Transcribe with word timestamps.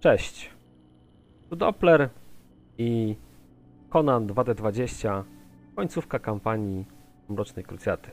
Cześć. 0.00 0.50
Tu 1.50 1.56
Doppler 1.56 2.08
i 2.78 3.16
Conan 3.90 4.26
2D20, 4.26 5.22
końcówka 5.76 6.18
kampanii 6.18 6.84
Mrocznej 7.28 7.64
Krucjaty. 7.64 8.10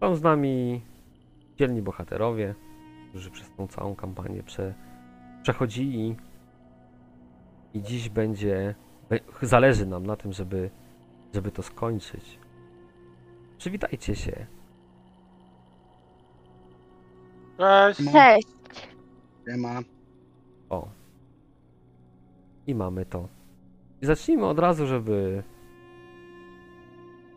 Są 0.00 0.16
z 0.16 0.22
nami 0.22 0.82
dzielni 1.56 1.82
bohaterowie, 1.82 2.54
którzy 3.08 3.30
przez 3.30 3.50
tą 3.56 3.68
całą 3.68 3.94
kampanię 3.94 4.42
prze, 4.42 4.74
przechodzili 5.42 6.16
i 7.74 7.82
dziś 7.82 8.08
będzie, 8.08 8.74
zależy 9.42 9.86
nam 9.86 10.06
na 10.06 10.16
tym, 10.16 10.32
żeby, 10.32 10.70
żeby 11.34 11.50
to 11.50 11.62
skończyć. 11.62 12.38
Przywitajcie 13.58 14.16
się. 14.16 14.46
Cześć. 17.58 18.12
Cześć. 18.12 18.53
Nie 19.46 19.56
ma. 19.56 19.80
O. 20.70 20.88
I 22.66 22.74
mamy 22.74 23.06
to. 23.06 23.28
I 24.02 24.06
zacznijmy 24.06 24.46
od 24.46 24.58
razu, 24.58 24.86
żeby 24.86 25.42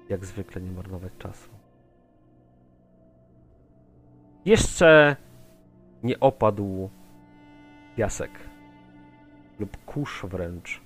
jak 0.09 0.25
zwykle 0.25 0.61
nie 0.61 0.71
marnować 0.71 1.13
czasu. 1.19 1.49
Jeszcze 4.45 5.15
nie 6.03 6.19
opadł 6.19 6.89
piasek 7.95 8.31
lub 9.59 9.77
kurz 9.85 10.25
wręcz 10.25 10.81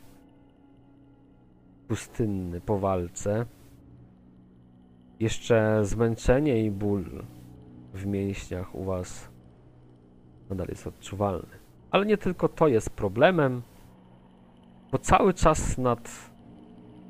pustynny 1.88 2.62
po 2.62 2.80
walce. 2.80 3.46
Jeszcze 5.20 5.86
zmęczenie 5.86 6.66
i 6.66 6.72
ból 6.72 7.06
w 7.94 8.06
mięśniach 8.06 8.76
u 8.76 8.84
was 8.84 9.31
nadal 10.52 10.68
jest 10.70 10.88
odczuwalny. 10.88 11.48
Ale 11.92 12.06
nie 12.06 12.18
tylko 12.18 12.50
to 12.50 12.68
jest 12.68 12.90
problemem, 12.90 13.62
bo 14.92 14.98
cały 14.98 15.34
czas 15.34 15.78
nad 15.78 16.32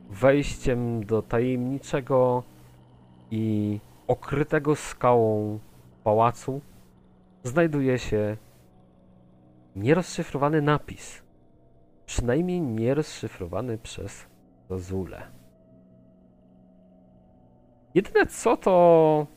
wejściem 0.09 1.06
do 1.06 1.22
tajemniczego 1.22 2.44
i 3.31 3.80
okrytego 4.08 4.75
skałą 4.75 5.59
pałacu 6.03 6.61
znajduje 7.44 8.00
się 8.00 8.38
nierozszyfrowany 9.76 10.61
napis. 10.61 11.22
Przynajmniej 12.05 12.61
nierozszyfrowany 12.61 13.78
przez 13.78 14.26
Zazulę. 14.70 15.22
Jedyne 17.95 18.26
co 18.26 18.58
to 18.58 19.28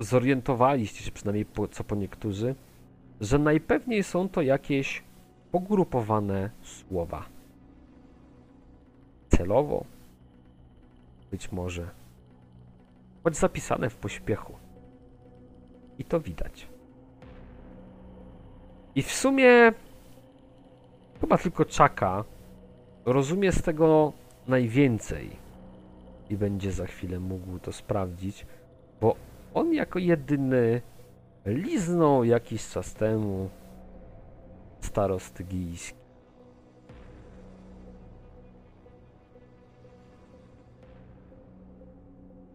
zorientowaliście 0.00 1.04
się, 1.04 1.12
przynajmniej 1.12 1.44
po, 1.44 1.68
co 1.68 1.84
po 1.84 1.94
niektórzy, 1.94 2.54
że 3.20 3.38
najpewniej 3.38 4.02
są 4.02 4.28
to 4.28 4.42
jakieś 4.42 5.02
pogrupowane 5.52 6.50
słowa. 6.62 7.26
Celowo, 9.28 9.84
być 11.30 11.52
może, 11.52 11.90
choć 13.24 13.36
zapisane 13.36 13.90
w 13.90 13.96
pośpiechu. 13.96 14.52
I 15.98 16.04
to 16.04 16.20
widać. 16.20 16.68
I 18.94 19.02
w 19.02 19.12
sumie 19.12 19.72
chyba 21.20 21.38
tylko 21.38 21.64
Czaka 21.64 22.24
rozumie 23.04 23.52
z 23.52 23.62
tego 23.62 24.12
najwięcej 24.48 25.30
i 26.30 26.36
będzie 26.36 26.72
za 26.72 26.86
chwilę 26.86 27.20
mógł 27.20 27.58
to 27.58 27.72
sprawdzić, 27.72 28.46
bo 29.00 29.16
on 29.56 29.74
jako 29.74 29.98
jedyny 29.98 30.82
liznął 31.46 32.24
jakiś 32.24 32.68
czas 32.68 32.94
temu 32.94 33.50
starost 34.80 35.42
gijski. 35.42 35.98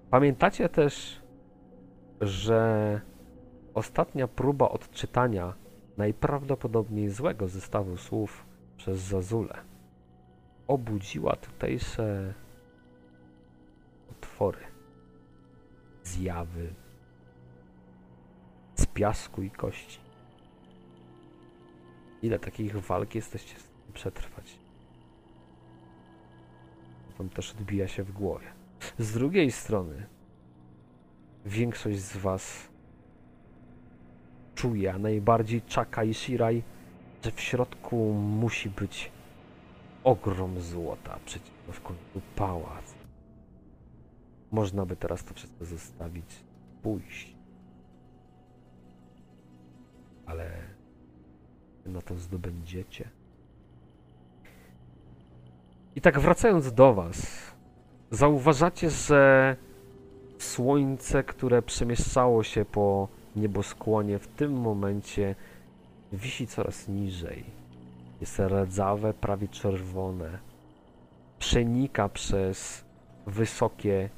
Pamiętacie 0.09 0.69
też, 0.69 1.21
że 2.21 3.01
ostatnia 3.73 4.27
próba 4.27 4.69
odczytania 4.69 5.53
najprawdopodobniej 5.97 7.09
złego 7.09 7.47
zestawu 7.47 7.97
słów 7.97 8.45
przez 8.77 8.99
Zazulę 8.99 9.57
obudziła 10.67 11.35
tutejsze 11.35 12.33
otwory, 14.11 14.59
zjawy, 16.03 16.80
z 18.81 18.85
piasku 18.85 19.41
i 19.41 19.51
kości. 19.51 19.99
Ile 22.21 22.39
takich 22.39 22.75
walk 22.75 23.15
jesteście 23.15 23.55
przetrwać? 23.93 24.59
Wam 27.17 27.29
też 27.29 27.51
odbija 27.51 27.87
się 27.87 28.03
w 28.03 28.11
głowie. 28.11 28.47
Z 28.99 29.13
drugiej 29.13 29.51
strony, 29.51 30.05
większość 31.45 31.99
z 31.99 32.17
was 32.17 32.69
czuje, 34.55 34.93
a 34.93 34.97
najbardziej 34.97 35.61
Chaka 35.75 36.03
i 36.03 36.13
Shirai, 36.13 36.63
że 37.25 37.31
w 37.31 37.41
środku 37.41 38.13
musi 38.13 38.69
być 38.69 39.11
ogrom 40.03 40.61
złota, 40.61 41.19
przecież 41.25 41.51
w 41.67 41.81
końcu 41.81 42.21
pałac. 42.35 42.95
Można 44.51 44.85
by 44.85 44.95
teraz 44.95 45.23
to 45.23 45.33
wszystko 45.33 45.65
zostawić, 45.65 46.43
pójść. 46.83 47.40
Ale 50.25 50.51
na 51.85 52.01
to 52.01 52.15
zdobędziecie. 52.15 53.09
I 55.95 56.01
tak 56.01 56.19
wracając 56.19 56.73
do 56.73 56.93
Was, 56.93 57.27
zauważacie, 58.11 58.89
że 58.89 59.55
słońce, 60.37 61.23
które 61.23 61.61
przemieszczało 61.61 62.43
się 62.43 62.65
po 62.65 63.07
nieboskłonie, 63.35 64.19
w 64.19 64.27
tym 64.27 64.53
momencie 64.53 65.35
wisi 66.13 66.47
coraz 66.47 66.87
niżej. 66.87 67.43
Jest 68.21 68.39
rdzawe, 68.39 69.13
prawie 69.13 69.47
czerwone. 69.47 70.39
Przenika 71.39 72.09
przez 72.09 72.85
wysokie, 73.27 74.09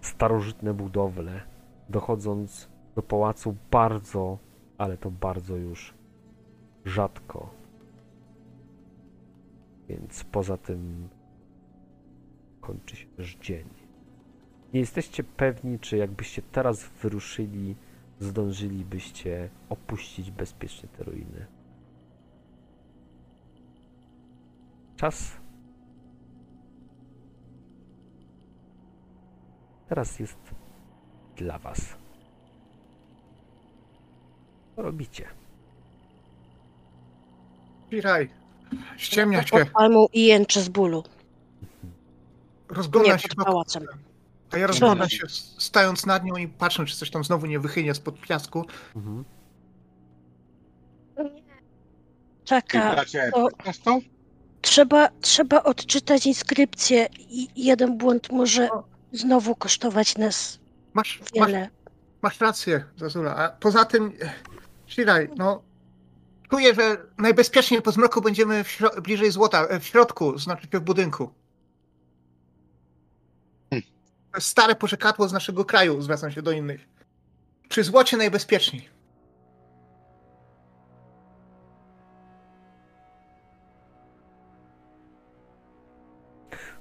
starożytne 0.00 0.74
budowle, 0.74 1.40
dochodząc 1.88 2.68
do 2.96 3.02
pałacu 3.02 3.56
bardzo, 3.70 4.38
ale 4.82 4.96
to 4.96 5.10
bardzo 5.10 5.56
już 5.56 5.94
rzadko. 6.84 7.50
Więc 9.88 10.24
poza 10.24 10.56
tym 10.56 11.08
kończy 12.60 12.96
się 12.96 13.06
też 13.06 13.36
dzień. 13.36 13.68
Nie 14.74 14.80
jesteście 14.80 15.24
pewni, 15.24 15.78
czy 15.78 15.96
jakbyście 15.96 16.42
teraz 16.42 16.88
wyruszyli, 17.02 17.76
zdążylibyście 18.20 19.48
opuścić 19.68 20.30
bezpiecznie 20.30 20.88
te 20.88 21.04
ruiny. 21.04 21.46
Czas 24.96 25.40
teraz 29.88 30.18
jest 30.18 30.38
dla 31.36 31.58
was. 31.58 32.01
Co 34.82 34.86
robicie? 34.86 35.28
Piraj. 37.90 38.28
Ściemnia 38.96 39.42
się. 39.46 39.58
Pod 39.58 39.70
palmą 39.70 40.06
i 40.12 40.26
jęczę 40.26 40.60
z 40.62 40.68
bólu. 40.68 41.04
Rozgląda 42.68 43.12
Nie, 43.12 43.18
się. 43.18 43.28
pod 43.28 43.44
pałacem. 43.46 43.86
A 44.50 44.58
ja 44.58 44.66
rozglądam 44.66 45.08
się, 45.08 45.26
stając 45.58 46.06
nad 46.06 46.24
nią 46.24 46.36
i 46.36 46.48
patrzę, 46.48 46.84
czy 46.86 46.96
coś 46.96 47.10
tam 47.10 47.24
znowu 47.24 47.46
nie 47.46 47.60
wychynie 47.60 47.94
spod 47.94 48.20
piasku. 48.20 48.64
Mhm. 48.96 49.24
Czeka, 52.44 52.96
to- 53.32 53.48
trzeba, 54.60 55.08
trzeba 55.20 55.62
odczytać 55.62 56.26
inskrypcję 56.26 57.08
i 57.18 57.48
jeden 57.56 57.98
błąd 57.98 58.32
może 58.32 58.68
znowu 59.12 59.54
kosztować 59.54 60.18
nas 60.18 60.58
Masz, 60.94 61.20
masz, 61.20 61.48
wiele. 61.48 61.68
masz 62.22 62.40
rację, 62.40 62.84
Zazula. 62.96 63.36
A 63.36 63.48
poza 63.48 63.84
tym, 63.84 64.12
Shiraj, 64.92 65.28
no. 65.36 65.62
Czuję, 66.50 66.74
że 66.74 67.06
najbezpieczniej 67.18 67.82
po 67.82 67.92
zmroku 67.92 68.20
będziemy 68.20 68.64
w 68.64 68.68
śro- 68.68 69.00
bliżej 69.00 69.30
złota, 69.30 69.66
e, 69.66 69.80
w 69.80 69.84
środku, 69.84 70.38
znaczy 70.38 70.68
w 70.72 70.80
budynku. 70.80 71.30
Hmm. 73.70 73.88
Stare 74.38 74.74
porzekadło 74.74 75.28
z 75.28 75.32
naszego 75.32 75.64
kraju, 75.64 76.02
zwracam 76.02 76.30
się 76.30 76.42
do 76.42 76.52
innych. 76.52 76.88
Przy 77.68 77.84
złocie 77.84 78.16
najbezpieczniej. 78.16 78.88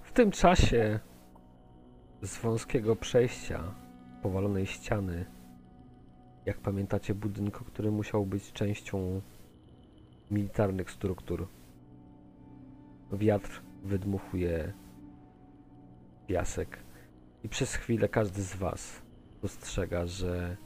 W 0.04 0.12
tym 0.14 0.32
czasie 0.32 1.00
z 2.22 2.38
wąskiego 2.38 2.96
przejścia 2.96 3.76
powalonej 4.22 4.66
ściany 4.66 5.41
jak 6.52 6.60
pamiętacie, 6.60 7.16
budynku, 7.16 7.66
który 7.66 7.92
musiał 7.92 8.26
być 8.26 8.52
częścią 8.52 9.22
militarnych 10.32 10.92
struktur. 10.92 11.48
Wiatr 13.12 13.62
wydmuchuje 13.84 14.74
piasek 16.28 16.78
i 17.44 17.50
przez 17.50 17.76
chwilę 17.76 18.10
każdy 18.10 18.42
z 18.42 18.56
Was 18.56 19.02
dostrzega, 19.42 20.06
że 20.06 20.58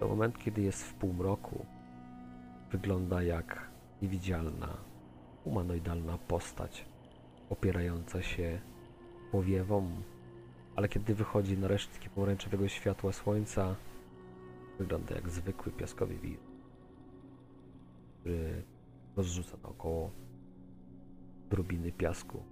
to 0.00 0.08
moment, 0.08 0.38
kiedy 0.38 0.62
jest 0.62 0.84
w 0.84 0.94
półmroku, 0.94 1.66
wygląda 2.72 3.22
jak 3.22 3.68
niewidzialna, 4.02 4.76
humanoidalna 5.44 6.18
postać 6.18 6.84
opierająca 7.50 8.22
się 8.22 8.60
powiewom, 9.32 10.02
ale 10.76 10.88
kiedy 10.88 11.14
wychodzi 11.14 11.58
na 11.58 11.68
resztki 11.68 12.10
pomarańczowego 12.10 12.68
światła 12.68 13.12
słońca, 13.12 13.76
wygląda 14.80 15.14
jak 15.14 15.28
zwykły 15.28 15.72
piaskowy 15.72 16.18
wir, 16.18 16.38
który 18.20 18.62
rozrzuca 19.16 19.56
naokoło 19.62 20.10
drobiny 21.50 21.92
piasku. 21.92 22.42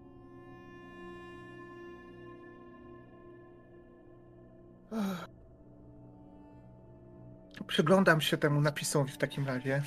Przyglądam 7.67 8.21
się 8.21 8.37
temu 8.37 8.61
napisowi 8.61 9.13
w 9.13 9.19
takim 9.19 9.47
razie, 9.47 9.83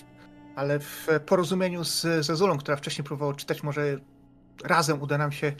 ale 0.55 0.79
w 0.79 1.07
porozumieniu 1.25 1.83
z 1.83 2.25
Zezulą, 2.25 2.57
która 2.57 2.77
wcześniej 2.77 3.05
próbowała 3.05 3.35
czytać, 3.35 3.63
może 3.63 3.97
razem 4.63 5.01
uda 5.01 5.17
nam 5.17 5.31
się 5.31 5.53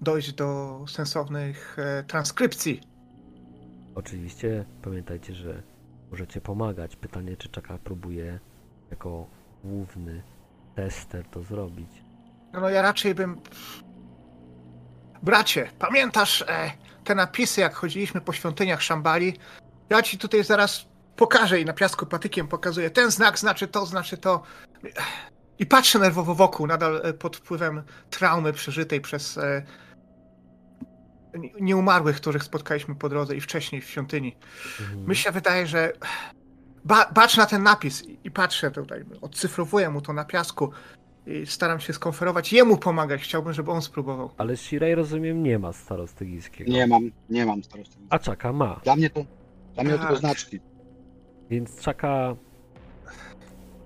dojść 0.00 0.32
do 0.32 0.80
sensownych 0.88 1.76
e, 1.78 2.04
transkrypcji. 2.04 2.80
Oczywiście 3.94 4.64
pamiętajcie, 4.82 5.34
że 5.34 5.62
możecie 6.10 6.40
pomagać. 6.40 6.96
Pytanie, 6.96 7.36
czy 7.36 7.48
Czaka 7.48 7.78
próbuje 7.78 8.40
jako 8.90 9.26
główny 9.64 10.22
tester 10.74 11.24
to 11.26 11.42
zrobić. 11.42 11.90
No, 12.52 12.60
no 12.60 12.68
ja 12.68 12.82
raczej 12.82 13.14
bym. 13.14 13.40
Bracie, 15.22 15.70
pamiętasz 15.78 16.42
e, 16.48 16.72
te 17.04 17.14
napisy, 17.14 17.60
jak 17.60 17.74
chodziliśmy 17.74 18.20
po 18.20 18.32
świątyniach 18.32 18.82
Szambali? 18.82 19.36
Ja 19.90 20.02
ci 20.02 20.18
tutaj 20.18 20.44
zaraz 20.44 20.86
pokażę 21.16 21.60
i 21.60 21.64
na 21.64 21.72
piasku 21.72 22.06
patykiem 22.06 22.48
pokazuję. 22.48 22.90
Ten 22.90 23.10
znak 23.10 23.38
znaczy 23.38 23.68
to, 23.68 23.86
znaczy 23.86 24.16
to. 24.16 24.42
I 25.58 25.66
patrzę 25.66 25.98
nerwowo 25.98 26.34
wokół, 26.34 26.66
nadal 26.66 27.00
e, 27.04 27.12
pod 27.12 27.36
wpływem 27.36 27.82
traumy 28.10 28.52
przeżytej 28.52 29.00
przez 29.00 29.38
e, 29.38 29.62
nieumarłych, 31.60 32.16
których 32.16 32.42
spotkaliśmy 32.42 32.94
po 32.94 33.08
drodze 33.08 33.36
i 33.36 33.40
wcześniej 33.40 33.82
w 33.82 33.84
świątyni. 33.84 34.36
Mhm. 34.80 35.08
Mi 35.08 35.16
się 35.16 35.30
wydaje, 35.30 35.66
że 35.66 35.92
ba, 36.84 37.10
bacz 37.14 37.36
na 37.36 37.46
ten 37.46 37.62
napis 37.62 38.04
i, 38.04 38.18
i 38.24 38.30
patrzę 38.30 38.70
tutaj, 38.70 39.04
odcyfrowuję 39.20 39.90
mu 39.90 40.00
to 40.00 40.12
na 40.12 40.24
piasku 40.24 40.70
i 41.26 41.46
staram 41.46 41.80
się 41.80 41.92
skonferować, 41.92 42.52
jemu 42.52 42.76
pomagać. 42.76 43.22
Chciałbym, 43.22 43.52
żeby 43.52 43.70
on 43.70 43.82
spróbował. 43.82 44.30
Ale 44.38 44.56
Shirai 44.56 44.94
rozumiem 44.94 45.42
nie 45.42 45.58
ma 45.58 45.72
starostygijskiego. 45.72 46.72
Nie 46.72 46.86
mam, 46.86 47.10
nie 47.30 47.46
mam 47.46 47.64
starości. 47.64 47.96
A 48.10 48.18
Czaka 48.18 48.52
ma. 48.52 48.80
Dla 48.84 48.96
mnie 48.96 49.10
to, 49.10 49.24
dla 49.74 49.84
mnie 49.84 49.92
to 49.92 49.98
tylko 49.98 50.16
znaczki. 50.16 50.60
Więc 51.50 51.80
Czaka. 51.80 52.36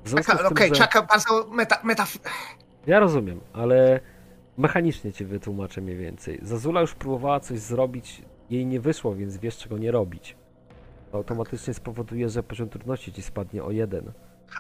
Czaka, 0.05 0.67
że... 0.67 0.71
czaka 0.71 1.03
bardzo 1.03 1.49
meta, 1.51 1.81
meta... 1.85 2.07
Ja 2.87 3.01
rozumiem, 3.01 3.41
ale 3.53 4.01
mechanicznie 4.57 5.13
ci 5.13 5.25
wytłumaczę 5.25 5.81
mniej 5.81 5.97
więcej. 5.97 6.39
Zazula 6.43 6.81
już 6.81 6.95
próbowała 6.95 7.41
coś 7.41 7.59
zrobić, 7.59 8.23
jej 8.51 8.67
nie 8.67 8.81
wyszło, 8.81 9.15
więc 9.15 9.37
wiesz 9.37 9.57
czego 9.57 9.79
nie 9.79 9.91
robić. 9.91 10.37
To 11.13 11.19
automatycznie 11.19 11.75
spowoduje, 11.75 12.29
że 12.29 12.43
poziom 12.43 12.69
trudności 12.69 13.13
ci 13.13 13.23
spadnie 13.23 13.65
o 13.65 13.71
jeden. 13.71 14.13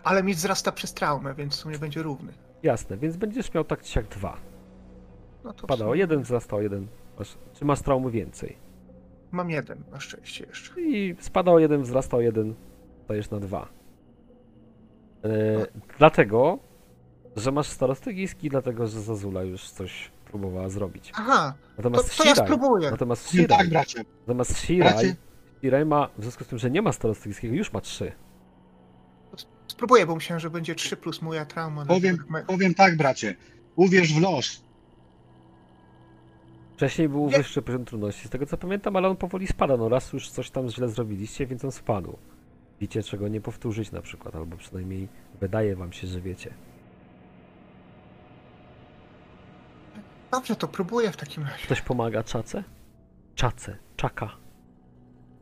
Ale 0.04 0.22
mi 0.22 0.34
wzrasta 0.34 0.72
przez 0.72 0.94
traumę, 0.94 1.34
więc 1.34 1.52
w 1.52 1.56
sumie 1.56 1.78
będzie 1.78 2.02
równy. 2.02 2.32
Jasne, 2.62 2.96
więc 2.96 3.16
będziesz 3.16 3.54
miał 3.54 3.64
tak 3.64 3.82
czy 3.82 3.98
jak 3.98 4.08
dwa. 4.08 4.36
No 5.44 5.52
to 5.52 5.88
o 5.88 5.94
jeden, 5.94 6.22
wzrasta 6.22 6.56
o 6.56 6.60
jeden. 6.60 6.86
Masz, 7.18 7.34
czy 7.54 7.64
masz 7.64 7.82
traumy 7.82 8.10
więcej? 8.10 8.56
Mam 9.32 9.50
jeden, 9.50 9.78
na 9.90 10.00
szczęście 10.00 10.46
jeszcze. 10.46 10.80
I 10.80 11.16
spada 11.20 11.52
o 11.52 11.58
jeden, 11.58 11.82
wzrasta 11.82 12.16
o 12.16 12.20
jeden, 12.20 12.54
stajesz 13.04 13.30
na 13.30 13.40
dwa. 13.40 13.68
E, 15.24 15.28
No. 15.58 15.66
dlatego, 15.98 16.58
że 17.36 17.52
masz 17.52 17.66
starostygijski, 17.68 18.48
dlatego, 18.50 18.86
że 18.86 19.00
Zazula 19.00 19.42
już 19.42 19.70
coś 19.70 20.10
próbowała 20.24 20.68
zrobić. 20.68 21.12
Aha, 21.14 21.54
to, 21.66 21.72
Natomiast 21.76 22.16
to 22.18 22.24
ja 22.24 22.30
Shirai, 22.34 22.46
spróbuję. 22.48 22.90
natomiast 22.90 23.24
Nie 23.34 23.40
Shirai, 23.40 23.58
tak, 23.58 23.68
bracie. 23.70 24.04
natomiast 24.20 24.58
Shirai, 24.58 24.92
Bracie, 24.92 25.16
Shirai 25.60 25.84
ma, 25.84 26.08
w 26.18 26.22
związku 26.22 26.44
z 26.44 26.46
tym, 26.46 26.58
że 26.58 26.70
nie 26.70 26.82
ma 26.82 26.92
starostygijskiego, 26.92 27.54
już 27.54 27.72
ma 27.72 27.80
trzy. 27.80 28.12
Spróbuję, 29.66 30.06
bo 30.06 30.14
myślałem, 30.14 30.40
że 30.40 30.50
będzie 30.50 30.74
3 30.74 30.96
plus 30.96 31.22
moja 31.22 31.44
trauma. 31.46 31.86
powiem, 31.86 32.16
Me- 32.28 32.42
powiem 32.44 32.74
tak, 32.74 32.96
bracie. 32.96 33.36
Uwierz 33.76 34.14
w 34.14 34.20
los. 34.20 34.64
Wcześniej 36.74 37.08
był 37.08 37.26
Nie. 37.30 37.36
wyższy 37.36 37.62
poziom 37.62 37.84
trudności, 37.84 38.28
z 38.28 38.30
tego 38.30 38.46
co 38.46 38.56
pamiętam, 38.56 38.96
ale 38.96 39.08
on 39.08 39.16
powoli 39.16 39.46
spada. 39.46 39.76
No 39.76 39.88
raz 39.88 40.12
już 40.12 40.30
coś 40.30 40.50
tam 40.50 40.68
źle 40.68 40.88
zrobiliście, 40.88 41.46
więc 41.46 41.64
on 41.64 41.72
spadł. 41.72 42.16
Wiecie, 42.80 43.02
czego 43.02 43.28
nie 43.28 43.40
powtórzyć 43.40 43.92
na 43.92 44.02
przykład, 44.02 44.36
albo 44.36 44.56
przynajmniej 44.56 45.08
wydaje 45.40 45.76
wam 45.76 45.92
się, 45.92 46.06
że 46.06 46.20
wiecie. 46.20 46.54
Dobrze, 50.34 50.56
to 50.56 50.68
próbuję 50.68 51.12
w 51.12 51.16
takim 51.16 51.42
razie. 51.42 51.64
Ktoś 51.64 51.80
pomaga 51.80 52.22
Czace? 52.22 52.64
Czace, 53.34 53.76
Czaka. 53.96 54.30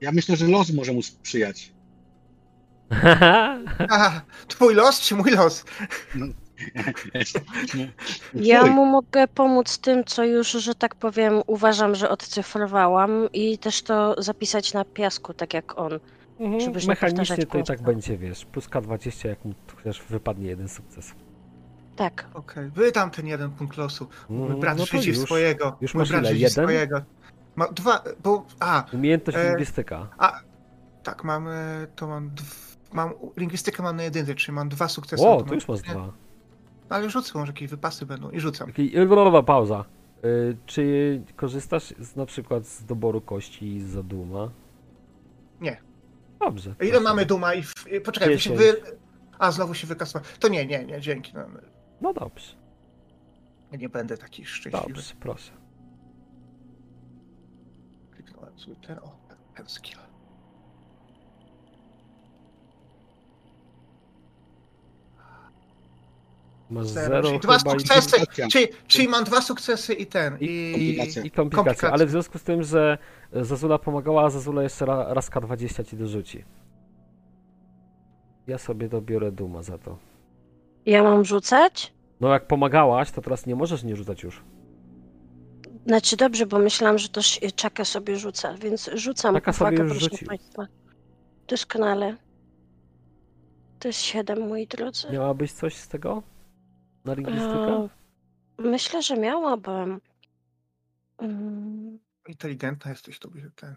Ja 0.00 0.12
myślę, 0.12 0.36
że 0.36 0.48
los 0.48 0.72
może 0.72 0.92
mu 0.92 1.02
sprzyjać. 1.02 1.72
Aha, 3.90 4.20
twój 4.48 4.74
los 4.74 5.00
czy 5.00 5.14
mój 5.16 5.30
los? 5.30 5.64
Ja 8.34 8.60
Twój. 8.60 8.70
mu 8.70 8.86
mogę 8.86 9.28
pomóc 9.28 9.78
tym, 9.78 10.04
co 10.04 10.24
już, 10.24 10.50
że 10.50 10.74
tak 10.74 10.94
powiem, 10.94 11.42
uważam, 11.46 11.94
że 11.94 12.08
odcyfrowałam 12.10 13.28
i 13.32 13.58
też 13.58 13.82
to 13.82 14.22
zapisać 14.22 14.72
na 14.74 14.84
piasku, 14.84 15.34
tak 15.34 15.54
jak 15.54 15.78
on. 15.78 15.92
Mhm, 16.40 16.72
Mechanicznie 16.88 17.46
to 17.46 17.58
i 17.58 17.64
tak 17.64 17.82
będzie, 17.82 18.18
wiesz, 18.18 18.44
plus 18.44 18.68
K20, 18.68 19.28
jak 19.28 19.44
mu 19.44 19.54
chociaż 19.76 20.02
wypadnie 20.02 20.48
jeden 20.48 20.68
sukces. 20.68 21.14
Tak. 21.96 22.26
Okej, 22.34 22.70
wydam 22.70 23.10
ten 23.10 23.26
jeden 23.26 23.50
punkt 23.50 23.76
losu. 23.76 24.06
Mój 24.28 24.46
Mm, 24.48 24.60
brat 24.60 24.78
no 24.78 24.86
to 24.86 24.96
już. 24.96 25.18
swojego. 25.18 25.76
już 25.80 25.94
Mój 25.94 26.00
masz 26.00 26.08
brat 26.10 26.22
ile? 26.22 26.34
Jeden? 26.34 26.50
swojego. 26.50 27.00
Ma 27.56 27.68
dwa, 27.68 28.02
bo... 28.22 28.46
A, 28.60 28.84
Umiejętność 28.92 29.38
E, 29.38 29.48
lingwistyka. 29.48 30.08
tak, 31.02 31.24
mam... 31.24 31.48
e, 31.48 31.86
To 31.96 32.06
mam... 32.06 32.30
Dw, 32.30 32.76
mam 32.92 33.12
lingwistykę 33.36 33.82
mam 33.82 33.96
na 33.96 34.02
jedynce, 34.02 34.34
czyli 34.34 34.54
mam 34.54 34.68
dwa 34.68 34.88
sukcesy. 34.88 35.22
O, 35.22 35.26
to 35.26 35.32
automatycznie. 35.32 35.74
już 35.74 35.84
masz 35.84 35.96
dwa. 35.96 36.12
Ale 36.88 37.10
rzucę, 37.10 37.38
może 37.38 37.52
jakieś 37.52 37.70
wypasy 37.70 38.06
będą 38.06 38.30
i 38.30 38.40
rzucam. 38.40 38.66
Taki- 38.66 38.90
Blablabla, 39.06 39.42
pauza. 39.42 39.84
Y, 40.24 40.56
Czy 40.66 41.22
korzystasz 41.36 41.94
z, 41.98 42.16
na 42.16 42.26
przykład 42.26 42.66
z 42.66 42.84
doboru 42.84 43.20
kości 43.20 43.80
z 43.80 43.84
zaduma? 43.84 44.50
Nie. 45.60 45.80
Dobrze. 46.40 46.74
Ile 46.80 47.00
mamy 47.00 47.26
duma 47.26 47.54
i... 47.54 47.62
W, 47.62 47.72
i- 47.92 48.00
poczekaj, 48.00 48.28
wy 48.28 48.38
się 48.40 48.50
Dziesięć. 48.56 48.80
wy... 48.84 48.96
A, 49.38 49.50
znowu 49.52 49.74
się 49.74 49.86
wykasował. 49.86 50.28
To 50.40 50.48
nie, 50.48 50.66
nie, 50.66 50.84
nie, 50.84 51.00
dzięki. 51.00 51.32
No, 51.34 51.40
No 52.02 52.12
dobrze, 52.12 52.56
nie 53.78 53.88
będę 53.88 54.18
taki 54.18 54.44
szczęśliwy. 54.44 54.86
dobrze, 54.88 55.14
proszę. 55.20 55.52
Kliknąłem 58.10 58.58
sobie 58.58 58.76
ten, 58.76 58.98
o, 58.98 59.16
ten 59.56 59.66
skill. 59.68 59.98
Masz 66.70 66.86
Zero, 66.86 67.06
zero 67.06 67.28
czyli 67.28 67.40
dwa 67.40 67.58
sukcesy, 67.58 68.16
czyli, 68.50 68.66
czyli 68.86 69.08
mam 69.08 69.24
dwa 69.24 69.40
sukcesy 69.40 69.94
i 69.94 70.06
ten, 70.06 70.38
I- 70.40 70.44
i... 70.44 70.72
komplikacje. 70.72 71.22
i 71.22 71.30
komplikacje. 71.30 71.30
komplikacje. 71.30 71.90
Ale 71.90 72.06
w 72.06 72.10
związku 72.10 72.38
z 72.38 72.42
tym, 72.42 72.62
że 72.62 72.98
Zazula 73.32 73.78
pomagała, 73.78 74.30
Zazula 74.30 74.62
jeszcze 74.62 74.86
ra, 74.86 75.14
raz 75.14 75.30
K20 75.30 75.84
ci 75.86 75.96
dorzuci. 75.96 76.44
Ja 78.46 78.58
sobie 78.58 78.88
dobiorę 78.88 79.32
duma 79.32 79.62
za 79.62 79.78
to. 79.78 80.11
Ja 80.86 81.02
mam 81.02 81.24
rzucać? 81.24 81.92
No 82.20 82.28
jak 82.28 82.46
pomagałaś, 82.46 83.10
to 83.10 83.20
teraz 83.22 83.46
nie 83.46 83.56
możesz 83.56 83.82
nie 83.84 83.96
rzucać 83.96 84.22
już. 84.22 84.42
Znaczy 85.86 86.16
dobrze, 86.16 86.46
bo 86.46 86.58
myślałam, 86.58 86.98
że 86.98 87.08
to 87.08 87.20
sz- 87.20 87.54
czaka 87.54 87.84
sobie 87.84 88.16
rzuca, 88.16 88.54
więc 88.54 88.90
rzucam. 88.94 89.34
Czaka 89.34 89.52
sobie 89.52 89.68
Uwaga, 89.68 89.82
już 89.82 89.92
proszę 89.92 90.10
rzucił. 90.10 90.28
Państwa. 90.28 90.66
Doskonale. 91.48 92.16
To 93.78 93.88
jest 93.88 94.00
siedem, 94.00 94.48
moi 94.48 94.66
drodzy. 94.66 95.08
Miałabyś 95.12 95.52
coś 95.52 95.76
z 95.76 95.88
tego? 95.88 96.22
Na 97.04 97.14
lingwistykę? 97.14 97.88
E, 98.58 98.62
myślę, 98.62 99.02
że 99.02 99.16
miałabym. 99.16 100.00
Mm, 101.18 101.98
Inteligentna 102.28 102.90
jesteś 102.90 103.18
tobie 103.18 103.50
ten. 103.56 103.74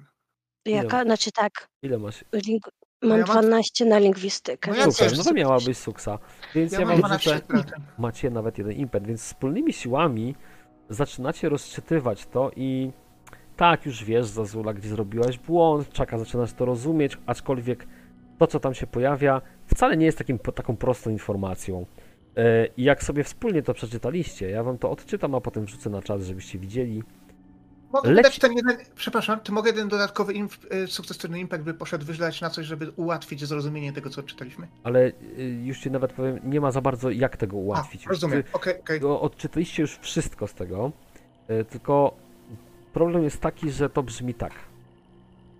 Jaka? 0.65 1.03
Znaczy 1.03 1.31
tak, 1.31 1.67
Ile 1.81 1.97
masz? 1.97 2.23
ling- 2.33 2.69
mam 3.01 3.19
ja 3.19 3.25
mam- 3.25 3.41
12 3.41 3.85
na 3.85 3.99
lingwistykę. 3.99 4.71
No 4.71 4.77
ja 4.77 4.91
Super, 4.91 5.09
też 5.09 5.17
no 5.17 5.23
to 5.23 5.33
miałabyś 5.33 5.77
suksa. 5.77 6.19
Więc 6.55 6.71
ja, 6.73 6.79
Ja 6.79 6.85
wam 6.85 6.99
mam 6.99 7.11
rzucę, 7.13 7.39
12 7.39 7.53
na 7.53 7.63
ten. 7.63 7.81
macie 7.97 8.29
nawet 8.29 8.57
jeden 8.57 8.73
impet, 8.73 9.07
więc 9.07 9.21
wspólnymi 9.21 9.73
siłami 9.73 10.35
zaczynacie 10.89 11.49
rozczytywać 11.49 12.25
to 12.25 12.51
i 12.55 12.91
tak, 13.57 13.85
już 13.85 14.03
wiesz, 14.03 14.25
Zazula, 14.25 14.73
gdzie 14.73 14.89
zrobiłaś 14.89 15.37
błąd, 15.39 15.89
Czaka 15.93 16.17
zaczynasz 16.17 16.53
to 16.53 16.65
rozumieć, 16.65 17.17
aczkolwiek 17.25 17.87
to, 18.37 18.47
co 18.47 18.59
tam 18.59 18.73
się 18.73 18.87
pojawia, 18.87 19.41
wcale 19.67 19.97
nie 19.97 20.05
jest 20.05 20.17
takim, 20.17 20.39
po- 20.39 20.51
taką 20.51 20.77
prostą 20.77 21.09
informacją. 21.09 21.85
E, 22.37 22.65
I 22.77 22.83
jak 22.83 23.03
sobie 23.03 23.23
wspólnie 23.23 23.61
to 23.63 23.73
przeczytaliście, 23.73 24.49
ja 24.49 24.63
wam 24.63 24.77
to 24.77 24.91
odczytam, 24.91 25.35
a 25.35 25.41
potem 25.41 25.65
wrzucę 25.65 25.89
na 25.89 26.01
czat, 26.01 26.21
żebyście 26.21 26.59
widzieli. 26.59 27.03
Mogę 27.93 28.11
Leci- 28.11 28.41
ten 28.41 28.53
jeden, 28.53 28.77
przepraszam, 28.95 29.39
to 29.39 29.53
mogę 29.53 29.69
jeden 29.69 29.87
dodatkowy 29.87 30.33
imp, 30.33 30.53
y, 30.73 30.87
sukcesywny 30.87 31.39
impact 31.39 31.63
by 31.63 31.73
poszedł 31.73 32.05
wyżlać 32.05 32.41
na 32.41 32.49
coś, 32.49 32.65
żeby 32.65 32.91
ułatwić 32.91 33.45
zrozumienie 33.45 33.93
tego, 33.93 34.09
co 34.09 34.23
czytaliśmy? 34.23 34.67
Ale 34.83 35.07
y, 35.37 35.61
już 35.63 35.79
ci 35.79 35.91
nawet 35.91 36.13
powiem, 36.13 36.39
nie 36.43 36.61
ma 36.61 36.71
za 36.71 36.81
bardzo 36.81 37.09
jak 37.09 37.37
tego 37.37 37.57
ułatwić. 37.57 38.07
A, 38.07 38.09
rozumiem, 38.09 38.43
okej, 38.53 38.79
okej. 38.79 38.99
to 39.01 39.21
odczytaliście 39.21 39.81
już 39.81 39.97
wszystko 39.97 40.47
z 40.47 40.53
tego, 40.53 40.91
y, 41.49 41.65
tylko 41.65 42.15
problem 42.93 43.23
jest 43.23 43.41
taki, 43.41 43.71
że 43.71 43.89
to 43.89 44.03
brzmi 44.03 44.33
tak. 44.33 44.53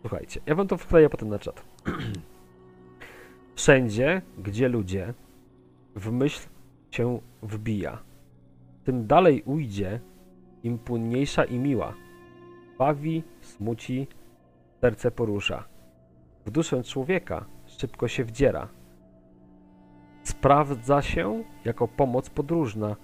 Słuchajcie, 0.02 0.42
ja 0.46 0.56
wam 0.56 0.68
to 0.68 0.78
wkleję 0.78 1.10
potem 1.10 1.30
na 1.30 1.40
czat. 1.40 1.64
Wszędzie, 3.56 4.22
gdzie 4.38 4.70
ludzie 4.70 5.14
w 5.96 6.12
myśl 6.12 6.40
się 6.92 7.20
wbija, 7.44 7.98
tym 8.84 9.08
dalej 9.08 9.44
ujdzie, 9.46 10.00
im 10.64 10.80
płynniejsza 10.80 11.44
i 11.44 11.60
miła. 11.60 11.94
Bawi, 12.78 13.24
smuci, 13.42 14.08
serce 14.82 15.12
porusza. 15.12 15.64
W 16.46 16.52
duszę 16.52 16.84
człowieka 16.84 17.46
szybko 17.66 18.08
się 18.08 18.24
wdziera. 18.24 18.68
Sprawdza 20.24 21.02
się 21.02 21.44
jako 21.66 21.88
pomoc 21.88 22.30
podróżna, 22.30 22.96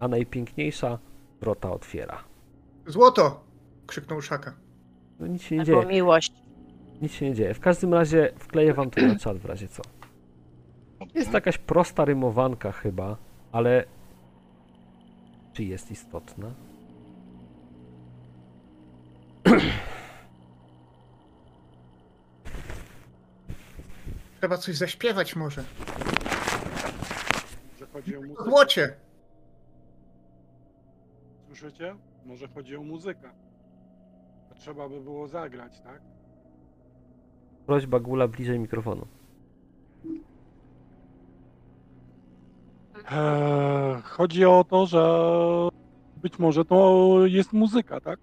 a 0.00 0.08
najpiękniejsza 0.08 0.98
wrota 1.40 1.70
otwiera. 1.72 2.18
Złoto! 2.86 3.44
krzyknął 3.86 4.20
Szaka. 4.22 4.54
No 5.20 5.26
nic 5.26 5.42
się 5.42 5.54
nie 5.56 5.60
Albo 5.60 5.72
dzieje, 5.82 5.86
miłość. 5.94 6.32
nic 7.02 7.12
się 7.12 7.28
nie 7.28 7.34
dzieje. 7.34 7.54
W 7.54 7.60
każdym 7.60 7.94
razie 7.94 8.32
wkleję 8.38 8.74
wam 8.74 8.90
to 8.90 9.00
na 9.06 9.16
czat 9.16 9.38
w 9.38 9.44
razie 9.44 9.68
co. 9.68 9.82
Jest 11.14 11.32
jakaś 11.32 11.58
prosta 11.58 12.04
rymowanka 12.04 12.72
chyba, 12.72 13.16
ale 13.52 13.84
czy 15.52 15.64
jest 15.64 15.90
istotna? 15.90 16.50
Trzeba 24.40 24.58
coś 24.58 24.76
zaśpiewać 24.76 25.36
może. 25.36 25.64
Może 27.72 27.86
chodzi 27.92 28.16
o 28.16 28.20
muzykę. 28.22 28.44
złocie! 28.44 28.96
Słyszycie? 31.46 31.94
Może 32.24 32.48
chodzi 32.48 32.76
o 32.76 32.82
muzykę. 32.82 33.30
To 34.48 34.54
trzeba 34.54 34.88
by 34.88 35.00
było 35.00 35.28
zagrać, 35.28 35.80
tak? 35.80 36.00
Prośba 37.66 38.00
Gula 38.00 38.28
bliżej 38.28 38.58
mikrofonu. 38.58 39.06
Eee, 43.10 44.02
chodzi 44.02 44.44
o 44.44 44.64
to, 44.70 44.86
że 44.86 45.02
być 46.16 46.38
może 46.38 46.64
to 46.64 47.08
jest 47.26 47.52
muzyka, 47.52 48.00
tak? 48.00 48.20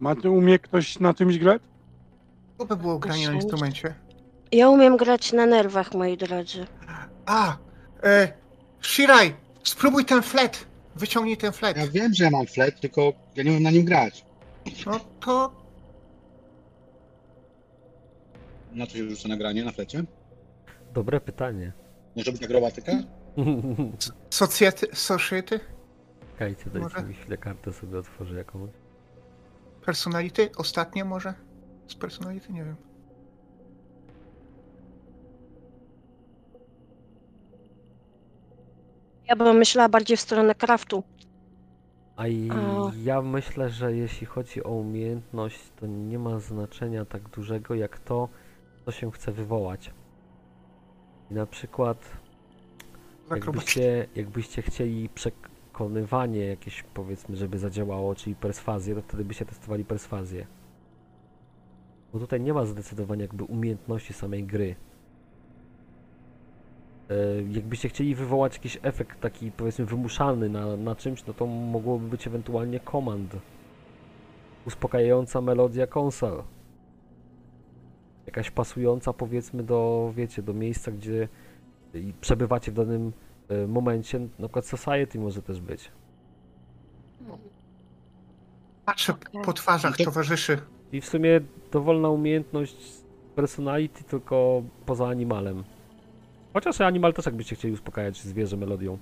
Ma, 0.00 0.14
umie 0.30 0.58
ktoś 0.58 1.00
na 1.00 1.14
czymś 1.14 1.38
grać? 1.38 1.62
Co 2.58 2.64
by 2.64 2.76
było 2.76 2.98
granie 2.98 3.28
na 3.28 3.34
instrumencie? 3.34 4.05
Ja 4.52 4.68
umiem 4.68 4.96
grać 4.96 5.32
na 5.32 5.46
nerwach, 5.46 5.94
moi 5.94 6.16
drodzy. 6.16 6.66
A! 7.26 7.56
E, 8.02 8.32
Shirai! 8.82 9.34
Spróbuj 9.62 10.04
ten 10.04 10.22
flet! 10.22 10.66
Wyciągnij 10.96 11.36
ten 11.36 11.52
flet. 11.52 11.76
Ja 11.76 11.86
wiem, 11.86 12.14
że 12.14 12.24
ja 12.24 12.30
mam 12.30 12.46
flet, 12.46 12.80
tylko 12.80 13.12
ja 13.36 13.42
nie 13.42 13.50
umiem 13.50 13.62
na 13.62 13.70
nim 13.70 13.84
grać. 13.84 14.24
No 14.86 15.00
to 15.20 15.52
Na 18.72 18.86
co 18.86 18.92
się 18.96 19.10
rzuca 19.10 19.28
nagranie 19.28 19.64
na 19.64 19.72
flecie? 19.72 20.04
Dobre 20.94 21.20
pytanie. 21.20 21.72
Może 22.16 22.32
być 22.32 22.42
akrobatyka? 22.42 22.92
socjety, 24.30 24.86
society? 24.92 25.60
Czekajcie, 26.32 26.70
dajcie 26.70 27.02
mi 27.02 27.14
chwilę 27.14 27.36
kartę 27.36 27.72
sobie 27.72 27.98
otworzę 27.98 28.34
jakąś. 28.34 28.70
Personality? 29.84 30.50
Ostatnie 30.56 31.04
może? 31.04 31.34
Z 31.88 31.94
personality? 31.94 32.52
Nie 32.52 32.64
wiem. 32.64 32.76
Ja 39.28 39.36
bym 39.36 39.56
myślała 39.56 39.88
bardziej 39.88 40.16
w 40.16 40.20
stronę 40.20 40.54
craftu. 40.54 41.02
A 42.16 42.26
i 42.26 42.50
A. 42.50 42.92
ja 43.04 43.22
myślę, 43.22 43.70
że 43.70 43.96
jeśli 43.96 44.26
chodzi 44.26 44.64
o 44.64 44.70
umiejętność, 44.70 45.60
to 45.80 45.86
nie 45.86 46.18
ma 46.18 46.38
znaczenia 46.38 47.04
tak 47.04 47.28
dużego 47.28 47.74
jak 47.74 47.98
to, 47.98 48.28
co 48.84 48.92
się 48.92 49.12
chce 49.12 49.32
wywołać. 49.32 49.90
I 51.30 51.34
na 51.34 51.46
przykład 51.46 51.98
jakbyście, 53.30 54.06
jakbyście 54.14 54.62
chcieli 54.62 55.08
przekonywanie 55.08 56.44
jakieś 56.46 56.82
powiedzmy, 56.82 57.36
żeby 57.36 57.58
zadziałało, 57.58 58.14
czyli 58.14 58.36
perswazję, 58.36 58.94
to 58.94 59.02
wtedy 59.02 59.24
byście 59.24 59.44
testowali 59.44 59.84
perswazję. 59.84 60.46
Bo 62.12 62.18
tutaj 62.18 62.40
nie 62.40 62.54
ma 62.54 62.64
zdecydowanie 62.64 63.22
jakby 63.22 63.44
umiejętności 63.44 64.12
samej 64.12 64.44
gry. 64.44 64.76
E, 67.10 67.14
Jakbyście 67.50 67.88
chcieli 67.88 68.14
wywołać 68.14 68.54
jakiś 68.54 68.78
efekt 68.82 69.20
taki 69.20 69.52
powiedzmy 69.52 69.84
wymuszalny 69.84 70.48
na, 70.48 70.76
na 70.76 70.94
czymś, 70.96 71.26
no 71.26 71.34
to 71.34 71.46
mogłoby 71.46 72.08
być 72.08 72.26
ewentualnie 72.26 72.80
komand. 72.80 73.36
Uspokajająca 74.66 75.40
melodia 75.40 75.86
konsol. 75.86 76.42
Jakaś 78.26 78.50
pasująca 78.50 79.12
powiedzmy 79.12 79.62
do, 79.62 80.12
wiecie, 80.16 80.42
do 80.42 80.54
miejsca, 80.54 80.90
gdzie 80.90 81.28
i 81.94 82.12
przebywacie 82.20 82.70
w 82.72 82.74
danym 82.74 83.12
e, 83.48 83.66
momencie, 83.66 84.18
na 84.18 84.28
przykład 84.48 84.66
Society 84.66 85.18
może 85.18 85.42
też 85.42 85.60
być. 85.60 85.90
Patrzę 88.84 89.14
po 89.44 89.52
twarzach 89.52 89.96
to- 89.96 90.04
towarzyszy. 90.04 90.58
I 90.92 91.00
w 91.00 91.06
sumie 91.06 91.40
dowolna 91.72 92.10
umiejętność 92.10 92.76
personality, 93.34 94.04
tylko 94.04 94.62
poza 94.86 95.06
animalem. 95.08 95.64
Chociaż 96.56 96.80
animal 96.80 97.14
też 97.14 97.26
jakbyście 97.26 97.56
chcieli 97.56 97.74
uspokajać 97.74 98.22
zwierzę 98.22 98.56
melodią. 98.56 98.98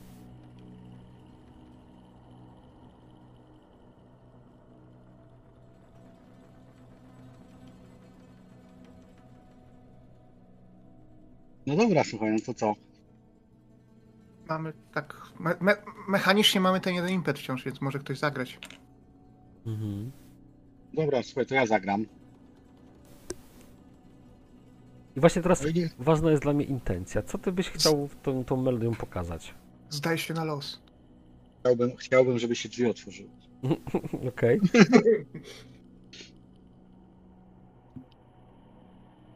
No 11.66 11.76
dobra, 11.76 12.04
słuchaj, 12.04 12.32
no 12.32 12.38
to 12.46 12.54
co? 12.54 12.74
Mamy 14.48 14.72
tak. 14.94 15.22
Me, 15.40 15.56
me, 15.60 15.76
mechanicznie 16.08 16.60
mamy 16.60 16.80
ten 16.80 16.94
jeden 16.94 17.10
impet 17.10 17.38
wciąż, 17.38 17.64
więc 17.64 17.80
może 17.80 17.98
ktoś 17.98 18.18
zagrać. 18.18 18.58
Mhm. 19.66 20.12
Dobra, 20.92 21.22
słuchaj, 21.22 21.46
to 21.46 21.54
ja 21.54 21.66
zagram. 21.66 22.06
I 25.16 25.20
właśnie 25.20 25.42
teraz 25.42 25.62
No 25.62 25.68
nie- 25.70 25.90
ważna 25.98 26.30
jest 26.30 26.42
dla 26.42 26.52
mnie 26.52 26.64
intencja. 26.64 27.22
Co 27.22 27.38
ty 27.38 27.52
byś 27.52 27.70
chciał 27.70 28.08
tą, 28.22 28.44
tą 28.44 28.56
melodią 28.56 28.94
pokazać? 28.94 29.54
Zdaje 29.90 30.18
się 30.18 30.34
na 30.34 30.44
los. 30.44 30.82
Chciałbym, 31.60 31.96
chciałbym, 31.96 32.38
żeby 32.38 32.56
się 32.56 32.68
drzwi 32.68 32.86
otworzyły. 32.86 33.28
Okej. 34.28 34.60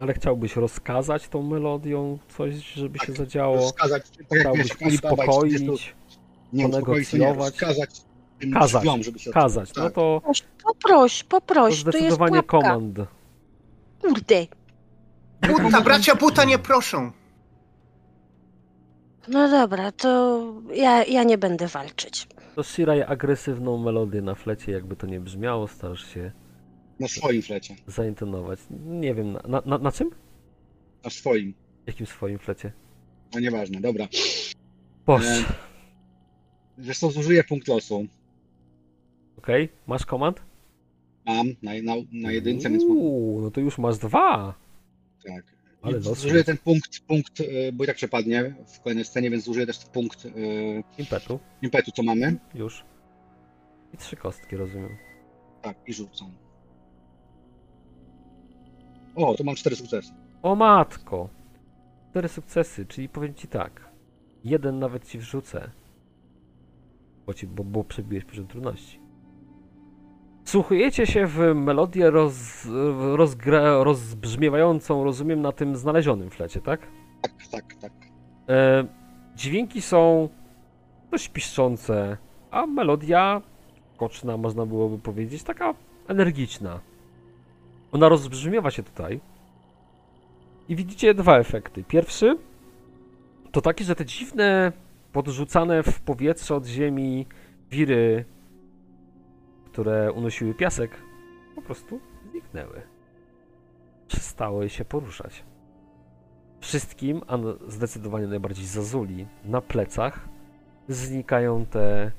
Ale 0.00 0.14
chciałbyś 0.14 0.56
rozkazać 0.56 1.28
tą 1.28 1.42
melodią 1.42 2.18
coś, 2.36 2.54
żeby 2.54 2.98
się 2.98 3.06
Tak, 3.06 3.16
zadziało? 3.16 3.56
Rozkazać, 3.56 4.10
tak 4.10 4.38
Chciałbyś 4.40 4.64
30 4.76 4.94
uspokoić? 5.06 5.94
Nie, 6.52 6.62
ponegocjować? 6.68 7.36
rozkazać 7.60 8.00
tym 8.40 8.52
Kazać, 8.52 8.82
drzwiom, 8.82 9.02
żeby 9.02 9.18
się 9.18 9.30
Kazać, 9.30 9.74
no 9.74 9.82
Tak. 9.84 9.92
to, 9.94 10.20
Poproś, 10.22 10.42
poproś, 10.64 11.22
to 11.22 11.28
poproś. 11.28 11.54
To 11.56 11.68
jest 11.68 11.80
zdecydowanie 11.98 12.42
pułapka. 12.42 12.58
komand. 12.70 12.98
Kurde. 14.02 14.46
Buta, 15.46 15.80
bracia 15.80 16.14
buta 16.14 16.44
nie 16.44 16.58
proszą. 16.58 17.12
No 19.28 19.48
dobra, 19.48 19.92
to 19.92 20.40
ja, 20.74 21.04
ja 21.04 21.24
nie 21.24 21.38
będę 21.38 21.66
walczyć. 21.66 22.26
To 22.54 22.62
Shiraj 22.62 23.02
agresywną 23.02 23.78
melodię 23.78 24.22
na 24.22 24.34
flecie, 24.34 24.72
jakby 24.72 24.96
to 24.96 25.06
nie 25.06 25.20
brzmiało, 25.20 25.68
starasz 25.68 26.14
się 26.14 26.32
Na 27.00 27.08
swoim 27.08 27.42
flecie. 27.42 27.76
zaintonować. 27.86 28.58
Nie 28.86 29.14
wiem, 29.14 29.32
na, 29.32 29.40
na, 29.48 29.62
na, 29.66 29.78
na 29.78 29.92
czym? 29.92 30.10
Na 31.04 31.10
swoim. 31.10 31.54
Jakim 31.86 32.06
swoim 32.06 32.38
flecie? 32.38 32.72
No 33.34 33.40
nieważne, 33.40 33.80
dobra. 33.80 34.08
Boże. 35.06 35.28
E, 35.28 35.44
Wiesz 36.78 36.98
co, 36.98 37.10
zużyję 37.10 37.44
punkt 37.44 37.68
losu. 37.68 38.06
Okej, 39.38 39.68
masz 39.86 40.06
komand? 40.06 40.40
Mam 41.26 41.46
na, 41.62 41.72
na, 41.82 41.94
na 42.12 42.32
jedynce, 42.32 42.70
więc 42.70 42.84
mam, 42.84 42.96
Uuu, 42.96 43.40
no 43.40 43.50
to 43.50 43.60
już 43.60 43.78
masz 43.78 43.98
dwa. 43.98 44.54
Tak. 45.26 45.44
Ale 45.82 46.00
zużyję 46.00 46.44
ten 46.44 46.58
punkt, 46.58 47.00
punkt, 47.00 47.40
e, 47.40 47.72
bo 47.72 47.84
i 47.84 47.86
tak 47.86 47.96
przepadnie 47.96 48.54
w 48.66 48.80
kolejnej 48.80 49.04
scenie, 49.04 49.30
więc 49.30 49.44
zużyję 49.44 49.66
też 49.66 49.78
punkt 49.78 50.26
e, 50.26 50.30
Impetu, 50.98 51.40
impetu, 51.62 51.92
co 51.92 52.02
mamy. 52.02 52.36
już. 52.54 52.84
I 53.94 53.96
trzy 53.96 54.16
kostki, 54.16 54.56
rozumiem. 54.56 54.96
Tak, 55.62 55.76
i 55.86 55.92
rzucam. 55.92 56.32
O, 59.14 59.34
to 59.34 59.44
mam 59.44 59.54
cztery 59.54 59.76
sukcesy. 59.76 60.12
O 60.42 60.54
matko! 60.54 61.28
Cztery 62.10 62.28
sukcesy, 62.28 62.86
czyli 62.86 63.08
powiem 63.08 63.34
ci 63.34 63.48
tak. 63.48 63.88
Jeden 64.44 64.78
nawet 64.78 65.08
ci 65.08 65.18
wrzucę. 65.18 65.70
Bo, 67.26 67.34
ci, 67.34 67.46
bo, 67.46 67.64
bo 67.64 67.84
przebiłeś 67.84 68.24
poziom 68.24 68.46
trudności. 68.46 68.97
Wsłuchujecie 70.48 71.06
się 71.06 71.26
w 71.26 71.38
melodię 71.54 72.10
roz, 72.10 72.66
rozgra, 73.14 73.84
rozbrzmiewającą, 73.84 75.04
rozumiem, 75.04 75.42
na 75.42 75.52
tym 75.52 75.76
znalezionym 75.76 76.30
flecie, 76.30 76.60
tak? 76.60 76.80
Tak, 77.22 77.32
tak, 77.50 77.74
tak. 77.80 77.92
E, 78.48 78.84
dźwięki 79.36 79.82
są 79.82 80.28
dość 81.10 81.28
piszczące, 81.28 82.16
a 82.50 82.66
melodia 82.66 83.42
koczna, 83.96 84.36
można 84.36 84.66
byłoby 84.66 84.98
powiedzieć, 84.98 85.42
taka 85.42 85.74
energiczna. 86.06 86.80
Ona 87.92 88.08
rozbrzmiewa 88.08 88.70
się 88.70 88.82
tutaj 88.82 89.20
i 90.68 90.76
widzicie 90.76 91.14
dwa 91.14 91.38
efekty. 91.38 91.84
Pierwszy 91.84 92.38
to 93.52 93.60
taki, 93.60 93.84
że 93.84 93.94
te 93.94 94.04
dziwne, 94.04 94.72
podrzucane 95.12 95.82
w 95.82 96.00
powietrze 96.00 96.54
od 96.54 96.66
ziemi 96.66 97.26
wiry, 97.70 98.24
które 99.78 100.12
unosiły 100.12 100.54
piasek, 100.54 100.90
po 101.54 101.62
prostu 101.62 102.00
zniknęły. 102.30 102.82
Przestały 104.08 104.68
się 104.70 104.84
poruszać. 104.84 105.44
Wszystkim, 106.60 107.22
a 107.26 107.36
no- 107.36 107.54
zdecydowanie 107.68 108.26
najbardziej 108.26 108.66
Zazuli, 108.66 109.26
na 109.44 109.60
plecach 109.60 110.28
znikają 110.88 111.66
te 111.66 112.10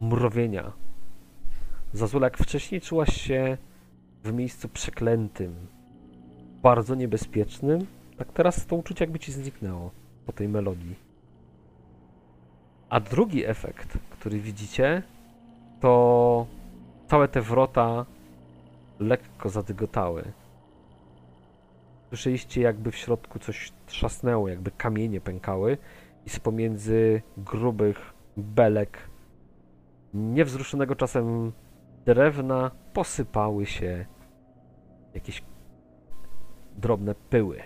mrowienia. 0.00 0.72
Zazula, 1.92 2.26
jak 2.26 2.38
wcześniej 2.38 2.80
czułaś 2.80 3.20
się 3.20 3.58
w 4.24 4.32
miejscu 4.32 4.68
przeklętym, 4.68 5.54
bardzo 6.62 6.94
niebezpiecznym, 6.94 7.86
tak 8.18 8.32
teraz 8.32 8.66
to 8.66 8.76
uczucie 8.76 9.04
jakby 9.04 9.18
ci 9.18 9.32
zniknęło 9.32 9.90
po 10.26 10.32
tej 10.32 10.48
melodii. 10.48 10.94
A 12.88 13.00
drugi 13.00 13.46
efekt, 13.46 13.98
który 14.10 14.40
widzicie, 14.40 15.02
to 15.80 16.63
całe 17.14 17.28
te 17.28 17.40
wrota 17.40 18.06
lekko 19.00 19.48
zadygotały. 19.48 20.32
Słyszeliście, 22.08 22.60
jakby 22.60 22.90
w 22.90 22.96
środku 22.96 23.38
coś 23.38 23.72
trzasnęło, 23.86 24.48
jakby 24.48 24.70
kamienie 24.70 25.20
pękały 25.20 25.78
i 26.26 26.30
z 26.30 26.40
pomiędzy 26.40 27.22
grubych 27.36 28.12
belek 28.36 28.98
niewzruszonego 30.14 30.96
czasem 30.96 31.52
drewna 32.06 32.70
posypały 32.92 33.66
się 33.66 34.06
jakieś 35.14 35.42
drobne 36.76 37.14
pyły. 37.14 37.62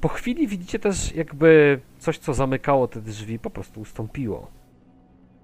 Po 0.00 0.08
chwili 0.08 0.48
widzicie 0.48 0.78
też, 0.78 1.14
jakby 1.14 1.80
coś, 1.98 2.18
co 2.18 2.34
zamykało 2.34 2.88
te 2.88 3.00
drzwi, 3.00 3.38
po 3.38 3.50
prostu 3.50 3.80
ustąpiło. 3.80 4.50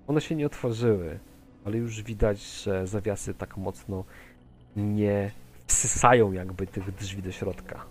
One 0.07 0.21
się 0.21 0.37
nie 0.37 0.47
otworzyły, 0.47 1.19
ale 1.65 1.79
już 1.79 2.03
widać, 2.03 2.63
że 2.63 2.87
zawiasy 2.87 3.35
tak 3.35 3.57
mocno 3.57 4.05
nie 4.77 5.31
wsysają 5.67 6.33
jakby 6.33 6.67
tych 6.67 6.95
drzwi 6.95 7.23
do 7.23 7.33
środka. 7.33 7.85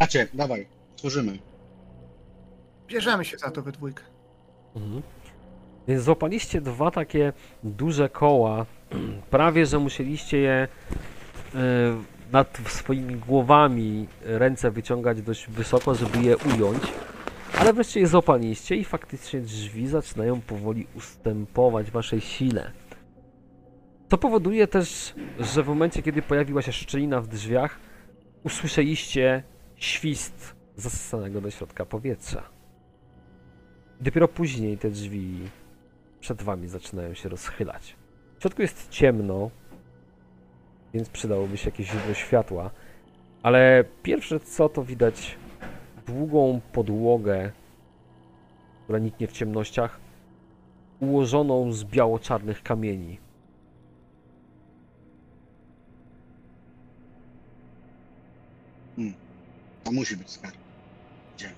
Macie, 0.00 0.28
dawaj, 0.34 0.66
tworzymy. 0.96 1.38
Bierzemy 2.86 3.24
się 3.24 3.38
za 3.38 3.50
to 3.50 3.62
we 3.62 3.72
dwójkę. 3.72 4.02
Mhm. 4.76 5.02
Więc 5.88 6.02
złapaliście 6.02 6.60
dwa 6.60 6.90
takie 6.90 7.32
duże 7.64 8.08
koła. 8.08 8.66
Prawie, 9.30 9.66
że 9.66 9.78
musieliście 9.78 10.38
je 10.38 10.68
e, 11.54 11.58
nad 12.32 12.58
swoimi 12.68 13.16
głowami 13.16 14.08
ręce 14.22 14.70
wyciągać 14.70 15.22
dość 15.22 15.46
wysoko, 15.48 15.94
żeby 15.94 16.22
je 16.22 16.36
ująć. 16.36 16.82
Ale 17.58 17.72
wreszcie 17.72 18.00
je 18.00 18.06
złapaliście 18.06 18.76
i 18.76 18.84
faktycznie 18.84 19.40
drzwi 19.40 19.86
zaczynają 19.86 20.40
powoli 20.40 20.86
ustępować 20.96 21.90
waszej 21.90 22.20
sile. 22.20 22.72
To 24.08 24.18
powoduje 24.18 24.66
też, 24.66 25.14
że 25.40 25.62
w 25.62 25.68
momencie, 25.68 26.02
kiedy 26.02 26.22
pojawiła 26.22 26.62
się 26.62 26.72
szczelina 26.72 27.20
w 27.20 27.28
drzwiach, 27.28 27.78
usłyszeliście 28.44 29.42
świst 29.76 30.54
zasysanego 30.76 31.40
do 31.40 31.50
środka 31.50 31.86
powietrza. 31.86 32.42
Dopiero 34.00 34.28
później 34.28 34.78
te 34.78 34.90
drzwi 34.90 35.38
przed 36.20 36.42
wami 36.42 36.68
zaczynają 36.68 37.14
się 37.14 37.28
rozchylać. 37.28 37.96
W 38.38 38.42
środku 38.42 38.62
jest 38.62 38.90
ciemno, 38.90 39.50
więc 40.94 41.08
przydałoby 41.08 41.56
się 41.56 41.68
jakieś 41.68 41.90
źródło 41.90 42.14
światła, 42.14 42.70
ale 43.42 43.84
pierwsze 44.02 44.40
co 44.40 44.68
to 44.68 44.84
widać 44.84 45.36
długą 46.06 46.60
podłogę, 46.72 47.52
która 48.84 48.98
niknie 48.98 49.26
w 49.28 49.32
ciemnościach, 49.32 50.00
ułożoną 51.00 51.72
z 51.72 51.84
biało-czarnych 51.84 52.62
kamieni. 52.62 53.18
A 59.84 59.90
musi 59.90 60.16
być 60.16 60.30
skarb. 60.30 60.56
Idziemy. 61.36 61.54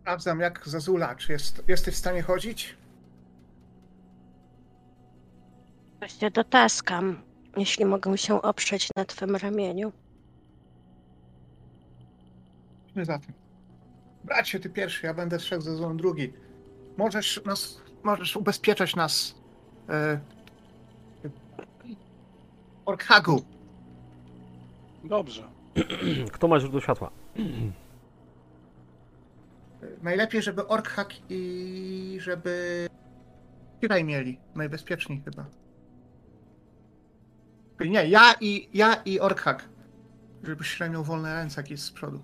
Sprawdzam 0.00 0.40
jak 0.40 0.68
Zazula, 0.68 1.14
czy 1.14 1.32
jest, 1.32 1.62
jesteś 1.68 1.94
w 1.94 1.98
stanie 1.98 2.22
chodzić? 2.22 2.76
Właśnie 5.98 6.30
dotaskam, 6.30 7.22
jeśli 7.56 7.84
mogę 7.84 8.18
się 8.18 8.42
oprzeć 8.42 8.88
na 8.96 9.04
twym 9.04 9.36
ramieniu. 9.36 9.92
Idźmy 12.88 13.04
za 13.04 13.18
tym. 13.18 13.32
Bracie, 14.24 14.60
ty 14.60 14.70
pierwszy, 14.70 15.06
ja 15.06 15.14
będę 15.14 15.40
szedł 15.40 15.62
za 15.62 15.70
Zazulą 15.70 15.96
drugi. 15.96 16.32
Możesz 16.96 17.44
nas, 17.44 17.82
możesz 18.02 18.36
ubezpieczać 18.36 18.96
nas 18.96 19.34
e, 19.88 20.20
Orkhagu. 22.86 23.42
Dobrze. 25.04 25.42
Kto 26.32 26.48
ma 26.48 26.60
źródło 26.60 26.80
światła? 26.80 27.10
Najlepiej, 30.02 30.42
żeby 30.42 30.66
Orkhag 30.66 31.14
i 31.30 32.18
żeby 32.20 32.88
Kiraj 33.80 34.04
mieli. 34.04 34.38
Najbezpieczniej 34.54 35.22
chyba. 35.24 35.46
Nie, 37.80 38.06
ja 38.08 38.34
i, 38.40 38.68
ja 38.74 38.94
i 39.04 39.20
Orkhag. 39.20 39.68
Żeby 40.42 40.64
Kiraj 40.64 40.90
miał 40.90 41.04
wolne 41.04 41.34
ręce, 41.34 41.60
jak 41.60 41.70
jest 41.70 41.84
z 41.84 41.90
przodu. 41.92 42.20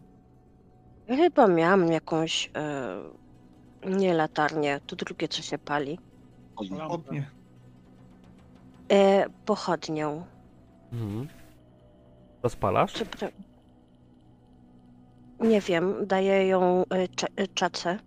Chyba 1.06 1.46
miałam 1.48 1.92
jakąś, 1.92 2.50
e, 2.56 3.90
nie 3.90 4.14
latarnię, 4.14 4.80
to 4.86 4.96
drugie 4.96 5.28
co 5.28 5.42
się 5.42 5.58
pali, 5.58 5.98
Chodźmy. 6.56 6.78
Lampę. 6.78 6.94
Odnie. 6.94 7.30
e, 8.92 9.26
pochodnią. 9.44 10.24
Mhm. 10.92 11.28
Rozpalasz? 12.42 12.92
Czy. 12.92 13.06
Nie 15.40 15.60
wiem, 15.60 16.06
daję 16.06 16.46
ją 16.48 16.84
e, 16.90 17.08
cze- 17.08 17.26
e, 17.36 17.48
czace. 17.48 17.98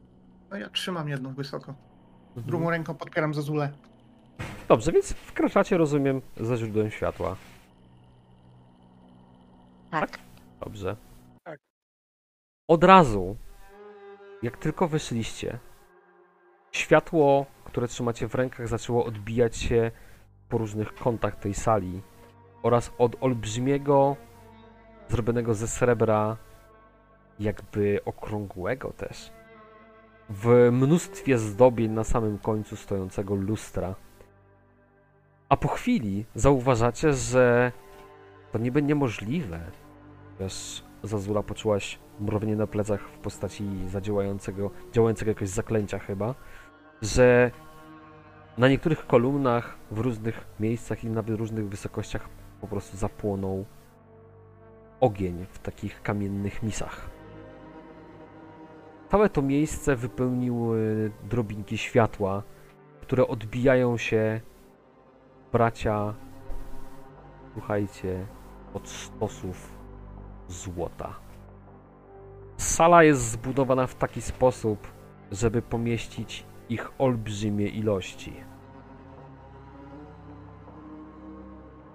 No 0.52 0.58
ja 0.58 0.70
trzymam 0.70 1.10
jedną 1.10 1.34
wysoko. 1.34 1.74
Mhm. 2.30 2.48
Drugą 2.48 2.70
ręką 2.70 2.94
podpieram 2.96 3.34
Zazulę. 3.34 3.70
Dobrze, 4.67 4.91
więc 4.91 5.13
wkraczacie, 5.13 5.78
rozumiem, 5.78 6.21
za 6.38 6.58
źródłem 6.58 6.91
światła. 6.91 7.36
Tak. 9.91 10.19
Dobrze. 10.60 10.95
Tak. 11.43 11.60
Od 12.67 12.84
razu, 12.84 13.36
jak 14.43 14.58
tylko 14.58 14.88
wyszliście, 14.88 15.60
światło, 16.71 17.45
które 17.63 17.88
trzymacie 17.88 18.28
w 18.28 18.36
rękach, 18.36 18.67
zaczęło 18.67 19.06
odbijać 19.06 19.58
się 19.58 19.91
po 20.50 20.58
różnych 20.58 20.95
kątach 20.95 21.36
tej 21.36 21.54
sali 21.54 22.02
oraz 22.63 22.91
od 22.97 23.15
olbrzymiego, 23.23 24.15
zrobionego 25.10 25.54
ze 25.54 25.67
srebra, 25.67 26.38
jakby 27.39 28.00
okrągłego 28.06 28.93
też, 28.93 29.32
w 30.30 30.69
mnóstwie 30.71 31.38
zdobień 31.38 31.91
na 31.91 32.04
samym 32.04 32.38
końcu 32.38 32.76
stojącego 32.76 33.36
lustra. 33.36 33.95
A 35.50 35.58
po 35.58 35.68
chwili 35.68 36.26
zauważacie, 36.36 37.14
że 37.14 37.72
to 38.52 38.60
niby 38.60 38.82
niemożliwe. 38.82 39.60
Wiesz, 40.40 40.84
Zazula 41.04 41.44
poczułaś 41.44 42.00
mrowienie 42.20 42.56
na 42.56 42.68
plecach 42.68 43.02
w 43.02 43.18
postaci 43.18 43.66
zadziałającego, 43.88 44.72
działającego 44.92 45.32
jakoś 45.32 45.50
zaklęcia 45.50 46.00
chyba, 46.00 46.36
że 47.02 47.52
na 48.58 48.70
niektórych 48.70 49.08
kolumnach, 49.08 49.78
w 49.92 50.00
różnych 50.00 50.46
miejscach 50.60 51.04
i 51.04 51.08
nawet 51.08 51.38
różnych 51.38 51.70
wysokościach 51.70 52.30
po 52.62 52.68
prostu 52.68 52.98
zapłonął 52.98 53.66
ogień 55.00 55.46
w 55.50 55.60
takich 55.60 56.02
kamiennych 56.02 56.64
misach. 56.64 57.10
Całe 59.12 59.30
to 59.30 59.42
miejsce 59.42 59.96
wypełniły 59.96 61.12
drobinki 61.30 61.78
światła, 61.78 62.44
które 63.02 63.28
odbijają 63.28 63.98
się, 63.98 64.42
bracia, 65.52 66.14
słuchajcie, 67.54 68.26
od 68.74 68.90
stosów 68.90 69.78
złota. 70.48 71.14
Sala 72.58 73.04
jest 73.04 73.32
zbudowana 73.32 73.88
w 73.88 73.96
taki 73.96 74.22
sposób, 74.22 74.88
żeby 75.32 75.62
pomieścić 75.62 76.46
ich 76.70 76.92
olbrzymie 76.98 77.68
ilości. 77.68 78.34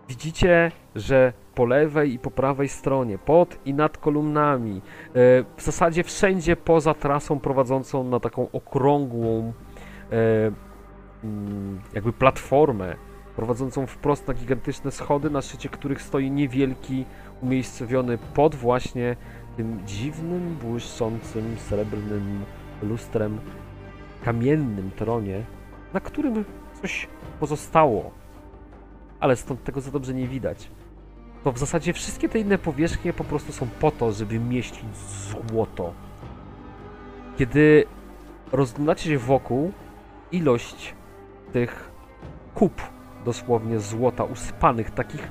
Widzicie, 0.08 0.72
że 0.94 1.32
po 1.54 1.64
lewej 1.64 2.14
i 2.14 2.18
po 2.18 2.30
prawej 2.30 2.68
stronie, 2.68 3.18
pod 3.18 3.58
i 3.66 3.74
nad 3.74 3.98
kolumnami, 3.98 4.76
e, 4.76 5.12
w 5.56 5.62
zasadzie 5.62 6.04
wszędzie 6.04 6.56
poza 6.56 6.94
trasą 6.94 7.40
prowadzącą 7.40 8.04
na 8.04 8.20
taką 8.20 8.50
okrągłą, 8.50 9.52
e, 10.12 10.52
mm, 11.24 11.80
jakby 11.94 12.12
platformę, 12.12 12.96
prowadzącą 13.36 13.86
wprost 13.86 14.28
na 14.28 14.34
gigantyczne 14.34 14.90
schody, 14.90 15.30
na 15.30 15.42
szczycie 15.42 15.68
których 15.68 16.02
stoi 16.02 16.30
niewielki, 16.30 17.04
umiejscowiony 17.42 18.18
pod 18.34 18.54
właśnie 18.54 19.16
tym 19.56 19.80
dziwnym, 19.86 20.56
błyszczącym, 20.62 21.56
srebrnym 21.58 22.44
lustrem, 22.82 23.40
kamiennym 24.24 24.90
tronie, 24.96 25.44
na 25.92 26.00
którym 26.00 26.44
coś 26.82 27.08
pozostało, 27.40 28.10
ale 29.20 29.36
stąd 29.36 29.64
tego 29.64 29.80
za 29.80 29.90
dobrze 29.90 30.14
nie 30.14 30.28
widać. 30.28 30.68
To 31.44 31.52
w 31.52 31.58
zasadzie 31.58 31.92
wszystkie 31.92 32.28
te 32.28 32.38
inne 32.38 32.58
powierzchnie 32.58 33.12
po 33.12 33.24
prostu 33.24 33.52
są 33.52 33.66
po 33.80 33.90
to, 33.90 34.12
żeby 34.12 34.38
mieścić 34.38 34.96
złoto. 34.96 35.92
Kiedy 37.38 37.84
rozglądacie 38.52 39.10
się 39.10 39.18
wokół, 39.18 39.72
ilość 40.32 40.94
tych 41.52 41.90
kup 42.54 42.91
dosłownie 43.24 43.80
złota 43.80 44.24
uspanych, 44.24 44.90
takich 44.90 45.28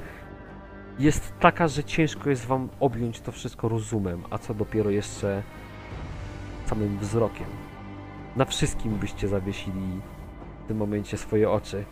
jest 1.00 1.34
taka, 1.40 1.68
że 1.68 1.84
ciężko 1.84 2.30
jest 2.30 2.46
wam 2.46 2.70
objąć 2.80 3.22
to 3.22 3.32
wszystko 3.32 3.70
rozumem, 3.70 4.24
a 4.30 4.38
co 4.38 4.54
dopiero 4.54 4.90
jeszcze 4.90 5.44
samym 6.66 7.00
wzrokiem. 7.00 7.48
Na 8.36 8.46
wszystkim 8.46 8.96
byście 8.96 9.28
zawiesili 9.28 10.02
w 10.64 10.68
tym 10.68 10.78
momencie 10.78 11.18
swoje 11.18 11.50
oczy. 11.50 11.86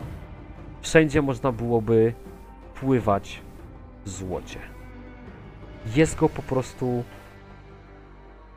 Wszędzie 0.80 1.22
można 1.22 1.52
byłoby 1.52 2.14
pływać 2.74 3.42
w 4.04 4.08
złocie. 4.08 4.58
Jest 5.96 6.16
go 6.16 6.28
po 6.28 6.42
prostu 6.42 7.04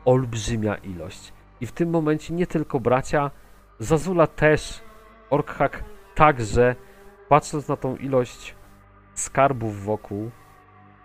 olbrzymia 0.04 0.74
ilość. 0.74 1.32
I 1.60 1.66
w 1.66 1.72
tym 1.72 1.90
momencie 1.90 2.34
nie 2.34 2.46
tylko 2.46 2.80
bracia, 2.80 3.30
Zazula 3.78 4.26
też, 4.26 4.80
Orkhak 5.30 5.84
także, 6.14 6.76
patrząc 7.34 7.68
na 7.68 7.76
tą 7.76 7.96
ilość 7.96 8.54
skarbów 9.14 9.84
wokół, 9.84 10.30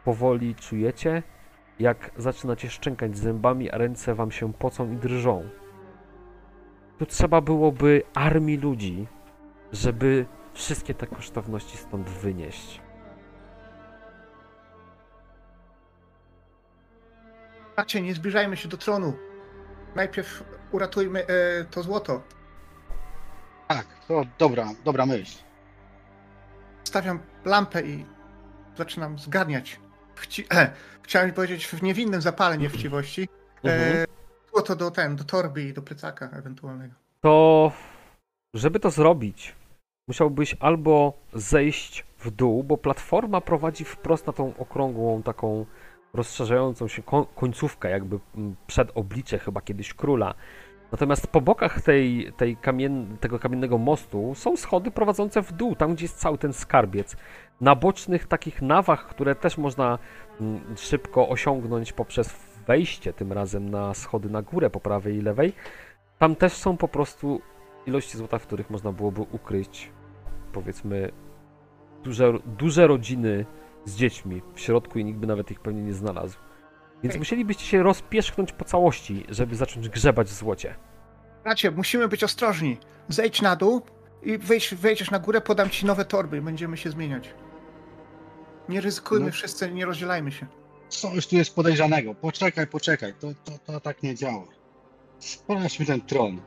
powoli 0.04 0.56
czujecie, 0.56 1.24
jak 1.80 2.12
zaczynacie 2.18 2.70
szczękać 2.70 3.18
zębami, 3.18 3.72
a 3.72 3.78
ręce 3.78 4.16
wam 4.16 4.32
się 4.32 4.54
pocą 4.54 4.92
i 4.92 4.98
drżą. 4.98 5.50
Tu 6.98 7.06
trzeba 7.06 7.42
byłoby 7.42 8.04
armii 8.14 8.58
ludzi, 8.58 9.08
żeby 9.72 10.26
wszystkie 10.54 10.94
te 10.94 11.08
kosztowności 11.08 11.78
stąd 11.78 12.10
wynieść. 12.10 12.82
Bracie, 17.76 18.02
nie 18.02 18.14
zbliżajmy 18.14 18.58
się 18.58 18.70
do 18.70 18.78
tronu. 18.78 19.14
Najpierw 19.96 20.44
uratujmy 20.72 21.28
e, 21.28 21.66
to 21.72 21.84
złoto. 21.84 22.22
Tak, 23.68 23.86
to 24.08 24.26
dobra, 24.40 24.68
dobra 24.86 25.06
myśl. 25.06 25.49
Stawiam 26.90 27.20
lampę 27.46 27.82
i 27.82 28.06
zaczynam 28.78 29.20
zgarniać. 29.20 29.80
Chci... 30.16 30.46
E, 30.54 30.72
chciałem 31.02 31.32
powiedzieć 31.32 31.68
w 31.68 31.84
niewinnym 31.84 32.22
zapale 32.22 32.58
niewściwości. 32.58 33.30
Mhm. 33.64 33.98
E, 33.98 34.06
złoto 34.50 34.76
do 34.76 34.92
ten, 34.92 35.16
do 35.16 35.24
torby 35.24 35.64
i 35.64 35.74
do 35.74 35.82
plecaka 35.82 36.30
ewentualnego. 36.30 36.94
to 37.22 37.72
żeby 38.54 38.80
to 38.80 38.90
zrobić, 38.90 39.56
musiałbyś 40.08 40.56
albo 40.60 41.14
zejść 41.34 42.06
w 42.20 42.32
dół, 42.32 42.64
bo 42.64 42.78
platforma 42.78 43.42
prowadzi 43.42 43.86
wprost 43.86 44.28
na 44.28 44.34
tą 44.34 44.58
okrągłą, 44.58 45.24
taką 45.24 45.66
rozszerzającą 46.14 46.88
się 46.88 47.04
ko- 47.04 47.26
końcówkę, 47.26 47.90
jakby 47.90 48.20
mm, 48.36 48.56
przed 48.68 48.92
oblicze 48.96 49.40
chyba 49.40 49.62
kiedyś 49.62 49.94
króla. 49.94 50.34
Natomiast 50.92 51.28
po 51.28 51.42
bokach 51.42 51.82
tej, 51.82 52.34
tej 52.38 52.58
kamien, 52.58 53.18
tego 53.18 53.40
kamiennego 53.40 53.78
mostu 53.78 54.36
są 54.36 54.58
schody 54.58 54.92
prowadzące 54.92 55.42
w 55.42 55.52
dół, 55.52 55.76
tam 55.76 55.96
gdzie 55.96 56.06
jest 56.06 56.20
cały 56.20 56.38
ten 56.38 56.54
skarbiec. 56.54 57.16
Na 57.62 57.76
bocznych 57.76 58.28
takich 58.28 58.62
nawach, 58.62 59.08
które 59.08 59.36
też 59.36 59.58
można 59.58 60.00
mm, 60.42 60.62
szybko 60.78 61.30
osiągnąć 61.30 61.94
poprzez 61.94 62.36
wejście 62.68 63.14
tym 63.14 63.34
razem 63.34 63.70
na 63.70 63.94
schody 63.94 64.30
na 64.30 64.42
górę 64.42 64.70
po 64.70 64.80
prawej 64.80 65.16
i 65.16 65.22
lewej, 65.22 65.54
tam 66.18 66.36
też 66.36 66.54
są 66.54 66.78
po 66.78 66.88
prostu 66.88 67.42
ilości 67.86 68.18
złota, 68.18 68.40
w 68.40 68.48
których 68.48 68.70
można 68.70 68.92
byłoby 68.92 69.22
ukryć, 69.22 69.92
powiedzmy, 70.54 71.12
duże, 72.04 72.34
duże 72.46 72.88
rodziny 72.88 73.46
z 73.86 73.96
dziećmi 73.96 74.42
w 74.54 74.60
środku 74.60 75.00
i 75.00 75.06
nikt 75.06 75.20
by 75.20 75.28
nawet 75.28 75.52
ich 75.52 75.60
pewnie 75.60 75.82
nie 75.82 75.94
znalazł. 75.94 76.38
Więc 77.04 77.12
Okej. 77.14 77.20
musielibyście 77.20 77.64
się 77.66 77.84
rozpierzchnąć 77.84 78.52
po 78.52 78.66
całości, 78.66 79.26
żeby 79.30 79.56
zacząć 79.56 79.90
grzebać 79.90 80.28
w 80.28 80.34
złocie. 80.34 80.76
Bracie, 81.44 81.72
musimy 81.72 82.08
być 82.08 82.24
ostrożni. 82.24 82.78
Zejdź 83.08 83.42
na 83.42 83.56
dół 83.56 83.82
i 84.24 84.38
wejdź, 84.38 84.76
wejdziesz 84.76 85.12
na 85.12 85.20
górę, 85.20 85.42
podam 85.42 85.70
ci 85.70 85.86
nowe 85.86 86.06
torby 86.06 86.38
i 86.38 86.42
będziemy 86.42 86.78
się 86.78 86.90
zmieniać. 86.90 87.34
Nie 88.70 88.82
ryzykujmy 88.82 89.26
No. 89.26 89.32
wszyscy, 89.32 89.72
nie 89.72 89.86
rozdzielajmy 89.86 90.32
się. 90.32 90.48
Coś 90.90 91.28
tu 91.28 91.36
jest 91.36 91.56
podejrzanego. 91.56 92.16
Poczekaj, 92.16 92.68
poczekaj. 92.68 93.14
To, 93.20 93.28
to, 93.44 93.52
to 93.66 93.80
tak 93.80 94.04
nie 94.04 94.16
działa. 94.16 94.44
Sprawdźmy 95.20 95.86
ten 95.86 96.02
tron. 96.02 96.42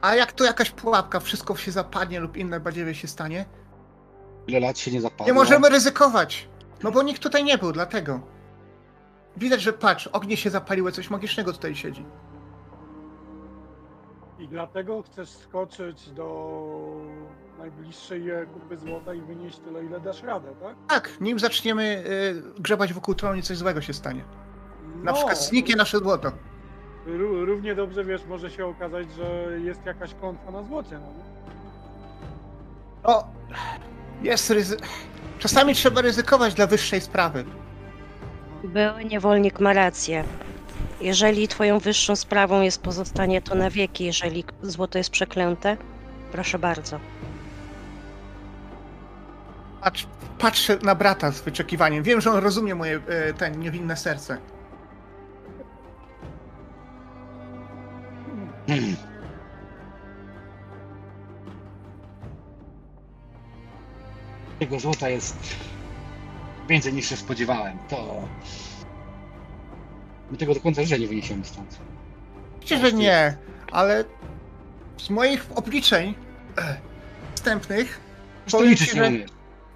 A 0.00 0.14
jak 0.14 0.32
to 0.32 0.44
jakaś 0.44 0.70
pułapka, 0.70 1.20
wszystko 1.20 1.56
się 1.56 1.72
zapadnie 1.72 2.20
lub 2.20 2.36
inne 2.36 2.60
badziewie 2.60 2.94
się 2.94 3.08
stanie? 3.08 3.44
Ile 4.46 4.60
lat 4.60 4.78
się 4.78 4.90
nie 4.90 5.00
zapadło? 5.00 5.26
Nie 5.26 5.32
możemy 5.32 5.68
ryzykować. 5.68 6.48
No 6.82 6.90
bo 6.92 7.02
nikt 7.02 7.22
tutaj 7.22 7.44
nie 7.44 7.58
był, 7.58 7.72
dlatego. 7.72 8.20
Widać, 9.36 9.62
że 9.62 9.72
patrz, 9.72 10.06
ognie 10.06 10.36
się 10.36 10.50
zapaliły, 10.50 10.92
coś 10.92 11.10
magicznego 11.10 11.52
tutaj 11.52 11.74
siedzi. 11.74 12.04
I 14.38 14.48
dlatego 14.48 15.02
chcesz 15.02 15.28
skoczyć 15.28 16.10
do 16.10 16.56
najbliższej 17.58 18.22
kupy 18.54 18.76
złota 18.76 19.14
i 19.14 19.20
wynieść 19.20 19.58
tyle, 19.58 19.84
ile 19.84 20.00
dasz 20.00 20.22
radę, 20.22 20.48
tak? 20.62 20.76
Tak, 20.88 21.20
nim 21.20 21.38
zaczniemy 21.38 22.04
y, 22.56 22.60
grzebać 22.60 22.92
wokół 22.92 23.14
tronu, 23.14 23.42
coś 23.42 23.56
złego 23.56 23.80
się 23.80 23.92
stanie. 23.92 24.24
Na 24.96 25.10
No, 25.10 25.12
przykład 25.16 25.38
zniknie 25.42 25.76
nasze 25.76 25.98
złoto. 25.98 26.28
ró- 27.06 27.44
Równie 27.44 27.74
dobrze, 27.74 28.04
wiesz, 28.04 28.24
może 28.26 28.50
się 28.50 28.66
okazać, 28.66 29.06
że 29.12 29.58
jest 29.64 29.86
jakaś 29.86 30.14
klątwa 30.14 30.50
na 30.50 30.62
złocie, 30.62 30.98
no? 30.98 31.08
O, 33.02 33.24
jest 34.22 34.50
ryzy... 34.50 34.76
Czasami 35.38 35.74
trzeba 35.74 36.00
ryzykować 36.00 36.54
dla 36.54 36.66
wyższej 36.66 37.00
sprawy. 37.00 37.44
Były 38.64 39.04
niewolnik 39.04 39.60
ma 39.60 39.72
rację. 39.72 40.24
Jeżeli 41.00 41.48
twoją 41.48 41.78
wyższą 41.78 42.16
sprawą 42.16 42.60
jest 42.60 42.82
pozostanie 42.82 43.42
to 43.42 43.54
na 43.54 43.70
wieki, 43.70 44.04
jeżeli 44.04 44.44
złoto 44.62 44.98
jest 44.98 45.10
przeklęte, 45.10 45.76
proszę 46.32 46.58
bardzo. 46.58 47.00
Patrz, 49.82 50.06
patrzę 50.38 50.78
na 50.82 50.94
brata 50.94 51.32
z 51.32 51.40
wyczekiwaniem. 51.40 52.02
Wiem, 52.02 52.20
że 52.20 52.30
on 52.30 52.38
rozumie 52.38 52.74
moje 52.74 53.00
e, 53.06 53.34
ten 53.34 53.60
niewinne 53.60 53.96
serce. 53.96 54.38
Hmm. 58.66 58.96
Tego 64.58 64.80
złota 64.80 65.08
jest 65.08 65.36
więcej 66.68 66.92
niż 66.92 67.08
się 67.08 67.16
spodziewałem. 67.16 67.78
To. 67.88 68.28
My 70.30 70.36
tego 70.36 70.54
do 70.54 70.60
końca 70.60 70.82
życia 70.82 70.96
nie 70.96 71.08
wyniesiemy 71.08 71.44
stąd. 71.44 71.78
Oczywiście, 72.56 72.78
że 72.78 72.92
nie, 72.92 73.36
ale 73.72 74.04
z 74.98 75.10
moich 75.10 75.46
obliczeń 75.54 76.14
wstępnych 77.34 78.00
To 78.50 78.58
Powiem 78.58 78.76
ci, 78.76 78.96
że-. 78.96 79.10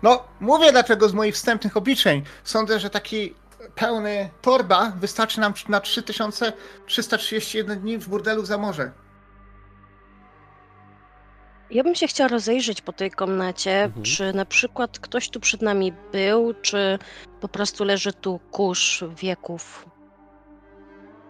No, 0.03 0.25
mówię 0.41 0.73
dlaczego 0.73 1.09
z 1.09 1.15
moich 1.15 1.35
wstępnych 1.35 1.77
obliczeń. 1.77 2.23
Sądzę, 2.45 2.81
że 2.81 2.91
taki 2.91 3.35
pełny 3.75 4.31
torba 4.43 4.93
wystarczy 5.01 5.41
nam 5.41 5.55
na 5.69 5.81
3331 5.81 7.81
dni 7.81 7.99
w 7.99 8.09
burdelu 8.09 8.45
za 8.45 8.59
morze. 8.59 8.93
Ja 11.71 11.85
bym 11.85 11.95
się 11.95 12.07
chciała 12.07 12.29
rozejrzeć 12.29 12.83
po 12.83 12.93
tej 12.93 13.11
komnacie, 13.11 13.83
Mhm. 13.85 14.03
czy 14.05 14.33
na 14.33 14.45
przykład 14.45 14.99
ktoś 14.99 15.29
tu 15.31 15.41
przed 15.41 15.63
nami 15.63 15.93
był, 16.13 16.55
czy 16.63 16.99
po 17.41 17.49
prostu 17.49 17.85
leży 17.85 18.13
tu 18.13 18.41
kurz 18.51 19.05
wieków. 19.23 19.87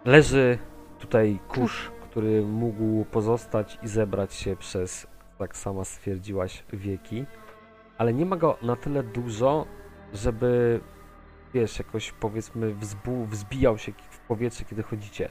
Leży 0.05 0.59
tutaj 0.99 1.39
kurz, 1.49 1.91
który 2.11 2.43
mógł 2.43 3.05
pozostać 3.05 3.79
i 3.83 3.89
zebrać 3.89 4.35
się 4.35 4.57
przez, 4.57 5.07
tak 5.39 5.57
sama 5.57 5.85
stwierdziłaś, 5.85 6.65
wieki, 6.73 7.25
ale 7.99 8.13
nie 8.15 8.27
ma 8.27 8.37
go 8.37 8.57
na 8.63 8.77
tyle 8.77 9.03
dużo, 9.03 9.67
żeby, 10.15 10.81
wiesz, 11.55 11.79
jakoś 11.79 12.13
powiedzmy 12.13 12.75
wzbu- 12.75 13.27
wzbijał 13.27 13.79
się 13.79 13.93
w 14.11 14.19
powietrze, 14.19 14.65
kiedy 14.65 14.83
chodzicie. 14.83 15.29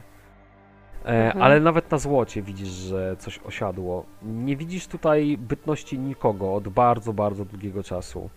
E, 1.05 1.25
Mhm. 1.27 1.41
ale 1.43 1.59
nawet 1.59 1.91
na 1.91 1.97
złocie 1.97 2.41
widzisz, 2.41 2.67
że 2.67 3.15
coś 3.19 3.39
osiadło. 3.39 4.05
Nie 4.21 4.57
widzisz 4.57 4.87
tutaj 4.87 5.37
bytności 5.37 5.99
nikogo 5.99 6.55
od 6.55 6.67
bardzo, 6.67 7.13
bardzo 7.13 7.45
długiego 7.45 7.83
czasu. 7.83 8.29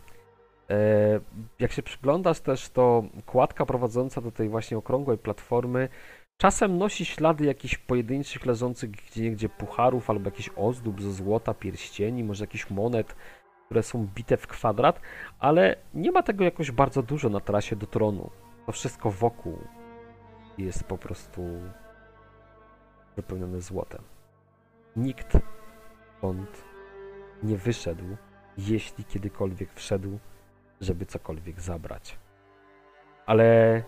E, 0.71 1.21
jak 1.59 1.73
się 1.73 1.83
przyglądasz 1.83 2.41
też, 2.41 2.69
to 2.69 3.05
kładka 3.27 3.67
prowadząca 3.67 4.21
do 4.21 4.31
tej 4.33 4.49
właśnie 4.49 4.77
okrągłej 4.79 5.19
platformy 5.19 5.89
czasem 6.37 6.79
nosi 6.79 7.05
ślady 7.05 7.45
jakichś 7.45 7.79
pojedynczych 7.79 8.47
leżących 8.47 8.91
gdzieniegdzie 8.91 9.49
pucharów 9.49 10.11
albo 10.11 10.25
jakichś 10.25 10.51
ozdób 10.57 11.03
ze 11.03 11.13
złota, 11.13 11.55
pierścieni, 11.55 12.25
może 12.25 12.45
jakichś 12.45 12.71
monet, 12.71 13.17
które 13.67 13.83
są 13.83 14.09
bite 14.15 14.37
w 14.37 14.47
kwadrat, 14.47 15.01
ale 15.39 15.77
nie 15.95 16.13
ma 16.13 16.23
tego 16.23 16.45
jakoś 16.45 16.71
bardzo 16.71 17.03
dużo 17.03 17.29
na 17.29 17.41
trasie 17.41 17.77
do 17.77 17.87
tronu. 17.87 18.31
To 18.67 18.73
wszystko 18.73 19.11
wokół 19.11 19.59
jest 20.59 20.85
po 20.85 20.99
prostu 20.99 21.43
wypełnione 23.17 23.61
złotem. 23.61 24.01
Nikt 24.97 25.39
stąd 26.19 26.65
nie 27.43 27.57
wyszedł, 27.57 28.05
jeśli 28.59 29.05
kiedykolwiek 29.05 29.73
wszedł, 29.75 30.19
żeby 30.81 31.07
cokolwiek 31.07 31.61
zabrać. 31.61 32.19
Ale 33.27 33.83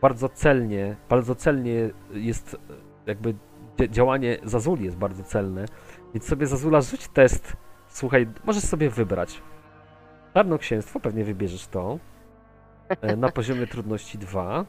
bardzo 0.00 0.28
celnie, 0.28 0.96
bardzo 1.08 1.34
celnie 1.34 1.90
jest 2.10 2.56
jakby 3.06 3.34
dzia- 3.76 3.88
działanie 3.90 4.38
Zazuli 4.44 4.84
jest 4.84 4.96
bardzo 4.96 5.22
celne, 5.22 5.64
więc 6.14 6.26
sobie 6.26 6.46
Zazula 6.46 6.80
rzuć 6.80 7.08
test. 7.08 7.56
Słuchaj, 7.88 8.26
możesz 8.44 8.64
sobie 8.64 8.90
wybrać. 8.90 9.42
Czarnoksięstwo, 10.34 11.00
pewnie 11.00 11.24
wybierzesz 11.24 11.66
to. 11.66 11.98
e, 13.00 13.16
Na 13.16 13.28
poziomie 13.28 13.66
trudności 13.66 14.18
2. 14.18 14.64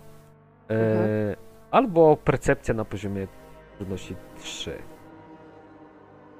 e, 0.69 0.73
Mhm. 0.73 1.35
Albo 1.71 2.17
percepcja 2.17 2.73
na 2.73 2.85
poziomie 2.85 3.27
trudności 3.77 4.15
3. 4.39 4.83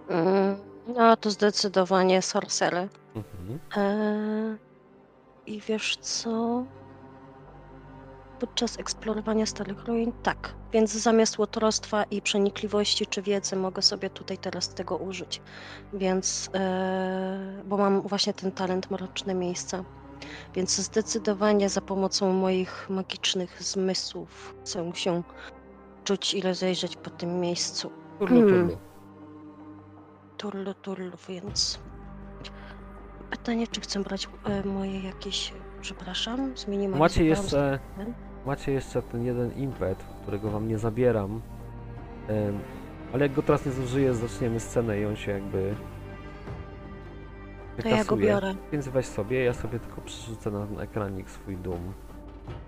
Mm, 0.10 0.58
No 0.88 1.18
to 1.18 1.32
zdecydowanie 1.32 2.22
sorcery. 2.22 2.90
Mhm. 3.16 3.60
Eee, 3.78 4.58
I 5.46 5.62
wiesz 5.62 5.98
co? 5.98 6.64
Podczas 8.40 8.80
eksplorowania 8.80 9.46
starych 9.46 9.86
ruin? 9.86 10.14
Tak. 10.24 10.56
Więc 10.74 10.92
zamiast 10.92 11.38
łotrostwa 11.40 12.04
i 12.12 12.22
przenikliwości 12.22 13.06
czy 13.08 13.22
wiedzy 13.22 13.56
mogę 13.56 13.82
sobie 13.82 14.10
tutaj 14.10 14.38
teraz 14.38 14.70
tego 14.74 14.98
użyć. 14.98 15.42
Więc, 15.94 16.50
eee, 16.54 17.64
bo 17.66 17.78
mam 17.78 18.02
właśnie 18.02 18.34
ten 18.34 18.52
talent 18.52 18.92
mroczne 18.92 19.34
miejsca. 19.34 19.84
Więc 20.56 20.76
zdecydowanie 20.78 21.70
za 21.70 21.82
pomocą 21.82 22.34
moich 22.34 22.90
magicznych 22.90 23.64
zmysłów 23.64 24.56
chcę 24.64 24.92
się 24.96 25.24
czuć 26.06 26.34
i 26.34 26.42
rozejrzeć 26.42 26.96
po 26.96 27.10
tym 27.10 27.40
miejscu. 27.40 27.92
Turlu, 28.20 28.40
Hmm. 28.42 28.68
turlu. 28.68 28.78
Turlu, 30.38 30.74
turlu, 30.74 31.12
więc 31.30 31.80
pytanie, 33.30 33.68
czy 33.68 33.82
chcę 33.82 34.04
brać 34.04 34.30
e, 34.46 34.68
moje 34.68 35.00
jakieś, 35.00 35.54
przepraszam, 35.82 36.58
zminimalizowałam 36.58 37.00
Macie 37.00 37.26
jeszcze, 37.26 37.80
ten. 37.98 38.14
macie 38.46 38.72
jeszcze 38.72 39.02
ten 39.02 39.26
jeden 39.26 39.52
impet, 39.54 40.04
którego 40.22 40.50
wam 40.52 40.68
nie 40.68 40.78
zabieram. 40.78 41.42
Em, 42.28 42.60
ale 43.14 43.24
jak 43.26 43.34
go 43.34 43.42
teraz 43.42 43.66
nie 43.66 43.72
zużyję, 43.72 44.14
zaczniemy 44.14 44.60
scenę 44.60 45.00
i 45.00 45.06
on 45.06 45.16
się 45.16 45.32
jakby. 45.32 45.76
To 47.82 47.88
ja 47.90 48.04
go 48.06 48.18
biorę. 48.18 48.56
Więc 48.72 48.88
weź 48.88 49.06
sobie, 49.06 49.44
ja 49.44 49.54
sobie 49.54 49.80
tylko 49.80 50.02
przerzucę 50.02 50.52
na, 50.52 50.82
ekranik 50.84 51.30
swój 51.30 51.58
dum. 51.58 51.94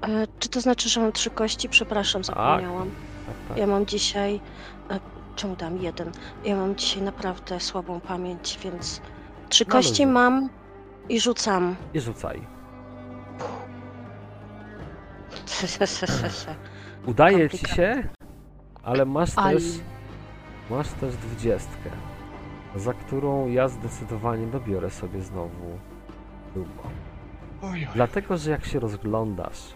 E, 0.02 0.28
czy 0.39 0.50
to 0.50 0.62
znaczy, 0.62 0.89
że 0.89 1.02
mam 1.02 1.12
trzy 1.12 1.30
kości? 1.30 1.69
Przepraszam, 1.69 2.23
zapomniałam. 2.23 2.89
Tak, 3.28 3.36
tak. 3.48 3.58
Ja 3.58 3.68
mam 3.68 3.86
dzisiaj, 3.86 4.40
e, 4.90 5.00
czemu 5.36 5.56
dam 5.56 5.78
jeden? 5.78 6.12
Ja 6.46 6.56
mam 6.56 6.76
dzisiaj 6.76 7.02
naprawdę 7.04 7.60
słabą 7.60 8.00
pamięć, 8.02 8.60
więc 8.63 9.02
trzy 9.50 9.66
No 9.68 9.72
kości 9.72 9.92
ludzie. 10.04 10.08
mam 10.08 10.50
i 11.10 11.20
rzucam. 11.20 11.76
I 11.94 12.00
rzucaj. 12.00 12.42
Udaje 17.08 17.50
ci 17.50 17.58
się, 17.68 18.04
ale 18.84 19.06
masz 19.06 19.36
też. 19.36 19.63
Masz 20.70 20.90
też 20.90 21.16
dwudziestkę, 21.16 21.90
za 22.76 22.94
którą 22.94 23.48
ja 23.48 23.68
zdecydowanie 23.68 24.48
dobiorę 24.48 24.90
sobie 24.90 25.22
znowu 25.22 25.80
oj. 27.62 27.88
Dlatego, 27.96 28.38
że 28.38 28.52
jak 28.52 28.66
się 28.66 28.80
rozglądasz 28.80 29.76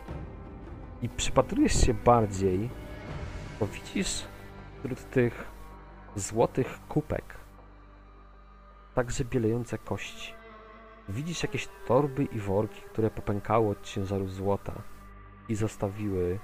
i 1.01 1.09
przypatrujesz 1.09 1.85
się 1.85 1.93
bardziej, 1.93 2.69
to 3.61 3.67
widzisz 3.67 4.23
wśród 4.79 5.09
tych 5.09 5.47
złotych 6.15 6.79
kupek 6.89 7.23
także 8.95 9.25
bielejące 9.25 9.77
kości. 9.77 10.33
Widzisz 11.09 11.43
jakieś 11.43 11.69
torby 11.87 12.23
i 12.23 12.39
worki, 12.39 12.81
które 12.81 13.09
popękały 13.09 13.69
od 13.69 13.83
ciężaru 13.83 14.27
złota 14.27 14.73
i 15.49 15.55
zostawiły 15.55 16.39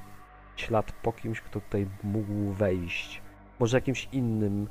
ślad 0.55 0.91
po 0.91 1.13
kimś, 1.13 1.41
kto 1.41 1.59
tutaj 1.59 1.87
mógł 2.03 2.51
wejść. 2.51 3.21
Może 3.59 3.77
jakimś 3.77 4.09
innym, 4.11 4.67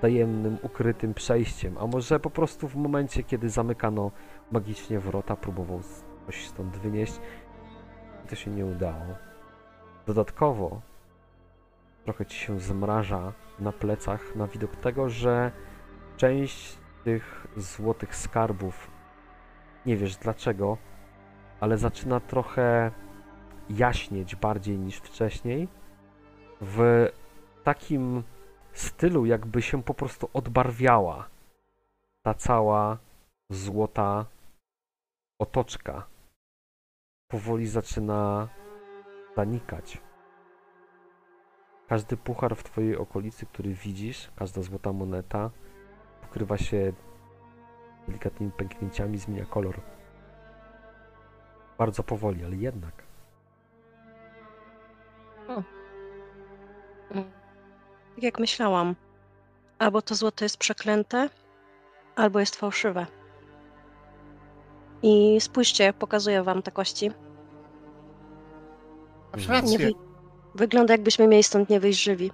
tajemnym, 0.00 0.58
ukrytym 0.62 1.14
przejściem, 1.14 1.78
a 1.78 1.86
może 1.86 2.20
po 2.20 2.30
prostu 2.30 2.68
w 2.68 2.76
momencie, 2.76 3.22
kiedy 3.22 3.50
zamykano 3.50 4.10
magicznie 4.52 5.00
wrota, 5.00 5.36
próbował 5.36 5.80
coś 6.26 6.46
stąd 6.46 6.76
wynieść. 6.76 7.20
I 8.24 8.28
to 8.28 8.36
się 8.36 8.50
nie 8.50 8.66
udało. 8.66 9.06
Dodatkowo 10.06 10.89
trochę 12.04 12.26
ci 12.26 12.38
się 12.38 12.60
zmraża 12.60 13.32
na 13.58 13.72
plecach 13.72 14.36
na 14.36 14.46
widok 14.46 14.76
tego, 14.76 15.08
że 15.08 15.52
część 16.16 16.78
tych 17.04 17.46
złotych 17.56 18.16
skarbów, 18.16 18.90
nie 19.86 19.96
wiesz 19.96 20.16
dlaczego, 20.16 20.76
ale 21.60 21.78
zaczyna 21.78 22.20
trochę 22.20 22.90
jaśnieć 23.70 24.36
bardziej 24.36 24.78
niż 24.78 24.96
wcześniej. 24.96 25.68
W 26.60 27.08
takim 27.64 28.22
stylu, 28.72 29.26
jakby 29.26 29.62
się 29.62 29.82
po 29.82 29.94
prostu 29.94 30.30
odbarwiała 30.32 31.28
ta 32.22 32.34
cała 32.34 32.98
złota 33.50 34.26
otoczka 35.38 36.06
powoli 37.30 37.66
zaczyna 37.66 38.48
zanikać. 39.36 40.09
Każdy 41.90 42.16
puchar 42.16 42.56
w 42.56 42.62
twojej 42.62 42.96
okolicy, 42.96 43.46
który 43.46 43.74
widzisz, 43.74 44.30
każda 44.36 44.62
złota 44.62 44.92
moneta 44.92 45.50
pokrywa 46.22 46.58
się 46.58 46.92
delikatnymi 48.06 48.52
pęknięciami, 48.52 49.18
zmienia 49.18 49.44
kolor. 49.44 49.80
Bardzo 51.78 52.02
powoli, 52.02 52.44
ale 52.44 52.56
jednak. 52.56 53.02
Mm. 55.48 55.64
Tak 58.14 58.22
jak 58.22 58.38
myślałam. 58.38 58.94
Albo 59.78 60.02
to 60.02 60.14
złoto 60.14 60.44
jest 60.44 60.56
przeklęte, 60.56 61.28
albo 62.16 62.40
jest 62.40 62.56
fałszywe. 62.56 63.06
I 65.02 65.40
spójrzcie, 65.40 65.92
pokazuję 65.92 66.42
wam 66.42 66.62
te 66.62 66.70
kości. 66.70 67.10
Masz. 69.32 69.48
Nie 69.48 69.54
rację. 69.54 69.78
wy... 69.78 70.09
Wygląda 70.54 70.94
jakbyśmy 70.94 71.26
mieli 71.28 71.42
stąd 71.42 71.70
nie 71.70 71.80
wyjść 71.80 72.02
żywi. 72.02 72.30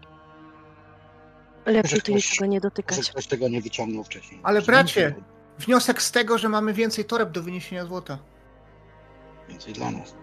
Lepiej 1.67 2.01
tu 2.03 2.13
niczego 2.13 2.47
nie 2.47 2.57
Że 2.57 2.61
dotykać. 2.61 3.11
ktoś 3.11 3.27
tego 3.27 3.49
nie 3.49 3.61
wyciągnął 3.61 4.05
wcześniej. 4.05 4.41
Ale 4.43 4.61
Że 4.61 4.67
bracie! 4.67 5.15
Wniosek 5.59 6.03
z 6.03 6.13
tego, 6.13 6.39
że 6.39 6.49
mamy 6.49 6.73
więcej 6.73 7.05
toreb 7.05 7.31
do 7.31 7.43
wyniesienia 7.43 7.85
złota. 7.85 8.19
Więcej 9.49 9.73
dla 9.73 9.91
nas. 9.91 10.15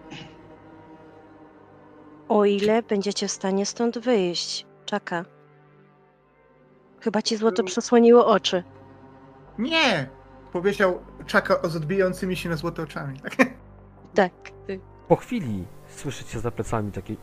O 2.28 2.44
ile 2.44 2.82
będziecie 2.82 3.28
w 3.28 3.32
stanie 3.32 3.66
stąd 3.66 3.98
wyjść. 3.98 4.66
Czeka. 4.84 5.24
Chyba 7.00 7.22
ci 7.22 7.36
złoto 7.36 7.64
przesłoniło 7.64 8.26
oczy. 8.26 8.64
Nie! 9.58 10.08
Powiedział 10.52 11.00
Czaka 11.26 11.68
z 11.68 11.76
odbijającymi 11.76 12.36
się 12.36 12.48
na 12.48 12.56
złote 12.56 12.82
oczami. 12.82 13.20
Tak? 13.20 13.36
Tak. 14.14 14.32
Po 15.08 15.16
chwili 15.16 15.64
słyszycie 15.88 16.40
za 16.40 16.50
plecami 16.50 16.92
takie 16.92 17.16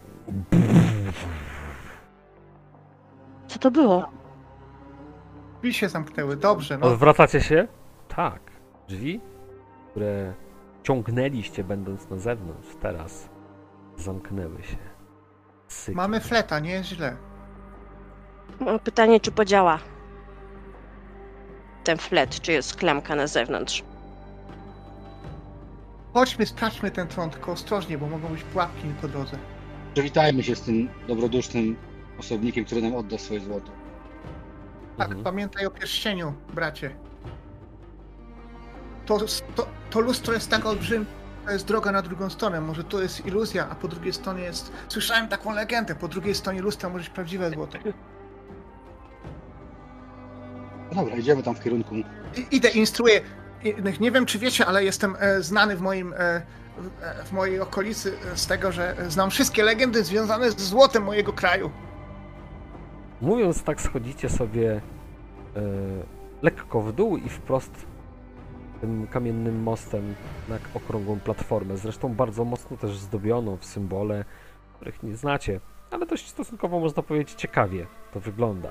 Co 3.47 3.59
to 3.59 3.71
było? 3.71 4.09
Drzwi 5.57 5.73
się 5.73 5.89
zamknęły, 5.89 6.37
dobrze, 6.37 6.77
no. 6.77 6.87
Odwracacie 6.87 7.41
się? 7.41 7.67
Tak. 8.07 8.39
Drzwi, 8.87 9.21
które 9.91 10.33
ciągnęliście 10.83 11.63
będąc 11.63 12.09
na 12.09 12.17
zewnątrz, 12.17 12.75
teraz 12.81 13.29
zamknęły 13.97 14.63
się. 14.63 14.77
Sykiem. 15.67 15.95
Mamy 15.95 16.19
fleta, 16.19 16.59
nie 16.59 16.71
jest 16.71 16.89
źle. 16.89 17.15
Mam 18.59 18.79
pytanie, 18.79 19.19
czy 19.19 19.31
podziała 19.31 19.79
ten 21.83 21.97
flet, 21.97 22.41
czy 22.41 22.51
jest 22.51 22.75
klamka 22.75 23.15
na 23.15 23.27
zewnątrz. 23.27 23.83
Chodźmy, 26.13 26.45
sprawdźmy 26.45 26.91
ten 26.91 27.07
tron, 27.07 27.29
tylko 27.29 27.51
ostrożnie, 27.51 27.97
bo 27.97 28.07
mogą 28.07 28.27
być 28.27 28.43
pułapki 28.43 28.87
po 29.01 29.07
drodze. 29.07 29.37
Przywitajmy 29.93 30.43
się 30.43 30.55
z 30.55 30.61
tym 30.61 30.89
dobrodusznym 31.07 31.75
osobnikiem, 32.19 32.65
który 32.65 32.81
nam 32.81 32.95
odda 32.95 33.17
swoje 33.17 33.39
złoto. 33.39 33.71
Tak, 34.97 35.07
Mhm. 35.07 35.23
pamiętaj 35.23 35.65
o 35.65 35.71
pierścieniu, 35.71 36.33
bracie. 36.53 36.95
To, 39.05 39.17
to, 39.55 39.67
to 39.89 39.99
lustro 39.99 40.33
jest 40.33 40.49
tak 40.49 40.65
olbrzymie, 40.65 41.05
to 41.45 41.51
jest 41.51 41.65
droga 41.67 41.91
na 41.91 42.01
drugą 42.01 42.29
stronę. 42.29 42.61
Może 42.61 42.83
to 42.83 43.01
jest 43.01 43.25
iluzja, 43.25 43.69
a 43.69 43.75
po 43.75 43.87
drugiej 43.87 44.13
stronie 44.13 44.43
jest... 44.43 44.71
Słyszałem 44.87 45.27
taką 45.27 45.53
legendę, 45.55 45.95
po 45.95 46.07
drugiej 46.07 46.35
stronie 46.35 46.61
lustra 46.61 46.89
może 46.89 47.03
być 47.03 47.09
prawdziwe 47.13 47.49
złoto. 47.51 47.77
No 50.91 51.01
dobra, 51.03 51.15
idziemy 51.15 51.43
tam 51.43 51.55
w 51.55 51.63
kierunku. 51.63 51.95
I, 51.95 52.05
idę, 52.51 52.69
instruuję 52.69 53.21
innych. 53.63 53.99
Nie 53.99 54.11
wiem, 54.11 54.25
czy 54.25 54.39
wiecie, 54.39 54.65
ale 54.65 54.83
jestem 54.83 55.15
e, 55.19 55.41
znany 55.41 55.75
w 55.75 55.81
moim... 55.81 56.13
E, 56.17 56.41
w, 57.25 57.31
mojej 57.31 57.59
okolicy 57.59 58.17
z 58.35 58.47
tego, 58.47 58.71
że 58.71 58.95
znam 59.07 59.29
wszystkie 59.29 59.63
legendy 59.63 60.03
związane 60.03 60.51
z 60.51 60.61
złotem 60.61 61.03
mojego 61.03 61.33
kraju. 61.33 61.71
Mówiąc 63.21 63.63
tak, 63.63 63.81
schodzicie 63.81 64.29
sobie 64.29 64.71
e, 64.71 64.81
lekko 66.41 66.81
w 66.81 66.93
dół 66.93 67.17
i 67.17 67.29
wprost 67.29 67.85
tym 68.81 69.07
kamiennym 69.07 69.63
mostem 69.63 70.15
na 70.49 70.57
okrągłą 70.73 71.19
platformę. 71.19 71.77
Zresztą 71.77 72.13
bardzo 72.13 72.45
mocno 72.45 72.77
też 72.77 72.97
zdobioną 72.97 73.57
w 73.57 73.65
symbole, 73.65 74.25
których 74.75 75.03
nie 75.03 75.15
znacie, 75.15 75.59
ale 75.91 76.05
dość 76.05 76.29
stosunkowo 76.29 76.79
można 76.79 77.03
powiedzieć 77.03 77.33
ciekawie 77.33 77.87
to 78.13 78.19
wygląda. 78.19 78.69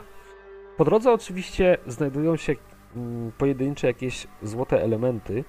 Po 0.76 0.84
drodze 0.84 1.12
oczywiście 1.12 1.78
znajdują 1.86 2.36
się 2.36 2.56
mm, 2.96 3.32
pojedyncze 3.38 3.86
jakieś 3.86 4.26
złote 4.42 4.82
elementy 4.82 5.44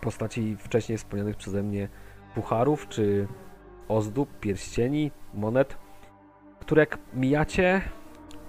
postaci 0.00 0.56
wcześniej 0.56 0.98
wspomnianych 0.98 1.36
przeze 1.36 1.62
mnie 1.62 1.88
pucharów 2.34 2.88
czy 2.88 3.28
ozdób, 3.88 4.40
pierścieni, 4.40 5.10
monet, 5.34 5.78
które 6.60 6.82
jak 6.82 6.98
mijacie, 7.14 7.80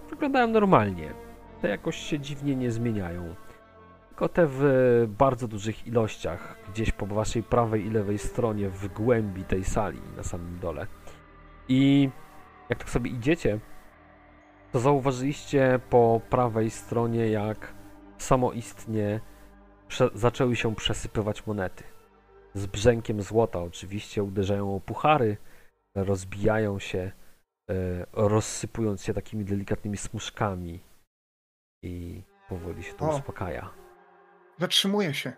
wyglądają 0.09 0.47
normalnie. 0.47 1.13
Te 1.61 1.69
jakoś 1.69 1.95
się 1.95 2.19
dziwnie 2.19 2.55
nie 2.55 2.71
zmieniają. 2.71 3.35
Tylko 4.09 4.29
te 4.29 4.47
w 4.47 4.63
bardzo 5.17 5.47
dużych 5.47 5.87
ilościach, 5.87 6.55
gdzieś 6.69 6.91
po 6.91 7.05
waszej 7.05 7.43
prawej 7.43 7.85
i 7.85 7.89
lewej 7.89 8.17
stronie, 8.17 8.69
w 8.69 8.87
głębi 8.87 9.43
tej 9.43 9.63
sali, 9.63 9.99
na 10.17 10.23
samym 10.23 10.59
dole. 10.59 10.87
I 11.67 12.09
jak 12.69 12.79
tak 12.79 12.89
sobie 12.89 13.11
idziecie, 13.11 13.59
to 14.71 14.79
zauważyliście 14.79 15.79
po 15.89 16.21
prawej 16.29 16.69
stronie, 16.69 17.27
jak 17.27 17.73
samoistnie 18.17 19.19
prze- 19.89 20.09
zaczęły 20.15 20.55
się 20.55 20.75
przesypywać 20.75 21.47
monety. 21.47 21.83
Z 22.53 22.65
brzękiem 22.65 23.21
złota 23.21 23.59
oczywiście 23.59 24.23
uderzają 24.23 24.75
o 24.75 24.79
puchary, 24.79 25.37
rozbijają 25.95 26.79
się, 26.79 27.11
e, 27.69 28.05
rozsypując 28.13 29.03
się 29.03 29.13
takimi 29.13 29.45
delikatnymi 29.45 29.97
smuszkami 29.97 30.79
i 31.83 32.21
powoli 32.49 32.83
się 32.83 32.93
to 32.93 33.05
O. 33.09 33.15
uspokaja. 33.15 33.69
Zatrzymuje 34.59 35.13
się. 35.13 35.33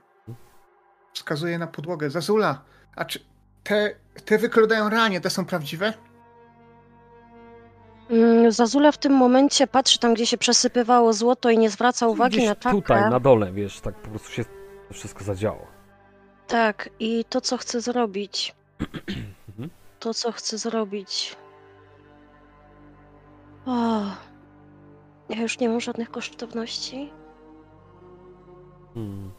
Wskazuje 1.14 1.58
na 1.58 1.68
podłogę. 1.68 2.10
Zazula, 2.10 2.62
a 2.96 3.06
czy 3.06 3.20
te, 3.64 3.96
te 4.26 4.38
wyglądają 4.38 4.90
realnie, 4.90 5.22
te 5.22 5.30
są 5.30 5.46
prawdziwe? 5.46 5.94
Mm, 8.12 8.52
Zazula 8.52 8.92
w 8.92 8.98
tym 8.98 9.14
momencie 9.14 9.68
patrzy 9.68 10.00
tam, 10.00 10.14
gdzie 10.14 10.26
się 10.26 10.38
przesypywało 10.38 11.14
złoto 11.14 11.50
i 11.50 11.58
nie 11.58 11.70
zwraca 11.70 12.08
uwagi 12.08 12.38
Gdzieś 12.38 12.50
na 12.50 12.56
czakrę. 12.56 12.72
tutaj, 12.82 13.10
na 13.10 13.20
dole, 13.20 13.52
wiesz, 13.52 13.80
tak 13.82 13.96
po 13.96 14.10
prostu 14.10 14.30
się 14.32 14.46
wszystko 14.94 15.24
zadziało. 15.24 15.68
Tak, 16.48 16.90
i 17.00 17.26
to, 17.30 17.42
co 17.42 17.58
chcę 17.58 17.82
zrobić, 17.82 18.56
Mhm. 19.50 19.70
to, 20.00 20.14
co 20.14 20.32
chcę 20.32 20.58
zrobić. 20.58 21.36
O, 23.66 24.02
ja 25.30 25.42
już 25.42 25.60
nie 25.60 25.70
mam 25.70 25.80
żadnych 25.82 26.12
kosztowności. 26.12 27.12
Hmm. 28.94 29.32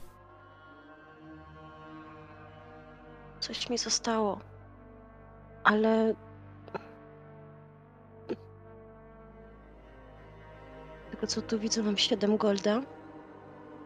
Coś 3.41 3.71
mi 3.71 3.79
zostało. 3.79 4.39
Ale. 5.65 6.15
Tego 11.23 11.33
co 11.33 11.43
tu 11.43 11.59
widzę, 11.59 11.83
mam 11.83 11.97
7 11.99 12.37
golda. 12.37 12.83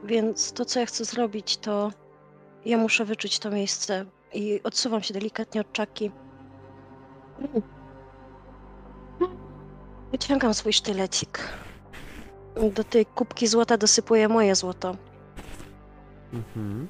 Więc 0.04 0.52
to, 0.52 0.64
co 0.64 0.80
ja 0.80 0.86
chcę 0.86 1.04
zrobić, 1.04 1.56
to 1.56 1.90
ja 2.64 2.78
muszę 2.78 3.04
wyczuć 3.04 3.38
to 3.38 3.50
miejsce 3.50 4.04
i 4.34 4.60
odsuwam 4.64 5.02
się 5.02 5.14
delikatnie 5.14 5.60
od 5.60 5.72
czaki. 5.72 6.10
Wyciągam 10.12 10.54
swój 10.54 10.72
sztylecik. 10.72 11.38
Do 12.74 12.84
tej 12.84 13.06
kubki 13.06 13.46
złota 13.46 13.76
dosypuję 13.76 14.28
moje 14.28 14.54
złoto. 14.54 14.96
Mhm. 16.32 16.88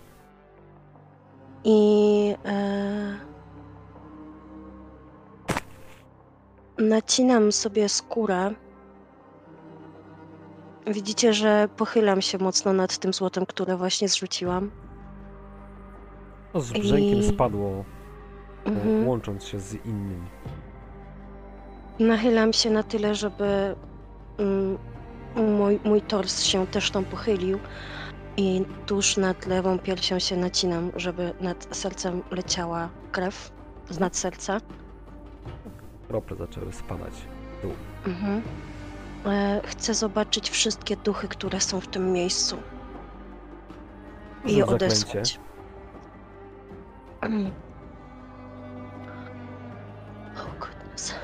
I 1.65 2.35
e, 2.45 3.19
nacinam 6.79 7.53
sobie 7.53 7.89
skórę. 7.89 8.55
Widzicie, 10.87 11.33
że 11.35 11.69
pochylam 11.77 12.23
się 12.23 12.39
mocno 12.39 12.73
nad 12.73 12.99
tym 12.99 13.13
złotem, 13.13 13.47
które 13.47 13.77
właśnie 13.77 14.09
zrzuciłam. 14.09 14.71
No, 16.55 16.61
z 16.61 16.73
brzękiem 16.73 17.19
I- 17.19 17.23
spadło, 17.29 17.85
e, 18.67 18.69
Mhm. 18.71 19.07
łącząc 19.09 19.45
się 19.45 19.61
z 19.61 19.75
innym. 19.87 20.27
Nachylam 21.99 22.53
się 22.53 22.71
na 22.71 22.83
tyle, 22.83 23.15
żeby 23.15 23.75
mm, 24.39 24.79
mój, 25.37 25.81
mój 25.85 26.03
tors 26.03 26.43
się 26.43 26.67
też 26.67 26.91
tam 26.91 27.05
pochylił. 27.05 27.59
I 28.37 28.65
tuż 28.87 29.17
nad 29.17 29.47
lewą 29.47 29.79
piersią 29.79 30.19
się 30.19 30.37
nacinam, 30.37 30.91
żeby 30.97 31.33
nad 31.41 31.77
sercem 31.77 32.23
leciała 32.31 32.89
krew 33.13 33.53
z 33.91 33.99
nad 33.99 34.17
serca. 34.17 34.61
Krople 36.09 36.37
zaczęły 36.37 36.73
spadać. 36.73 37.13
w 37.59 37.63
dół. 37.63 37.73
Mhm. 38.07 38.43
E, 39.27 39.61
chcę 39.67 39.95
zobaczyć 39.95 40.51
wszystkie 40.51 40.97
duchy, 40.97 41.29
które 41.29 41.61
są 41.61 41.81
w 41.81 41.87
tym 41.89 42.13
miejscu. 42.13 42.57
I 44.45 44.57
je 44.57 44.67
odesłać. 44.67 45.41
Oh 50.39 50.55
goodness. 50.61 51.15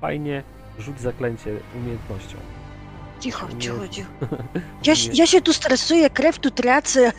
Fajnie, 0.00 0.42
rzuć 0.78 1.00
zaklęcie 1.00 1.60
umiejętnością. 1.74 2.38
Cicho, 3.20 3.48
cicho, 3.58 3.88
cicho. 3.88 4.08
Ja, 4.86 4.94
ja 5.14 5.26
się 5.26 5.40
tu 5.42 5.52
stresuję, 5.52 6.10
krew 6.10 6.38
tu 6.38 6.50
tracę. 6.50 7.12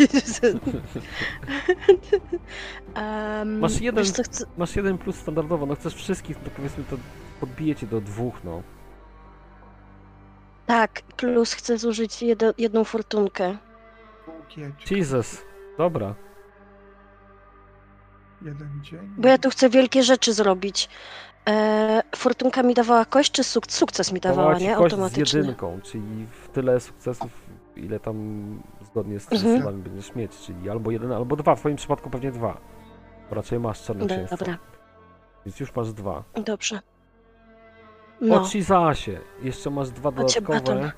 um, 2.96 3.60
Masz 3.60 3.82
jeden- 3.82 4.06
co. 4.06 4.44
Masz 4.58 4.76
jeden 4.76 4.98
plus 4.98 5.16
standardowo, 5.16 5.66
no 5.66 5.76
chcesz 5.76 5.96
wszystkich, 5.96 6.38
to 6.38 6.50
powiedzmy 6.50 6.84
to 6.84 6.98
podbije 7.44 7.76
cię 7.76 7.88
do 7.88 8.02
dwóch, 8.02 8.44
no. 8.44 8.62
Tak, 10.66 11.02
plus 11.18 11.54
chcę 11.54 11.78
zużyć 11.78 12.22
jedo, 12.24 12.54
jedną 12.58 12.84
fortunkę. 12.84 13.58
Jesus, 14.92 15.42
dobra. 15.78 16.16
Jeden 18.42 18.70
dzień. 18.84 19.00
Bo 19.18 19.28
ja 19.28 19.38
tu 19.38 19.50
chcę 19.50 19.70
wielkie 19.70 20.04
rzeczy 20.04 20.34
zrobić. 20.34 20.90
E, 21.50 22.02
fortunka 22.16 22.64
mi 22.64 22.74
dawała 22.74 23.06
kość, 23.06 23.32
czy 23.32 23.44
suk 23.44 23.72
sukces 23.72 24.12
mi 24.12 24.20
dawała, 24.20 24.42
Dawała 24.42 24.60
ci 24.60 24.66
nie? 24.66 24.76
kość 24.76 24.92
z 24.92 24.94
Automatycznie. 24.94 25.40
jedynką, 25.40 25.80
czyli 25.84 26.26
w 26.32 26.50
tyle 26.50 26.80
sukcesów, 26.80 27.32
ile 27.76 28.00
tam 28.00 28.16
zgodnie 28.82 29.20
z 29.20 29.34
Mhm. 29.34 29.82
będziesz 29.82 30.16
mieć, 30.16 30.38
czyli 30.38 30.70
albo 30.70 30.92
jeden, 30.92 31.12
albo 31.12 31.36
dwa, 31.36 31.56
w 31.56 31.60
twoim 31.60 31.76
przypadku 31.76 32.10
pewnie 32.10 32.32
dwa. 32.32 32.58
Bo 33.30 33.36
raczej 33.36 33.60
masz 33.60 33.84
czarnoksięstwo. 33.84 34.38
Dobra, 34.38 34.58
Więc 35.46 35.60
już 35.60 35.76
masz 35.76 35.94
dwa. 35.94 36.24
dobrze. 36.46 36.80
No. 38.22 38.42
O 38.42 38.46
Chizasie, 38.46 39.20
jeszcze 39.42 39.70
masz 39.70 39.90
dwa 39.90 40.12
dodatkowe 40.12 40.92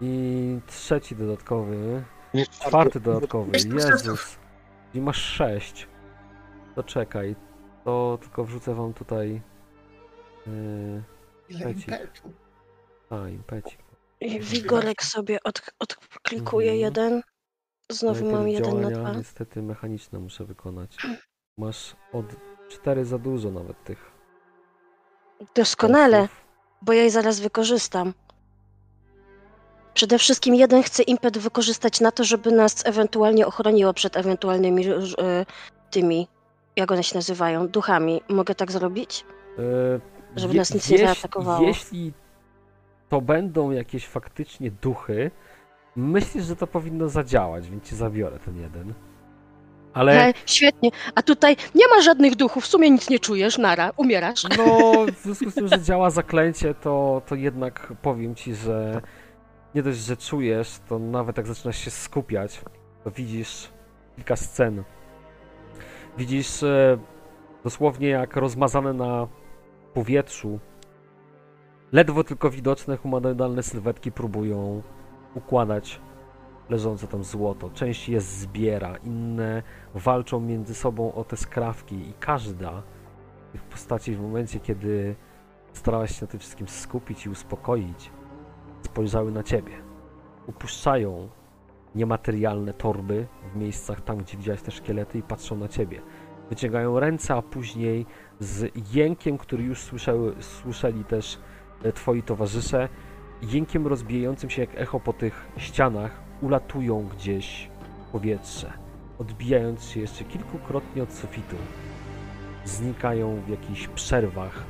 i 0.00 0.60
trzeci 0.66 1.16
dodatkowy, 1.16 2.04
Nie, 2.34 2.46
czwarty 2.46 3.00
dodatkowy, 3.00 3.50
Jezus. 3.74 4.38
I 4.94 5.00
masz 5.00 5.16
sześć. 5.16 5.88
To 6.74 6.82
czekaj, 6.82 7.36
to 7.84 8.18
tylko 8.20 8.44
wrzucę 8.44 8.74
wam 8.74 8.92
tutaj... 8.94 9.42
Yy, 10.46 11.02
Ile 11.48 11.72
impetu. 11.72 12.32
a, 13.10 13.28
impecik. 13.28 13.78
i 14.20 14.40
wigorek 14.40 15.02
sobie 15.02 15.38
od, 15.44 15.62
odklikuję 15.78 16.72
Mhm. 16.72 16.80
jeden. 16.80 17.22
Znowu 17.92 18.32
mam 18.32 18.48
jeden 18.48 18.80
na 18.80 18.90
dwa. 18.90 19.12
niestety 19.14 19.62
mechaniczne 19.62 20.18
muszę 20.18 20.44
wykonać. 20.44 20.96
Masz 21.58 21.96
od 22.12 22.26
cztery 22.68 23.04
za 23.04 23.18
dużo 23.18 23.50
nawet 23.50 23.84
tych 23.84 24.09
Doskonale, 25.54 26.28
bo 26.82 26.92
ja 26.92 27.00
jej 27.00 27.10
zaraz 27.10 27.40
wykorzystam. 27.40 28.12
Przede 29.94 30.18
wszystkim 30.18 30.54
jeden 30.54 30.82
chce 30.82 31.02
impet 31.02 31.38
wykorzystać 31.38 32.00
na 32.00 32.12
to, 32.12 32.24
żeby 32.24 32.52
nas 32.52 32.86
ewentualnie 32.86 33.46
ochroniło 33.46 33.94
przed 33.94 34.16
ewentualnymi 34.16 34.86
e, 34.88 34.92
tymi, 35.90 36.28
jak 36.76 36.92
one 36.92 37.02
się 37.04 37.14
nazywają, 37.18 37.68
duchami. 37.68 38.20
Mogę 38.28 38.54
tak 38.54 38.72
zrobić? 38.72 39.24
E, 39.58 40.00
Żeby 40.36 40.54
nas 40.54 40.74
nic 40.74 40.90
nie 40.90 40.98
zaatakowało. 40.98 41.66
Jeśli 41.66 42.12
to 43.08 43.20
będą 43.20 43.70
jakieś 43.70 44.06
faktycznie 44.06 44.70
duchy, 44.70 45.30
myślisz, 45.96 46.44
że 46.44 46.56
to 46.56 46.66
powinno 46.66 47.08
zadziałać, 47.08 47.70
więc 47.70 47.84
ci 47.84 47.96
zabiorę 47.96 48.38
ten 48.38 48.56
jeden. 48.60 48.94
Ale 49.94 50.28
E, 50.28 50.32
świetnie. 50.46 50.90
A 51.14 51.22
tutaj 51.22 51.56
nie 51.74 51.88
ma 51.88 52.02
żadnych 52.02 52.36
duchów, 52.36 52.64
w 52.64 52.66
sumie 52.66 52.90
nic 52.90 53.10
nie 53.10 53.18
czujesz, 53.18 53.58
nara, 53.58 53.90
umierasz. 53.96 54.42
no, 54.58 54.92
w 55.14 55.22
związku 55.22 55.50
z 55.50 55.54
tym, 55.54 55.68
że 55.68 55.80
działa 55.82 56.10
zaklęcie, 56.10 56.74
to, 56.74 57.22
to 57.26 57.34
jednak 57.34 57.92
powiem 58.02 58.34
ci, 58.34 58.54
że 58.54 59.00
nie 59.74 59.82
dość, 59.82 59.98
że 59.98 60.16
czujesz, 60.16 60.78
to 60.88 60.98
nawet 60.98 61.36
jak 61.36 61.46
zaczynasz 61.46 61.78
się 61.78 61.90
skupiać, 61.90 62.60
to 63.04 63.10
widzisz 63.10 63.68
kilka 64.16 64.36
scen. 64.36 64.82
Widzisz 66.18 66.62
e, 66.62 66.98
dosłownie 67.64 68.08
jak 68.08 68.36
rozmazane 68.36 68.92
na 68.92 69.28
powietrzu, 69.94 70.58
ledwo 71.92 72.24
tylko 72.24 72.50
widoczne 72.50 72.96
humanoidalne 72.96 73.62
sylwetki 73.62 74.12
próbują 74.12 74.82
układać 75.34 76.00
leżące 76.70 77.06
tam 77.06 77.24
złoto. 77.24 77.70
Część 77.70 78.08
je 78.08 78.20
zbiera, 78.20 78.96
inne 78.96 79.62
walczą 79.94 80.40
między 80.40 80.74
sobą 80.74 81.14
o 81.14 81.24
te 81.24 81.36
skrawki 81.36 81.94
i 81.94 82.12
każda 82.20 82.82
tych 83.52 83.62
postaci 83.62 84.16
w 84.16 84.20
momencie, 84.20 84.60
kiedy 84.60 85.16
starałaś 85.72 86.18
się 86.18 86.24
na 86.24 86.30
tym 86.30 86.40
wszystkim 86.40 86.68
skupić 86.68 87.26
i 87.26 87.28
uspokoić, 87.28 88.10
spojrzały 88.82 89.32
na 89.32 89.42
ciebie. 89.42 89.72
Upuszczają 90.46 91.28
niematerialne 91.94 92.72
torby 92.72 93.26
w 93.52 93.56
miejscach 93.56 94.00
tam, 94.00 94.18
gdzie 94.18 94.36
widziałeś 94.36 94.62
te 94.62 94.70
szkielety 94.70 95.18
i 95.18 95.22
patrzą 95.22 95.56
na 95.56 95.68
ciebie. 95.68 96.00
Wyciągają 96.50 97.00
ręce, 97.00 97.34
a 97.34 97.42
później 97.42 98.06
z 98.40 98.72
jękiem, 98.94 99.38
który 99.38 99.64
już 99.64 99.82
słyszały, 99.82 100.34
słyszeli 100.40 101.04
też 101.04 101.38
e, 101.82 101.92
twoi 101.92 102.22
towarzysze, 102.22 102.88
jękiem 103.42 103.86
rozbijającym 103.86 104.50
się 104.50 104.62
jak 104.62 104.74
echo 104.74 105.00
po 105.00 105.12
tych 105.12 105.46
ścianach, 105.56 106.29
ulatują 106.42 107.08
gdzieś 107.16 107.70
w 108.08 108.12
powietrze, 108.12 108.72
odbijając 109.18 109.84
się 109.84 110.00
jeszcze 110.00 110.24
kilkukrotnie 110.24 111.02
od 111.02 111.12
sufitu. 111.12 111.56
Znikają 112.64 113.40
w 113.40 113.48
jakichś 113.48 113.88
przerwach 113.88 114.64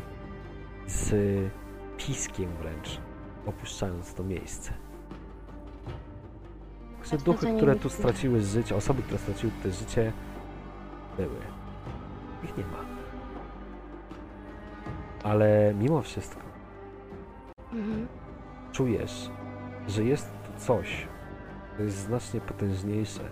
z 0.87 1.15
piskiem 1.97 2.51
wręcz, 2.61 3.01
opuszczając 3.47 4.15
to 4.15 4.25
miejsce. 4.25 4.73
Także 6.99 7.17
Tak, 7.17 7.21
duchy, 7.25 7.57
które 7.57 7.77
tu 7.77 7.89
straciły 7.89 8.41
życie, 8.41 8.77
osoby, 8.77 9.03
które 9.03 9.19
straciły 9.19 9.53
tutaj 9.53 9.73
życie, 9.73 10.13
były. 11.17 11.41
Ich 12.45 12.57
nie 12.57 12.65
ma. 12.65 12.79
Ale 15.23 15.75
mimo 15.79 16.03
wszystko 16.03 16.41
Mhm. 17.73 18.07
czujesz, 18.73 19.31
że 19.89 20.05
jest 20.05 20.31
tu 20.33 20.61
coś, 20.67 21.09
co 21.81 21.85
jest 21.85 21.99
znacznie 21.99 22.41
potężniejsze 22.41 23.31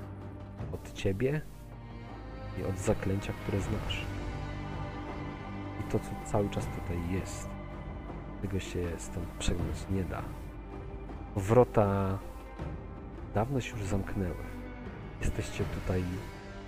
od 0.72 0.92
ciebie 0.92 1.40
i 2.58 2.64
od 2.64 2.78
zaklęcia, 2.78 3.32
które 3.32 3.60
znasz. 3.60 4.04
I 5.80 5.92
to, 5.92 5.98
co 5.98 6.30
cały 6.32 6.50
czas 6.50 6.64
tutaj 6.64 7.10
jest, 7.10 7.48
tego 8.42 8.60
się 8.60 8.92
stąd 8.98 9.26
przegnać 9.38 9.76
nie 9.90 10.04
da. 10.04 10.22
Wrota 11.36 12.18
dawno 13.34 13.60
się 13.60 13.76
już 13.76 13.86
zamknęły. 13.86 14.44
Jesteście 15.20 15.64
tutaj 15.64 16.04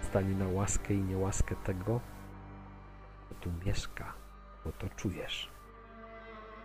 zdani 0.02 0.36
na 0.36 0.48
łaskę 0.48 0.94
i 0.94 1.00
niełaskę 1.00 1.54
tego, 1.64 2.00
kto 3.26 3.34
tu 3.40 3.50
mieszka, 3.66 4.12
bo 4.64 4.72
to 4.72 4.88
czujesz. 4.96 5.50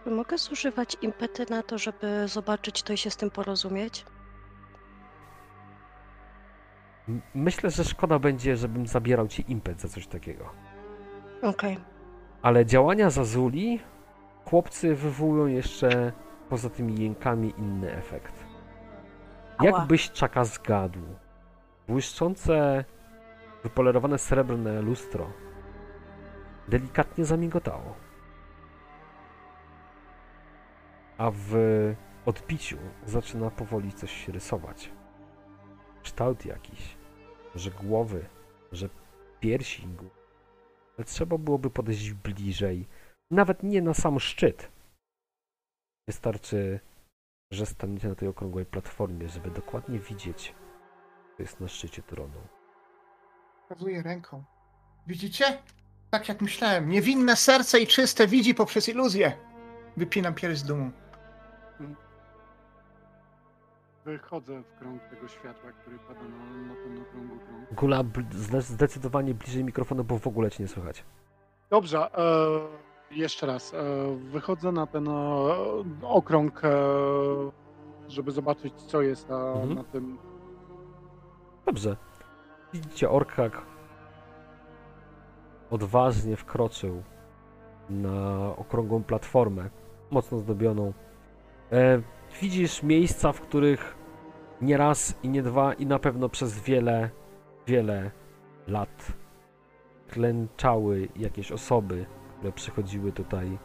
Mogę 0.05 0.37
zużywać 0.37 0.97
impety 1.01 1.45
na 1.49 1.63
to, 1.63 1.77
żeby 1.77 2.27
zobaczyć 2.27 2.83
to 2.83 2.93
i 2.93 2.97
się 2.97 3.11
z 3.11 3.17
tym 3.17 3.31
porozumieć? 3.31 4.05
Myślę, 7.35 7.69
że 7.69 7.83
szkoda 7.83 8.19
będzie, 8.19 8.57
żebym 8.57 8.87
zabierał 8.87 9.27
ci 9.27 9.45
impet 9.47 9.81
za 9.81 9.87
coś 9.87 10.07
takiego. 10.07 10.45
Okej. 11.41 11.77
Ale 12.41 12.65
działania 12.65 13.09
Zazuli 13.09 13.79
chłopcy 14.45 14.95
wywołują 14.95 15.47
jeszcze 15.47 16.11
poza 16.49 16.69
tymi 16.69 17.01
jękami 17.03 17.53
inny 17.57 17.91
efekt. 17.91 18.45
Jakbyś 19.61 20.11
czaka 20.11 20.43
zgadł. 20.43 20.99
Błyszczące, 21.87 22.85
wypolerowane 23.63 24.17
srebrne 24.17 24.81
lustro 24.81 25.27
delikatnie 26.67 27.25
zamigotało. 27.25 27.95
A 31.17 31.31
w 31.31 31.55
odbiciu 32.25 32.77
zaczyna 33.05 33.51
powoli 33.51 33.93
coś 33.93 34.27
rysować. 34.27 34.91
Kształt 36.05 36.45
jakiś, 36.45 36.97
że 37.55 37.71
głowy, 37.71 38.25
że 38.71 38.89
piersi, 39.39 39.87
ale 40.97 41.05
trzeba 41.05 41.37
byłoby 41.37 41.69
podejść 41.69 42.13
bliżej. 42.13 42.87
Nawet 43.31 43.63
nie 43.63 43.81
na 43.81 43.93
sam 43.93 44.19
szczyt. 44.19 44.71
Wystarczy, 46.07 46.79
że 47.51 47.65
staniecie 47.65 48.07
na 48.09 48.15
tej 48.15 48.27
okrągłej 48.27 48.65
platformie, 48.65 49.29
żeby 49.29 49.51
dokładnie 49.51 49.99
widzieć, 49.99 50.55
co 51.37 51.43
jest 51.43 51.59
na 51.59 51.67
szczycie 51.67 52.01
tronu. 52.01 52.41
Pokazuję 53.61 54.03
ręką. 54.03 54.43
Widzicie? 55.07 55.63
Tak 56.11 56.29
jak 56.29 56.41
myślałem. 56.41 56.89
Niewinne 56.89 57.35
serce 57.35 57.79
i 57.79 57.87
czyste 57.87 58.27
widzi 58.27 58.55
poprzez 58.55 58.89
iluzję. 58.89 59.37
Wypinam 59.97 60.35
pierś 60.35 60.57
z 60.57 60.63
dumą. 60.63 60.91
Wychodzę 64.05 64.63
w 64.63 64.79
krąg 64.79 65.01
tego 65.03 65.27
światła, 65.27 65.71
który 65.71 65.99
pada 65.99 66.21
na, 66.21 66.37
na 66.67 66.75
ten 66.75 67.01
okrągły 67.01 67.39
krąg. 67.39 67.73
Gula 67.73 68.03
bl- 68.03 68.59
zdecydowanie 68.61 69.33
bliżej 69.33 69.63
mikrofonu, 69.63 70.03
bo 70.03 70.19
w 70.19 70.27
ogóle 70.27 70.51
cię 70.51 70.63
nie 70.63 70.67
słychać. 70.67 71.03
Dobrze, 71.69 72.17
e, 72.17 73.15
jeszcze 73.15 73.47
raz. 73.47 73.73
E, 73.73 73.77
wychodzę 74.17 74.71
na 74.71 74.87
ten 74.87 75.07
e, 75.07 75.11
okrąg, 76.01 76.61
e, 76.65 76.69
żeby 78.07 78.31
zobaczyć, 78.31 78.73
co 78.73 79.01
jest 79.01 79.29
na, 79.29 79.37
Mhm. 79.51 79.73
na 79.75 79.83
tym. 79.83 80.17
Dobrze. 81.65 81.97
Widzicie 82.73 83.09
orka, 83.09 83.43
jak 83.43 83.61
odważnie 85.69 86.35
wkroczył 86.35 87.03
na 87.89 88.39
okrągłą 88.57 89.03
platformę, 89.03 89.69
mocno 90.11 90.37
zdobioną. 90.37 90.93
Widzisz 92.41 92.83
miejsca, 92.83 93.31
w 93.31 93.41
których 93.41 93.97
nie 94.61 94.77
raz 94.77 95.19
i 95.23 95.29
nie 95.29 95.43
dwa 95.43 95.73
i 95.73 95.85
na 95.85 95.99
pewno 95.99 96.29
przez 96.29 96.59
wiele, 96.59 97.09
wiele 97.67 98.11
lat 98.67 99.13
klęczały 100.07 101.07
jakieś 101.15 101.51
osoby, 101.51 102.05
które 102.37 102.51
przychodziły 102.51 103.11
tutaj 103.11 103.57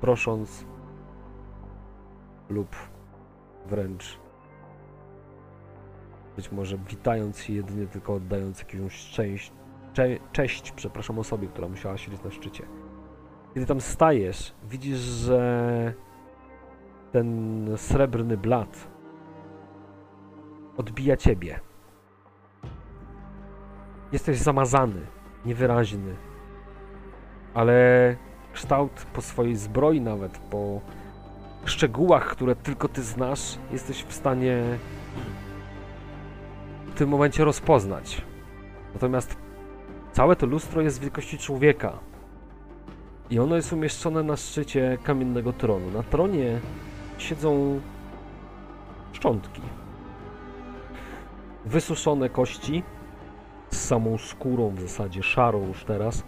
prosząc 0.00 0.66
lub 2.48 2.76
wręcz 3.66 4.18
być 6.36 6.52
może 6.52 6.78
witając 6.78 7.40
się 7.40 7.52
jedynie 7.52 7.86
tylko 7.86 8.14
oddając 8.14 8.58
jakąś 8.58 9.10
część, 9.10 9.52
cze, 9.92 10.08
cześć, 10.32 10.72
przepraszam, 10.72 11.18
osobie, 11.18 11.48
która 11.48 11.68
musiała 11.68 11.96
siedzieć 11.96 12.22
na 12.22 12.30
szczycie. 12.30 12.66
Kiedy 13.54 13.66
tam 13.66 13.80
stajesz, 13.80 14.54
widzisz, 14.70 14.98
że 14.98 15.94
ten 17.16 17.68
srebrny 17.76 18.36
blat 18.36 18.88
odbija 20.76 21.16
ciebie. 21.16 21.60
Jesteś 24.12 24.38
zamazany, 24.38 25.06
niewyraźny, 25.44 26.16
ale 27.54 28.16
kształt 28.52 29.06
po 29.12 29.22
swojej 29.22 29.56
zbroi 29.56 30.00
nawet, 30.00 30.38
po 30.38 30.80
szczegółach, 31.64 32.26
które 32.26 32.56
tylko 32.56 32.88
ty 32.88 33.02
znasz, 33.02 33.58
jesteś 33.72 34.04
w 34.04 34.12
stanie 34.12 34.62
w 36.86 36.94
tym 36.94 37.08
momencie 37.08 37.44
rozpoznać. 37.44 38.22
Natomiast 38.94 39.36
całe 40.12 40.36
to 40.36 40.46
lustro 40.46 40.82
jest 40.82 41.00
wielkości 41.00 41.38
człowieka. 41.38 41.92
I 43.30 43.38
ono 43.38 43.56
jest 43.56 43.72
umieszczone 43.72 44.22
na 44.22 44.36
szczycie 44.36 44.98
kamiennego 45.02 45.52
tronu. 45.52 45.90
Na 45.90 46.02
tronie 46.02 46.60
siedzą 47.18 47.80
szczątki. 49.12 49.62
Wysuszone 51.64 52.28
kości 52.28 52.82
z 53.70 53.80
samą 53.80 54.18
skórą 54.18 54.70
w 54.70 54.80
zasadzie, 54.80 55.22
szarą 55.22 55.66
już 55.66 55.84
teraz. 55.84 56.24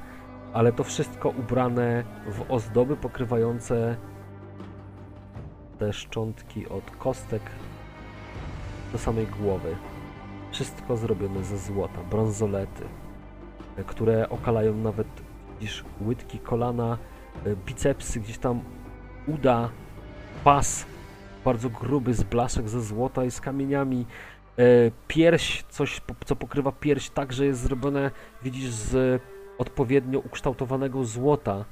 ale 0.52 0.72
to 0.72 0.84
wszystko 0.84 1.28
ubrane 1.28 2.04
w 2.26 2.52
ozdoby 2.52 2.96
pokrywające 2.96 3.96
te 5.78 5.92
szczątki 5.92 6.68
od 6.68 6.90
kostek 6.90 7.42
do 8.92 8.98
samej 8.98 9.26
głowy. 9.26 9.76
Wszystko 10.50 10.96
zrobione 10.96 11.44
ze 11.44 11.58
złota, 11.58 11.98
brązolety, 12.10 12.84
które 13.86 14.28
okalają 14.28 14.74
nawet 14.74 15.06
widzisz, 15.50 15.84
łydki, 16.06 16.38
kolana, 16.38 16.98
bicepsy, 17.66 18.20
gdzieś 18.20 18.38
tam 18.38 18.60
uda, 19.26 19.68
pas 20.44 20.86
bardzo 21.44 21.70
gruby 21.70 22.14
z 22.14 22.22
blaszek 22.22 22.68
ze 22.68 22.82
złota 22.82 23.24
i 23.24 23.30
z 23.30 23.40
kamieniami. 23.40 24.06
E, 24.58 24.62
Pierś, 25.08 25.64
coś 25.68 26.00
co 26.26 26.36
pokrywa 26.36 26.72
pierś, 26.72 27.10
także 27.10 27.46
jest 27.46 27.60
zrobione, 27.60 28.10
widzisz, 28.42 28.70
z 28.70 29.22
odpowiednio 29.58 30.18
ukształtowanego 30.18 31.04
złota. 31.04 31.64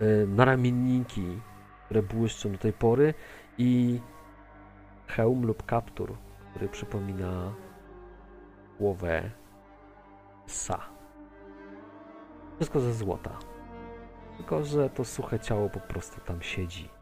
E, 0.00 0.26
Naramienniki, 0.26 1.40
które 1.84 2.02
błyszczą 2.02 2.52
do 2.52 2.58
tej 2.58 2.72
pory 2.72 3.14
i 3.58 4.00
hełm 5.06 5.46
lub 5.46 5.66
kaptur, 5.66 6.16
który 6.50 6.68
przypomina 6.68 7.54
głowę 8.78 9.30
psa. 10.46 10.80
Wszystko 12.56 12.80
ze 12.80 12.94
złota. 12.94 13.38
Tylko, 14.36 14.64
że 14.64 14.90
to 14.90 15.04
suche 15.04 15.40
ciało 15.40 15.70
po 15.70 15.80
prostu 15.80 16.20
tam 16.20 16.42
siedzi. 16.42 16.97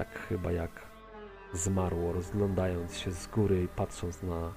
Tak 0.00 0.18
chyba 0.28 0.52
jak 0.52 0.70
zmarło, 1.52 2.12
rozglądając 2.12 2.98
się 2.98 3.10
z 3.10 3.26
góry 3.26 3.62
i 3.62 3.68
patrząc 3.68 4.22
na 4.22 4.54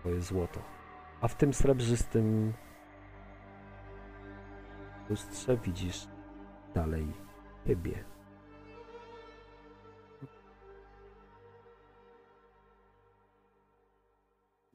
swoje 0.00 0.20
złoto. 0.20 0.60
A 1.20 1.28
w 1.28 1.34
tym 1.34 1.54
srebrzystym 1.54 2.52
lustrze 5.10 5.56
widzisz 5.56 6.06
dalej 6.74 7.12
siebie. 7.66 8.04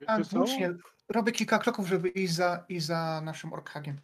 A, 0.07 0.23
słusznie. 0.23 0.73
Robię 1.09 1.31
kilka 1.31 1.59
kroków, 1.59 1.87
żeby 1.87 2.09
iść 2.09 2.33
za, 2.33 2.65
iść 2.69 2.85
za 2.85 3.21
naszym 3.25 3.53
orkhagiem. 3.53 3.97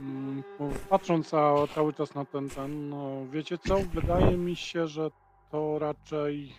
Mm, 0.00 0.42
Patrząc 0.90 1.28
ca, 1.28 1.54
cały 1.74 1.92
czas 1.92 2.14
na 2.14 2.24
ten, 2.24 2.48
ten, 2.48 2.88
no 2.88 3.26
wiecie 3.30 3.58
co? 3.58 3.76
Wydaje 3.94 4.36
mi 4.36 4.56
się, 4.56 4.86
że 4.86 5.10
to 5.50 5.78
raczej 5.78 6.52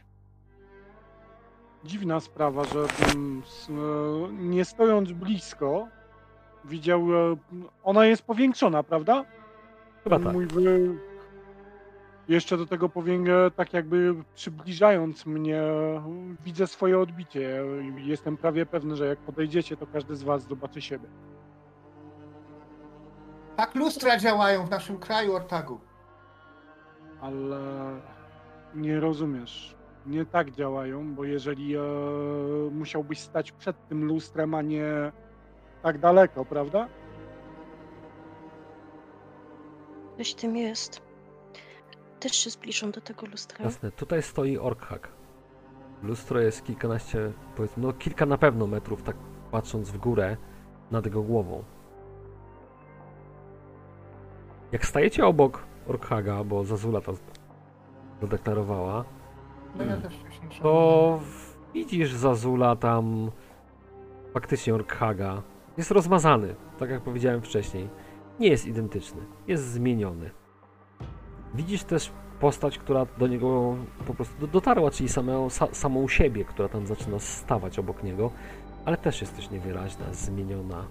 dziwna 1.85 2.19
sprawa, 2.19 2.63
że 2.63 2.79
s- 2.83 3.69
e, 3.69 4.33
nie 4.33 4.65
stojąc 4.65 5.11
blisko, 5.11 5.87
widział. 6.65 7.01
e, 7.15 7.35
Ona 7.83 8.05
jest 8.05 8.21
powiększona, 8.23 8.83
prawda? 8.83 9.25
Chyba 10.03 10.19
tak. 10.19 10.33
Mój 10.33 10.45
wy... 10.47 10.95
Jeszcze 12.27 12.57
do 12.57 12.65
tego 12.65 12.89
powięgę, 12.89 13.51
tak 13.51 13.73
jakby 13.73 14.15
przybliżając 14.35 15.25
mnie, 15.25 15.61
widzę 16.45 16.67
swoje 16.67 16.99
odbicie. 16.99 17.61
Jestem 17.97 18.37
prawie 18.37 18.65
pewny, 18.65 18.95
że 18.95 19.07
jak 19.07 19.19
podejdziecie, 19.19 19.77
to 19.77 19.87
każdy 19.87 20.15
z 20.15 20.23
was 20.23 20.47
zobaczy 20.47 20.81
siebie. 20.81 21.07
Tak 23.57 23.75
lustra 23.75 24.17
działają 24.17 24.65
w 24.65 24.69
naszym 24.69 24.99
kraju, 24.99 25.35
Ortagu. 25.35 25.79
Ale 27.21 27.59
nie 28.75 28.99
rozumiesz. 28.99 29.75
Nie 30.05 30.25
tak 30.25 30.51
działają, 30.51 31.15
bo 31.15 31.23
jeżeli 31.23 31.75
e, 31.75 31.81
musiałbyś 32.71 33.19
stać 33.19 33.51
przed 33.51 33.87
tym 33.87 34.05
lustrem, 34.05 34.53
a 34.53 34.61
nie 34.61 35.11
tak 35.83 35.97
daleko, 35.97 36.45
prawda? 36.45 36.87
Coś 40.17 40.33
tym 40.33 40.57
jest. 40.57 41.01
Też 42.19 42.31
się 42.35 42.49
zbliżą 42.49 42.91
do 42.91 43.01
tego 43.01 43.27
lustra. 43.27 43.65
Jasne, 43.65 43.91
tutaj 43.91 44.23
stoi 44.23 44.57
Orkhak. 44.57 45.09
Lustro 46.03 46.39
jest 46.39 46.63
kilkanaście, 46.63 47.31
powiedzmy, 47.55 47.83
no 47.83 47.93
kilka 47.93 48.25
na 48.25 48.37
pewno 48.37 48.67
metrów, 48.67 49.03
tak 49.03 49.15
patrząc 49.51 49.89
w 49.89 49.97
górę 49.97 50.37
nad 50.91 51.05
jego 51.05 51.23
głową. 51.23 51.63
Jak 54.71 54.85
stajecie 54.85 55.25
obok 55.25 55.63
Orkhaga, 55.87 56.43
bo 56.43 56.63
Zazula 56.63 57.01
to 57.01 57.13
zadeklarowała, 58.21 59.05
No 59.75 59.83
ja 59.83 59.95
szedłem. 59.95 60.49
to 60.61 61.19
widzisz 61.73 62.13
Zazula 62.13 62.75
tam 62.75 63.31
faktycznie 64.33 64.75
Orkhaga. 64.75 65.41
Jest 65.77 65.91
rozmazany, 65.91 66.55
tak 66.79 66.89
jak 66.89 67.01
powiedziałem 67.01 67.41
wcześniej. 67.41 67.89
Nie 68.39 68.47
jest 68.47 68.65
identyczny, 68.67 69.21
jest 69.47 69.63
zmieniony. 69.71 70.29
Widzisz 71.53 71.83
też 71.83 72.11
postać, 72.39 72.77
która 72.77 73.05
do 73.17 73.27
niego 73.27 73.75
po 74.07 74.13
prostu 74.13 74.39
do- 74.39 74.47
dotarła, 74.47 74.91
czyli 74.91 75.09
samą, 75.09 75.47
sa, 75.49 75.67
samą 75.75 76.07
siebie, 76.07 76.45
która 76.45 76.69
tam 76.69 76.87
zaczyna 76.87 77.19
stawać 77.19 77.79
obok 77.79 78.03
niego, 78.03 78.31
ale 78.85 78.97
też 78.97 79.21
jest 79.21 79.35
też 79.35 79.49
niewyraźna, 79.49 80.05
zmieniona. 80.11 80.85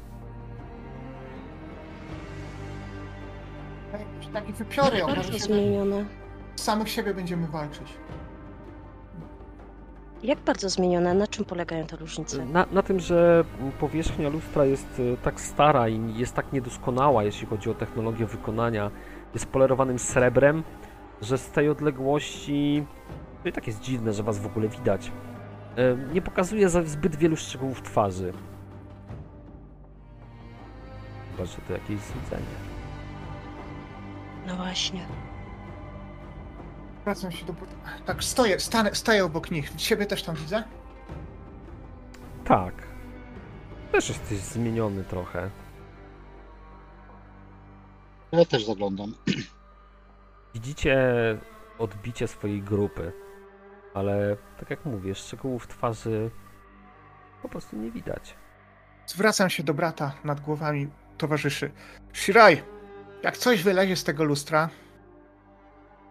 Jakieś 4.00 4.32
Takie 4.32 4.52
wypiory, 4.52 4.98
Bardzo 5.06 5.22
się, 5.22 5.32
że 5.32 5.38
zmienione. 5.38 6.04
samych 6.56 6.88
siebie 6.88 7.14
będziemy 7.14 7.46
walczyć. 7.46 7.94
Jak 10.22 10.38
bardzo 10.38 10.68
zmienione? 10.68 11.14
Na 11.14 11.26
czym 11.26 11.44
polegają 11.44 11.86
te 11.86 11.96
różnice? 11.96 12.44
Na, 12.44 12.66
na 12.72 12.82
tym, 12.82 13.00
że 13.00 13.44
powierzchnia 13.80 14.28
lustra 14.28 14.64
jest 14.64 15.00
e, 15.14 15.16
tak 15.16 15.40
stara 15.40 15.88
i 15.88 16.14
jest 16.18 16.34
tak 16.34 16.52
niedoskonała, 16.52 17.24
jeśli 17.24 17.46
chodzi 17.46 17.70
o 17.70 17.74
technologię 17.74 18.26
wykonania, 18.26 18.90
jest 19.34 19.46
polerowanym 19.46 19.98
srebrem, 19.98 20.62
że 21.22 21.38
z 21.38 21.50
tej 21.50 21.68
odległości, 21.68 22.86
to 23.42 23.48
i 23.48 23.52
tak 23.52 23.66
jest 23.66 23.80
dziwne, 23.80 24.12
że 24.12 24.22
was 24.22 24.38
w 24.38 24.46
ogóle 24.46 24.68
widać, 24.68 25.12
e, 25.76 25.96
nie 26.14 26.22
pokazuje 26.22 26.68
za 26.68 26.82
zbyt 26.82 27.16
wielu 27.16 27.36
szczegółów 27.36 27.82
twarzy. 27.82 28.32
Chyba, 31.32 31.46
że 31.46 31.56
to 31.68 31.72
jakieś 31.72 31.98
złudzenie. 32.00 32.75
No 34.46 34.56
właśnie. 34.56 35.06
Wracam 37.04 37.32
się 37.32 37.46
do... 37.46 37.54
Tak, 38.06 38.24
stoję, 38.24 38.60
stanę, 38.60 38.94
stoję 38.94 39.24
obok 39.24 39.50
nich. 39.50 39.74
Ciebie 39.74 40.06
też 40.06 40.22
tam 40.22 40.34
widzę? 40.34 40.62
Tak. 42.44 42.74
Też 43.92 44.08
jesteś 44.08 44.38
zmieniony 44.38 45.04
trochę. 45.04 45.50
Ja 48.32 48.44
też 48.44 48.66
zaglądam. 48.66 49.14
Widzicie 50.54 50.98
odbicie 51.78 52.28
swojej 52.28 52.62
grupy, 52.62 53.12
ale 53.94 54.36
tak 54.60 54.70
jak 54.70 54.84
mówię, 54.84 55.14
szczegółów 55.14 55.66
twarzy 55.66 56.30
po 57.42 57.48
prostu 57.48 57.76
nie 57.76 57.90
widać. 57.90 58.36
Zwracam 59.06 59.50
się 59.50 59.62
do 59.62 59.74
brata 59.74 60.12
nad 60.24 60.40
głowami 60.40 60.88
towarzyszy. 61.18 61.70
Shiraj, 62.12 62.62
jak 63.26 63.36
coś 63.36 63.62
wylezie 63.62 63.96
z 63.96 64.04
tego 64.04 64.24
lustra, 64.24 64.68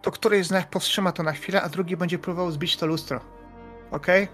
to 0.02 0.10
któryś 0.10 0.46
z 0.46 0.50
nas 0.50 0.66
powstrzyma 0.66 1.12
to 1.12 1.22
na 1.22 1.32
chwilę, 1.32 1.62
a 1.62 1.68
drugi 1.68 1.96
będzie 1.96 2.18
próbował 2.18 2.50
zbić 2.50 2.76
to 2.76 2.86
lustro. 2.86 3.20
Okej? 3.90 4.28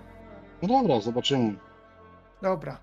No 0.63 0.69
dobra, 0.69 1.01
zobaczymy. 1.01 1.55
Dobra. 2.43 2.79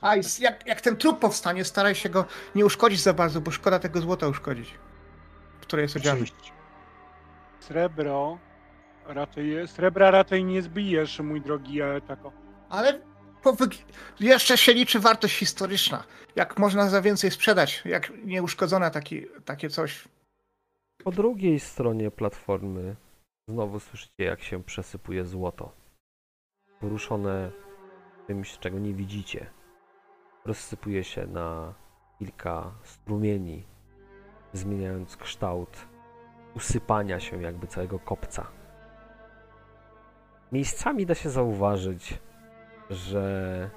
A 0.00 0.16
i 0.16 0.20
jak, 0.40 0.66
jak 0.66 0.80
ten 0.80 0.96
trup 0.96 1.18
powstanie, 1.18 1.64
staraj 1.64 1.94
się 1.94 2.08
go 2.08 2.24
nie 2.54 2.66
uszkodzić 2.66 3.00
za 3.00 3.12
bardzo, 3.12 3.40
bo 3.40 3.50
szkoda 3.50 3.78
tego 3.78 4.00
złota 4.00 4.28
uszkodzić, 4.28 4.74
które 5.60 5.82
jest 5.82 5.96
odziane. 5.96 6.20
Srebro 7.60 8.38
raczej, 9.06 9.68
srebra 9.68 10.10
raczej 10.10 10.44
nie 10.44 10.62
zbijesz, 10.62 11.20
mój 11.20 11.40
drogi 11.40 11.78
Czako. 12.08 12.32
Ale 12.68 12.92
wyg- 12.92 13.09
jeszcze 14.20 14.58
się 14.58 14.74
liczy 14.74 15.00
wartość 15.00 15.36
historyczna. 15.36 16.04
Jak 16.36 16.58
można 16.58 16.88
za 16.88 17.02
więcej 17.02 17.30
sprzedać, 17.30 17.82
jak 17.84 18.12
nieuszkodzone 18.24 18.90
taki, 18.90 19.26
takie 19.44 19.70
coś. 19.70 20.08
Po 21.04 21.10
drugiej 21.10 21.60
stronie 21.60 22.10
platformy 22.10 22.96
znowu 23.48 23.80
słyszycie, 23.80 24.24
jak 24.24 24.42
się 24.42 24.64
przesypuje 24.64 25.24
złoto. 25.24 25.72
Poruszone 26.80 27.50
czymś, 28.26 28.58
czego 28.58 28.78
nie 28.78 28.94
widzicie. 28.94 29.46
Rozsypuje 30.44 31.04
się 31.04 31.26
na 31.26 31.74
kilka 32.18 32.72
strumieni, 32.82 33.64
zmieniając 34.52 35.16
kształt 35.16 35.86
usypania 36.56 37.20
się 37.20 37.42
jakby 37.42 37.66
całego 37.66 37.98
kopca. 37.98 38.46
Miejscami 40.52 41.06
da 41.06 41.14
się 41.14 41.30
zauważyć, 41.30 42.18
że 42.90 43.70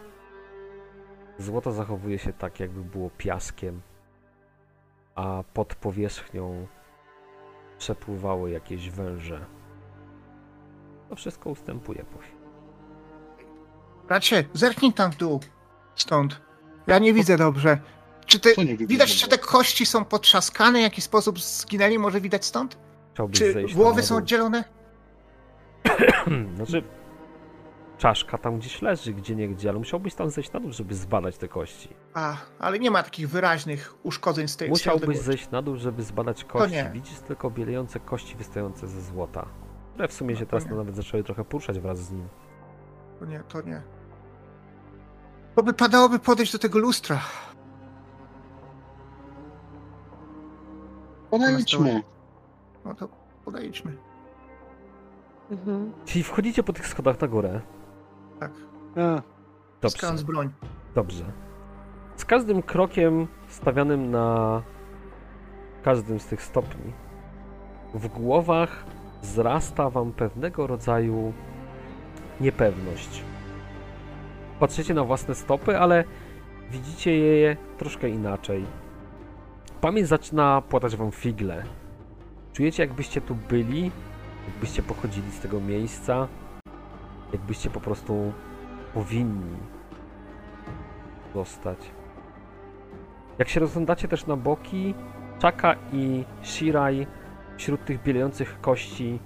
złoto 1.39 1.71
zachowuje 1.71 2.19
się 2.19 2.33
tak, 2.33 2.59
jakby 2.59 2.81
było 2.81 3.09
piaskiem, 3.17 3.81
a 5.15 5.43
pod 5.53 5.75
powierzchnią 5.75 6.67
przepływały 7.77 8.51
jakieś 8.51 8.89
węże. 8.89 9.45
To 11.09 11.15
wszystko 11.15 11.49
ustępuje 11.49 12.05
po 12.13 12.19
chwili. 12.19 12.37
Bracie, 14.07 14.45
zerknij 14.53 14.93
tam 14.93 15.11
w 15.11 15.17
dół. 15.17 15.39
Stąd. 15.95 16.41
Ja 16.87 16.99
nie 16.99 17.13
widzę 17.13 17.37
dobrze. 17.37 17.79
Czy 18.25 18.39
ty, 18.39 18.55
widać, 18.77 18.97
dobrze? 18.97 19.15
czy 19.15 19.27
te 19.27 19.37
kości 19.37 19.85
są 19.85 20.05
potrzaskane, 20.05 20.79
w 20.79 20.81
jaki 20.81 21.01
sposób 21.01 21.39
zginęli, 21.39 21.99
może 21.99 22.21
widać 22.21 22.45
stąd? 22.45 22.77
Chciałbyś 23.13 23.39
Czy 23.39 23.53
zejść 23.53 23.75
głowy 23.75 24.03
są 24.03 24.17
oddzielone? 24.17 24.63
Znaczy, 26.55 26.83
czaszka 27.97 28.37
tam 28.37 28.57
gdzieś 28.59 28.81
leży, 28.81 29.13
gdzie 29.13 29.35
nie 29.35 29.49
gdzie, 29.49 29.69
ale 29.69 29.79
musiałbyś 29.79 30.15
tam 30.15 30.29
zejść 30.29 30.51
na 30.51 30.59
dół, 30.59 30.71
żeby 30.71 30.95
zbadać 30.95 31.37
te 31.37 31.47
kości. 31.47 31.89
A, 32.13 32.35
ale 32.59 32.79
nie 32.79 32.91
ma 32.91 33.03
takich 33.03 33.29
wyraźnych 33.29 33.93
uszkodzeń 34.03 34.47
z 34.47 34.57
tej 34.57 34.69
Musiałbyś 34.69 35.19
zejść 35.19 35.51
na 35.51 35.61
dół, 35.61 35.75
żeby 35.77 36.03
zbadać 36.03 36.43
kości. 36.45 36.75
nie. 36.75 36.89
Widzisz 36.93 37.19
tylko 37.19 37.49
bielejące 37.51 37.99
kości 37.99 38.35
wystające 38.35 38.87
ze 38.87 39.01
złota. 39.01 39.45
Które 39.91 40.07
w 40.07 40.13
sumie 40.13 40.33
No 40.33 40.39
się 40.39 40.45
teraz 40.45 40.65
nie. 40.65 40.75
nawet 40.75 40.95
zaczęły 40.95 41.23
trochę 41.23 41.45
poruszać 41.45 41.79
wraz 41.79 41.99
z 41.99 42.11
nim. 42.11 42.27
To 43.19 43.25
nie, 43.25 43.39
to 43.39 43.61
nie. 43.61 43.81
To 45.55 45.63
by 45.63 45.73
padałoby 45.73 46.19
podejść 46.19 46.51
do 46.51 46.59
tego 46.59 46.79
lustra. 46.79 47.19
Podejdźmy. 51.29 52.03
No 52.85 52.95
to 52.95 53.07
podejdźmy. 53.45 53.97
Mhm. 55.51 55.93
Czyli 56.05 56.23
wchodzicie 56.23 56.63
po 56.63 56.73
tych 56.73 56.87
schodach 56.87 57.21
na 57.21 57.27
górę. 57.27 57.61
Tak. 58.39 58.51
E, 58.97 59.21
Dobrze. 59.81 60.23
Broń. 60.25 60.49
Dobrze. 60.95 61.23
Z 62.15 62.25
każdym 62.25 62.61
krokiem 62.61 63.27
stawianym 63.47 64.11
na 64.11 64.61
każdym 65.83 66.19
z 66.19 66.25
tych 66.25 66.41
stopni, 66.41 66.93
w 67.93 68.07
głowach 68.07 68.85
wzrasta 69.21 69.89
wam 69.89 70.11
pewnego 70.13 70.67
rodzaju 70.67 71.33
niepewność. 72.41 73.23
Patrzycie 74.59 74.93
na 74.93 75.03
własne 75.03 75.35
stopy, 75.35 75.79
ale 75.79 76.03
widzicie 76.71 77.17
je 77.17 77.57
troszkę 77.77 78.09
inaczej. 78.09 78.65
Pamięć 79.81 80.07
zaczyna 80.07 80.61
płatać 80.61 80.95
wam 80.95 81.11
figle. 81.11 81.63
Czujecie, 82.53 82.83
jakbyście 82.83 83.21
tu 83.21 83.35
byli, 83.35 83.91
jakbyście 84.47 84.83
pochodzili 84.83 85.31
z 85.31 85.39
tego 85.39 85.61
miejsca, 85.61 86.27
jakbyście 87.33 87.69
po 87.69 87.79
prostu 87.79 88.33
powinni 88.93 89.57
zostać. 91.33 91.77
Jak 93.39 93.49
się 93.49 93.59
rozglądacie 93.59 94.07
też 94.07 94.25
na 94.25 94.37
boki, 94.37 94.93
Chaka 95.41 95.75
i 95.93 96.23
Shirai 96.43 97.07
wśród 97.57 97.85
tych 97.85 98.03
bielejących 98.03 98.61
kości 98.61 99.19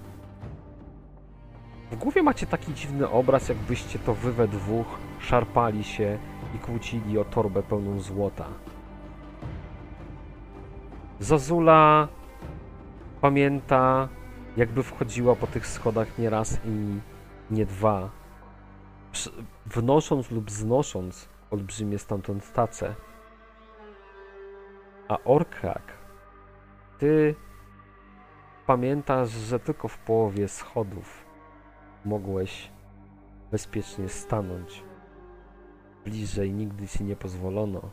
w 1.90 1.96
głowie 1.96 2.22
macie 2.22 2.46
taki 2.46 2.74
dziwny 2.74 3.10
obraz, 3.10 3.48
jakbyście 3.48 3.98
to 3.98 4.14
wy 4.14 4.32
we 4.32 4.48
dwóch 4.48 4.86
szarpali 5.20 5.84
się 5.84 6.18
i 6.54 6.58
kłócili 6.58 7.18
o 7.18 7.24
torbę 7.24 7.62
pełną 7.62 8.00
złota. 8.00 8.44
Zazula 11.20 12.08
pamięta, 13.20 14.08
jakby 14.56 14.82
wchodziła 14.82 15.36
po 15.36 15.46
tych 15.46 15.66
schodach 15.66 16.18
nie 16.18 16.30
raz 16.30 16.60
i 16.64 17.00
nie 17.50 17.66
dwa, 17.66 18.10
wnosząc 19.66 20.30
lub 20.30 20.50
znosząc 20.50 21.28
olbrzymie 21.50 21.98
stamtąd 21.98 22.52
tace. 22.52 22.94
A 25.08 25.18
Orkrak, 25.24 25.82
ty 26.98 27.34
pamiętasz, 28.66 29.30
że 29.30 29.60
tylko 29.60 29.88
w 29.88 29.98
połowie 29.98 30.48
schodów 30.48 31.24
mogłeś 32.04 32.70
bezpiecznie 33.50 34.08
stanąć. 34.08 34.82
Bliżej 36.04 36.52
nigdy 36.52 36.88
ci 36.88 37.04
nie 37.04 37.16
pozwolono. 37.16 37.90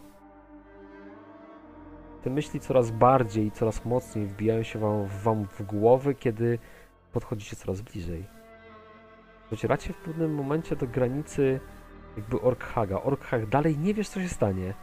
Te 2.24 2.30
myśli 2.30 2.60
coraz 2.60 2.92
bardziej 2.92 3.46
i 3.46 3.52
coraz 3.52 3.86
mocniej 3.86 4.26
wbijają 4.26 4.64
się 4.64 4.80
wam, 4.80 5.08
wam 5.24 5.48
w 5.48 5.62
głowy, 5.62 6.16
kiedy 6.16 6.60
podchodzicie 7.12 7.56
coraz 7.56 7.82
bliżej. 7.82 8.35
Docieracie 9.50 9.94
w 9.94 9.98
pewnym 9.98 10.36
momencie 10.36 10.76
do 10.76 10.88
granicy 10.88 11.60
jakby 12.18 12.42
Orkhaga. 12.42 13.02
Orkhag 13.02 13.46
dalej 13.46 13.78
nie 13.78 13.94
wiesz 13.94 14.10
co 14.10 14.22
się 14.22 14.30
stanie. 14.30 14.74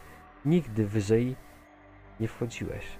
Nigdy 0.44 0.86
wyżej 0.86 1.36
nie 2.20 2.28
wchodziłeś. 2.28 2.98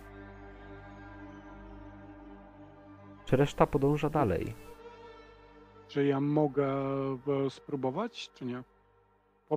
Czy 3.25 3.37
reszta 3.37 3.67
podąża 3.67 4.11
dalej? 4.11 4.55
czy 5.93 6.05
ja 6.05 6.21
mogę 6.21 6.67
e, 6.67 7.51
spróbować, 7.51 8.31
czy 8.35 8.45
nie? 8.45 8.63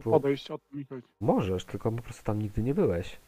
Podejść, 0.03 0.51
o 0.51 0.57
to 0.57 0.77
mi 0.77 0.85
chodzi. 0.85 1.07
Możesz, 1.21 1.65
tylko 1.65 1.91
po 1.91 2.01
prostu 2.01 2.23
tam 2.23 2.41
nigdy 2.41 2.63
nie 2.63 2.73
byłeś. 2.73 3.19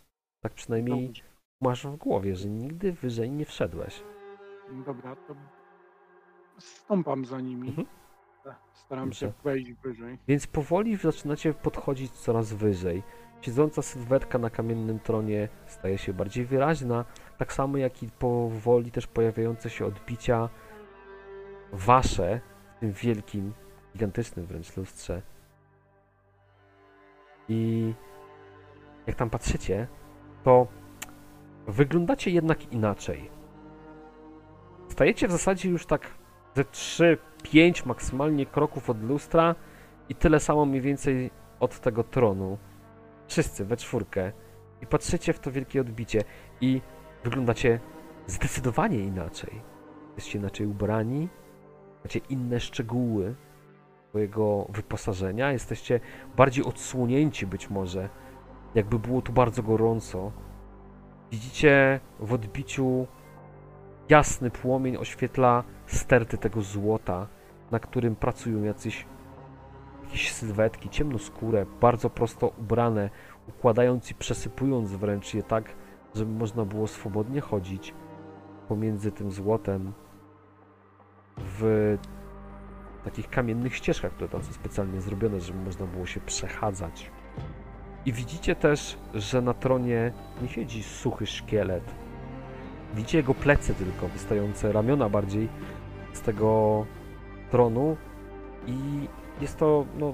Tak 0.42 0.54
przynajmniej 0.54 1.08
Dobrze. 1.08 1.24
masz 1.62 1.88
w 1.88 1.96
głowie, 1.96 2.36
że 2.36 2.50
nigdy 2.50 2.92
wyżej 2.92 3.32
nie 3.32 3.46
wszedłeś. 3.46 4.04
Dobra, 4.86 5.16
to 5.16 5.36
stąpam 6.58 7.26
za 7.26 7.42
nimi. 7.42 7.68
Mhm. 7.68 7.88
Staram 8.74 9.14
się 9.14 9.32
wejść 9.44 9.74
wyżej. 9.74 10.18
Więc 10.28 10.48
powoli 10.48 10.96
zaczynacie 10.96 11.54
podchodzić 11.54 12.12
coraz 12.12 12.54
wyżej. 12.54 13.04
Siedząca 13.42 13.82
sylwetka 13.82 14.38
na 14.38 14.50
kamiennym 14.50 15.00
tronie 15.00 15.50
staje 15.66 15.98
się 15.98 16.14
bardziej 16.14 16.46
wyraźna, 16.46 17.06
tak 17.38 17.54
samo 17.54 17.78
jak 17.78 18.04
i 18.04 18.10
powoli 18.10 18.92
też 18.92 19.08
pojawiające 19.08 19.70
się 19.70 19.86
odbicia 19.86 20.50
wasze 21.74 22.42
w 22.76 22.80
tym 22.80 22.92
wielkim, 22.92 23.54
gigantycznym 23.94 24.46
wręcz 24.46 24.78
lustrze. 24.78 25.22
I 27.50 27.94
jak 29.08 29.16
tam 29.16 29.30
patrzycie, 29.30 29.88
to 30.44 30.68
wyglądacie 31.68 32.32
jednak 32.32 32.74
inaczej. 32.74 33.30
Stajecie 34.90 35.28
w 35.28 35.32
zasadzie 35.32 35.70
już 35.70 35.86
tak 35.86 36.17
ze 36.58 36.64
3-5 36.64 37.86
maksymalnie 37.86 38.46
kroków 38.46 38.90
od 38.90 39.04
lustra 39.04 39.56
i 40.10 40.16
tyle 40.16 40.40
samo 40.40 40.66
mniej 40.66 40.82
więcej 40.82 41.32
od 41.60 41.80
tego 41.80 42.04
tronu. 42.04 42.58
Wszyscy 43.28 43.66
we 43.66 43.78
czwórkę. 43.78 44.32
I 44.82 44.86
patrzycie 44.86 45.34
w 45.34 45.40
to 45.40 45.52
wielkie 45.52 45.82
odbicie 45.82 46.24
i 46.62 46.82
wyglądacie 47.24 47.80
zdecydowanie 48.28 49.00
inaczej. 49.00 49.62
Jesteście 50.06 50.40
inaczej 50.40 50.68
ubrani, 50.68 51.30
macie 52.04 52.20
inne 52.30 52.60
szczegóły 52.60 53.36
swojego 54.10 54.68
wyposażenia, 54.70 55.52
jesteście 55.52 56.00
bardziej 56.38 56.66
odsłonięci 56.66 57.48
być 57.48 57.70
może, 57.70 58.10
jakby 58.76 59.00
było 59.00 59.22
tu 59.22 59.34
bardzo 59.34 59.64
gorąco. 59.64 60.32
Widzicie 61.32 62.00
w 62.20 62.34
odbiciu 62.34 63.08
jasny 64.10 64.52
płomień 64.52 64.98
oświetla 64.98 65.64
sterty 65.86 66.38
tego 66.38 66.62
złota, 66.62 67.28
na 67.72 67.80
którym 67.80 68.16
pracują 68.16 68.64
jacyś 68.64 69.06
jakieś 70.04 70.32
sylwetki, 70.34 70.90
ciemnoskóre, 70.90 71.66
bardzo 71.82 72.10
prosto 72.10 72.48
ubrane, 72.48 73.10
układając 73.48 74.12
i 74.12 74.16
przesypując 74.16 74.92
wręcz 74.92 75.34
je 75.34 75.44
tak, 75.44 75.76
żeby 76.16 76.32
można 76.32 76.66
było 76.66 76.88
swobodnie 76.88 77.42
chodzić 77.42 77.94
pomiędzy 78.68 79.12
tym 79.12 79.32
złotem 79.32 79.94
w 81.38 81.98
takich 83.04 83.30
kamiennych 83.30 83.76
ścieżkach, 83.76 84.12
które 84.12 84.30
tam 84.30 84.44
są 84.44 84.54
specjalnie 84.54 85.02
zrobione, 85.02 85.40
żeby 85.40 85.60
można 85.60 85.86
było 85.86 86.06
się 86.06 86.20
przechadzać. 86.20 87.12
I 88.06 88.14
widzicie 88.14 88.56
też, 88.56 88.98
że 89.14 89.42
na 89.42 89.54
tronie 89.54 90.14
nie 90.42 90.48
siedzi 90.48 90.84
suchy 90.84 91.26
szkielet. 91.26 92.07
Widzicie 92.96 93.18
jego 93.18 93.34
plecy 93.34 93.74
tylko, 93.74 94.08
wystające 94.08 94.72
ramiona 94.72 95.10
bardziej 95.10 95.48
z 96.14 96.22
tego 96.22 96.86
tronu 97.52 97.98
i 98.68 99.08
jest 99.42 99.58
to 99.58 99.86
no, 100.00 100.14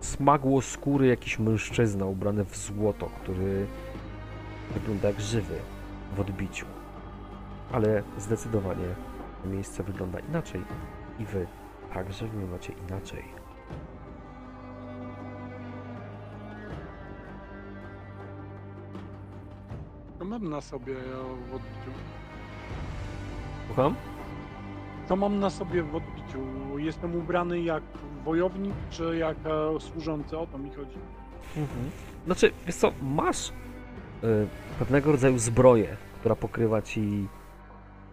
smagło 0.00 0.62
skóry 0.62 1.06
jakiś 1.06 1.38
mężczyzna 1.38 2.06
ubrany 2.06 2.44
w 2.44 2.56
złoto, 2.56 3.10
który 3.22 3.66
wygląda 4.74 5.08
jak 5.08 5.20
żywy 5.20 5.54
w 6.16 6.20
odbiciu. 6.20 6.66
Ale 7.72 8.02
zdecydowanie 8.18 8.86
miejsce 9.44 9.82
wygląda 9.82 10.18
inaczej 10.18 10.62
i 11.18 11.24
wy 11.24 11.46
także 11.94 12.26
wyglądacie 12.26 12.72
inaczej. 12.88 13.39
Mam 20.30 20.48
na 20.48 20.60
sobie 20.60 20.94
w 21.50 21.54
odbiciu? 21.54 21.90
Słucham? 23.66 23.94
Co 25.08 25.16
mam 25.16 25.40
na 25.40 25.50
sobie 25.50 25.82
w 25.82 25.94
odbiciu? 25.94 26.38
Jestem 26.78 27.16
ubrany 27.16 27.60
jak 27.60 27.82
wojownik, 28.24 28.74
czy 28.90 29.16
jak 29.16 29.36
e, 29.44 29.80
służący? 29.80 30.38
O 30.38 30.46
to 30.46 30.58
mi 30.58 30.70
chodzi. 30.70 30.98
Mhm. 31.56 31.90
Znaczy, 32.26 32.52
wiesz 32.66 32.76
co, 32.76 32.92
masz 33.02 33.48
y, 33.48 33.52
pewnego 34.78 35.12
rodzaju 35.12 35.38
zbroję, 35.38 35.96
która 36.20 36.34
pokrywa 36.34 36.82
ci 36.82 37.28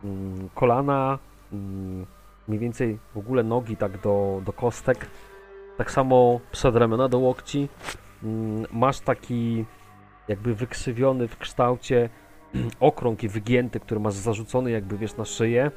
mm, 0.04 0.50
kolana, 0.56 1.20
mm, 1.54 2.06
mniej 2.48 2.60
więcej 2.60 3.00
w 3.14 3.18
ogóle 3.18 3.44
nogi 3.44 3.78
tak 3.78 4.02
do, 4.02 4.42
do 4.46 4.54
kostek, 4.54 5.10
tak 5.78 5.92
samo 5.92 6.40
przedramiona 6.52 7.10
do 7.10 7.20
łokci. 7.20 7.70
Mm, 8.24 8.66
masz 8.72 9.00
taki 9.00 9.66
jakby 10.28 10.56
wykrzywiony 10.56 11.28
w 11.28 11.38
kształcie 11.38 12.10
okrąg 12.80 13.24
i 13.24 13.30
wygięty, 13.30 13.80
który 13.80 14.00
masz 14.00 14.14
zarzucony 14.14 14.72
jakby 14.72 14.98
wiesz 14.98 15.18
na 15.18 15.26
szyję 15.26 15.72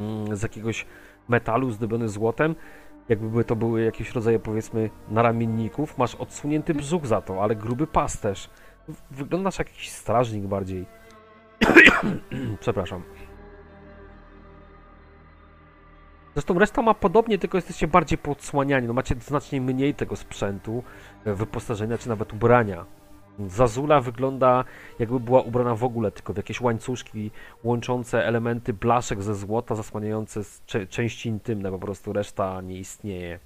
mm, 0.00 0.36
z 0.36 0.42
jakiegoś 0.42 0.86
metalu 1.28 1.70
zdobiony 1.70 2.08
złotem. 2.08 2.54
Jakby 3.08 3.44
to 3.44 3.56
były 3.56 3.82
jakieś 3.82 4.12
rodzaje 4.14 4.38
powiedzmy 4.38 4.90
naramienników. 5.08 5.98
Masz 5.98 6.14
odsunięty 6.14 6.74
brzuch 6.74 7.06
za 7.06 7.20
to, 7.20 7.42
ale 7.42 7.56
gruby 7.56 7.86
pas 7.86 8.20
też. 8.20 8.50
W- 8.88 9.02
Wyglądasz 9.16 9.58
jak 9.58 9.68
jakiś 9.68 9.90
strażnik 9.90 10.44
bardziej. 10.44 10.86
Przepraszam. 12.60 13.02
Zresztą 16.34 16.58
reszta 16.58 16.82
ma 16.82 16.94
podobnie, 16.94 17.38
tylko 17.38 17.58
jesteście 17.58 17.88
bardziej 17.88 18.18
podsłaniani. 18.18 18.86
No 18.86 18.92
macie 18.92 19.14
znacznie 19.20 19.60
mniej 19.60 19.94
tego 19.94 20.16
sprzętu, 20.16 20.82
e, 21.24 21.34
wyposażenia 21.34 21.98
czy 21.98 22.08
nawet 22.08 22.32
ubrania. 22.32 22.84
Zazula 23.48 24.00
wygląda 24.00 24.64
jakby 24.98 25.20
była 25.20 25.42
ubrana 25.42 25.74
w 25.74 25.84
ogóle 25.84 26.10
tylko 26.10 26.32
w 26.32 26.36
jakieś 26.36 26.60
łańcuszki 26.60 27.30
łączące 27.64 28.26
elementy 28.26 28.72
blaszek 28.72 29.22
ze 29.22 29.34
złota, 29.34 29.74
zasłaniające 29.74 30.40
części 30.88 31.28
intymne, 31.28 31.70
po 31.70 31.78
prostu 31.78 32.12
reszta 32.12 32.60
nie 32.60 32.78
istnieje. 32.78 33.38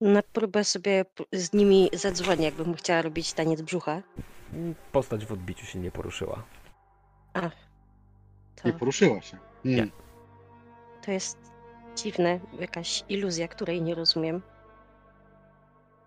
Na 0.00 0.22
próbę 0.22 0.64
sobie 0.64 1.04
z 1.32 1.52
nimi 1.52 1.90
zadzwonię, 1.92 2.44
jakbym 2.44 2.74
chciała 2.74 3.02
robić 3.02 3.32
taniec 3.32 3.62
brzucha. 3.62 4.02
Postać 4.92 5.26
w 5.26 5.32
odbiciu 5.32 5.66
się 5.66 5.78
nie 5.78 5.90
poruszyła. 5.90 6.42
To, 8.56 8.68
Nie 8.68 8.72
poruszyła 8.72 9.20
się. 9.22 9.38
Nie. 9.64 9.76
Nie. 9.76 9.88
to 11.04 11.10
jest 11.10 11.38
dziwne, 11.96 12.40
jakaś 12.60 13.04
iluzja, 13.08 13.48
której 13.48 13.82
nie 13.82 13.94
rozumiem. 13.94 14.42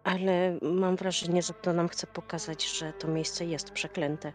Ale 0.10 0.60
mam 0.62 0.96
wrażenie, 0.96 1.42
że 1.42 1.54
to 1.54 1.74
nam 1.74 1.88
chce 1.88 2.08
pokazać, 2.08 2.80
że 2.80 2.94
to 2.94 3.08
miejsce 3.08 3.46
jest 3.46 3.72
przeklęte. 3.72 4.34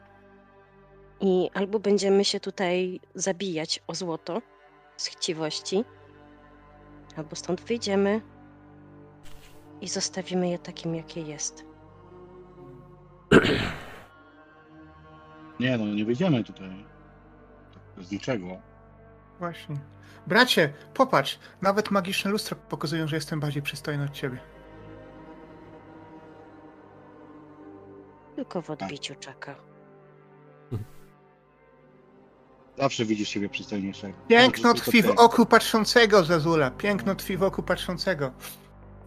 I 1.20 1.50
albo 1.54 1.80
będziemy 1.80 2.24
się 2.24 2.40
tutaj 2.40 3.00
zabijać 3.14 3.82
o 3.86 3.94
złoto 3.94 4.42
z 4.96 5.06
chciwości, 5.06 5.84
albo 7.16 7.36
stąd 7.36 7.60
wyjdziemy 7.60 8.20
i 9.80 9.88
zostawimy 9.88 10.48
je 10.48 10.58
takim, 10.58 10.94
jakie 10.94 11.20
jest. 11.20 11.64
Nie 15.60 15.78
no, 15.78 15.86
nie 15.86 16.04
wyjdziemy 16.04 16.44
tutaj. 16.44 16.86
Z 17.98 18.10
niczego. 18.10 18.46
Właśnie. 19.38 19.76
Bracie, 20.26 20.72
popatrz, 20.94 21.38
nawet 21.62 21.90
magiczne 21.90 22.30
lustra 22.30 22.56
pokazują, 22.56 23.06
że 23.06 23.16
jestem 23.16 23.40
bardziej 23.40 23.62
przystojny 23.62 24.04
od 24.04 24.12
ciebie. 24.12 24.53
Tylko 28.36 28.62
w 28.62 28.70
odbiciu 28.70 29.14
czeka. 29.14 29.54
Zawsze 32.78 33.04
widzisz 33.04 33.28
siebie 33.28 33.48
przystojniejszego. 33.48 34.14
Piękno 34.28 34.68
Może 34.68 34.82
tkwi 34.82 35.02
w 35.02 35.06
ty. 35.06 35.14
oku 35.14 35.46
patrzącego, 35.46 36.24
Zazula. 36.24 36.70
Piękno 36.70 37.14
tkwi 37.14 37.36
w 37.36 37.42
oku 37.42 37.62
patrzącego. 37.62 38.30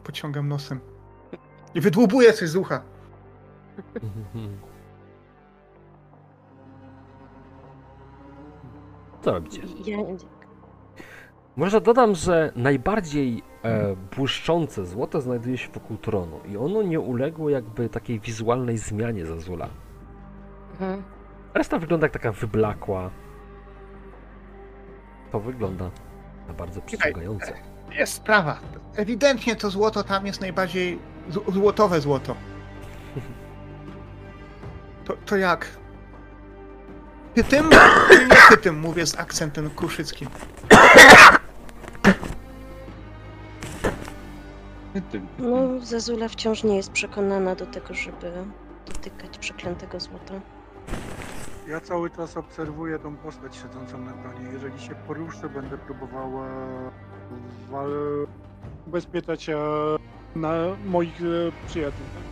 Pociągam 0.04 0.48
nosem. 0.48 0.80
I 1.76 1.82
wydłubuję 1.82 2.34
coś 2.34 2.50
z 2.50 2.56
ucha. 2.56 2.82
Co 9.22 9.32
robicie? 9.32 9.62
Ja, 9.86 9.98
Może 11.58 11.82
dodam, 11.82 12.16
że 12.16 12.52
najbardziej 12.56 13.44
e, 13.64 13.96
błyszczące 14.16 14.86
złoto 14.86 15.22
znajduje 15.22 15.58
się 15.58 15.70
wokół 15.72 15.98
tronu 15.98 16.40
i 16.46 16.58
ono 16.58 16.82
nie 16.84 17.00
uległo 17.00 17.50
jakby 17.50 17.90
takiej 17.90 18.20
wizualnej 18.20 18.78
zmianie 18.78 19.26
Zazula. 19.26 19.70
mhm. 20.72 21.04
Reszta 21.54 21.80
wygląda 21.80 22.06
jak 22.06 22.14
taka 22.14 22.32
wyblakła. 22.32 23.10
To 25.32 25.40
wygląda 25.40 25.90
na 26.48 26.54
bardzo 26.54 26.82
przyciągające. 26.82 27.54
Jest 27.92 28.14
sprawa. 28.14 28.60
Ewidentnie 28.96 29.56
to 29.56 29.70
złoto 29.70 30.04
tam 30.04 30.26
jest 30.26 30.42
najbardziej 30.42 31.00
z- 31.30 31.54
złotowe 31.54 32.02
złoto. 32.02 32.36
To, 35.06 35.14
to 35.26 35.38
jak? 35.38 35.68
Ty 37.34 37.44
tym, 37.44 37.70
czy 38.10 38.28
nie 38.28 38.36
ty 38.50 38.58
tym, 38.58 38.80
mówię 38.80 39.06
z 39.06 39.20
akcentem 39.20 39.70
kruszyckim. 39.70 40.30
No, 45.40 45.58
Zazula 45.82 46.28
wciąż 46.28 46.64
nie 46.64 46.76
jest 46.78 46.92
przekonana 46.92 47.56
do 47.56 47.66
tego, 47.66 47.94
żeby 47.94 48.32
dotykać 48.88 49.38
przeklętego 49.38 50.00
złota. 50.00 50.34
Ja 51.68 51.80
cały 51.82 52.10
czas 52.10 52.38
obserwuję 52.38 53.00
tą 53.00 53.18
postać 53.18 53.56
siedzącą 53.56 53.98
na 53.98 54.12
tronie. 54.14 54.50
Jeżeli 54.54 54.80
się 54.80 54.96
poruszę, 54.96 55.50
będę 55.50 55.78
próbował 55.78 56.44
e, 56.46 56.48
wal- 57.72 58.28
ubezpieczać 58.88 59.50
e, 59.50 59.58
na 60.36 60.52
moich 60.86 61.22
e, 61.22 61.68
przyjaciół. 61.68 62.00
tak? 62.16 62.24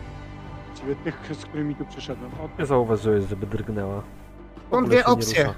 Właściwie 0.66 0.94
tych, 0.96 1.36
z 1.36 1.44
którymi 1.46 1.74
tu 1.74 1.84
przyszedłem. 1.86 2.30
O, 2.34 2.48
Nie 2.58 2.66
zauważyłeś, 2.66 3.24
żeby 3.24 3.46
drgnęła. 3.46 4.00
W 4.00 4.70
Są 4.70 4.76
ogóle 4.78 4.86
dwie 4.88 4.96
się 4.98 5.04
nie 5.08 5.12
opcje. 5.14 5.42
rusza. 5.44 5.54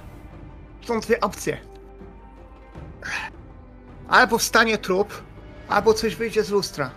Są 0.81 0.99
dwie 0.99 1.19
opcje. 1.19 1.57
Albo 4.07 4.37
wstanie 4.37 4.77
trup, 4.77 5.13
albo 5.69 5.93
coś 5.93 6.15
wyjdzie 6.15 6.43
z 6.43 6.51
lustra. 6.51 6.91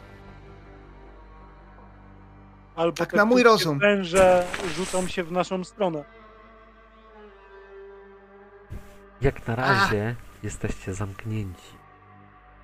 albo 2.76 2.96
Tak 2.96 3.12
na 3.12 3.24
mój 3.24 3.42
rozum. 3.42 3.78
Węże 3.78 4.46
rzucą 4.76 5.06
się 5.08 5.24
w 5.24 5.32
naszą 5.32 5.64
stronę. 5.64 6.04
Jak 9.20 9.46
na 9.48 9.56
razie 9.56 10.16
jesteście 10.42 10.94
zamknięci. 10.94 11.72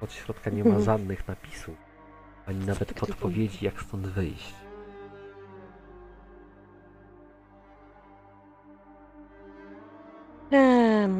Od 0.01 0.13
środka 0.13 0.51
nie 0.51 0.65
ma 0.65 0.69
Mhm. 0.71 0.85
żadnych 0.85 1.29
napisów, 1.29 1.75
ani 2.47 2.65
nawet 2.67 2.93
podpowiedzi, 2.93 3.65
jak 3.65 3.83
stąd 3.83 4.07
wyjść. 4.07 4.55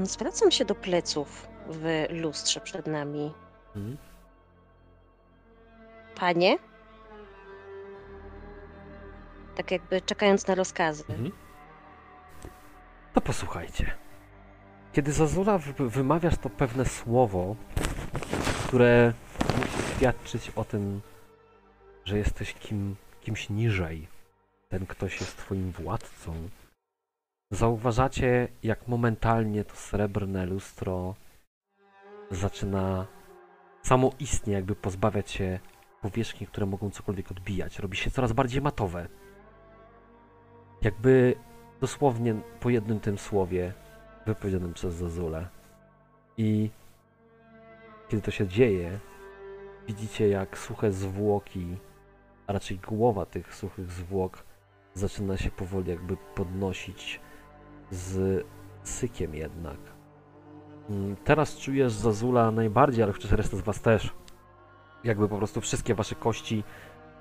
Zwracam 0.03 0.51
się 0.51 0.65
do 0.65 0.75
pleców 0.75 1.49
w 1.69 2.07
lustrze 2.11 2.61
przed 2.61 2.87
nami. 2.87 3.35
Mhm. 3.77 3.97
Panie? 6.21 6.59
Tak 9.57 9.71
jakby 9.71 10.01
czekając 10.01 10.47
na 10.47 10.55
rozkazy. 10.55 11.05
Mhm. 11.09 11.33
To 13.13 13.21
posłuchajcie. 13.21 13.91
Kiedy 14.93 15.13
Zazula 15.13 15.59
wy- 15.59 15.91
wymawiasz 15.91 16.37
to 16.39 16.51
pewne 16.51 16.85
słowo, 16.85 17.57
które 18.67 19.13
musi 19.59 19.95
świadczyć 19.97 20.51
o 20.57 20.65
tym, 20.65 21.01
że 22.05 22.19
jesteś 22.19 22.55
kim, 22.55 22.97
kimś 23.21 23.51
niżej. 23.51 24.09
Ten 24.69 24.87
ktoś 24.87 25.21
jest 25.21 25.37
twoim 25.37 25.73
władcą. 25.73 26.49
Zauważacie, 27.51 28.49
jak 28.63 28.89
momentalnie 28.89 29.65
to 29.65 29.77
srebrne 29.77 30.47
lustro 30.47 31.15
zaczyna 32.31 33.07
samoistnie 33.83 34.53
jakby 34.55 34.75
pozbawiać 34.75 35.31
się 35.31 35.61
powierzchni, 36.03 36.47
które 36.47 36.67
mogą 36.67 36.91
cokolwiek 36.91 37.31
odbijać. 37.31 37.79
Robi 37.79 37.97
się 37.97 38.11
coraz 38.11 38.33
bardziej 38.33 38.63
matowe. 38.63 39.09
Jakby 40.83 41.35
dosłownie 41.81 42.35
po 42.61 42.71
jednym 42.71 43.01
tym 43.01 43.19
słowie 43.19 43.73
wypowiedzianym 44.27 44.75
przez 44.75 44.95
Zazulę. 44.95 45.49
I 46.37 46.71
kiedy 48.09 48.23
to 48.23 48.31
się 48.31 48.47
dzieje, 48.47 48.99
widzicie 49.87 50.29
jak 50.29 50.59
suche 50.59 50.93
zwłoki, 50.93 51.77
a 52.47 52.53
raczej 52.53 52.79
głowa 52.79 53.27
tych 53.27 53.55
suchych 53.55 53.91
zwłok 53.91 54.45
zaczyna 54.95 55.37
się 55.37 55.51
powoli 55.51 55.91
jakby 55.91 56.17
podnosić 56.35 57.21
z 57.91 58.45
sykiem 58.83 59.35
jednak. 59.35 59.79
Mm, 60.91 61.17
Teraz 61.25 61.57
czujesz 61.57 61.93
Zazula 61.93 62.51
najbardziej, 62.51 63.03
ale 63.03 63.13
przecież 63.13 63.31
reszta 63.31 63.57
z 63.57 63.61
was 63.61 63.81
też. 63.81 64.15
Jakby 65.05 65.29
po 65.29 65.37
prostu 65.37 65.61
wszystkie 65.61 65.95
wasze 65.95 66.15
kości 66.15 66.65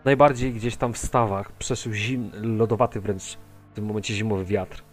najbardziej 0.05 0.53
gdzieś 0.53 0.75
tam 0.75 0.93
w 0.93 0.97
stawach 0.97 1.51
przeszył 1.51 1.93
zim, 1.93 2.31
lodowaty 2.33 3.01
wręcz 3.01 3.37
w 3.71 3.75
tym 3.75 3.85
momencie 3.85 4.13
zimowy 4.13 4.45
wiatr. 4.45 4.83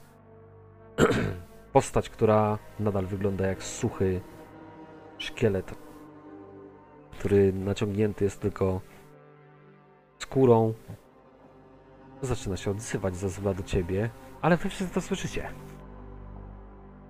Postać, 1.73 2.11
która 2.11 2.59
nadal 2.81 3.07
wygląda 3.07 3.47
jak 3.47 3.63
suchy 3.63 4.21
szkielet, 5.19 5.75
który 7.11 7.53
naciągnięty 7.53 8.25
jest 8.25 8.41
tylko 8.41 8.81
skórą. 10.19 10.75
Zaczyna 12.23 12.57
się 12.57 12.71
odzywać 12.71 13.17
zazula 13.17 13.55
do 13.55 13.63
ciebie, 13.63 14.11
ale 14.43 14.57
wy 14.57 14.69
wszyscy 14.69 14.95
to 14.95 15.01
słyszycie. 15.01 15.49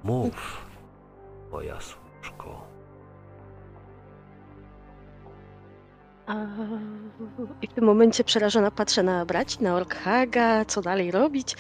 Mów, 0.05 0.67
moja 1.53 1.81
służko. 1.81 2.64
I 7.63 7.67
w 7.69 7.73
tym 7.73 7.85
momencie 7.85 8.25
przerażona 8.25 8.71
patrzę 8.71 9.03
na 9.03 9.27
braci, 9.27 9.63
na 9.63 9.75
Orkhaga, 9.75 10.65
co 10.65 10.83
dalej 10.83 11.11
robić. 11.11 11.57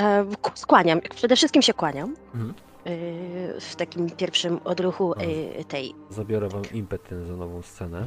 E, 0.00 0.26
Skłaniam, 0.54 1.00
przede 1.14 1.36
wszystkim 1.36 1.62
się 1.62 1.74
kłaniam. 1.74 2.14
Mhm. 2.34 2.54
e, 2.84 3.60
W 3.60 3.76
takim 3.76 4.10
pierwszym 4.10 4.60
odruchu 4.64 5.12
e, 5.14 5.64
tej. 5.64 5.94
Zabiorę 6.10 6.48
wam 6.48 6.62
impet 6.72 7.08
za 7.26 7.36
nową 7.36 7.62
scenę. 7.62 8.06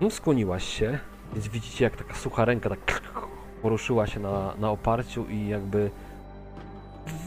No, 0.00 0.10
skłoniłaś 0.10 0.64
się, 0.64 0.98
więc 1.32 1.48
widzicie 1.48 1.84
jak 1.84 1.96
taka 1.96 2.14
sucha 2.14 2.44
ręka 2.44 2.68
tak 2.70 2.78
poruszyła 3.62 4.06
się 4.06 4.20
na, 4.20 4.54
na 4.58 4.70
oparciu 4.70 5.26
i 5.28 5.48
jakby 5.48 5.90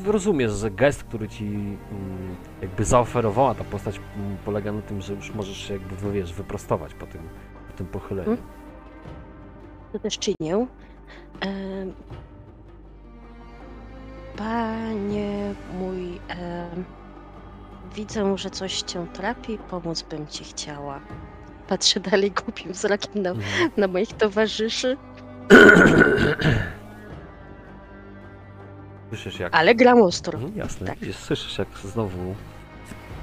rozumiesz, 0.05 0.51
że 0.51 0.71
gest, 0.71 1.03
który 1.03 1.27
ci 1.27 1.45
mm, 1.45 1.77
jakby 2.61 2.85
zaoferowała 2.85 3.55
ta 3.55 3.63
postać 3.63 3.99
mm, 4.17 4.37
polega 4.45 4.71
na 4.71 4.81
tym, 4.81 5.01
że 5.01 5.13
już 5.13 5.33
możesz 5.33 5.57
się 5.57 5.73
jakby 5.73 6.11
wiesz, 6.11 6.33
wyprostować 6.33 6.93
po 6.93 7.05
tym, 7.05 7.21
po 7.71 7.77
tym 7.77 7.85
pochyleniu. 7.87 8.31
Mhm. 8.31 8.47
To 9.93 9.99
też 9.99 10.19
czynię. 10.19 10.67
Panie 14.37 15.53
mój, 15.79 16.19
widzę, 17.95 18.37
że 18.37 18.49
coś 18.49 18.81
cię 18.81 19.05
trapi, 19.13 19.57
pomóc 19.57 20.03
bym 20.09 20.27
ci 20.27 20.43
chciała. 20.43 20.99
Patrzę 21.67 21.99
dalej 21.99 22.31
głupim 22.31 22.71
wzrokiem 22.71 23.21
na, 23.23 23.29
Mhm. 23.29 23.71
na 23.77 23.87
moich 23.87 24.13
towarzyszy, 24.13 24.97
Słyszysz 29.13 29.39
jak 29.39 29.55
ale 29.55 29.75
gram 29.75 30.01
ostro. 30.01 30.39
Mhm, 30.39 30.57
jasne. 30.57 30.87
Tak. 30.87 30.99
Widzisz, 30.99 31.15
słyszysz 31.15 31.57
jak 31.57 31.67
znowu 31.77 32.35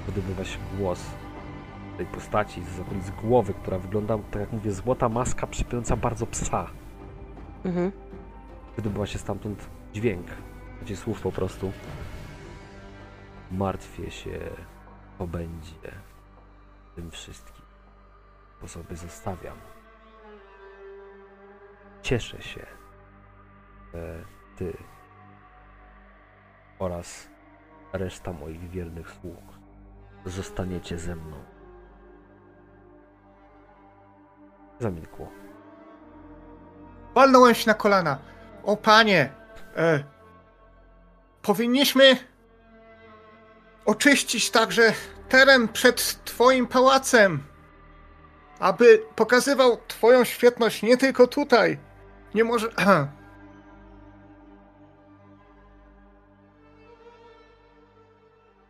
wydobywa 0.06 0.44
się 0.44 0.58
głos 0.78 1.00
tej 1.96 2.06
postaci 2.06 2.64
z 2.64 2.80
okolic 2.80 3.10
głowy, 3.10 3.54
która 3.54 3.78
wygląda, 3.78 4.18
tak 4.30 4.40
jak 4.40 4.52
mówię, 4.52 4.72
złota 4.72 5.08
maska 5.08 5.46
przypominająca 5.46 5.96
bardzo 5.96 6.26
psa. 6.26 6.70
Mhm. 7.64 7.92
Wydobywa 8.76 9.06
się 9.06 9.18
stamtąd 9.18 9.70
dźwięk, 9.92 10.26
gdzie 10.82 10.96
słów 10.96 11.20
po 11.20 11.32
prostu. 11.32 11.72
Martwię 13.52 14.10
się, 14.10 14.38
co 15.18 15.26
będzie 15.26 15.92
tym 16.96 17.10
wszystkim. 17.10 17.64
Po 18.60 18.68
sobie 18.68 18.96
zostawiam. 18.96 19.56
Cieszę 22.02 22.42
się, 22.42 22.66
że 23.94 24.24
ty 24.56 24.76
oraz 26.80 27.28
reszta 27.92 28.32
moich 28.32 28.70
wiernych 28.70 29.10
sług 29.20 29.44
zostaniecie 30.24 30.98
ze 30.98 31.16
mną. 31.16 31.36
Zamilkło. 34.78 35.28
Walnąłem 37.14 37.54
się 37.54 37.70
na 37.70 37.74
kolana. 37.74 38.18
O 38.64 38.76
panie, 38.76 39.32
e, 39.76 40.04
powinniśmy 41.42 42.16
oczyścić 43.84 44.50
także 44.50 44.92
teren 45.28 45.68
przed 45.68 46.24
twoim 46.24 46.66
pałacem, 46.66 47.42
aby 48.58 49.02
pokazywał 49.16 49.78
twoją 49.88 50.24
świetność 50.24 50.82
nie 50.82 50.96
tylko 50.96 51.26
tutaj. 51.26 51.78
Nie 52.34 52.44
może... 52.44 52.68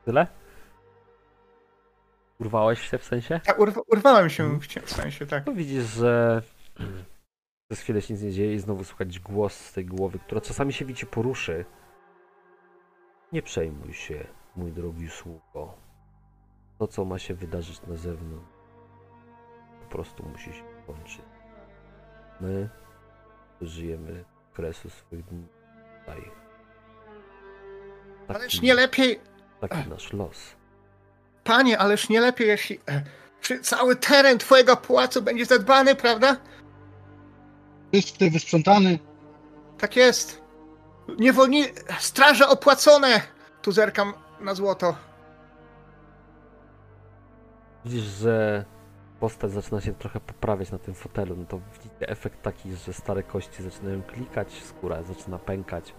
Tyle? 0.04 0.26
Urwałeś 2.40 2.90
się 2.90 2.98
w 2.98 3.04
sensie? 3.04 3.40
Ja 3.46 3.52
urwa, 3.52 3.80
urwałem 3.86 4.30
się 4.30 4.58
w 4.60 4.66
w 4.66 4.90
sensie, 4.90 5.26
tak. 5.26 5.46
No 5.46 5.52
widzisz, 5.52 5.84
że 5.84 6.42
przez 7.68 7.80
chwilę 7.80 8.02
się 8.02 8.14
nic 8.14 8.22
nie 8.22 8.32
dzieje 8.32 8.54
i 8.54 8.58
znowu 8.58 8.84
słychać 8.84 9.18
głos 9.20 9.54
z 9.54 9.72
tej 9.72 9.86
głowy, 9.86 10.18
która 10.18 10.40
czasami 10.40 10.72
się 10.72 10.84
widzicie 10.84 11.06
poruszy. 11.06 11.64
Nie 13.32 13.42
przejmuj 13.42 13.92
się, 13.92 14.26
mój 14.56 14.72
drogi 14.72 15.08
sługo. 15.08 15.74
To, 16.78 16.86
co 16.86 17.04
ma 17.04 17.18
się 17.18 17.34
wydarzyć 17.34 17.82
na 17.82 17.96
zewnątrz, 17.96 18.48
po 19.82 19.88
prostu 19.88 20.22
musi 20.22 20.52
się 20.52 20.62
kończyć. 20.86 21.22
My 22.40 22.68
żyjemy 23.60 24.24
kresu 24.52 24.90
swoich 24.90 25.24
dni 25.24 25.46
tutaj. 25.98 26.30
Ależ 28.28 28.62
nie 28.62 28.74
lepiej, 28.74 29.20
taki 29.60 29.88
nasz 29.88 30.12
los. 30.12 30.36
panie, 31.44 31.78
ależ 31.78 32.08
nie 32.08 32.20
lepiej, 32.20 32.48
jeśli 32.48 32.80
e, 32.88 33.02
czy 33.40 33.60
cały 33.60 33.96
teren 33.96 34.38
twojego 34.38 34.76
pałacu 34.76 35.22
będzie 35.22 35.44
zadbany, 35.44 35.94
prawda? 35.94 36.36
Czysty, 37.92 38.30
wysprzątany. 38.30 38.98
Tak 39.78 39.96
jest. 39.96 40.42
Niewolni... 41.18 41.64
Straże 41.98 42.48
opłacone! 42.48 43.20
Tu 43.62 43.72
zerkam 43.72 44.12
na 44.40 44.54
złoto. 44.54 44.96
Widzisz, 47.84 48.04
że 48.04 48.64
postać 49.20 49.50
zaczyna 49.52 49.80
się 49.80 49.94
trochę 49.94 50.20
poprawiać 50.20 50.70
na 50.72 50.78
tym 50.78 50.94
fotelu, 50.94 51.36
no 51.36 51.44
to 51.44 51.60
widzicie 51.72 52.08
efekt 52.08 52.42
taki, 52.42 52.72
że 52.72 52.92
stare 52.92 53.22
kości 53.22 53.62
zaczynają 53.62 54.02
klikać, 54.02 54.62
skóra 54.62 55.02
zaczyna 55.02 55.38
pękać. 55.38 55.94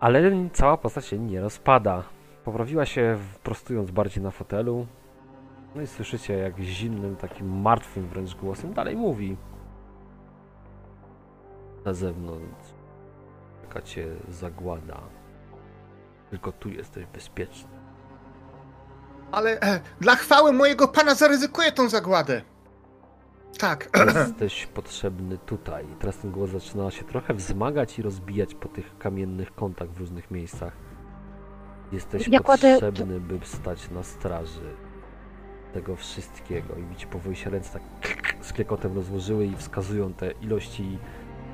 Ale 0.00 0.48
cała 0.52 0.76
postać 0.76 1.06
się 1.06 1.18
nie 1.18 1.40
rozpada. 1.40 2.02
Poprawiła 2.50 2.86
się 2.86 3.18
prostując 3.42 3.90
bardziej 3.90 4.22
na 4.22 4.30
fotelu. 4.30 4.86
No 5.74 5.82
i 5.82 5.86
słyszycie 5.86 6.34
jak 6.34 6.60
zimnym, 6.60 7.16
takim 7.16 7.60
martwym 7.60 8.08
wręcz 8.08 8.34
głosem 8.34 8.72
dalej 8.72 8.96
mówi. 8.96 9.36
Na 11.84 11.94
zewnątrz 11.94 12.68
czeka 13.62 13.82
cię 13.82 14.06
zagłada. 14.28 15.00
Tylko 16.30 16.52
tu 16.52 16.68
jesteś 16.68 17.06
bezpieczny. 17.06 17.70
Ale 19.32 19.60
e, 19.60 19.80
dla 20.00 20.16
chwały 20.16 20.52
mojego 20.52 20.88
pana 20.88 21.14
zaryzykuję 21.14 21.72
tą 21.72 21.88
zagładę. 21.88 22.42
Tak. 23.58 23.90
Jesteś 24.14 24.66
potrzebny 24.66 25.38
tutaj. 25.38 25.86
Teraz 25.98 26.18
ten 26.18 26.30
głos 26.30 26.50
zaczyna 26.50 26.90
się 26.90 27.04
trochę 27.04 27.34
wzmagać 27.34 27.98
i 27.98 28.02
rozbijać 28.02 28.54
po 28.54 28.68
tych 28.68 28.98
kamiennych 28.98 29.54
kątach 29.54 29.90
w 29.90 29.98
różnych 29.98 30.30
miejscach. 30.30 30.89
Jesteś 31.92 32.28
Ja 32.28 32.40
kładę- 32.40 32.72
potrzebny, 32.80 33.20
by 33.20 33.38
stać 33.46 33.90
na 33.90 34.02
straży 34.02 34.60
tego 35.74 35.96
wszystkiego. 35.96 36.74
I 36.76 36.82
widzicie, 36.84 37.06
powoli 37.06 37.36
się 37.36 37.50
ręce 37.50 37.70
tak 37.72 37.82
z 38.40 38.52
kliekotem 38.52 38.94
rozłożyły 38.94 39.46
i 39.46 39.56
wskazują 39.56 40.12
te 40.12 40.30
ilości 40.30 40.98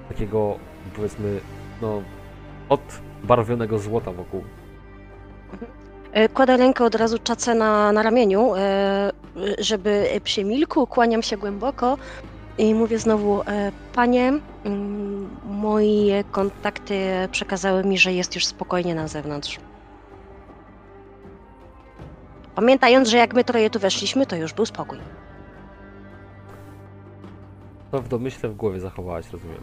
takiego, 0.09 0.59
powiedzmy, 0.97 1.41
no, 1.83 2.03
odbarwionego 2.69 3.79
złota 3.79 4.13
wokół. 4.13 4.45
E, 6.13 6.29
Kładę 6.29 6.57
rękę 6.57 6.85
od 6.85 6.95
razu 6.95 7.19
czace 7.19 7.55
na, 7.55 7.93
na 7.93 8.03
ramieniu, 8.03 8.55
e, 8.57 9.13
żeby 9.59 10.07
przymilkł, 10.25 10.87
kłaniam 10.87 11.23
się 11.23 11.37
głęboko 11.37 11.99
i 12.59 12.75
mówię 12.75 12.99
znowu, 12.99 13.43
e, 13.43 13.73
panie, 13.93 14.33
mm, 14.65 15.29
moje 15.45 16.25
kontakty 16.25 17.01
przekazały 17.31 17.85
mi, 17.85 17.99
że 17.99 18.13
jest 18.13 18.35
już 18.35 18.47
spokojnie 18.47 18.95
na 18.95 19.09
zewnątrz. 19.09 19.59
Pamiętając, 22.57 23.09
że 23.09 23.17
jak 23.17 23.35
my 23.35 23.45
troje 23.45 23.71
tu 23.71 23.79
weszliśmy, 23.79 24.27
to 24.27 24.37
już 24.37 24.53
był 24.53 24.67
spokój. 24.67 24.99
To 27.91 28.03
w 28.03 28.09
domyśle 28.09 28.49
w 28.49 28.55
głowie 28.55 28.81
zachowałaś, 28.81 29.31
rozumiem. 29.31 29.63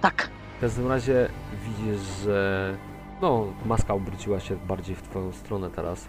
Tak. 0.00 0.30
W 0.56 0.60
każdym 0.60 0.88
razie 0.88 1.28
widzisz, 1.64 2.00
że 2.24 2.76
no, 3.22 3.46
maska 3.64 3.94
obróciła 3.94 4.40
się 4.40 4.56
bardziej 4.56 4.96
w 4.96 5.02
twoją 5.02 5.32
stronę 5.32 5.70
teraz. 5.70 6.08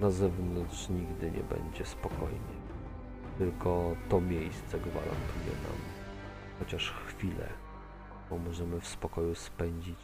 Na 0.00 0.10
zewnątrz 0.10 0.88
nigdy 0.88 1.30
nie 1.30 1.42
będzie 1.42 1.84
spokojnie. 1.84 2.58
Tylko 3.38 3.96
to 4.08 4.20
miejsce 4.20 4.78
gwarantuje 4.78 5.52
nam 5.62 5.78
chociaż 6.58 6.90
chwilę, 7.06 7.48
bo 8.30 8.38
możemy 8.38 8.80
w 8.80 8.88
spokoju 8.88 9.34
spędzić, 9.34 9.98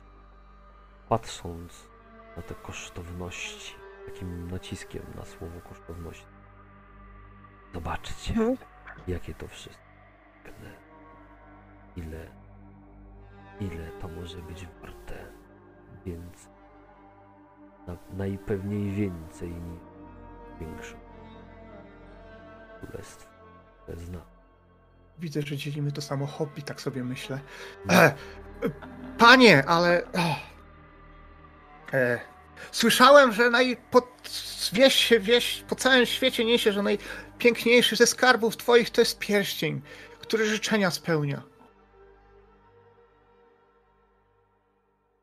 patrząc 1.09 1.89
na 2.37 2.43
te 2.43 2.55
kosztowności, 2.55 3.84
takim 4.07 4.51
naciskiem 4.51 5.03
na 5.15 5.25
słowo 5.25 5.61
kosztowności. 5.61 6.27
Zobaczcie, 7.75 8.31
Mhm. 8.35 8.57
jakie 9.09 9.35
to 9.35 9.49
wszystko. 9.49 9.85
Ile 11.97 12.27
ile 13.61 13.91
to 14.01 14.09
może 14.09 14.39
być 14.39 14.67
warte. 14.83 15.15
Więc 16.07 16.49
na, 17.87 17.97
najpewniej 18.13 18.91
więcej 18.91 19.51
niż 19.51 19.81
większą 20.61 20.97
królestwo, 22.81 23.31
które 23.83 23.97
zna. 23.99 24.21
Widzę, 25.19 25.43
że 25.43 25.57
dzielimy 25.57 25.93
to 25.93 26.03
samo 26.03 26.27
hobby, 26.27 26.63
tak 26.63 26.81
sobie 26.81 27.05
myślę. 27.05 27.41
E, 27.91 28.15
panie, 29.19 29.65
ale. 29.67 30.03
E, 31.93 32.21
Słyszałem, 32.73 33.33
że 33.33 33.51
naj... 33.51 33.77
po... 33.91 34.09
wieś, 34.73 35.13
wieś 35.21 35.65
po 35.69 35.75
całym 35.75 36.07
świecie 36.07 36.45
niesie, 36.45 36.73
że 36.73 36.83
najpiękniejszy 36.83 37.97
ze 37.97 38.07
skarbów 38.07 38.57
twoich 38.57 38.91
to 38.91 39.01
jest 39.01 39.19
pierścień, 39.19 39.83
który 40.21 40.47
życzenia 40.47 40.91
spełnia. 40.91 41.43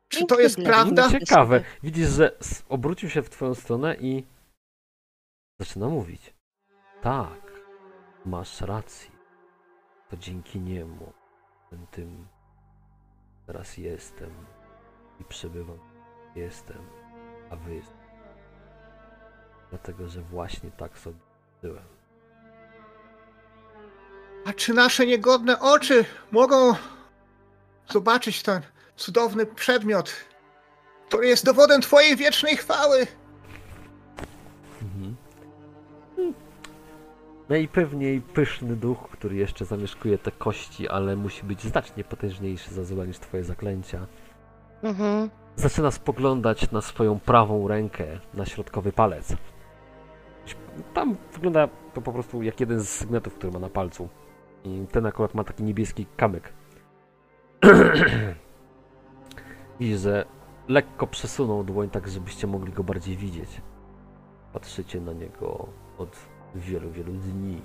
Czy 0.08 0.26
to 0.26 0.40
jest 0.40 0.56
prawda? 0.56 1.10
Ciekawe. 1.10 1.64
Widzisz, 1.82 2.08
że 2.08 2.38
obrócił 2.68 3.10
się 3.10 3.22
w 3.22 3.30
twoją 3.30 3.54
stronę 3.54 3.96
i 4.00 4.24
zaczyna 5.60 5.88
mówić. 5.88 6.34
Tak, 7.02 7.52
masz 8.26 8.60
rację. 8.60 9.10
To 10.10 10.16
dzięki 10.16 10.60
niemu 10.60 11.12
ten 11.70 11.86
tym 11.86 12.26
teraz 13.46 13.76
jestem 13.76 14.30
i 15.20 15.24
przebywam. 15.24 15.78
Jestem, 16.36 16.86
a 17.52 17.56
wy 17.56 17.74
jest. 17.74 17.92
Dlatego, 19.70 20.08
że 20.08 20.22
właśnie 20.22 20.70
tak 20.70 20.98
sobie 20.98 21.16
byłem. 21.62 21.84
A 24.44 24.52
czy 24.52 24.74
nasze 24.74 25.06
niegodne 25.06 25.60
oczy 25.60 26.04
mogą 26.30 26.74
zobaczyć 27.90 28.42
ten 28.42 28.62
cudowny 28.96 29.46
przedmiot, 29.46 30.12
który 31.08 31.26
jest 31.26 31.44
dowodem 31.44 31.80
twojej 31.80 32.16
wiecznej 32.16 32.56
chwały? 32.56 33.06
Mhm. 34.82 35.16
Najpewniej 37.48 38.20
pyszny 38.20 38.76
duch, 38.76 39.08
który 39.10 39.36
jeszcze 39.36 39.64
zamieszkuje 39.64 40.18
te 40.18 40.30
kości, 40.30 40.88
ale 40.88 41.16
musi 41.16 41.42
być 41.42 41.62
znacznie 41.62 42.04
potężniejszy 42.04 42.74
za 42.74 42.84
zła 42.84 43.04
niż 43.04 43.18
twoje 43.18 43.44
zaklęcia. 43.44 44.06
Mhm. 44.82 45.30
Zaczyna 45.56 45.90
spoglądać 45.90 46.70
na 46.70 46.80
swoją 46.80 47.20
prawą 47.20 47.68
rękę, 47.68 48.04
na 48.34 48.46
środkowy 48.46 48.92
palec. 48.92 49.36
Tam 50.94 51.16
wygląda 51.32 51.68
to 51.94 52.00
po 52.00 52.12
prostu 52.12 52.42
jak 52.42 52.60
jeden 52.60 52.80
z 52.80 52.88
sygnetów, 52.88 53.34
który 53.34 53.52
ma 53.52 53.58
na 53.58 53.68
palcu. 53.68 54.08
I 54.64 54.86
ten 54.92 55.06
akurat 55.06 55.34
ma 55.34 55.44
taki 55.44 55.62
niebieski 55.62 56.06
kamyk. 56.16 56.52
Widzisz, 59.80 60.00
że 60.00 60.24
lekko 60.68 61.06
przesunął 61.06 61.64
dłoń 61.64 61.90
tak, 61.90 62.08
żebyście 62.08 62.46
mogli 62.46 62.72
go 62.72 62.84
bardziej 62.84 63.16
widzieć. 63.16 63.62
Patrzycie 64.52 65.00
na 65.00 65.12
niego 65.12 65.68
od 65.98 66.16
wielu, 66.54 66.90
wielu 66.90 67.12
dni. 67.12 67.62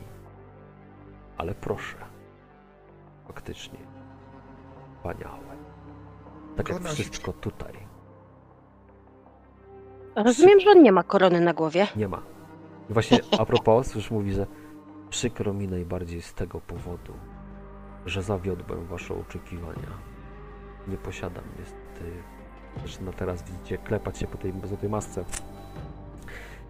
Ale 1.38 1.56
proszę. 1.56 1.98
Faktycznie. 3.28 3.80
Wspaniałe. 4.96 5.57
Tak 6.58 6.70
jak 6.70 6.84
wszystko 6.84 7.34
tutaj. 7.34 7.74
Rozumiem, 10.16 10.60
że 10.60 10.70
on 10.70 10.84
nie 10.84 10.92
ma 10.92 11.04
korony 11.04 11.42
na 11.42 11.54
głowie. 11.54 11.88
Nie 11.96 12.08
ma. 12.08 12.22
I 12.90 12.94
właśnie 12.94 13.20
a 13.40 13.46
propos, 13.46 13.96
już 13.96 14.12
mówi, 14.12 14.34
że 14.34 14.48
przykro 15.10 15.54
mi 15.54 15.68
najbardziej 15.68 16.22
z 16.22 16.34
tego 16.34 16.62
powodu, 16.62 17.14
że 18.06 18.24
zawiodłem 18.24 18.86
wasze 18.86 19.14
oczekiwania. 19.14 19.90
Nie 20.88 20.98
posiadam 20.98 21.44
niestety. 21.60 22.12
Zaczyna 22.86 23.12
teraz, 23.12 23.44
widzicie, 23.44 23.78
klepać 23.78 24.18
się 24.18 24.28
po 24.28 24.38
tej, 24.38 24.54
po 24.54 24.78
tej 24.78 24.90
masce. 24.90 25.26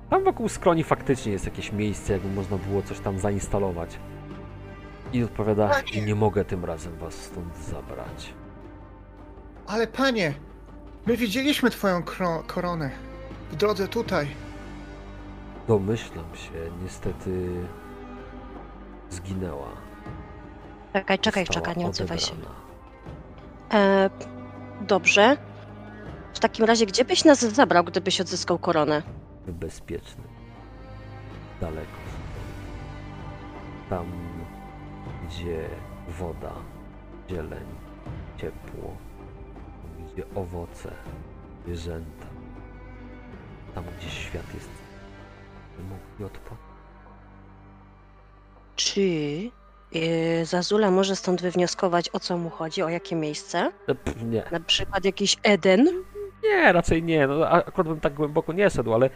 Tam 0.09 0.23
wokół 0.23 0.49
skroni 0.49 0.83
faktycznie 0.83 1.31
jest 1.31 1.45
jakieś 1.45 1.71
miejsce, 1.71 2.13
jakby 2.13 2.29
można 2.29 2.57
było 2.57 2.81
coś 2.81 2.99
tam 2.99 3.19
zainstalować. 3.19 3.99
I 5.13 5.23
odpowiada, 5.23 5.69
Panie! 5.69 6.05
nie 6.05 6.15
mogę 6.15 6.45
tym 6.45 6.65
razem 6.65 6.97
was 6.97 7.13
stąd 7.13 7.57
zabrać. 7.57 8.33
Ale 9.67 9.87
panie, 9.87 10.33
my 11.05 11.17
widzieliśmy 11.17 11.69
twoją 11.69 12.01
kro- 12.01 12.43
koronę 12.45 12.89
w 13.51 13.55
drodze 13.55 13.87
tutaj. 13.87 14.27
Domyślam 15.67 16.35
się, 16.35 16.71
niestety 16.83 17.49
zginęła. 19.09 19.67
Czekaj, 20.93 21.19
czekaj, 21.19 21.45
Została 21.45 21.65
czekaj, 21.65 21.83
nie 21.83 21.89
odzywaj 21.89 22.19
się. 22.19 22.33
E, 23.73 24.09
dobrze. 24.81 25.37
W 26.33 26.39
takim 26.39 26.65
razie, 26.65 26.85
gdzie 26.85 27.05
byś 27.05 27.25
nas 27.25 27.39
zabrał, 27.39 27.83
gdybyś 27.83 28.21
odzyskał 28.21 28.59
koronę? 28.59 29.01
bezpieczny. 29.47 30.23
Daleko. 31.61 31.97
Tam, 33.89 34.05
gdzie 35.27 35.69
woda, 36.07 36.53
zieleń, 37.29 37.65
ciepło, 38.37 38.95
gdzie 40.17 40.25
owoce, 40.35 40.91
zwierzęta. 41.65 42.25
Tam, 43.75 43.83
gdzie 43.99 44.09
świat 44.09 44.53
jest 44.53 44.69
mógł 45.89 46.25
odpocząć. 46.25 46.59
Czy 48.75 49.01
e, 49.95 50.45
Zazula 50.45 50.91
może 50.91 51.15
stąd 51.15 51.41
wywnioskować, 51.41 52.09
o 52.13 52.19
co 52.19 52.37
mu 52.37 52.49
chodzi, 52.49 52.83
o 52.83 52.89
jakie 52.89 53.15
miejsce? 53.15 53.71
E, 53.87 53.95
pff, 53.95 54.23
Nie, 54.23 54.43
Na 54.51 54.59
przykład 54.59 55.05
jakiś 55.05 55.37
Eden? 55.43 55.87
nie, 56.43 56.73
raczej 56.73 57.03
nie. 57.03 57.27
No, 57.27 57.49
akurat 57.49 57.87
bym 57.87 57.99
tak 57.99 58.13
głęboko 58.13 58.53
nie 58.53 58.69
szedł, 58.69 58.93
ale 58.93 59.09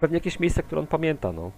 pewnie 0.00 0.16
jakieś 0.16 0.40
miejsce, 0.40 0.62
które 0.62 0.80
on 0.80 0.86
pamięta, 0.86 1.32
no. 1.32 1.50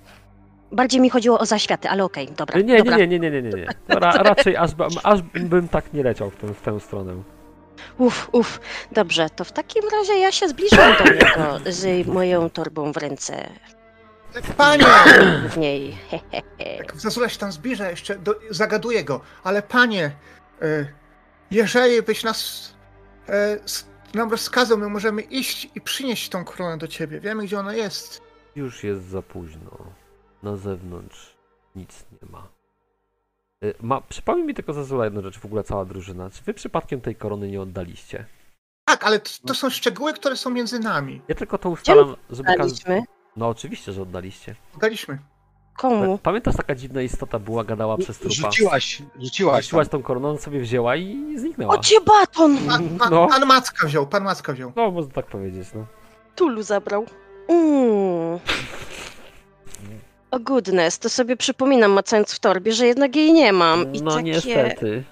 Bardziej 0.72 1.01
mi 1.01 1.11
chodziło 1.11 1.38
o 1.38 1.47
zaświaty, 1.47 1.88
ale 1.88 2.05
okej, 2.05 2.28
dobra. 2.36 2.59
Nie, 2.61 2.64
nie, 2.64 2.78
dobra. 2.78 2.97
nie, 2.97 3.07
nie, 3.07 3.18
nie, 3.20 3.30
nie, 3.30 3.42
nie, 3.42 3.51
nie. 3.51 3.66
No, 3.88 3.99
ra, 3.99 4.12
raczej 4.12 4.57
aż, 4.57 4.70
aż 5.03 5.22
bym 5.22 5.68
tak 5.68 5.92
nie 5.92 6.03
leciał 6.03 6.30
w 6.30 6.36
tę, 6.36 6.47
w 6.47 6.61
tę 6.62 6.80
stronę. 6.80 7.22
Uf, 7.99 8.29
uf, 8.33 8.61
dobrze, 8.93 9.31
to 9.31 9.45
w 9.45 9.53
takim 9.53 9.83
razie 9.93 10.18
ja 10.18 10.33
się 10.33 10.49
zbliżam 10.49 10.97
do 10.99 11.12
niego 11.12 11.61
z 11.66 12.07
moją 12.07 12.51
torbą 12.51 12.93
w 12.93 12.97
ręce. 12.97 13.51
Panie! 14.57 14.85
W 15.51 15.57
niej. 15.57 15.99
Jak 16.79 16.97
Zazula 16.97 17.29
się 17.29 17.39
tam 17.39 17.53
zbliża, 17.53 17.91
jeszcze 17.91 18.18
do, 18.18 18.35
zagaduje 18.51 19.05
go. 19.05 19.20
Ale 19.45 19.62
panie, 19.62 20.12
e, 20.62 20.87
jeżeli 21.51 22.03
byś 22.03 22.25
nas 22.25 22.70
e, 23.29 23.59
nam 24.14 24.31
rozkazał, 24.31 24.79
my 24.79 24.89
możemy 24.89 25.22
iść 25.22 25.68
i 25.75 25.81
przynieść 25.81 26.29
tą 26.29 26.45
koronę 26.45 26.79
do 26.79 26.89
ciebie. 26.89 27.20
Wiemy, 27.20 27.45
gdzie 27.45 27.59
ona 27.59 27.75
jest. 27.75 28.22
Już 28.57 28.85
jest 28.85 29.05
za 29.05 29.22
późno. 29.22 29.79
Na 30.43 30.57
zewnątrz 30.57 31.37
nic 31.77 32.05
nie 32.12 32.29
ma. 32.31 32.54
Y, 33.65 33.75
Ma, 33.83 34.01
przypomnij 34.01 34.47
mi 34.47 34.55
tylko 34.55 34.73
Zazula 34.73 35.05
jedną 35.05 35.23
rzecz, 35.23 35.39
w 35.39 35.45
ogóle 35.45 35.65
cała 35.65 35.85
drużyna. 35.85 36.31
Czy 36.31 36.45
wy 36.45 36.55
przypadkiem 36.55 37.01
tej 37.01 37.17
korony 37.17 37.49
nie 37.49 37.61
oddaliście? 37.61 38.25
Tak, 38.85 39.05
ale 39.05 39.21
to, 39.21 39.31
to 39.47 39.55
są 39.55 39.71
szczegóły, 39.71 40.12
które 40.12 40.37
są 40.37 40.51
między 40.51 40.79
nami. 40.79 41.23
Ja 41.29 41.35
tylko 41.35 41.59
to 41.59 41.71
ustalam, 41.71 42.17
żeby 42.31 42.55
każdy... 42.57 42.85
Daliśmy. 42.85 43.03
No 43.37 43.49
oczywiście, 43.49 43.93
że 43.93 44.03
oddaliście. 44.03 44.55
Daliśmy. 44.81 45.19
Komu? 45.77 46.19
Pamiętasz, 46.19 46.57
taka 46.57 46.75
dziwna 46.75 47.03
istota 47.03 47.39
była, 47.39 47.65
gadała 47.65 47.99
przez 47.99 48.19
trupa? 48.19 48.35
Rzuciłaś, 48.35 49.03
rzuciłaś. 49.21 49.65
Rzuciłaś 49.65 49.89
tą 49.89 50.03
koroną, 50.03 50.31
on 50.31 50.39
sobie 50.39 50.61
wzięła 50.61 50.97
i 50.97 51.39
zniknęła. 51.39 51.75
O 51.75 51.79
cię 51.79 52.01
baton! 52.01 52.59
Pan, 52.69 52.89
pan, 52.99 53.11
No. 53.15 53.27
pan 53.29 53.47
Macka 53.47 53.87
wziął, 53.87 54.07
pan 54.07 54.25
Macka 54.25 54.53
wziął. 54.53 54.73
No, 54.77 54.91
można 54.91 55.12
tak 55.12 55.27
powiedzieć, 55.27 55.69
no. 55.75 55.87
Tulu 56.37 56.62
zabrał. 56.62 57.07
Mm. 57.49 58.39
O 60.35 60.39
goodness, 60.41 60.99
to 60.99 61.09
sobie 61.09 61.37
przypominam 61.37 61.91
macając 61.93 62.35
w 62.35 62.39
torbie, 62.41 62.72
że 62.72 62.87
jednak 62.87 63.16
jej 63.16 63.32
nie 63.32 63.53
mam. 63.53 63.93
I 63.95 64.03
No 64.03 64.11
takie... 64.11 64.22
niestety. 64.22 65.05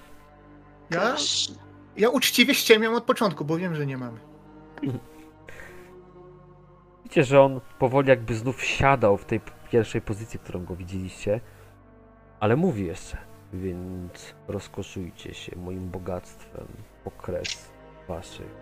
Ja, 0.89 1.15
ja 1.97 2.09
uczciwie 2.09 2.55
ściemiam 2.55 2.95
od 2.95 3.03
początku, 3.03 3.45
bo 3.45 3.57
wiem, 3.57 3.75
że 3.75 3.85
nie 3.85 3.97
mamy. 3.97 4.19
Widzicie, 7.03 7.23
że 7.23 7.41
on 7.41 7.61
powoli 7.79 8.09
jakby 8.09 8.35
znów 8.35 8.63
siadał 8.63 9.17
w 9.17 9.25
tej 9.25 9.41
pierwszej 9.71 10.01
pozycji, 10.01 10.39
którą 10.39 10.65
go 10.65 10.75
widzieliście, 10.75 11.41
ale 12.39 12.55
mówi 12.55 12.85
jeszcze, 12.85 13.17
więc 13.53 14.35
rozkoszujcie 14.47 15.33
się 15.33 15.55
moim 15.55 15.89
bogactwem 15.89 16.67
po 17.03 17.11
kres 17.11 17.71
waszych. 18.07 18.55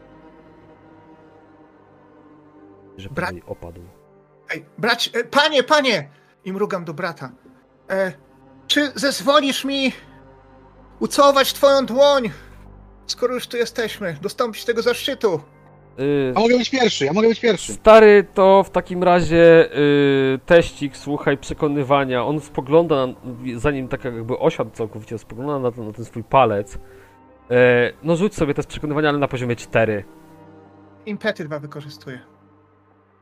Że 2.98 3.10
Bra- 3.10 3.42
opadł. 3.46 3.82
Ej, 4.50 4.66
brać, 4.78 5.12
e, 5.14 5.24
panie, 5.24 5.64
panie! 5.64 6.21
I 6.46 6.54
mrugam 6.54 6.86
do 6.86 6.94
brata. 6.94 7.32
E, 7.90 8.14
czy 8.68 8.92
zezwolisz 8.96 9.66
mi 9.66 9.92
ucałować 11.00 11.54
twoją 11.54 11.86
dłoń, 11.86 12.30
skoro 13.06 13.34
już 13.34 13.48
tu 13.48 13.58
jesteśmy, 13.58 14.18
dostąpić 14.22 14.66
tego 14.66 14.82
zaszczytu? 14.82 15.42
Y, 16.00 16.34
Ja 16.36 16.42
mogę 16.42 16.58
być 16.58 16.70
pierwszy, 16.70 17.06
ja 17.06 17.14
mogę 17.14 17.28
być 17.28 17.40
pierwszy. 17.40 17.74
Stary, 17.74 18.28
to 18.34 18.64
w 18.64 18.70
takim 18.70 19.04
razie 19.04 19.70
y, 19.78 20.40
teścik, 20.46 20.98
słuchaj, 20.98 21.38
przekonywania. 21.38 22.26
On 22.26 22.40
spogląda, 22.40 23.08
na, 23.08 23.14
zanim 23.56 23.88
tak 23.88 24.04
jakby 24.04 24.40
osiadł 24.40 24.72
całkowicie, 24.72 25.18
spogląda 25.18 25.60
na 25.60 25.72
ten, 25.72 25.88
na 25.88 25.94
ten 25.94 26.06
swój 26.06 26.24
palec. 26.24 26.78
E, 27.52 27.92
no 28.04 28.16
rzuć 28.16 28.36
sobie 28.36 28.54
te 28.54 28.64
przekonywania, 28.64 29.10
ale 29.10 29.18
na 29.18 29.28
poziomie 29.28 29.56
4. 29.56 30.04
Impety 31.06 31.44
dwa 31.46 31.60
wykorzystuję. 31.60 32.20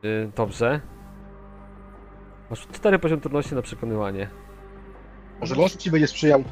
Y, 0.04 0.30
dobrze. 0.36 0.80
Masz 2.50 2.66
4 2.72 2.98
poziom 2.98 3.20
trudności 3.20 3.54
na 3.54 3.62
przekonywanie. 3.62 4.28
Może 5.40 5.54
los 5.54 5.76
ci 5.76 5.90
będzie 5.90 6.06
sprzyjał. 6.06 6.44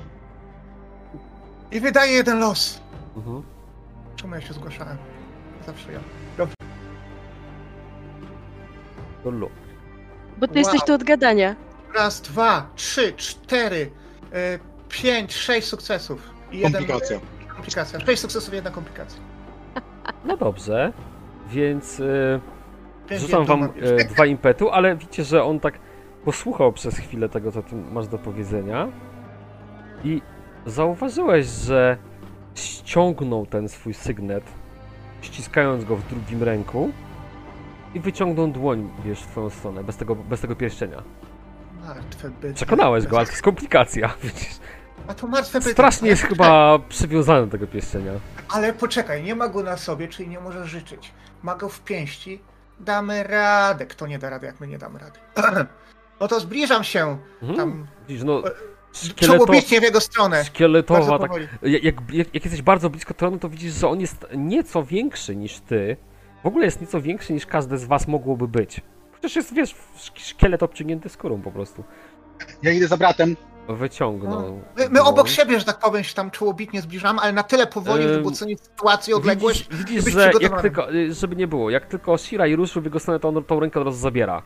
I 1.73 1.81
wydaje 1.81 2.13
jeden 2.13 2.39
los. 2.39 2.81
Mhm. 3.17 3.43
Czemu 4.17 4.35
ja 4.35 4.41
się 4.41 4.53
zgłaszałem? 4.55 4.97
Zawsze 5.67 5.93
ja. 5.93 5.99
Dobrze. 6.39 6.55
To 9.25 9.31
luk. 9.31 9.51
Bo 10.39 10.49
ty 10.49 10.59
jesteś 10.59 10.81
Wow. 10.81 10.87
tu 10.87 10.93
od 10.95 11.05
gadania. 11.05 11.57
Raz, 11.95 12.21
dwa, 12.21 12.71
trzy, 12.77 13.13
cztery, 13.17 13.91
e, 14.33 14.59
pięć, 14.89 15.35
sześć 15.35 15.69
sukcesów. 15.69 16.31
I 16.53 16.59
jeden 16.59 16.73
Komplikacja. 16.73 17.21
komplikacja. 17.55 18.01
Sześć 18.01 18.23
sukcesów, 18.23 18.55
jedna 18.55 18.71
komplikacja. 18.71 19.21
No 20.25 20.37
dobrze, 20.37 20.93
więc 21.49 22.01
y, 22.01 22.41
Więc 23.11 23.23
rzucam 23.23 23.45
wam 23.45 23.63
y, 23.65 24.05
dwa 24.05 24.27
impetu, 24.27 24.71
ale 24.71 24.97
widzicie, 24.97 25.25
że 25.25 25.45
on 25.45 25.61
tak 25.61 25.79
posłuchał 26.29 26.73
przez 26.73 26.99
chwilę 26.99 27.29
tego, 27.29 27.53
co 27.53 27.63
ty 27.63 27.77
masz 27.77 28.09
do 28.09 28.19
powiedzenia 28.19 28.89
i 30.05 30.23
zauważyłeś, 30.67 31.47
że 31.47 31.97
ściągnął 32.55 33.47
ten 33.47 33.69
swój 33.69 33.95
sygnet, 33.95 34.45
ściskając 35.23 35.85
go 35.85 35.97
w 35.97 36.09
drugim 36.09 36.43
ręku 36.43 36.91
i 37.95 38.01
wyciągnął 38.01 38.49
dłoń, 38.49 38.91
wiesz, 39.05 39.21
w 39.23 39.27
twoją 39.27 39.51
stronę, 39.51 39.85
bez 39.85 39.97
tego, 39.97 40.15
bez 40.15 40.41
tego 40.41 40.57
pierścienia. 40.57 41.03
Martwe 41.87 42.31
byty. 42.31 42.55
Przekonałeś 42.55 43.07
go, 43.07 43.17
ale 43.17 43.27
to 43.27 43.33
jest 43.33 43.43
komplikacja, 43.43 44.09
widzisz. 44.23 44.59
A 45.07 45.15
to 45.15 45.27
martwe 45.27 45.59
byty. 45.59 45.73
Strasznie 45.73 46.09
jest 46.09 46.23
chyba 46.23 46.79
przywiązany 46.79 47.47
do 47.47 47.53
tego 47.53 47.67
pierścienia. 47.67 48.13
Ale 48.49 48.73
poczekaj, 48.73 49.23
nie 49.23 49.35
ma 49.35 49.49
go 49.49 49.63
na 49.63 49.77
sobie, 49.77 50.09
czyli 50.09 50.29
nie 50.29 50.41
może 50.41 50.67
życzyć. 50.67 51.13
Ma 51.43 51.55
go 51.55 51.69
w 51.69 51.81
pięści. 51.81 52.41
Damy 52.81 53.23
radę. 53.23 53.87
Kto 53.87 54.07
nie 54.07 54.19
da 54.19 54.31
rady, 54.31 54.47
jak 54.47 54.61
my 54.61 54.67
nie 54.67 54.79
damy 54.79 54.99
rady? 54.99 55.19
No 56.21 56.29
to 56.29 56.41
zbliżam 56.41 56.85
się 56.85 57.19
Mhm. 57.43 57.57
tam 57.59 57.87
Widzisz, 58.09 58.25
no, 58.25 58.47
e, 58.47 58.51
szkieleto, 58.93 59.45
czołobitnie 59.45 59.81
w 59.81 59.83
jego 59.83 60.01
stronę. 60.01 60.45
Szkieletowa, 60.45 61.19
tak. 61.19 61.31
Jak, 61.63 61.85
jak, 61.85 61.95
jak 62.35 62.45
jesteś 62.45 62.63
bardzo 62.63 62.91
blisko 62.91 63.15
tronu, 63.15 63.39
to 63.39 63.49
widzisz, 63.49 63.73
że 63.73 63.89
on 63.89 64.01
jest 64.01 64.27
nieco 64.37 64.85
większy 64.85 65.37
niż 65.37 65.61
ty. 65.61 65.97
W 66.43 66.47
ogóle 66.47 66.65
jest 66.65 66.81
nieco 66.81 67.01
większy 67.01 67.33
niż 67.33 67.47
każdy 67.47 67.79
z 67.79 67.85
was 67.85 68.09
mogłoby 68.09 68.49
być. 68.49 68.81
Chociaż 69.13 69.37
jest, 69.37 69.55
wiesz, 69.55 69.75
szk- 69.99 70.19
szkielet 70.21 70.63
obciągnięty 70.63 71.09
skórą 71.09 71.43
po 71.43 71.51
prostu. 71.51 71.85
Ja 72.63 72.73
idę 72.73 72.89
za 72.89 72.97
bratem. 72.97 73.37
Wyciągnął. 73.69 74.63
My, 74.77 74.89
my 74.89 75.01
obok 75.03 75.15
dłoń. 75.15 75.29
siebie, 75.29 75.59
że 75.59 75.65
tak 75.65 75.79
powiem, 75.79 76.05
się 76.05 76.15
tam 76.15 76.31
czołobitnie 76.31 76.83
zbliżamy, 76.83 77.21
ale 77.21 77.33
na 77.33 77.43
tyle 77.43 77.67
powoli, 77.67 78.09
żeby 78.09 78.29
ocenić 78.29 78.61
sytuację, 78.61 79.17
odległość. 79.17 79.69
Widzisz, 79.71 80.05
widzisz 80.05 80.13
że 80.13 80.31
jak 80.41 80.63
tylko, 80.63 80.95
y, 80.95 81.15
żeby 81.15 81.37
nie 81.37 81.47
było, 81.47 81.71
jak 81.71 81.87
tylko 81.87 82.19
Shirai 82.19 82.57
ruszył 82.57 82.83
w 82.83 82.85
jego 82.85 83.01
stronę, 83.01 83.21
to 83.21 83.29
on 83.29 83.45
tą 83.45 83.61
rękę 83.61 83.81
od 83.81 83.87
razu 83.87 83.99
zabiera. 83.99 84.43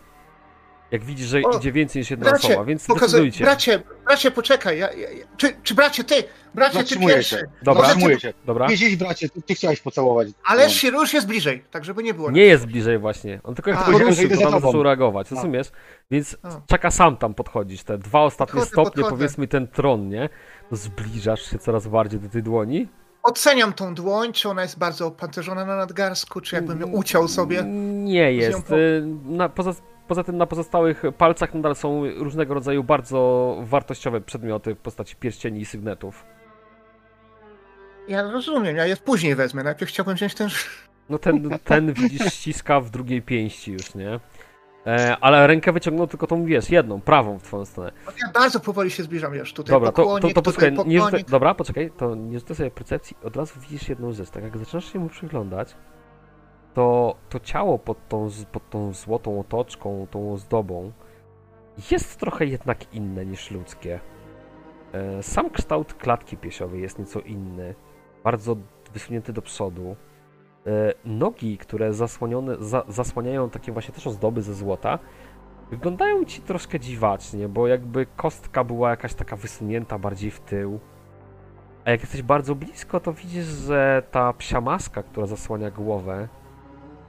Jak 0.93 1.05
widzisz, 1.05 1.27
że 1.27 1.41
O, 1.45 1.59
idzie 1.59 1.73
więcej 1.73 2.01
niż 2.01 2.11
jedna 2.11 2.31
Bracie, 2.31 2.49
osoba, 2.49 2.65
więc 2.65 2.87
pokazuj, 2.87 3.07
decydujcie. 3.21 3.45
bracie, 3.45 3.83
bracie, 4.05 4.31
poczekaj. 4.31 4.79
Ja, 4.79 4.93
ja, 4.93 5.11
ja- 5.11 5.25
czy, 5.37 5.55
czy 5.63 5.75
bracie, 5.75 6.05
ty, 6.05 6.15
bracie, 6.55 6.85
ty 6.85 6.99
pierwszy. 6.99 7.37
się. 7.37 7.43
Dobra. 7.63 7.83
Zatrzymuję 7.87 8.21
się. 8.21 8.33
Dobra? 8.47 8.67
Idź, 8.73 8.97
bracie, 8.97 9.29
ty, 9.29 9.43
ty 9.43 9.55
chciałeś 9.55 9.81
pocałować. 9.81 10.29
Ale 10.45 10.65
No. 10.65 10.71
się 10.71 10.89
już 10.89 11.15
jest 11.15 11.27
bliżej, 11.27 11.65
tak 11.71 11.85
żeby 11.85 12.03
nie 12.03 12.15
było. 12.15 12.31
Nie 12.31 12.43
jest 12.45 12.67
bliżej 12.67 12.99
właśnie. 12.99 13.41
On 13.45 13.55
tylko 13.55 13.71
jak 13.71 13.79
A, 13.79 13.83
tylko 13.85 13.99
że 13.99 14.05
ruszył, 14.05 14.25
idę 14.25 14.37
to 14.37 14.51
tam 14.51 14.61
zaczął 14.61 14.83
reagować, 14.83 15.33
A. 15.33 15.35
rozumiesz? 15.35 15.67
Więc 16.11 16.37
A. 16.43 16.49
czeka 16.67 16.91
sam 16.91 17.17
tam 17.17 17.35
podchodzisz, 17.35 17.83
te 17.85 17.99
dwa 17.99 18.21
ostatnie 18.21 18.61
Podchodzę, 18.61 18.71
stopnie, 18.71 19.03
podchodzę. 19.03 19.11
powiedzmy 19.17 19.49
ten 19.49 19.69
tron, 19.69 20.09
nie? 20.09 20.29
Zbliżasz 20.71 21.51
się 21.51 21.59
coraz 21.59 21.87
bardziej 21.89 22.21
do 22.21 22.29
tej 22.29 22.43
dłoni. 22.43 22.89
Oceniam 23.23 23.73
tą 23.73 23.95
dłoń, 23.95 24.33
czy 24.33 24.49
ona 24.49 24.63
jest 24.63 24.79
bardzo 24.79 25.07
opancerzona 25.07 25.65
na 25.65 25.77
nadgarstku, 25.77 26.41
czy 26.41 26.57
jakbym 26.57 26.81
ją 26.81 26.87
uciął 26.87 27.29
sobie. 27.29 27.63
Nie 27.93 28.33
jest. 28.33 28.63
po- 28.67 28.79
Y, 28.79 29.03
Na, 29.25 29.49
poza, 29.49 29.73
poza 30.09 30.25
tym 30.25 30.37
na 30.37 30.47
pozostałych 30.47 31.03
palcach 31.19 31.55
nadal 31.55 31.75
są 31.75 32.03
różnego 32.17 32.55
rodzaju 32.55 32.85
bardzo 32.85 33.57
wartościowe 33.63 34.21
przedmioty 34.21 34.75
w 34.75 34.79
postaci 34.79 35.17
pierścieni 35.17 35.61
i 35.61 35.65
sygnetów. 35.65 36.25
Ja 38.09 38.23
rozumiem, 38.23 38.77
ja 38.77 38.87
je 38.87 38.97
później 38.97 39.35
wezmę. 39.35 39.63
Najpierw 39.63 39.91
chciałbym 39.91 40.15
wziąć 40.15 40.35
ten. 40.35 40.49
No 41.11 41.19
ten, 41.19 41.59
ten 41.65 41.93
widzisz 41.93 42.33
ściska 42.33 42.81
w 42.81 42.91
drugiej 42.91 43.23
pięści 43.23 43.73
już, 43.73 43.95
nie? 43.95 44.21
E, 44.87 45.17
ale 45.21 45.47
rękę 45.47 45.73
wyciągnął 45.73 46.07
tylko 46.07 46.27
tą, 46.27 46.45
wiesz, 46.45 46.71
jedną, 46.71 47.01
prawą 47.01 47.39
w 47.39 47.43
twoją 47.43 47.65
stronę. 47.65 47.93
Ja 48.07 48.33
bardzo 48.33 48.61
powoli 48.61 48.91
się 48.91 49.03
zbliżam 49.03 49.35
już. 49.35 49.53
Tutaj 49.53 49.73
Dobra, 49.75 49.93
to, 49.93 49.97
to, 49.97 50.03
pokłonik, 50.03 50.23
to 50.35 50.43
tutaj 50.43 50.43
posłuchaj, 50.43 50.89
nie 50.89 50.99
pokłonik. 51.01 51.31
dobra, 51.31 51.55
poczekaj, 51.55 51.91
to 51.97 52.15
nie 52.15 52.39
rzucaj 52.39 52.57
sobie 52.57 52.71
percepcji, 52.71 53.17
od 53.25 53.37
razu 53.37 53.61
widzisz 53.61 53.89
jedną 53.89 54.13
rzecz, 54.13 54.31
tak 54.31 54.45
jak 54.45 54.59
zaczynasz 54.59 54.93
się 54.93 54.99
mu 54.99 55.09
przyglądać, 55.09 55.77
to 56.75 57.17
to 57.29 57.41
ciało 57.41 57.79
pod 57.79 58.09
tą, 58.09 58.29
pod 58.53 58.71
tą 58.71 58.93
złotą 58.93 59.41
otoczką, 59.41 60.07
tą 60.11 60.33
ozdobą, 60.33 60.93
jest 61.91 62.21
trochę 62.21 62.47
jednak 62.47 62.95
inne 62.95 63.27
niż 63.27 63.51
ludzkie. 63.51 64.01
E, 64.93 65.23
Sam 65.23 65.51
kształt 65.51 65.95
klatki 65.95 66.37
piersiowej 66.37 66.83
jest 66.83 66.99
nieco 66.99 67.21
inny, 67.21 67.75
bardzo 68.25 68.57
wysunięty 68.93 69.33
do 69.33 69.43
przodu. 69.43 69.97
E, 70.67 70.95
Nogi, 71.05 71.59
które 71.59 71.93
zasłonione, 71.93 72.57
za, 72.61 72.85
zasłaniają 72.89 73.51
takie 73.51 73.73
właśnie 73.73 73.95
też 73.95 74.07
ozdoby 74.07 74.43
ze 74.43 74.55
złota, 74.55 74.99
wyglądają 75.71 76.25
ci 76.25 76.43
troszkę 76.43 76.81
dziwacznie, 76.81 77.49
bo 77.49 77.67
jakby 77.67 78.07
kostka 78.17 78.65
była 78.65 78.91
jakaś 78.91 79.15
taka 79.15 79.37
wysunięta 79.37 79.99
bardziej 79.99 80.31
w 80.31 80.41
tył. 80.41 80.81
A 81.85 81.91
jak 81.91 82.01
jesteś 82.01 82.23
bardzo 82.23 82.55
blisko, 82.55 83.01
to 83.01 83.13
widzisz, 83.13 83.45
że 83.45 84.03
ta 84.11 84.33
psia 84.33 84.61
maska, 84.61 85.03
która 85.03 85.27
zasłania 85.27 85.71
głowę, 85.71 86.29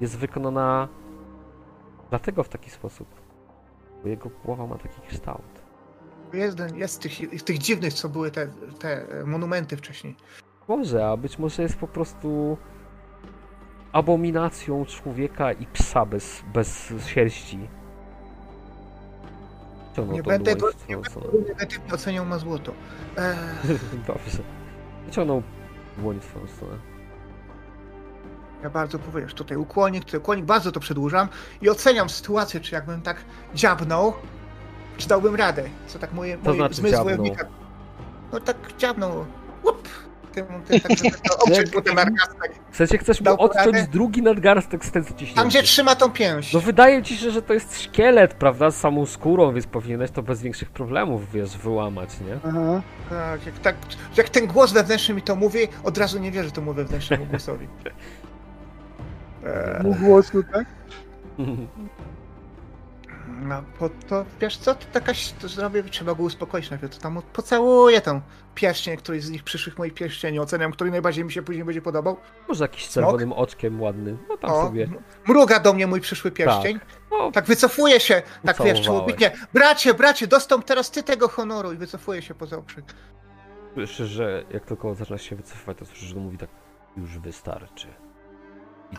jest 0.01 0.17
wykonana 0.17 0.87
dlatego 2.09 2.43
w 2.43 2.49
taki 2.49 2.69
sposób, 2.69 3.07
bo 4.03 4.09
jego 4.09 4.29
głowa 4.45 4.67
ma 4.67 4.75
taki 4.77 5.01
kształt. 5.09 5.63
Jest, 6.33 6.57
jest 6.75 7.01
tych, 7.01 7.43
tych 7.43 7.57
dziwnych, 7.57 7.93
co 7.93 8.09
były 8.09 8.31
te, 8.31 8.47
te 8.79 9.05
monumenty 9.25 9.77
wcześniej. 9.77 10.15
Może, 10.67 11.07
a 11.07 11.17
być 11.17 11.39
może 11.39 11.63
jest 11.63 11.77
po 11.77 11.87
prostu 11.87 12.57
abominacją 13.91 14.85
człowieka 14.85 15.51
i 15.51 15.65
psa 15.65 16.05
bez, 16.05 16.43
bez 16.53 16.93
sierści. 17.07 17.59
Ciągnął 19.95 20.15
Nie 20.17 20.24
będę 20.24 20.55
go- 20.55 20.74
twoją 20.74 21.03
stronę. 21.03 21.28
Negatywnie 21.47 21.93
oceniał 21.93 22.25
na 22.25 22.37
złoto. 22.39 22.71
Eee, 23.17 23.36
Dobrze. 24.07 24.37
Wyciągnął 25.05 25.43
dłoń 25.97 26.20
w 26.20 26.25
twoją 26.25 26.47
stronę. 26.47 26.92
Ja 28.63 28.69
bardzo 28.69 28.99
powiesz, 28.99 29.33
tutaj 29.33 29.57
ukłonik, 29.57 30.05
tutaj 30.05 30.19
ukłonik, 30.19 30.45
bardzo 30.45 30.71
to 30.71 30.79
przedłużam 30.79 31.27
i 31.61 31.69
oceniam 31.69 32.09
sytuację, 32.09 32.59
czy 32.59 32.75
jakbym 32.75 33.01
tak 33.01 33.17
dziabnął, 33.55 34.13
czy 34.97 35.07
dałbym 35.07 35.35
radę. 35.35 35.63
Co 35.87 35.99
tak 35.99 36.13
moje, 36.13 36.37
To 36.37 36.43
moje 36.43 36.55
znaczy 36.57 36.75
zmysł 36.75 36.91
dziabnął? 36.95 37.05
wojownika. 37.17 37.45
No 38.33 38.39
tak 38.39 38.57
dziabnął. 38.77 39.25
Łup! 39.63 39.87
Tym, 40.33 40.45
tym, 40.67 40.79
tak, 40.79 41.69
to 41.73 41.81
ten 41.81 41.95
nadgarstek. 41.95 42.51
W 42.71 42.75
sensie 42.77 42.97
chcesz 42.97 43.21
mu 43.21 43.31
odciąć 43.41 43.65
radę? 43.75 43.87
drugi 43.91 44.21
nadgarstek 44.21 44.85
z 44.85 44.91
ten 44.91 45.05
ciśnięcia. 45.05 45.35
Tam, 45.35 45.47
gdzie 45.47 45.63
trzyma 45.63 45.95
tą 45.95 46.11
pięść. 46.11 46.53
No 46.53 46.59
wydaje 46.59 47.03
ci 47.03 47.17
się, 47.17 47.31
że 47.31 47.41
to 47.41 47.53
jest 47.53 47.81
szkielet, 47.81 48.33
prawda, 48.33 48.71
z 48.71 48.77
samą 48.77 49.05
skórą, 49.05 49.53
więc 49.53 49.67
powinieneś 49.67 50.11
to 50.11 50.23
bez 50.23 50.41
większych 50.41 50.69
problemów, 50.71 51.31
wiesz, 51.31 51.57
wyłamać, 51.57 52.09
nie? 52.21 52.37
Aha. 52.49 52.81
Tak, 53.09 53.45
jak, 53.45 53.59
tak, 53.59 53.75
jak 54.17 54.29
ten 54.29 54.47
głos 54.47 54.71
wewnętrzny 54.71 55.15
mi 55.15 55.21
to 55.21 55.35
mówi, 55.35 55.59
od 55.83 55.97
razu 55.97 56.19
nie 56.19 56.31
wierzę 56.31 56.51
temu 56.51 56.73
wewnętrznemu 56.73 57.25
głosowi. 57.25 57.67
Eee, 59.45 59.83
Mu 59.83 59.95
głosu, 59.95 60.43
tak? 60.43 60.65
no, 63.49 63.63
po 63.79 63.89
to, 63.89 64.25
wiesz 64.41 64.57
co, 64.57 64.75
to 64.75 64.86
jakaś, 64.93 65.32
to 65.32 65.47
zrobię, 65.47 65.83
trzeba 65.83 66.15
go 66.15 66.24
uspokoić 66.24 66.70
najpierw, 66.70 66.95
to 66.95 67.01
tam 67.01 67.21
pocałuję 67.33 68.01
tą 68.01 68.21
pierścień, 68.55 68.97
któryś 68.97 69.24
z 69.24 69.29
nich 69.29 69.43
przyszłych 69.43 69.78
moich 69.78 69.93
pierścieni, 69.93 70.39
oceniam, 70.39 70.71
który 70.71 70.91
najbardziej 70.91 71.25
mi 71.25 71.32
się 71.32 71.41
później 71.41 71.65
będzie 71.65 71.82
podobał. 71.82 72.17
Może 72.47 72.63
jakiś 72.63 72.89
Smok? 72.89 72.93
czerwonym 73.05 73.33
oczkiem 73.33 73.82
ładny, 73.82 74.17
no 74.29 74.37
tam 74.37 74.51
O, 74.51 74.63
sobie. 74.63 74.87
mruga 75.28 75.59
do 75.59 75.74
mnie 75.74 75.87
mój 75.87 76.01
przyszły 76.01 76.32
pierścień. 76.32 76.79
No, 77.11 77.32
Tak 77.32 77.45
wycofuje 77.45 77.99
się, 77.99 78.21
tak 78.45 78.63
wiesz, 78.63 78.82
człowieknie. 78.82 79.32
Bracie, 79.53 79.93
bracie, 79.93 80.28
dostąp 80.28 80.65
teraz 80.65 80.91
ty 80.91 81.03
tego 81.03 81.28
honoru 81.28 81.74
i 81.74 81.78
wycofuje 81.78 82.21
się 82.21 82.33
poza 82.36 82.57
okrzyk. 82.57 82.86
słyszysz, 83.74 84.09
że 84.09 84.43
jak 84.51 84.65
tylko 84.65 84.95
zaczynasz 84.95 85.21
się 85.21 85.36
wycofywać, 85.36 85.78
to 85.78 85.86
słyszysz, 85.86 86.07
że 86.09 86.15
mówi 86.15 86.37
tak, 86.37 86.49
już 86.97 87.20
wystarczy. 87.20 87.87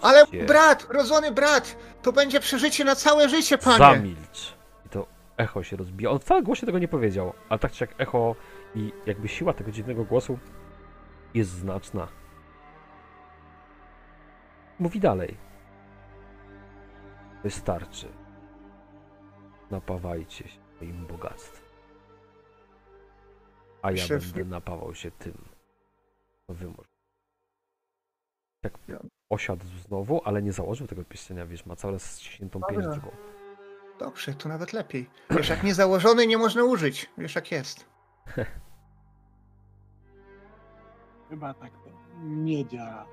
Ale 0.03 0.25
brat, 0.47 0.87
rodzony 0.91 1.33
brat, 1.33 1.77
to 2.03 2.13
będzie 2.13 2.41
przeżycie 2.41 2.85
na 2.85 2.95
całe 2.95 3.29
życie, 3.29 3.59
panie. 3.59 3.79
zamilcz. 3.79 4.55
I 4.87 4.89
to 4.89 5.07
echo 5.37 5.63
się 5.63 5.77
rozbija. 5.77 6.11
On 6.11 6.19
w 6.19 6.25
całym 6.25 6.45
głosie 6.45 6.67
tego 6.67 6.79
nie 6.79 6.89
powiedział, 6.89 7.33
ale 7.49 7.59
tak 7.59 7.73
czy 7.73 7.85
jak 7.85 8.01
echo 8.01 8.37
i 8.75 8.93
jakby 9.07 9.29
siła 9.29 9.53
tego 9.53 9.71
dziwnego 9.71 10.05
głosu 10.05 10.39
jest 11.35 11.51
znaczna. 11.51 12.09
Mówi 14.79 15.01
dalej. 15.01 15.37
Wystarczy. 17.45 18.09
Napawajcie 19.71 20.49
się 20.49 20.59
moim 20.81 21.07
bogactwem. 21.07 21.65
A 23.83 23.91
ja 23.91 24.05
Szef- 24.05 24.33
będę 24.33 24.45
napawał 24.45 24.95
się 24.95 25.11
tym, 25.11 25.45
co 26.47 26.55
wy 26.55 26.67
możecie. 26.67 26.95
Tak 28.61 28.73
Ja- 28.89 28.99
osiadł 29.31 29.65
znowu, 29.87 30.21
ale 30.25 30.43
nie 30.43 30.53
założył 30.53 30.87
tego 30.87 31.05
pierścienia, 31.05 31.47
wiesz, 31.47 31.67
ma 31.67 31.77
cały 31.77 31.95
czas 31.95 32.21
ściśniętą 32.21 32.61
drugą. 32.61 33.11
Dobrze, 33.99 34.35
to 34.35 34.49
nawet 34.49 34.73
lepiej. 34.73 35.11
Wiesz, 35.31 35.49
jak 35.49 35.63
nie 35.63 35.75
założony, 35.75 36.27
nie 36.27 36.39
można 36.39 36.65
użyć. 36.65 37.11
Wiesz, 37.19 37.35
jak 37.35 37.53
jest. 37.53 37.85
Chyba 41.31 41.55
tak 41.55 41.73
to 41.73 41.91
nie 42.23 42.67
działa. 42.67 43.07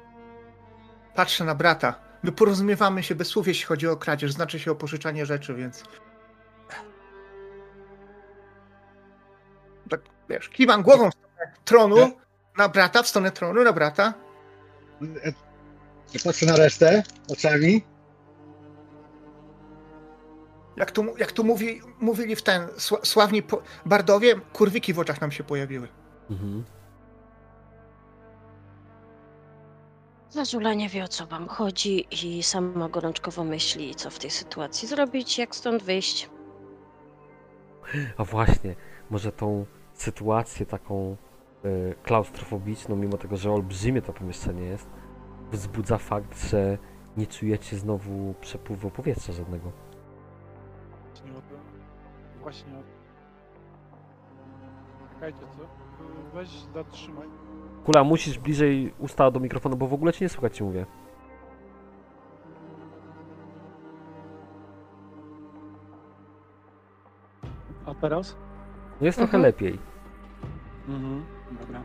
Patrzę 1.16 1.44
na 1.44 1.56
brata. 1.56 1.96
my 2.24 2.32
porozumiewamy 2.32 3.04
się 3.04 3.16
bez 3.16 3.28
słów, 3.28 3.48
jeśli 3.48 3.66
chodzi 3.66 3.88
o 3.88 3.98
kradzież, 3.98 4.32
znaczy 4.32 4.60
się 4.60 4.72
o 4.72 4.76
pożyczanie 4.76 5.26
rzeczy, 5.26 5.54
więc... 5.54 5.84
Tak, 9.90 10.02
wiesz, 10.30 10.50
kiwam 10.50 10.84
głową 10.84 11.10
w 11.10 11.14
stronę 11.14 11.54
tronu, 11.66 12.12
na 12.58 12.70
brata, 12.70 13.04
w 13.04 13.08
stronę 13.08 13.32
tronu, 13.32 13.64
na 13.64 13.74
brata. 13.74 14.14
E, 16.16 16.20
Patrzę 16.24 16.46
na 16.46 16.56
resztę 16.56 17.04
oczami. 17.30 17.84
Jak 20.78 20.92
tu, 20.92 21.18
jak 21.18 21.32
tu 21.32 21.44
mówi, 21.44 21.82
mówili 22.00 22.36
w 22.36 22.42
ten, 22.42 22.68
sła- 22.68 23.06
sławni 23.06 23.44
po, 23.44 23.62
bardowie, 23.86 24.36
kurwiki 24.54 24.94
w 24.94 25.00
oczach 25.00 25.22
nam 25.22 25.32
się 25.32 25.44
pojawiły. 25.44 25.88
Mhm. 26.30 26.64
Zazula 30.30 30.74
nie 30.74 30.90
wie 30.90 31.04
o 31.04 31.08
co 31.08 31.26
wam 31.28 31.48
chodzi 31.48 32.08
i 32.26 32.44
sama 32.44 32.90
gorączkowo 32.90 33.44
myśli, 33.44 33.96
co 33.96 34.10
w 34.10 34.20
tej 34.20 34.30
sytuacji 34.30 34.88
zrobić, 34.88 35.38
jak 35.38 35.56
stąd 35.56 35.84
wyjść. 35.84 36.30
A 38.18 38.24
właśnie, 38.24 38.76
może 39.10 39.32
tą 39.32 39.66
sytuację 39.94 40.66
taką 40.66 41.16
y, 41.66 41.96
klaustrofobiczną, 42.04 42.96
mimo 42.96 43.18
tego, 43.18 43.38
że 43.38 43.52
olbrzymie 43.52 44.02
to 44.02 44.14
pomieszczenie 44.14 44.64
jest, 44.64 44.88
wzbudza 45.52 45.98
fakt, 45.98 46.50
że 46.50 46.78
nie 47.18 47.28
czujecie 47.28 47.78
znowu 47.78 48.34
przepływu 48.42 48.90
powietrza 48.90 49.34
żadnego. 49.34 49.72
Właśnie 51.14 51.32
o 51.32 51.36
to. 51.42 51.56
Właśnie 52.42 52.74
o. 52.78 52.82
Czekajcie, 55.14 55.40
co? 55.40 55.66
Weź 56.34 56.50
zatrzymaj. 56.74 57.28
Kula, 57.86 58.04
musisz 58.04 58.40
bliżej 58.40 58.94
usta 59.00 59.32
do 59.32 59.40
mikrofonu, 59.40 59.78
bo 59.78 59.88
w 59.88 59.94
ogóle 59.94 60.14
cię 60.14 60.26
nie 60.26 60.30
słychać, 60.30 60.58
ci 60.58 60.64
mówię. 60.64 60.86
A 67.86 67.94
teraz? 67.96 68.36
No 69.00 69.06
jest 69.06 69.18
trochę 69.18 69.38
Mhm. 69.38 69.44
lepiej. 69.44 69.80
Mhm. 70.88 71.26
Dobra. 71.62 71.84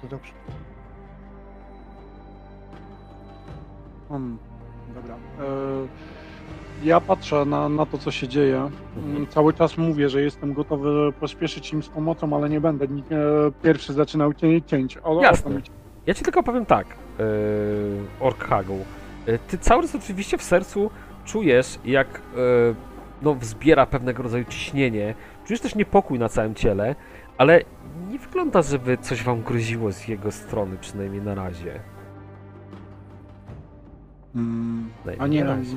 To 0.00 0.06
dobrze. 0.08 0.32
Hmm. 4.08 4.38
Dobra. 4.94 5.14
E, 5.14 5.46
ja 6.84 7.00
patrzę 7.00 7.44
na, 7.44 7.68
na 7.68 7.86
to, 7.86 7.98
co 7.98 8.10
się 8.10 8.28
dzieje. 8.28 8.56
Mhm. 8.96 9.16
Mm, 9.16 9.26
Cały 9.26 9.52
czas 9.52 9.78
mówię, 9.78 10.08
że 10.08 10.22
jestem 10.22 10.52
gotowy 10.54 11.12
pośpieszyć 11.20 11.72
im 11.72 11.82
z 11.82 11.88
pomocą, 11.88 12.36
ale 12.36 12.48
nie 12.48 12.60
będę 12.60 12.84
e, 12.84 12.88
pierwszy 13.62 13.92
zaczynał 13.92 14.34
cię 14.34 14.62
cięć. 14.62 14.98
O, 14.98 15.18
o 15.18 15.22
Jasne. 15.22 15.54
mi- 15.54 15.62
Ja 16.06 16.14
ci 16.14 16.24
tylko 16.24 16.42
powiem 16.42 16.66
tak, 16.66 16.86
yy, 17.18 17.24
Orkhagą. 18.20 18.78
Yy, 19.26 19.38
ty 19.48 19.58
cały 19.58 19.82
czas 19.82 19.94
oczywiście 19.94 20.38
w 20.38 20.42
sercu 20.42 20.90
czujesz, 21.24 21.78
jak 21.84 22.20
yy, 22.36 22.74
no, 23.22 23.34
wzbiera 23.34 23.86
pewnego 23.86 24.22
rodzaju 24.22 24.44
ciśnienie. 24.44 25.14
Czujesz 25.46 25.60
też 25.60 25.74
niepokój 25.74 26.18
na 26.18 26.28
całym 26.28 26.54
ciele, 26.54 26.94
ale 27.38 27.60
nie 28.10 28.18
wygląda, 28.18 28.62
żeby 28.62 28.98
coś 28.98 29.22
wam 29.22 29.42
groziło 29.42 29.92
z 29.92 30.08
jego 30.08 30.32
strony, 30.32 30.76
przynajmniej 30.80 31.22
na 31.22 31.34
razie. 31.34 31.80
Mm, 34.36 34.88
na 35.04 35.44
razie. 35.44 35.76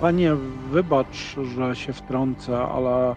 panie, 0.00 0.34
wybacz, 0.70 1.36
że 1.54 1.76
się 1.76 1.92
wtrącę, 1.92 2.58
ale 2.58 3.14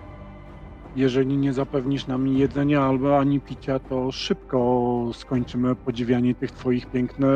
jeżeli 0.95 1.37
nie 1.37 1.53
zapewnisz 1.53 2.07
nam 2.07 2.27
jedzenia 2.27 2.81
albo 2.81 3.19
ani 3.19 3.39
picia, 3.39 3.79
to 3.79 4.11
szybko 4.11 5.09
skończymy 5.13 5.75
podziwianie 5.75 6.35
tych 6.35 6.51
twoich 6.51 6.85
piękne, 6.85 7.27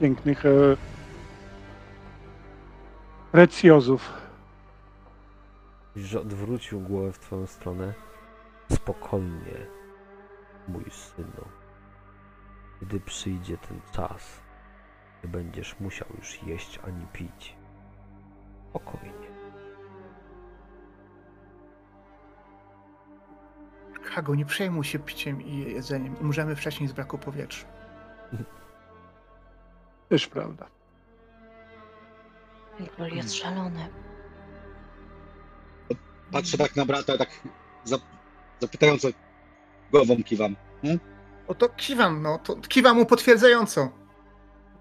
pięknych 0.00 0.46
e, 0.46 0.76
precjozów. 3.32 4.12
Że 5.96 6.20
odwrócił 6.20 6.80
głowę 6.80 7.12
w 7.12 7.18
twoją 7.18 7.46
stronę. 7.46 7.94
Spokojnie, 8.72 9.66
mój 10.68 10.84
synu. 10.90 11.44
Gdy 12.82 13.00
przyjdzie 13.00 13.58
ten 13.58 13.80
czas, 13.92 14.43
nie 15.24 15.30
będziesz 15.30 15.80
musiał 15.80 16.08
już 16.18 16.42
jeść 16.42 16.78
ani 16.86 17.06
pić. 17.12 17.56
Spokojnie. 18.70 19.28
Kago, 24.14 24.34
nie 24.34 24.44
przejmuj 24.46 24.84
się 24.84 24.98
piciem 24.98 25.42
i 25.42 25.58
jedzeniem. 25.58 26.16
Umrzemy 26.20 26.56
wcześniej 26.56 26.88
z 26.88 26.92
braku 26.92 27.18
powietrza. 27.18 27.66
Też 30.08 30.26
prawda. 30.26 30.66
Król 32.96 33.08
jest 33.08 33.34
szalony. 33.34 33.88
Patrzę 36.32 36.58
tak 36.58 36.76
na 36.76 36.84
brata, 36.84 37.18
tak 37.18 37.30
zap, 37.84 38.00
zapytająco 38.60 39.08
głową 39.90 40.22
kiwam. 40.22 40.56
O 41.48 41.54
to 41.54 41.68
kiwam, 41.68 42.22
no, 42.22 42.38
to 42.38 42.56
kiwam 42.56 42.96
mu 42.96 43.06
potwierdzająco. 43.06 44.03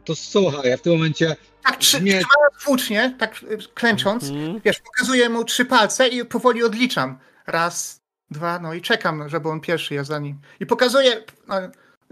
To 0.06 0.16
słuchaj, 0.16 0.70
ja 0.70 0.78
w 0.78 0.82
tym 0.82 0.94
momencie 0.94 1.36
Tak 1.64 1.78
trzy, 1.78 2.02
Nie. 2.02 2.12
trzymając 2.12 2.64
włócznie, 2.66 3.16
tak 3.20 3.44
y, 3.44 3.58
klęcząc, 3.74 4.30
Mhm. 4.30 4.62
wiesz, 4.66 4.80
pokazuję 4.80 5.30
mu 5.30 5.44
trzy 5.44 5.66
palce 5.66 6.08
i 6.08 6.26
powoli 6.26 6.64
odliczam. 6.64 7.20
Raz, 7.48 8.02
dwa, 8.32 8.60
no 8.60 8.74
i 8.74 8.82
czekam, 8.82 9.18
no, 9.18 9.30
żeby 9.30 9.50
on 9.50 9.60
pierwszy, 9.62 9.94
ja 9.94 10.04
za 10.04 10.20
nim. 10.20 10.40
I 10.60 10.66
pokazuję, 10.66 11.24
no, 11.48 11.56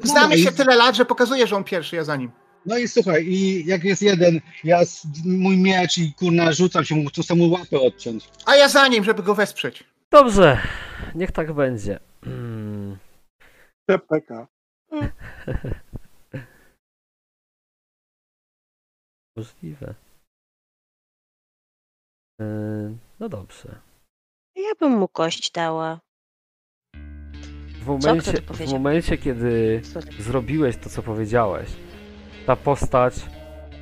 znamy 0.04 0.36
i- 0.38 0.44
się 0.44 0.52
tyle 0.52 0.76
lat, 0.76 0.96
że 0.96 1.06
pokazuję, 1.06 1.48
że 1.48 1.56
on 1.56 1.64
pierwszy, 1.64 1.96
ja 1.96 2.04
za 2.04 2.16
nim. 2.16 2.32
No 2.66 2.78
i 2.78 2.88
słuchaj, 2.88 3.26
i 3.26 3.66
jak 3.66 3.84
jest 3.84 4.02
jeden, 4.02 4.42
ja 4.64 4.86
z, 4.86 5.08
mój 5.26 5.58
miecz 5.58 5.98
i 5.98 6.14
kurna 6.14 6.54
rzucam 6.54 6.86
się, 6.86 6.96
mu 6.96 7.10
mu 7.36 7.50
łapę 7.50 7.80
odciąć. 7.80 8.30
A 8.46 8.56
ja 8.56 8.70
za 8.70 8.88
nim, 8.88 9.04
żeby 9.04 9.24
go 9.24 9.36
wesprzeć. 9.36 9.84
Dobrze, 10.12 10.58
niech 11.16 11.32
tak 11.32 11.54
będzie. 11.54 12.00
Mm. 12.26 12.98
TPK. 13.90 14.48
Możliwe. 19.42 19.94
Yy, 22.40 22.98
no 23.20 23.30
dobrze. 23.30 23.80
Ja 24.56 24.76
bym 24.80 24.92
mu 24.92 25.08
kość 25.08 25.52
dała. 25.52 26.00
W 27.74 27.82
Kto 27.82 27.92
momencie, 27.92 28.34
w 28.34 28.46
powiedział? 28.46 28.74
momencie, 28.78 29.18
kiedy 29.18 29.82
Sorry. 29.84 30.12
zrobiłeś 30.24 30.78
to, 30.78 30.90
co 30.90 31.04
powiedziałeś, 31.04 31.70
ta 32.46 32.56
postać 32.56 33.14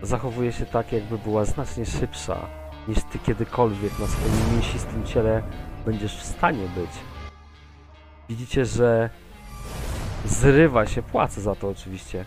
zachowuje 0.01 0.51
się 0.51 0.65
tak, 0.65 0.91
jakby 0.93 1.17
była 1.17 1.45
znacznie 1.45 1.85
szybsza 1.85 2.49
niż 2.87 2.97
ty 3.11 3.19
kiedykolwiek 3.19 3.99
na 3.99 4.07
swoim 4.07 4.53
mięsistym 4.53 5.05
ciele 5.05 5.43
będziesz 5.85 6.17
w 6.17 6.23
stanie 6.25 6.67
być. 6.75 6.91
Widzicie, 8.29 8.65
że 8.65 9.09
zrywa 10.25 10.87
się, 10.87 11.01
płacę 11.03 11.41
za 11.41 11.55
to 11.55 11.69
oczywiście, 11.69 12.25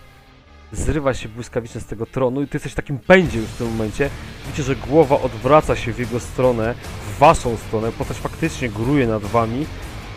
zrywa 0.72 1.14
się 1.14 1.28
błyskawicznie 1.28 1.80
z 1.80 1.86
tego 1.86 2.06
tronu 2.06 2.42
i 2.42 2.48
ty 2.48 2.56
jesteś 2.56 2.72
w 2.72 2.76
takim 2.76 2.98
pędzie 2.98 3.38
już 3.38 3.48
w 3.48 3.56
tym 3.56 3.66
momencie. 3.66 4.10
Widzicie, 4.46 4.62
że 4.62 4.76
głowa 4.76 5.20
odwraca 5.20 5.76
się 5.76 5.92
w 5.92 5.98
jego 5.98 6.20
stronę, 6.20 6.74
w 7.06 7.18
waszą 7.18 7.56
stronę, 7.56 7.92
postać 7.92 8.16
faktycznie 8.16 8.68
gruje 8.68 9.06
nad 9.06 9.22
wami 9.22 9.66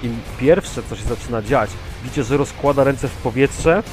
i 0.04 0.10
pierwsze, 0.40 0.84
co 0.90 0.96
się 0.96 1.04
zaczyna 1.04 1.42
dziać, 1.42 1.70
widzicie, 2.04 2.24
że 2.24 2.38
rozkłada 2.38 2.84
ręce 2.84 3.08
w 3.08 3.16
powietrze, 3.16 3.84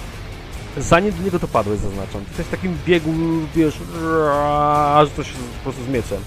zanim 0.78 1.12
do 1.12 1.22
niego 1.22 1.38
dopadłeś, 1.38 1.80
zaznaczam. 1.80 2.20
Ty 2.20 2.28
jesteś 2.28 2.46
w 2.46 2.50
takim 2.50 2.78
biegu, 2.86 3.12
wiesz, 3.54 3.78
aż 4.94 5.08
coś 5.08 5.28
po 5.28 5.62
prostu 5.62 5.84
z 5.84 5.88
mieczem. 5.88 6.18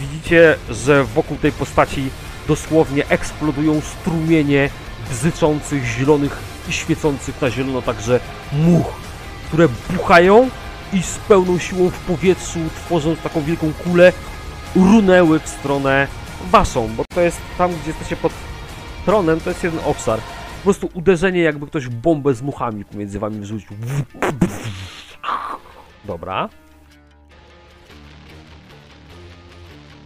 Widzicie, 0.00 0.56
że 0.70 1.04
wokół 1.04 1.36
tej 1.36 1.52
postaci 1.52 2.10
dosłownie 2.48 3.08
eksplodują 3.08 3.80
strumienie 3.80 4.70
bzyczących, 5.10 5.84
zielonych 5.84 6.36
i 6.68 6.72
świecących 6.72 7.42
na 7.42 7.50
zielono 7.50 7.82
także 7.82 8.20
much, 8.52 8.86
które 9.46 9.68
buchają 9.90 10.50
i 10.92 11.02
z 11.02 11.18
pełną 11.18 11.58
siłą 11.58 11.90
w 11.90 11.98
powietrzu, 11.98 12.58
tworząc 12.76 13.20
taką 13.20 13.42
wielką 13.42 13.72
kulę, 13.72 14.12
runęły 14.76 15.40
w 15.40 15.48
stronę 15.48 16.08
waszą, 16.50 16.88
bo 16.96 17.04
to 17.14 17.20
jest 17.20 17.40
tam, 17.58 17.70
gdzie 17.70 17.90
jesteście 17.90 18.16
pod 18.16 18.32
tronem, 19.04 19.40
to 19.40 19.50
jest 19.50 19.64
jeden 19.64 19.80
obszar. 19.84 20.20
Po 20.58 20.62
prostu 20.64 20.88
uderzenie, 20.94 21.40
jakby 21.40 21.66
ktoś 21.66 21.88
bombę 21.88 22.34
z 22.34 22.42
muchami 22.42 22.84
pomiędzy 22.84 23.18
wami 23.18 23.40
wrzucił. 23.40 23.76
Dobra. 26.04 26.48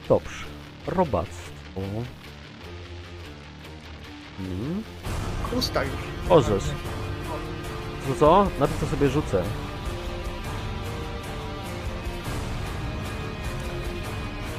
Dobrze. 0.09 0.45
Robactwo. 0.87 1.81
Hmm. 4.39 4.83
Usta 5.57 5.85
już. 5.85 5.93
Orzesz. 6.29 6.65
Co, 8.09 8.15
co? 8.15 8.47
Na 8.61 8.67
to 8.69 8.87
sobie 8.87 9.09
rzucę. 9.09 9.43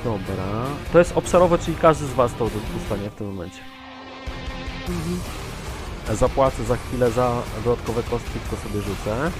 Dobra. 0.04 0.66
To 0.94 1.00
jest 1.00 1.12
obszarowe, 1.18 1.58
czyli 1.58 1.78
każdy 1.78 2.06
z 2.06 2.14
was 2.14 2.32
to 2.40 2.50
dostanie 2.80 3.10
w 3.10 3.16
tym 3.16 3.28
momencie. 3.28 3.60
Zapłacę 6.14 6.64
za 6.64 6.78
chwilę 6.78 7.12
za 7.12 7.42
dodatkowe 7.64 8.04
kostki, 8.04 8.40
tylko 8.40 8.68
sobie 8.68 8.82
rzucę. 8.82 9.32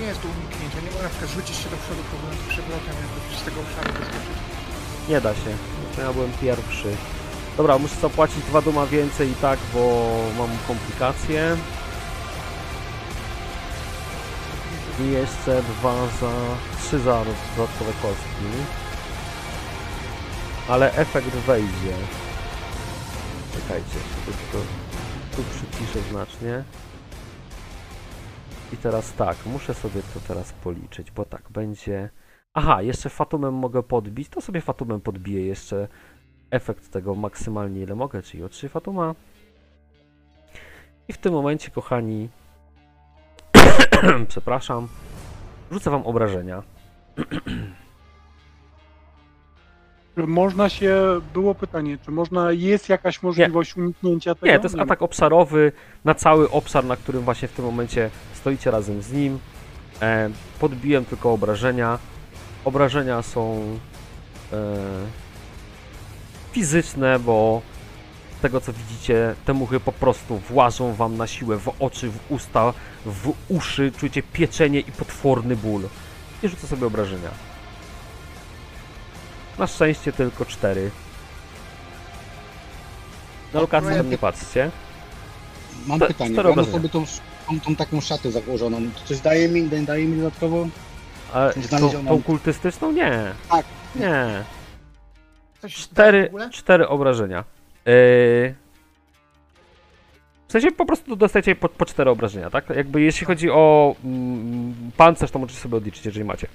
nie 0.00 0.06
jest 0.06 0.20
do 0.22 0.28
uniknięcia. 0.28 0.80
Nie 0.84 0.90
można 0.90 1.02
na 1.02 1.08
przykład 1.08 1.30
rzucić 1.30 1.56
się 1.56 1.70
do 1.70 1.76
przodu 1.76 2.02
próbując 2.10 2.40
przewrotem 2.48 2.94
jakoś 3.04 3.38
z 3.40 3.44
tego 3.44 3.60
obszaru 3.60 3.92
wyskoczyć. 3.98 4.36
Nie 5.08 5.20
da 5.20 5.34
się. 5.34 5.50
To 5.96 6.02
ja 6.02 6.12
byłem 6.12 6.32
pierwszy. 6.40 6.96
Dobra, 7.56 7.78
muszę 7.78 7.96
zapłacić 8.02 8.44
dwa 8.44 8.62
duma 8.62 8.86
więcej 8.86 9.30
i 9.30 9.34
tak, 9.34 9.58
bo 9.74 10.06
mam 10.38 10.50
komplikacje. 10.68 11.56
I 15.00 15.10
jeszcze 15.10 15.62
dwa 15.62 16.06
za... 16.06 16.32
trzy 16.78 16.98
za 16.98 17.24
dodatkowe 17.56 17.92
kostki. 18.02 18.44
Ale 20.68 20.92
efekt 20.92 21.28
wejdzie. 21.28 21.96
Czekajcie, 23.54 23.98
tu, 24.52 24.58
tu, 25.36 25.42
przyciszę 25.42 26.00
znacznie. 26.10 26.64
I 28.72 28.76
teraz 28.76 29.12
tak, 29.12 29.36
muszę 29.46 29.74
sobie 29.74 30.00
to 30.14 30.20
teraz 30.28 30.52
policzyć, 30.52 31.10
bo 31.10 31.24
tak 31.24 31.42
będzie... 31.50 32.10
Aha, 32.54 32.82
jeszcze 32.82 33.10
fatumem 33.10 33.54
mogę 33.54 33.82
podbić, 33.82 34.28
to 34.28 34.40
sobie 34.40 34.60
fatumem 34.60 35.00
podbiję 35.00 35.46
jeszcze 35.46 35.88
efekt 36.50 36.90
tego 36.90 37.14
maksymalnie 37.14 37.82
ile 37.82 37.94
mogę, 37.94 38.22
czyli 38.22 38.42
o 38.42 38.48
3 38.48 38.68
fatuma. 38.68 39.14
I 41.08 41.12
w 41.12 41.18
tym 41.18 41.32
momencie, 41.32 41.70
kochani, 41.70 42.28
przepraszam, 44.28 44.88
rzucę 45.72 45.90
wam 45.90 46.02
obrażenia. 46.06 46.62
Czy 50.14 50.26
można 50.26 50.68
się, 50.68 51.20
było 51.34 51.54
pytanie, 51.54 51.98
czy 52.04 52.10
można, 52.10 52.52
jest 52.52 52.88
jakaś 52.88 53.22
możliwość 53.22 53.76
uniknięcia 53.76 54.34
tego? 54.34 54.46
Nie, 54.46 54.58
to 54.58 54.64
jest 54.64 54.78
atak 54.78 55.02
obszarowy 55.02 55.72
na 56.04 56.14
cały 56.14 56.50
obszar, 56.50 56.84
na 56.84 56.96
którym 56.96 57.22
właśnie 57.22 57.48
w 57.48 57.52
tym 57.52 57.64
momencie 57.64 58.10
stoicie 58.34 58.70
razem 58.70 59.02
z 59.02 59.12
nim. 59.12 59.38
E, 60.02 60.30
podbiłem 60.60 61.04
tylko 61.04 61.32
obrażenia. 61.32 61.98
Obrażenia 62.64 63.22
są 63.22 63.62
e, 64.52 64.76
fizyczne, 66.52 67.18
bo 67.18 67.62
z 68.38 68.40
tego 68.40 68.60
co 68.60 68.72
widzicie, 68.72 69.34
te 69.44 69.52
muchy 69.52 69.80
po 69.80 69.92
prostu 69.92 70.38
włażą 70.38 70.94
wam 70.94 71.16
na 71.16 71.26
siłę 71.26 71.58
w 71.58 71.72
oczy, 71.78 72.10
w 72.10 72.18
usta, 72.28 72.72
w 73.06 73.32
uszy, 73.48 73.92
czujecie 73.98 74.22
pieczenie 74.22 74.80
i 74.80 74.92
potworny 74.92 75.56
ból. 75.56 75.82
I 76.42 76.48
rzucę 76.48 76.66
sobie 76.66 76.86
obrażenia. 76.86 77.30
Na 79.58 79.66
szczęście 79.66 80.12
tylko 80.12 80.44
cztery. 80.44 80.90
Na 83.54 83.60
lokację 83.60 83.96
tam 83.96 84.10
nie 84.10 84.18
patrzcie. 84.18 84.70
Mam 85.86 85.98
Te- 85.98 86.06
pytanie, 86.06 86.42
mam 86.56 86.64
sobie 86.64 86.88
tą, 86.88 87.04
tą, 87.48 87.60
tą 87.60 87.76
taką 87.76 88.00
szatę 88.00 88.30
założoną. 88.30 88.90
To 88.94 89.00
coś 89.08 89.20
daje 89.20 89.48
mi, 89.48 89.68
daje 89.68 90.04
mi 90.04 90.16
dodatkowo? 90.16 90.68
Ale 91.32 91.54
tą, 91.54 91.90
tą 91.90 92.22
kultystyczną? 92.22 92.92
Nie. 92.92 93.32
Tak. 93.50 93.66
Nie. 93.94 94.44
Coś 95.62 95.74
Cztery, 95.74 96.30
cztery 96.52 96.88
obrażenia. 96.88 97.44
Yy... 97.86 98.54
W 100.48 100.52
sensie 100.52 100.72
po 100.72 100.86
prostu 100.86 101.16
dostajecie 101.16 101.54
po, 101.56 101.68
po 101.68 101.84
cztery 101.86 102.10
obrażenia, 102.10 102.50
tak? 102.50 102.70
Jakby 102.70 103.00
jeśli 103.00 103.26
chodzi 103.26 103.50
o 103.50 103.94
mm, 104.04 104.74
pancerz, 104.96 105.30
to 105.30 105.38
możecie 105.38 105.60
sobie 105.60 105.76
odliczyć, 105.76 106.06
jeżeli 106.06 106.24
macie. 106.24 106.46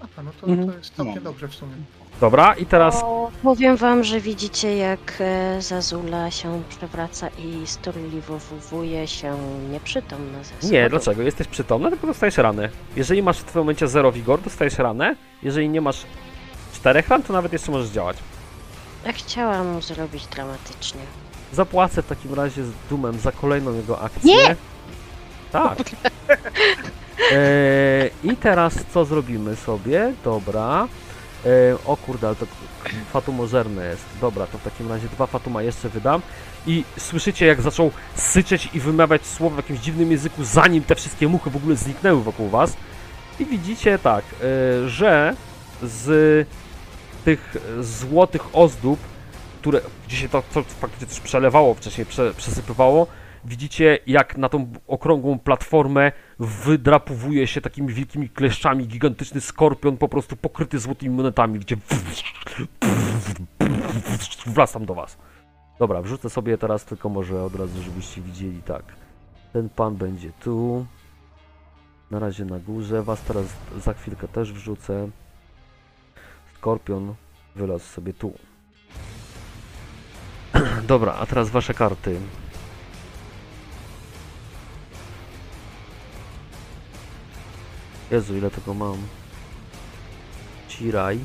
Aha, 0.00 0.22
no 0.24 0.30
to, 0.40 0.46
Mhm. 0.46 0.68
to 0.70 0.78
jest 0.78 0.94
całkiem 0.94 1.14
No. 1.14 1.20
dobrze 1.20 1.48
w 1.48 1.54
sumie. 1.54 1.72
Dobra, 2.20 2.54
i 2.54 2.66
teraz 2.66 3.00
O, 3.02 3.30
powiem 3.42 3.76
wam, 3.76 4.04
że 4.04 4.20
widzicie 4.20 4.76
jak 4.76 5.00
e, 5.20 5.62
Zazula 5.62 6.30
się 6.30 6.62
przewraca 6.68 7.28
i 7.28 7.66
storliwowuje 7.66 9.06
się 9.06 9.36
nieprzytomna 9.70 10.38
ze 10.44 10.68
Nie, 10.70 10.88
dlaczego? 10.90 11.22
Jesteś 11.22 11.46
przytomny, 11.48 11.90
tylko 11.90 12.06
dostajesz 12.06 12.36
ranę. 12.36 12.68
Jeżeli 12.96 13.22
masz 13.22 13.38
w 13.38 13.44
tym 13.44 13.60
momencie 13.62 13.88
0 13.88 14.12
wigor, 14.12 14.40
dostajesz 14.42 14.78
ranę. 14.78 15.16
Jeżeli 15.42 15.68
nie 15.68 15.80
masz 15.80 16.06
4 16.72 17.02
ran, 17.08 17.22
to 17.22 17.32
nawet 17.32 17.52
jeszcze 17.52 17.72
możesz 17.72 17.88
działać. 17.90 18.16
Ja 19.04 19.12
chciałam 19.12 19.82
zrobić 19.82 20.26
dramatycznie. 20.26 21.00
Zapłacę 21.52 22.02
w 22.02 22.06
takim 22.06 22.34
razie 22.34 22.64
z 22.64 22.70
Dumem 22.90 23.18
za 23.18 23.32
kolejną 23.32 23.74
jego 23.74 24.00
akcję. 24.00 24.36
Nie! 24.36 24.56
Tak. 25.52 25.78
E, 27.32 28.10
I 28.24 28.36
teraz 28.36 28.74
co 28.94 29.04
zrobimy 29.04 29.56
sobie? 29.56 30.12
Dobra. 30.24 30.88
E, 31.46 31.48
o 31.86 31.96
kurde, 31.96 32.26
ale 32.26 32.36
to 32.36 32.46
fatumozerne 33.12 33.86
jest. 33.86 34.04
Dobra, 34.20 34.46
to 34.46 34.58
w 34.58 34.62
takim 34.62 34.88
razie 34.88 35.08
dwa 35.08 35.26
fatuma 35.26 35.62
jeszcze 35.62 35.88
wydam. 35.88 36.22
I 36.66 36.84
słyszycie 36.98 37.46
jak 37.46 37.60
zaczął 37.60 37.90
syczeć 38.14 38.68
i 38.74 38.80
wymawiać 38.80 39.26
słowa 39.26 39.54
w 39.54 39.58
jakimś 39.58 39.80
dziwnym 39.80 40.10
języku, 40.10 40.44
zanim 40.44 40.84
te 40.84 40.94
wszystkie 40.94 41.28
muchy 41.28 41.50
w 41.50 41.56
ogóle 41.56 41.76
zniknęły 41.76 42.22
wokół 42.22 42.48
was. 42.48 42.76
I 43.40 43.46
widzicie 43.46 43.98
tak, 43.98 44.24
e, 44.24 44.88
że 44.88 45.36
z 45.82 46.48
tych 47.24 47.56
złotych 47.80 48.56
ozdób, 48.56 48.98
które 49.60 49.80
gdzie 50.06 50.16
się 50.16 50.28
to 50.28 50.42
co 50.50 50.62
faktycznie 50.62 51.06
też 51.06 51.20
przelewało 51.20 51.74
wcześniej, 51.74 52.06
prze, 52.06 52.34
przesypywało, 52.34 53.06
widzicie 53.44 53.98
jak 54.06 54.36
na 54.36 54.48
tą 54.48 54.72
okrągłą 54.88 55.38
platformę 55.38 56.12
wydrapowuje 56.38 57.46
się 57.46 57.60
takimi 57.60 57.92
wielkimi 57.92 58.28
kleszczami 58.28 58.86
gigantyczny 58.86 59.40
skorpion 59.40 59.96
po 59.96 60.08
prostu 60.08 60.36
pokryty 60.36 60.78
złotymi 60.78 61.16
monetami, 61.16 61.58
gdzie 61.58 61.76
wracam 64.46 64.86
do 64.86 64.94
was. 64.94 65.16
Dobra, 65.78 66.02
wrzucę 66.02 66.30
sobie 66.30 66.58
teraz 66.58 66.84
tylko 66.84 67.08
może 67.08 67.44
od 67.44 67.54
razu, 67.54 67.82
żebyście 67.82 68.20
widzieli 68.20 68.62
tak. 68.62 68.82
Ten 69.52 69.68
pan 69.68 69.96
będzie 69.96 70.30
tu. 70.32 70.86
Na 72.10 72.18
razie 72.18 72.44
na 72.44 72.58
górze. 72.58 73.02
Was 73.02 73.20
teraz 73.22 73.46
za 73.84 73.94
chwilkę 73.94 74.28
też 74.28 74.52
wrzucę. 74.52 75.08
Skorpion 76.64 77.14
wylazł 77.56 77.84
sobie 77.84 78.12
tu. 78.12 78.32
Dobra, 80.92 81.14
a 81.14 81.26
teraz 81.26 81.50
wasze 81.50 81.74
karty. 81.74 82.20
Jezu, 88.10 88.36
ile 88.36 88.50
tego 88.50 88.74
mam. 88.74 88.96
Ciraj. 90.68 91.18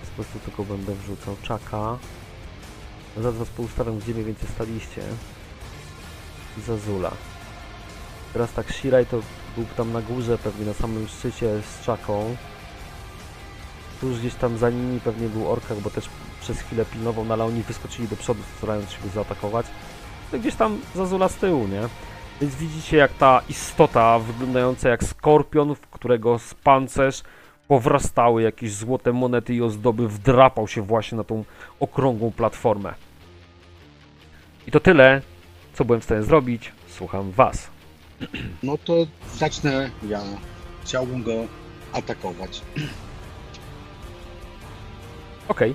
Po 0.00 0.22
prostu 0.22 0.38
tylko 0.38 0.64
będę 0.64 0.94
wrzucał 0.94 1.36
czaka. 1.42 1.98
Zaraz 3.16 3.34
was 3.34 3.48
poustawiam, 3.48 3.98
gdzie 3.98 4.12
mniej 4.12 4.24
więcej 4.24 4.48
staliście. 4.48 5.02
Zazula. 6.66 7.10
Teraz 8.32 8.52
tak, 8.52 8.72
Shiraj 8.72 9.06
to 9.06 9.20
był 9.56 9.66
tam 9.76 9.92
na 9.92 10.02
górze, 10.02 10.38
pewnie 10.38 10.66
na 10.66 10.74
samym 10.74 11.08
szczycie 11.08 11.62
z 11.62 11.84
czaką. 11.84 12.36
Tuż 14.02 14.18
gdzieś 14.18 14.34
tam 14.34 14.58
za 14.58 14.70
nimi 14.70 15.00
pewnie 15.00 15.28
był 15.28 15.52
orkach, 15.52 15.80
bo 15.80 15.90
też 15.90 16.08
przez 16.40 16.60
chwilę 16.60 16.84
pilnował, 16.84 17.24
no 17.24 17.34
ale 17.34 17.44
oni 17.44 17.62
wyskoczyli 17.62 18.08
do 18.08 18.16
przodu, 18.16 18.40
starając 18.58 18.90
się 18.90 18.98
go 19.04 19.08
zaatakować. 19.08 19.66
No 20.32 20.38
gdzieś 20.38 20.54
tam 20.54 20.78
Zazula 20.94 21.28
z 21.28 21.36
tyłu, 21.36 21.68
nie? 21.68 21.80
Więc 22.40 22.54
widzicie 22.54 22.96
jak 22.96 23.12
ta 23.12 23.42
istota 23.48 24.18
wyglądająca 24.18 24.88
jak 24.88 25.04
skorpion, 25.04 25.74
w 25.74 25.80
którego 25.80 26.38
z 26.38 26.54
pancerz 26.54 27.22
powrastały 27.68 28.42
jakieś 28.42 28.72
złote 28.72 29.12
monety 29.12 29.54
i 29.54 29.62
ozdoby, 29.62 30.08
wdrapał 30.08 30.68
się 30.68 30.82
właśnie 30.82 31.18
na 31.18 31.24
tą 31.24 31.44
okrągłą 31.80 32.30
platformę. 32.30 32.94
I 34.66 34.70
to 34.70 34.80
tyle, 34.80 35.22
co 35.74 35.84
byłem 35.84 36.00
w 36.00 36.04
stanie 36.04 36.22
zrobić. 36.22 36.72
Słucham 36.88 37.30
was. 37.30 37.70
No 38.62 38.78
to 38.78 39.06
zacznę 39.34 39.90
ja. 40.08 40.20
Chciałbym 40.84 41.22
go 41.22 41.32
atakować. 41.92 42.62
Okej. 45.48 45.74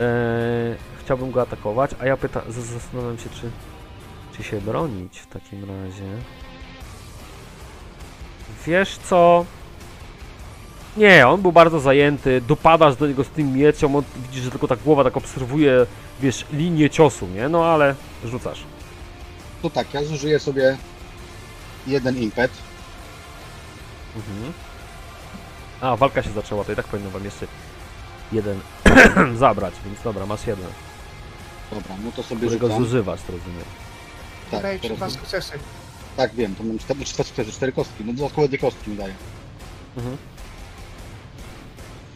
Eee, 0.00 0.76
chciałbym 1.04 1.30
go 1.30 1.42
atakować, 1.42 1.90
a 2.00 2.06
ja 2.06 2.16
pytam, 2.16 2.42
z- 2.48 2.54
zastanawiam 2.54 3.18
się, 3.18 3.28
czy, 3.30 3.50
czy 4.36 4.42
się 4.42 4.60
bronić 4.60 5.18
w 5.18 5.26
takim 5.26 5.60
razie. 5.64 6.04
Wiesz 8.66 8.96
co? 8.98 9.44
Nie, 10.96 11.28
on 11.28 11.42
był 11.42 11.52
bardzo 11.52 11.80
zajęty, 11.80 12.40
dopadasz 12.40 12.96
do 12.96 13.06
niego 13.06 13.24
z 13.24 13.28
tym 13.28 13.52
mieczem, 13.52 13.96
on 13.96 14.04
widzisz, 14.16 14.42
że 14.44 14.50
tylko 14.50 14.68
ta 14.68 14.76
głowa 14.76 15.04
tak 15.04 15.16
obserwuje, 15.16 15.86
wiesz, 16.20 16.46
linię 16.52 16.90
ciosu, 16.90 17.26
nie? 17.26 17.48
No 17.48 17.64
ale 17.64 17.94
rzucasz. 18.24 18.62
To 19.62 19.70
tak, 19.70 19.94
ja 19.94 20.04
zużyję 20.04 20.38
sobie 20.38 20.76
jeden 21.86 22.16
impet. 22.16 22.50
Mhm. 24.16 24.52
A, 25.80 25.96
walka 25.96 26.22
się 26.22 26.30
zaczęła, 26.30 26.64
to 26.64 26.72
i 26.72 26.76
tak 26.76 26.86
powinno 26.86 27.10
wam 27.10 27.24
jeszcze 27.24 27.46
jeden 28.32 28.60
zabrać, 29.38 29.74
więc 29.84 30.02
dobra, 30.02 30.26
masz 30.26 30.46
jeden, 30.46 30.66
Dobra, 31.70 31.96
no 32.04 32.12
to 32.12 32.22
sobie 32.22 32.40
którego 32.46 32.66
rzucam. 32.68 32.84
zużywasz, 32.84 33.22
to 33.22 33.32
rozumiem. 33.32 33.64
Tak, 34.50 34.62
Daje 34.62 34.76
ci 34.80 34.82
teraz- 34.82 34.98
dwa 34.98 35.10
sukcesy. 35.10 35.52
tak 36.16 36.34
wiem, 36.34 36.54
to 36.54 36.62
mam 36.64 36.78
cztery, 36.78 37.04
cztery, 37.04 37.28
cztery, 37.28 37.52
cztery 37.52 37.72
kostki. 37.72 38.04
No 38.04 38.12
dodatkowe 38.12 38.48
dwie 38.48 38.58
kostki 38.58 38.90
mi 38.90 38.96
daje. 38.96 39.14
Mhm. 39.96 40.16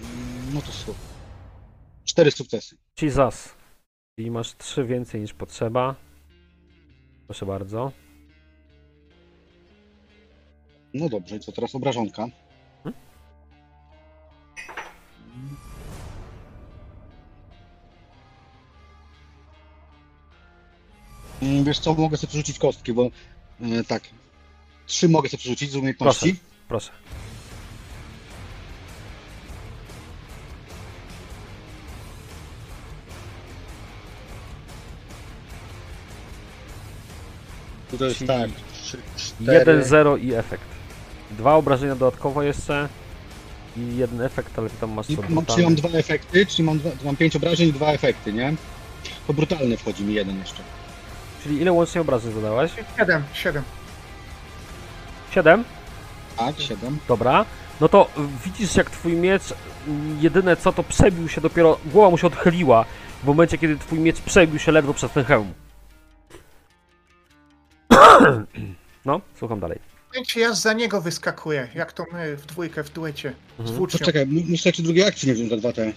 Mm, 0.03 0.55
No 0.55 0.61
to 0.63 0.73
są 0.73 0.95
cztery 2.05 2.31
sukcesy. 2.31 2.77
Jesus. 3.03 3.55
I 4.19 4.31
masz 4.31 4.55
trzy 4.57 4.85
więcej 4.85 5.21
niż 5.21 5.33
potrzeba. 5.35 5.95
Proszę 7.27 7.47
bardzo. 7.47 7.93
No 10.95 11.09
dobrze, 11.09 11.37
i 11.37 11.41
co 11.41 11.53
teraz 11.53 11.75
obrażonka? 11.75 12.27
Wiesz 21.43 21.79
co, 21.79 21.95
mogę 21.95 22.17
sobie 22.17 22.29
przerzucić 22.29 22.59
kostki, 22.59 22.93
bo 22.93 23.11
e, 23.61 23.85
tak. 23.85 24.03
Trzy 24.87 25.09
mogę 25.09 25.29
sobie 25.29 25.39
przerzucić 25.39 25.71
z 25.71 25.77
umiejętności. 25.77 26.37
Proszę. 26.69 26.91
To 37.99 38.05
jest 38.05 38.27
tak. 38.27 38.51
Trzy, 38.83 38.99
cztery. 39.17 39.59
1, 39.59 39.85
0 39.85 40.17
i 40.17 40.35
efekt. 40.35 40.65
Dwa 41.31 41.55
obrażenia 41.55 41.97
dodatkowo 41.97 42.43
jeszcze 42.43 42.89
i 43.77 43.97
jeden 43.97 44.21
efekt, 44.21 44.59
ale 44.59 44.71
tam 44.71 44.93
masz 44.93 45.09
mam, 45.09 45.47
czyli 45.47 45.63
mam 45.63 45.75
dwa 45.75 45.89
efekty, 45.89 46.47
czyli 46.47 46.67
mam, 46.67 46.79
dwa, 46.79 46.91
mam 47.05 47.17
pięć 47.17 47.37
obrażeń 47.37 47.69
i 47.69 47.73
dwa 47.73 47.93
efekty, 47.93 48.33
nie? 48.33 48.55
To 49.27 49.35
brutalny 49.35 49.77
wchodzi 49.77 50.05
mi 50.05 50.15
jeden 50.15 50.39
jeszcze. 50.39 50.63
Czyli 51.45 51.61
ile 51.61 51.73
łącznie 51.73 52.01
obrażeń 52.01 52.33
zadałeś? 52.33 52.73
Siedem, 52.99 53.23
siedem. 53.33 53.63
7? 55.31 55.65
Tak, 56.37 56.61
siedem. 56.61 56.99
Dobra. 57.09 57.45
No 57.81 57.89
to 57.89 58.11
widzisz 58.45 58.77
jak 58.77 58.91
twój 58.91 59.13
miecz 59.13 59.43
jedyne 60.21 60.57
co 60.57 60.73
to 60.73 60.83
przebił 60.83 61.29
się 61.29 61.41
dopiero, 61.41 61.79
głowa 61.87 62.11
mu 62.11 62.19
się 62.19 62.27
odchyliła 62.27 62.85
w 63.23 63.27
momencie 63.27 63.59
kiedy 63.59 63.77
twój 63.79 63.99
miecz 63.99 64.21
przebił 64.21 64.59
się 64.59 64.73
ledwo 64.73 64.95
przez 64.95 65.11
ten 65.11 65.25
hełm. 65.25 65.53
No, 69.05 69.21
słucham 69.39 69.61
dalej. 69.61 69.79
Ja 70.37 70.53
za 70.55 70.73
niego 70.73 71.01
wyskakuję, 71.01 71.69
jak 71.75 71.93
to 71.93 72.05
my 72.13 72.37
w 72.37 72.47
dwójkę, 72.47 72.85
w 72.85 72.91
duecie. 72.93 73.33
Z 73.57 73.61
Mhm. 73.61 73.77
włócznią. 73.79 73.99
Poczekaj, 73.99 74.23
m- 74.23 74.29
muszę 74.49 74.69
jeszcze 74.69 74.83
drugiej 74.83 75.05
akcji 75.07 75.29
nie 75.29 75.35
wziąć 75.35 75.51
za 75.51 75.57
dwa 75.57 75.73
te. 75.73 75.93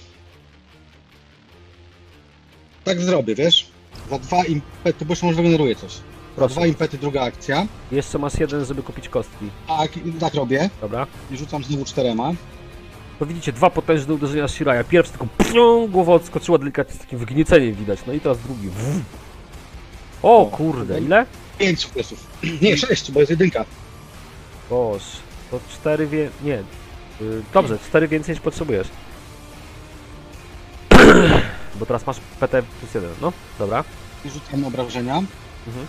Tak 2.84 3.02
zrobię, 3.02 3.36
wiesz? 3.36 3.68
Za 4.10 4.20
dwa 4.20 4.46
impety, 4.46 5.06
bo 5.06 5.12
jeszcze 5.12 5.26
może 5.26 5.38
wygeneruję 5.38 5.76
coś. 5.76 5.94
Proszę. 6.36 6.56
dwa 6.56 6.68
impety 6.68 6.98
druga 6.98 7.22
akcja. 7.24 7.68
Jeszcze 7.92 8.18
masz 8.18 8.40
jeden, 8.40 8.66
żeby 8.66 8.84
kupić 8.84 9.10
kostki. 9.10 9.50
Tak, 9.68 9.92
tak 10.20 10.34
robię. 10.34 10.70
Dobra. 10.82 11.08
I 11.32 11.38
rzucam 11.38 11.64
znowu 11.64 11.86
czterema. 11.86 12.32
To 13.20 13.26
widzicie 13.26 13.52
dwa 13.52 13.70
potężne 13.70 14.14
uderzenia 14.14 14.48
Shiraya. 14.48 14.84
Pierwszy 14.84 15.12
tylko 15.12 15.28
pfią, 15.38 15.88
głowa 15.88 16.14
odskoczyła 16.14 16.58
delikatnie 16.58 16.96
z 16.96 16.98
takim 16.98 17.20
wygnieceniem 17.20 17.74
widać. 17.76 18.00
No 18.08 18.14
i 18.14 18.20
teraz 18.20 18.38
drugi. 18.40 18.70
O 20.24 20.46
kurde, 20.46 21.02
ile? 21.02 21.26
Pięć 21.58 21.80
sukcesów. 21.80 22.28
Nie, 22.62 22.78
sześć, 22.78 23.12
bo 23.12 23.20
jest 23.20 23.30
jedynka. 23.30 23.66
Boż, 24.70 25.04
to 25.52 25.60
cztery 25.74 26.08
wie... 26.08 26.30
nie. 26.44 26.60
Y, 27.22 27.42
Dobrze, 27.54 27.78
cztery 27.90 28.08
więcej 28.08 28.36
niż 28.36 28.42
potrzebujesz. 28.42 28.88
Bo 31.80 31.86
teraz 31.86 32.08
masz 32.08 32.18
PT 32.40 32.64
plus 32.64 32.94
jeden, 32.96 33.10
no. 33.22 33.34
Dobra. 33.60 33.84
I 34.26 34.30
rzucam 34.30 34.66
obrażenia. 34.66 35.18
Mhm. 35.68 35.88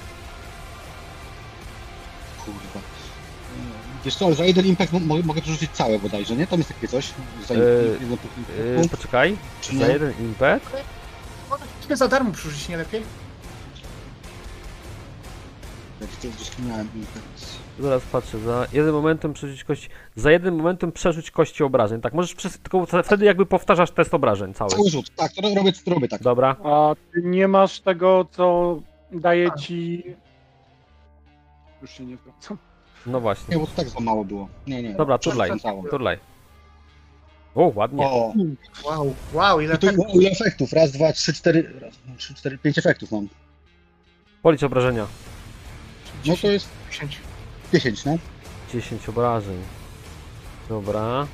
Kurwa. 2.44 2.80
Wiesz 4.04 4.16
co, 4.16 4.26
ale 4.26 4.34
za 4.34 4.44
jeden 4.44 4.66
impact 4.66 4.92
mo- 4.92 5.00
mogę, 5.00 5.22
mogę 5.22 5.42
przerzucić 5.42 5.70
całe 5.70 5.98
bodajże, 5.98 6.36
nie? 6.36 6.46
Tam 6.46 6.58
jest 6.58 6.74
takie 6.74 6.88
coś. 6.88 7.10
Za 7.48 7.54
Eee, 7.54 7.60
jeden 8.00 8.08
punkt 8.18 8.48
Yy, 8.82 8.88
poczekaj. 8.88 9.36
Czy 9.60 9.78
Za 9.78 9.86
nie? 9.86 9.92
jeden 9.92 10.12
impet. 10.20 10.62
Może 11.50 11.64
sobie 11.82 11.96
za 11.96 12.08
darmo 12.08 12.32
przerzucić, 12.32 12.68
nie 12.68 12.76
lepiej? 12.76 13.02
Jak 16.00 16.10
to 16.10 16.28
gdzieś 16.28 16.50
miałem 16.68 16.88
impact. 16.94 17.46
Zaraz 17.78 18.02
patrzę. 18.02 18.38
Za 18.38 18.66
jeden 18.72 18.92
momentem 18.92 19.32
przerzuć 19.32 19.64
kości. 19.64 19.88
Za 20.16 20.30
jeden 20.30 20.54
momentem 20.56 20.92
przerzuć 20.92 21.30
kości 21.30 21.62
obrażeń. 21.64 22.00
Tak, 22.00 22.14
możesz 22.14 22.34
przez... 22.34 22.58
tylko 22.58 22.86
wtedy 23.04 23.24
jakby 23.24 23.46
powtarzasz 23.46 23.90
test 23.90 24.14
obrażeń 24.14 24.54
cały. 24.54 24.70
Cały 24.70 24.90
rzut, 24.90 25.10
tak, 25.16 25.32
to 25.32 25.42
robię, 25.54 25.72
to 25.72 25.94
robię 25.94 26.08
tak. 26.08 26.22
Dobra. 26.22 26.56
A 26.64 26.94
ty 27.12 27.22
nie 27.22 27.48
masz 27.48 27.80
tego, 27.80 28.26
co 28.30 28.78
daje 29.12 29.48
ci... 29.58 30.02
Już 31.82 31.90
się 31.90 32.04
nie 32.06 32.16
wracam. 32.16 32.58
No 33.06 33.20
właśnie. 33.20 33.54
Nie, 33.54 33.60
bo 33.60 33.66
to 33.66 33.72
tak 33.76 33.88
za 33.88 34.00
mało 34.00 34.24
było. 34.24 34.48
Nie, 34.66 34.82
nie. 34.82 34.94
Dobra, 34.94 35.18
turlaj. 35.18 35.60
Cało. 35.60 35.84
Turlaj. 35.90 36.18
O, 37.54 37.72
ładnie. 37.74 38.06
O, 38.06 38.32
Wow, 38.84 39.14
wow, 39.32 39.60
ile 39.60 39.74
i 39.74 39.78
to 39.78 39.86
tego. 39.86 40.04
ile 40.14 40.30
efektów? 40.30 40.72
Raz, 40.72 40.92
dwa, 40.92 41.12
trzy, 41.12 41.32
cztery, 41.34 41.72
raz, 41.80 41.96
dwa, 41.96 42.16
trzy, 42.16 42.34
cztery, 42.34 42.58
pięć 42.58 42.78
efektów 42.78 43.12
mam. 43.12 43.28
Policz 44.42 44.62
obrażenia. 44.62 45.06
No 46.26 46.36
to 46.36 46.50
jest 46.50 46.68
10. 46.90 47.20
10, 47.72 48.04
no. 48.04 48.16
10 48.74 49.08
obrażeń. 49.08 49.58
Dobra. 50.68 51.26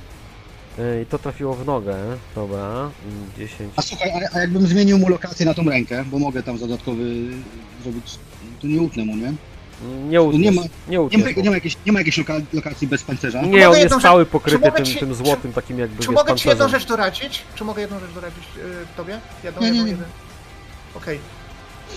Yy, 0.77 1.01
I 1.01 1.05
to 1.05 1.19
trafiło 1.19 1.53
w 1.53 1.65
nogę. 1.65 1.95
Dobra. 2.35 2.67
Mm, 2.67 2.91
10. 3.37 3.73
A 3.75 3.81
słuchaj, 3.81 4.11
a, 4.11 4.35
a 4.37 4.39
jakbym 4.39 4.67
zmienił 4.67 4.97
mu 4.97 5.09
lokację 5.09 5.45
na 5.45 5.53
tą 5.53 5.63
rękę, 5.69 6.03
bo 6.11 6.19
mogę 6.19 6.43
tam 6.43 6.57
za 6.57 6.67
dodatkowy 6.67 7.03
zrobić, 7.83 8.15
to 8.61 8.67
nie 8.67 8.81
utnę 8.81 9.05
mu, 9.05 9.15
nie? 9.15 9.33
Nie 10.09 10.21
utniesz. 10.21 10.41
nie 10.43 10.51
ma- 10.51 10.61
Nie 10.87 10.97
Nie 10.97 11.17
ma, 11.23 11.31
nie 11.43 11.49
ma, 11.49 11.55
jakiejś, 11.55 11.77
nie 11.85 11.91
ma 11.91 11.99
jakiejś 11.99 12.17
loka, 12.17 12.33
lokacji 12.53 12.87
bez 12.87 13.03
pancerza? 13.03 13.41
Nie, 13.41 13.47
Mogę 13.47 13.69
on 13.69 13.77
jest 13.77 13.93
rzecz- 13.93 14.01
cały 14.01 14.25
czy 14.25 14.31
pokryty 14.31 14.71
tym, 14.71 14.85
ci- 14.85 14.99
tym 14.99 15.09
czy- 15.09 15.15
złotym 15.15 15.53
takim 15.53 15.79
jakby 15.79 16.03
Czy 16.03 16.07
wiesz, 16.09 16.15
mogę 16.15 16.35
ci 16.35 16.47
jedną 16.49 16.59
pancerzem. 16.63 16.79
rzecz 16.79 16.89
doradzić? 16.89 17.41
Czy 17.55 17.63
mogę 17.63 17.81
jedną 17.81 17.99
rzecz 17.99 18.11
doradzić 18.11 18.43
yy, 18.57 18.63
tobie? 18.97 19.19
Jedną, 19.43 19.61
Nie, 19.61 19.71
nie, 19.71 19.77
jedną, 19.77 19.85
nie. 19.85 19.91
jeden. 19.91 20.07
Okej. 20.95 21.19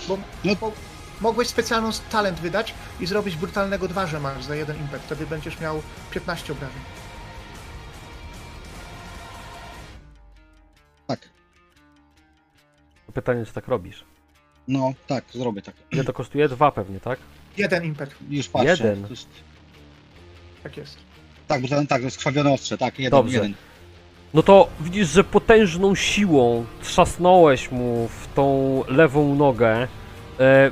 Bo, 0.07 0.17
No. 0.45 0.55
bo 0.61 0.71
mogłeś 1.21 1.47
specjalną 1.47 1.89
talent 2.11 2.39
wydać 2.39 2.73
i 2.99 3.05
zrobić 3.05 3.35
brutalnego 3.35 3.87
dwa, 3.87 4.07
że 4.07 4.19
masz 4.19 4.43
za 4.43 4.55
jeden 4.55 4.77
impact. 4.77 5.03
Wtedy 5.05 5.25
będziesz 5.27 5.59
miał 5.59 5.81
15 6.11 6.53
obrażeń. 6.53 6.81
Tak. 11.07 11.19
Pytanie, 13.13 13.45
czy 13.45 13.53
tak 13.53 13.67
robisz. 13.67 14.03
No, 14.67 14.93
tak, 15.07 15.23
zrobię 15.33 15.61
tak. 15.61 15.75
Ile 15.91 16.03
to 16.03 16.13
kosztuje? 16.13 16.49
Dwa 16.49 16.71
pewnie, 16.71 16.99
tak? 16.99 17.19
Jeden 17.57 17.83
impact. 17.85 18.15
Już 18.29 18.47
patrzę. 18.49 18.69
Jeden. 18.69 19.07
Jest, 19.09 19.27
Tak 20.63 20.77
jest. 20.77 20.97
tak, 21.47 21.61
bo 21.61 21.67
to, 21.67 21.75
tak, 21.75 21.99
to 22.01 22.05
jest 22.05 22.17
krwawione 22.17 22.51
ostrze, 22.53 22.77
tak, 22.77 22.99
jeden, 22.99 23.11
Dobrze. 23.11 23.35
jeden. 23.35 23.53
No 24.33 24.43
to 24.43 24.69
widzisz, 24.79 25.07
że 25.09 25.23
potężną 25.23 25.95
siłą 25.95 26.65
trzasnąłeś 26.81 27.71
mu 27.71 28.07
w 28.07 28.27
tą 28.35 28.83
lewą 28.87 29.35
nogę. 29.35 29.87
E, 30.39 30.71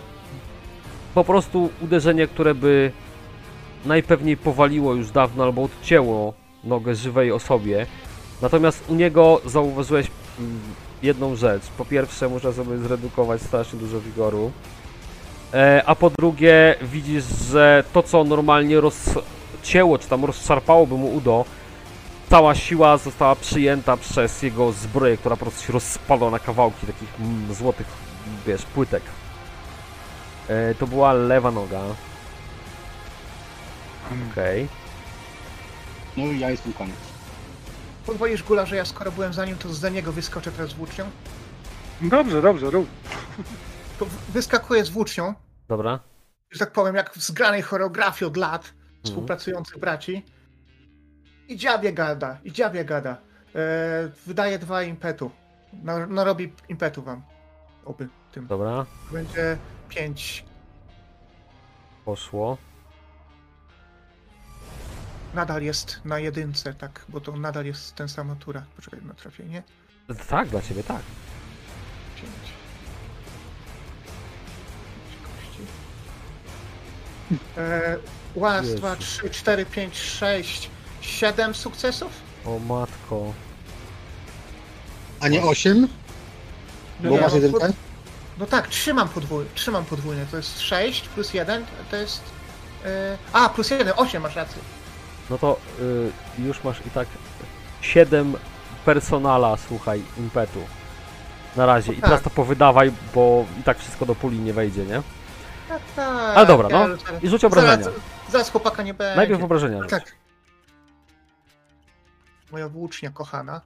po 1.17 1.23
prostu 1.23 1.69
uderzenie, 1.81 2.27
które 2.27 2.55
by 2.55 2.91
najpewniej 3.85 4.37
powaliło 4.37 4.93
już 4.93 5.11
dawno 5.11 5.43
albo 5.43 5.63
odcięło 5.63 6.33
nogę 6.63 6.95
żywej 6.95 7.31
osobie. 7.31 7.85
Natomiast 8.41 8.89
u 8.89 8.95
niego 8.95 9.41
zauważyłeś 9.45 10.07
mm, 10.39 10.59
jedną 11.03 11.35
rzecz. 11.35 11.63
Po 11.77 11.85
pierwsze, 11.85 12.29
muszę 12.29 12.53
sobie 12.53 12.77
zredukować 12.77 13.41
strasznie 13.41 13.79
dużo 13.79 14.01
wigoru. 14.01 14.51
E, 15.53 15.83
a 15.85 15.95
po 15.95 16.09
drugie, 16.09 16.75
widzisz, 16.81 17.25
że 17.51 17.83
to 17.93 18.03
co 18.03 18.23
normalnie 18.23 18.81
rozcięło, 18.81 19.97
czy 19.97 20.07
tam 20.07 20.25
rozszarpałoby 20.25 20.95
mu 20.95 21.15
udo, 21.15 21.45
cała 22.29 22.55
siła 22.55 22.97
została 22.97 23.35
przyjęta 23.35 23.97
przez 23.97 24.43
jego 24.43 24.71
zbroję, 24.71 25.17
która 25.17 25.35
po 25.35 25.45
prostu 25.45 25.67
się 25.67 25.73
rozpadła 25.73 26.31
na 26.31 26.39
kawałki 26.39 26.87
takich 26.87 27.09
mm, 27.19 27.53
złotych, 27.53 27.87
wiesz, 28.47 28.61
płytek. 28.61 29.03
E, 30.49 30.75
to 30.75 30.87
była 30.87 31.13
lewa 31.13 31.51
noga. 31.51 31.79
Okej. 34.31 34.67
No 36.17 36.25
i 36.25 36.39
ja 36.39 36.49
jestem 36.49 36.73
koniec. 36.73 36.95
Pozwolisz 38.05 38.43
Gula, 38.43 38.65
że 38.65 38.75
ja 38.75 38.85
skoro 38.85 39.11
byłem 39.11 39.33
za 39.33 39.45
nim, 39.45 39.57
to 39.57 39.73
za 39.73 39.89
niego 39.89 40.11
wyskoczę 40.11 40.51
teraz 40.51 40.69
z 40.69 40.73
włócznią? 40.73 41.05
Dobrze, 42.01 42.41
dobrze, 42.41 42.69
rób. 42.69 42.87
To 43.99 44.05
w- 44.05 44.31
wyskakuję 44.31 44.85
z 44.85 44.89
włócznią, 44.89 45.33
Dobra. 45.67 45.99
że 46.51 46.59
tak 46.59 46.71
powiem, 46.71 46.95
jak 46.95 47.13
w 47.13 47.21
zgranej 47.23 47.61
choreografii 47.61 48.27
od 48.27 48.37
lat 48.37 48.73
współpracujących 49.03 49.77
braci. 49.79 50.25
I 51.47 51.57
dziabie 51.57 51.93
gada, 51.93 52.37
i 52.43 52.51
dziabie 52.51 52.85
gada. 52.85 53.17
E, 53.55 54.09
wydaje 54.25 54.59
dwa 54.59 54.83
impetu. 54.83 55.31
No, 55.83 56.07
no 56.07 56.23
robi 56.23 56.53
impetu 56.69 57.01
wam. 57.03 57.21
Oby 57.85 58.07
tym. 58.31 58.47
Dobra. 58.47 58.85
Będzie 59.11 59.57
pięć. 59.89 60.45
Poszło. 62.05 62.57
Nadal 65.33 65.63
jest 65.63 66.01
na 66.05 66.19
jedynce, 66.19 66.73
tak, 66.73 67.05
bo 67.09 67.21
to 67.21 67.31
nadal 67.31 67.65
jest 67.65 67.95
ten 67.95 68.09
sama 68.09 68.35
tura. 68.35 68.65
Poczekaj 68.75 68.99
na 69.01 69.13
trafienie. 69.13 69.63
Tak, 70.29 70.49
dla 70.49 70.61
ciebie 70.61 70.83
tak. 70.83 71.01
Pięć. 72.15 72.27
Pięć 75.05 75.23
kości. 75.23 75.61
E, 77.57 77.97
raz, 78.41 78.75
dwa, 78.75 78.95
trzy, 78.95 79.29
cztery, 79.29 79.65
pięć, 79.65 79.97
sześć, 79.97 80.69
siedem 81.01 81.55
sukcesów? 81.55 82.11
O 82.45 82.59
matko. 82.59 83.33
A 85.19 85.27
nie 85.27 85.41
osiem? 85.43 85.87
No 87.01 87.09
Bo 87.09 87.15
nie, 87.15 87.21
masz 87.21 87.31
no, 87.31 87.39
jedynkę? 87.39 87.73
No 88.39 88.45
tak, 88.45 88.67
trzymam 88.67 89.09
podwójnie, 89.09 89.49
trzymam 89.55 89.85
podwójnie, 89.85 90.25
to 90.31 90.37
jest 90.37 90.59
6 90.61 91.07
plus 91.07 91.33
1, 91.33 91.65
to 91.91 91.95
jest... 91.95 92.21
e, 92.85 93.17
a, 93.33 93.49
plus 93.49 93.69
1, 93.71 93.93
8 93.95 94.21
masz 94.21 94.35
rację. 94.35 94.61
No 95.29 95.37
to 95.37 95.57
y, 96.39 96.41
już 96.41 96.63
masz 96.63 96.85
i 96.85 96.89
tak 96.89 97.07
7 97.81 98.35
personala, 98.85 99.57
słuchaj, 99.67 100.03
impetu. 100.17 100.59
Na 101.55 101.65
razie. 101.65 101.93
I 101.93 101.95
No 101.95 102.01
teraz 102.01 102.21
tak. 102.23 102.23
to 102.23 102.35
powydawaj, 102.35 102.91
bo 103.15 103.45
i 103.59 103.63
tak 103.63 103.79
wszystko 103.79 104.05
do 104.05 104.15
puli 104.15 104.39
nie 104.39 104.53
wejdzie, 104.53 104.85
nie? 104.85 105.01
Tak, 105.69 105.81
tak. 105.95 106.37
Ale 106.37 106.45
dobra, 106.45 106.69
no. 106.69 106.95
I 107.21 107.29
rzuć 107.29 107.45
obrażenia. 107.45 107.83
Zaraz, 107.83 107.99
zaraz 108.29 108.49
chłopaka 108.51 108.83
nie 108.83 108.93
będzie. 108.93 109.15
Najpierw 109.15 109.43
obrażenia 109.43 109.81
rzuć. 109.81 109.89
Tak. 109.89 110.15
Moja 112.51 112.69
włócznia 112.69 113.09
kochana. 113.11 113.61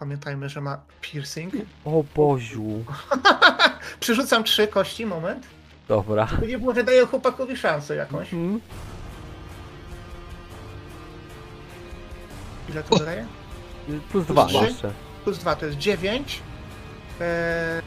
Pamiętajmy, 0.00 0.48
że 0.48 0.60
ma 0.60 0.78
piercing. 1.00 1.54
O 1.84 2.04
Boziu. 2.16 2.84
Przerzucam 4.00 4.44
trzy 4.44 4.66
kości, 4.68 5.06
moment. 5.06 5.46
Dobra. 5.88 6.28
Nie 6.48 6.58
było, 6.58 6.74
że 6.74 6.84
daję 6.84 7.06
chłopakowi 7.06 7.56
szansę 7.56 7.96
jakąś. 7.96 8.32
Mhm. 8.34 8.60
Ile 12.68 12.82
to 12.82 12.96
daje? 12.98 13.26
Plus 14.10 14.26
dwa 14.26 14.46
trzy? 14.46 14.56
jeszcze. 14.56 14.92
Plus 15.24 15.38
dwa 15.38 15.56
to 15.56 15.66
jest 15.66 15.78
9. 15.78 16.40
E, 17.20 17.24
e, 17.24 17.82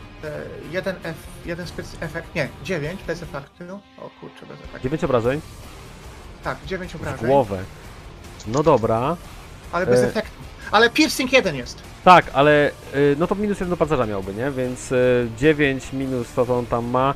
jeden 0.71 0.95
F, 1.03 1.15
jeden 1.45 1.67
spec 1.67 1.97
efekt, 1.99 2.35
nie, 2.35 2.49
9 2.63 3.01
bez 3.07 3.23
efektu. 3.23 3.63
O 3.97 4.09
kurczę, 4.19 4.45
bez 4.45 4.59
efektu. 4.59 4.79
9 4.83 5.03
obrażeń 5.03 5.41
Tak, 6.43 6.57
9 6.65 6.91
w 6.91 6.95
obrażeń, 6.95 7.27
głowę. 7.27 7.63
No 8.47 8.63
dobra. 8.63 9.17
ale 9.71 9.85
bez 9.85 9.99
E. 9.99 10.07
efektu. 10.07 10.37
Ale 10.71 10.89
piercing 10.89 11.33
jeden 11.33 11.55
jest. 11.55 11.92
Tak, 12.03 12.25
ale 12.33 12.71
y, 12.95 13.15
no 13.19 13.27
to 13.27 13.35
minus 13.35 13.59
1 13.59 13.69
do 13.69 13.77
pancerza 13.77 14.05
miałby, 14.05 14.33
nie? 14.33 14.51
Więc 14.51 14.91
y, 14.91 15.29
9 15.37 15.93
minus 15.93 16.33
to, 16.33 16.45
co 16.45 16.57
on 16.57 16.65
tam 16.65 16.85
ma. 16.85 17.13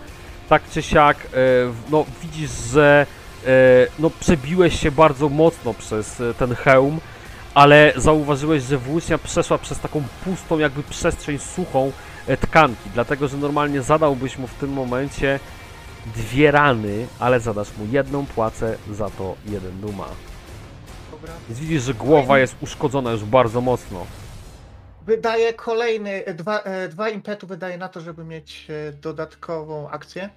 Tak 0.50 0.62
czy 0.72 0.82
siak, 0.82 1.18
y, 1.26 1.28
no 1.90 2.06
widzisz, 2.22 2.52
że 2.52 3.06
y, 3.44 3.48
no 4.00 4.10
przebiłeś 4.10 4.80
się 4.80 4.92
bardzo 4.92 5.30
mocno 5.30 5.74
przez 5.74 6.20
y, 6.20 6.34
ten 6.40 6.56
hełm, 6.56 7.00
ale 7.54 7.94
zauważyłeś, 7.96 8.64
że 8.64 8.78
włócznia 8.78 9.18
przeszła 9.18 9.58
przez 9.58 9.80
taką 9.80 10.04
pustą 10.24 10.60
jakby 10.60 10.84
przestrzeń 10.84 11.40
suchą 11.40 11.92
e, 12.28 12.38
tkanki, 12.38 12.90
dlatego 12.94 13.28
że 13.28 13.38
normalnie 13.38 13.82
zadałbyś 13.82 14.38
mu 14.38 14.48
w 14.48 14.54
tym 14.54 14.74
momencie 14.74 15.40
dwie 16.16 16.52
rany, 16.52 17.08
ale 17.20 17.40
zadasz 17.40 17.68
mu 17.78 17.86
jedną 17.92 18.26
płacę, 18.26 18.78
za 18.92 19.10
to 19.10 19.36
jeden 19.46 19.82
duma. 19.82 20.08
Więc 21.50 21.60
widzisz, 21.60 21.84
że 21.84 21.94
głowa 21.94 22.40
jest 22.40 22.56
uszkodzona 22.62 23.12
już 23.12 23.24
bardzo 23.24 23.62
mocno. 23.62 24.06
Wydaje 25.08 25.54
kolejny, 25.54 26.26
e, 26.26 26.34
dwa, 26.34 26.60
e, 26.60 26.88
dwa 26.90 27.10
impetu 27.10 27.48
wydaje 27.48 27.78
na 27.78 27.90
to, 27.90 28.02
żeby 28.02 28.24
mieć 28.24 28.68
e, 28.70 28.92
dodatkową 28.94 29.90
akcję. 29.90 30.30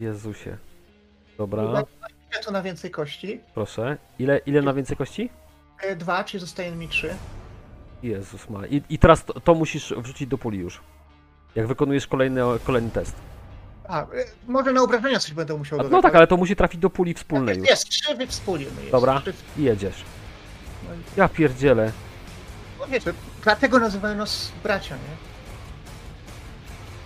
Jezusie. 0.00 0.56
Dobra, 1.38 1.62
Impetu 2.24 2.52
na 2.52 2.62
więcej 2.62 2.90
kości. 2.90 3.40
proszę. 3.54 3.96
Ile, 4.18 4.38
ile 4.38 4.62
na 4.62 4.74
więcej 4.74 4.96
kości? 4.96 5.30
Dwa, 5.96 6.24
czyli 6.24 6.40
zostaje 6.40 6.70
mi 6.72 6.88
trzy. 6.88 7.14
Jezus 8.02 8.50
ma. 8.50 8.66
I, 8.66 8.82
i 8.88 8.98
teraz 8.98 9.24
to, 9.24 9.40
to 9.40 9.54
musisz 9.54 9.94
wrzucić 9.96 10.28
do 10.28 10.38
puli 10.38 10.58
już. 10.58 10.80
Jak 11.54 11.66
wykonujesz 11.66 12.06
kolejny, 12.06 12.40
kolejny 12.64 12.90
test. 12.90 13.16
A, 13.88 14.06
może 14.48 14.72
na 14.72 14.82
obrażenia 14.82 15.18
coś 15.18 15.32
będę 15.32 15.54
musiał 15.58 15.80
A, 15.80 15.82
dodać. 15.82 15.92
no 15.92 16.02
tak, 16.02 16.14
ale 16.14 16.26
to 16.26 16.36
musi 16.36 16.56
trafić 16.56 16.80
do 16.80 16.90
puli 16.90 17.14
wspólnej 17.14 17.58
już. 17.58 17.68
Jest, 17.68 17.88
trzy 17.88 18.14
wy 18.14 18.26
wspólnie 18.26 18.64
jest. 18.64 18.90
Dobra. 18.90 19.20
Trzy, 19.20 19.32
I 19.58 19.62
jedziesz. 19.62 20.02
no 20.84 20.90
Ja 21.16 21.28
pierdzielę. 21.28 21.92
No 22.86 22.92
wiecie, 22.92 23.12
dlatego 23.44 23.78
nazywają 23.78 24.14
nas 24.16 24.52
bracia, 24.62 24.94
nie? 24.94 25.16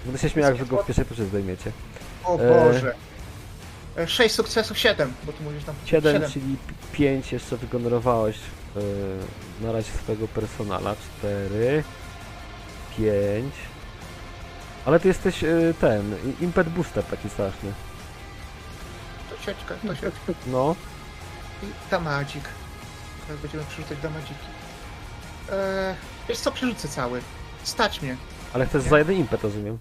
Będę 0.05 0.19
się 0.19 0.31
śmiał, 0.31 0.45
jak 0.45 0.57
wy 0.57 0.67
go 0.67 0.83
w 0.83 0.87
pierwszej 0.87 1.05
turze 1.07 1.25
zdejmiecie. 1.27 1.73
O 2.25 2.39
E. 2.39 2.49
Boże. 2.65 2.95
E, 3.99 4.09
Sześć 4.09 4.35
sukcesów, 4.35 4.79
siedem, 4.79 5.13
bo 5.25 5.33
tu 5.33 5.43
mówisz 5.43 5.65
tam 5.65 5.75
7, 5.85 6.13
siedem. 6.15 6.31
czyli 6.31 6.57
5 6.93 7.33
jeszcze 7.33 7.57
wygenerowałeś 7.57 8.37
yy, 8.77 8.83
na 9.67 9.73
razie 9.73 9.93
swojego 9.93 10.29
personala. 10.29 10.95
4, 11.19 11.85
5. 12.99 13.55
Ale 14.87 15.01
ty 15.01 15.09
jesteś 15.09 15.43
yy, 15.43 15.75
ten, 15.81 16.17
impet 16.41 16.69
booster 16.69 17.05
taki 17.05 17.31
straszny. 17.31 17.73
To 19.31 19.45
sieczka, 19.47 19.75
to 19.87 19.95
sieczka. 19.95 20.33
No. 20.47 20.77
I 21.63 21.67
damadzik. 21.91 22.45
Teraz 23.27 23.43
będziemy 23.43 23.65
przerzucać 23.65 23.99
damadziki. 23.99 24.35
Eee, 25.53 25.95
wiesz 26.29 26.39
co, 26.39 26.53
przerzucę 26.53 26.89
cały. 26.89 27.21
Stać 27.63 28.03
mnie. 28.03 28.17
Ale 28.53 28.67
chcesz 28.67 28.83
za 28.83 28.99
jeden 28.99 29.17
impet, 29.17 29.43
rozumiem. 29.43 29.79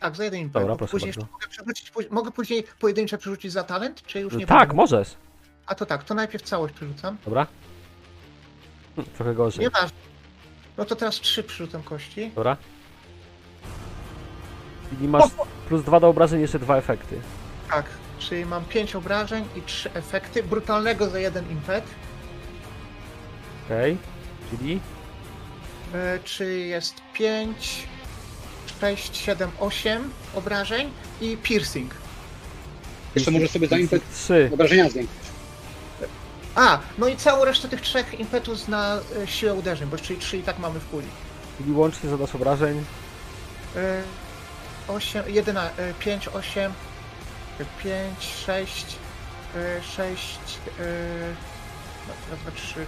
Tak, 0.00 0.16
za 0.16 0.24
jeden 0.24 0.40
impet. 0.40 0.62
Dobra, 0.62 0.76
proszę 0.76 0.90
później 0.90 1.12
bardzo. 1.12 1.32
mogę, 1.32 1.48
przerzucić, 1.48 1.92
mogę 2.10 2.30
później 2.30 2.64
pojedyncze 2.80 3.18
przerzucić 3.18 3.52
za 3.52 3.62
talent, 3.64 4.02
czy 4.06 4.20
już 4.20 4.34
nie 4.34 4.46
tak, 4.46 4.74
możesz. 4.74 5.14
A 5.66 5.74
to 5.74 5.86
tak, 5.86 6.04
to 6.04 6.14
najpierw 6.14 6.44
całość 6.44 6.74
przerzucam. 6.74 7.16
Dobra. 7.24 7.46
Hm, 8.96 9.08
Trochę 9.16 9.34
gorzej. 9.34 9.60
Nieważne. 9.64 9.96
No 10.78 10.84
to 10.84 10.96
teraz 10.96 11.14
trzy 11.14 11.42
przerzucam 11.42 11.82
kości. 11.82 12.30
Dobra. 12.34 12.56
Czyli 14.90 15.08
masz 15.08 15.24
plus 15.68 15.82
2 15.82 16.00
do 16.00 16.08
obrażeń, 16.08 16.40
jeszcze 16.40 16.58
dwa 16.58 16.76
efekty. 16.76 17.20
Tak, 17.70 17.86
czyli 18.18 18.46
mam 18.46 18.64
pięć 18.64 18.94
obrażeń 18.96 19.44
i 19.56 19.62
trzy 19.62 19.92
efekty. 19.94 20.42
Brutalnego 20.42 21.10
za 21.10 21.18
jeden 21.18 21.50
impet. 21.50 21.84
Okej. 23.66 23.96
Czyli 24.50 24.74
E, 24.74 25.01
czy 26.24 26.58
jest 26.58 26.94
5, 27.14 27.86
6, 28.80 29.16
7, 29.16 29.50
8 29.60 30.10
obrażeń 30.34 30.90
i 31.20 31.36
piercing. 31.42 31.94
Jeszcze 33.14 33.30
możesz 33.30 33.50
sobie 33.50 33.68
za 33.68 33.78
impet 33.78 34.02
3. 34.14 34.50
obrażenia 34.54 34.90
zwiększyć. 34.90 35.22
A, 36.54 36.78
no 36.98 37.08
i 37.08 37.16
całą 37.16 37.44
resztę 37.44 37.68
tych 37.68 37.80
trzech 37.80 38.20
impetus 38.20 38.68
na 38.68 39.00
e, 39.22 39.26
siłę 39.26 39.54
uderzeń, 39.54 39.88
bo 39.88 39.98
czyli 39.98 40.18
3 40.18 40.36
i 40.36 40.42
tak 40.42 40.58
mamy 40.58 40.80
w 40.80 40.84
puli. 40.84 41.06
Czyli 41.58 41.72
łącznie 41.72 42.10
zadasz 42.10 42.34
obrażeń. 42.34 42.84
E, 43.76 44.02
8, 44.88 45.24
11, 45.26 45.94
5, 45.98 46.28
8, 46.28 46.72
5, 47.84 48.34
6, 48.46 48.86
6, 49.96 50.38
no, 52.08 52.14
raz, 52.30 52.40
dwa, 52.40 52.50
trzy, 52.50 52.86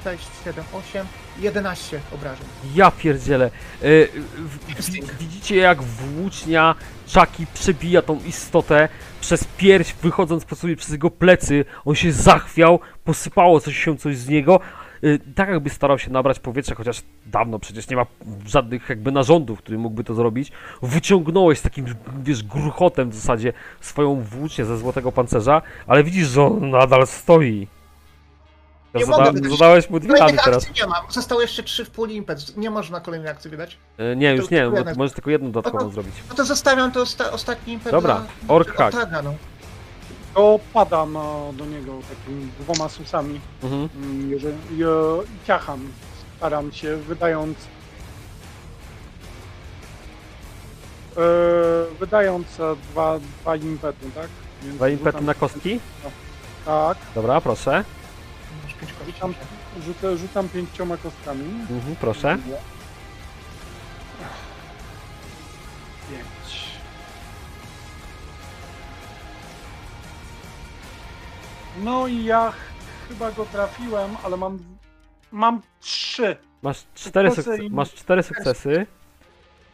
cztery, 0.00 0.16
pięć, 0.16 0.22
sześć, 0.26 0.44
siedem, 0.44 0.64
osiem, 0.72 1.06
11 1.40 2.00
obrażeń. 2.14 2.46
Ja 2.74 2.90
pierdzielę. 2.90 3.50
Y, 3.82 4.08
w- 4.36 4.82
w- 4.84 5.18
Widzicie 5.18 5.56
jak 5.56 5.82
włócznia 5.82 6.74
Czaki 7.06 7.46
przebija 7.54 8.02
tą 8.02 8.18
istotę 8.26 8.88
przez 9.20 9.44
pierś, 9.44 9.94
wychodząc 10.02 10.44
po 10.44 10.56
sobie 10.56 10.76
przez 10.76 10.90
jego 10.90 11.10
plecy. 11.10 11.64
On 11.84 11.94
się 11.94 12.12
zachwiał, 12.12 12.80
posypało 13.04 13.60
coś 13.60 13.76
się 13.84 13.96
coś 13.98 14.16
z 14.16 14.28
niego. 14.28 14.60
Y, 15.04 15.18
Tak 15.34 15.48
jakby 15.48 15.70
starał 15.70 15.98
się 15.98 16.10
nabrać 16.10 16.38
powietrza, 16.38 16.74
chociaż 16.74 17.02
dawno 17.26 17.58
przecież 17.58 17.88
nie 17.88 17.96
ma 17.96 18.06
żadnych 18.46 18.88
jakby 18.88 19.12
narządów, 19.12 19.58
który 19.58 19.78
mógłby 19.78 20.04
to 20.04 20.14
zrobić. 20.14 20.52
Wyciągnąłeś 20.82 21.58
z 21.58 21.62
takim, 21.62 21.86
wiesz, 22.22 22.42
gruchotem 22.42 23.10
w 23.10 23.14
zasadzie 23.14 23.52
swoją 23.80 24.22
włócznię 24.22 24.64
ze 24.64 24.78
złotego 24.78 25.12
pancerza, 25.12 25.62
ale 25.86 26.04
widzisz, 26.04 26.28
że 26.28 26.42
on 26.44 26.70
nadal 26.70 27.06
stoi. 27.06 27.66
Nie 28.94 29.04
Zada- 29.06 29.18
mogę 29.18 29.32
wydać- 29.32 29.52
zadałeś 29.52 29.90
mu 29.90 30.00
dwie 30.00 30.14
Kolejnych 30.14 30.44
teraz. 30.44 30.64
akcji 30.64 30.82
nie 30.82 30.88
mam, 30.88 31.04
zostało 31.10 31.40
jeszcze 31.40 31.62
3 31.62 31.84
w 31.84 31.90
puli 31.90 32.16
impet. 32.16 32.56
Nie 32.56 32.70
można 32.70 33.00
kolejnej 33.00 33.30
akcji 33.30 33.50
wydać. 33.50 33.78
E, 33.98 34.16
Nie, 34.16 34.34
już 34.34 34.50
nie, 34.50 34.70
bo 34.70 34.76
możesz 34.96 35.12
tylko 35.14 35.30
jedną 35.30 35.50
dodatkową 35.52 35.84
No 35.84 35.88
to- 35.90 35.94
zrobić. 35.94 36.14
No 36.28 36.34
to 36.34 36.44
zostawiam 36.44 36.92
to 36.92 37.02
osta- 37.02 37.30
ostatni 37.32 37.72
impet 37.72 37.92
Dobra, 37.92 38.14
dla... 38.14 38.54
ork 38.56 38.76
hack. 38.76 38.94
Otaga, 38.94 39.22
no. 39.22 39.34
To 40.34 40.60
padam 40.72 41.12
do 41.52 41.66
niego 41.66 41.92
takimi 42.10 42.48
dwoma 42.60 42.88
susami 42.88 43.40
Mhm. 43.62 43.88
mm, 43.96 44.30
jeżeli, 44.30 44.56
i, 44.78 44.82
e, 44.82 44.86
i 45.42 45.46
ciacham. 45.46 45.88
Staram 46.36 46.72
się, 46.72 46.96
wydając 46.96 47.58
e, 51.16 51.20
wydając 52.00 52.60
e, 52.60 52.76
dwa, 52.92 53.18
dwa 53.40 53.56
impetu, 53.56 54.06
tak? 54.14 54.28
Więc 54.62 54.76
Dwa 54.76 54.88
impety 54.88 55.18
rzucam- 55.18 55.24
na 55.26 55.34
kostki? 55.34 55.80
Tak, 56.64 56.98
Dobra, 57.14 57.40
proszę. 57.40 57.84
Pięć 58.80 58.92
kości. 58.92 59.12
rzucam, 59.12 59.34
rzucę, 59.86 60.16
rzucam 60.16 60.48
pięcioma 60.48 60.96
kostkami. 60.96 61.44
Mhm, 61.70 61.96
proszę. 62.00 62.38
Pięć. 66.10 66.70
No 71.82 72.06
i 72.08 72.24
ja 72.24 72.50
ch- 72.50 73.08
chyba 73.08 73.32
go 73.32 73.44
trafiłem, 73.44 74.16
ale 74.24 74.36
mam, 74.36 74.58
mam 75.32 75.62
trzy, 75.80 76.36
Masz 76.62 76.84
cztery, 76.94 77.28
Sukcesy 77.28 77.50
sukce- 77.50 77.64
i- 77.64 77.70
masz 77.70 77.94
cztery 77.94 78.22
sukcesy, 78.22 78.86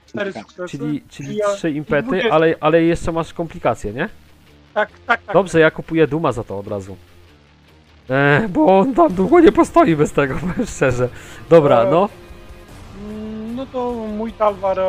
cztery 0.06 0.32
Tak. 0.32 0.42
sukcesy. 0.42 0.78
czyli, 0.78 1.02
czyli 1.08 1.36
Ja- 1.36 1.54
trzy 1.54 1.70
impety, 1.70 2.32
ale, 2.32 2.54
ale 2.60 2.82
jeszcze 2.82 3.12
masz 3.12 3.32
komplikacje, 3.34 3.92
nie? 3.92 4.08
Tak, 4.74 4.88
tak, 5.06 5.22
tak. 5.22 5.32
Dobrze, 5.34 5.60
ja 5.60 5.70
kupuję 5.70 6.06
Duma 6.06 6.32
za 6.32 6.44
to 6.44 6.58
od 6.58 6.66
razu. 6.68 6.96
E, 8.10 8.48
bo 8.48 8.78
on 8.78 8.94
tam 8.94 9.12
długo 9.14 9.40
nie 9.40 9.52
postoi 9.52 9.96
bez 9.96 10.12
tego, 10.12 10.34
powiem 10.40 10.66
szczerze. 10.66 11.08
Dobra, 11.50 11.80
E, 11.82 11.90
no. 11.90 12.08
Mm, 13.08 13.56
No 13.56 13.66
to 13.66 13.92
mój 13.92 14.32
talwar 14.32 14.78
e, 14.80 14.84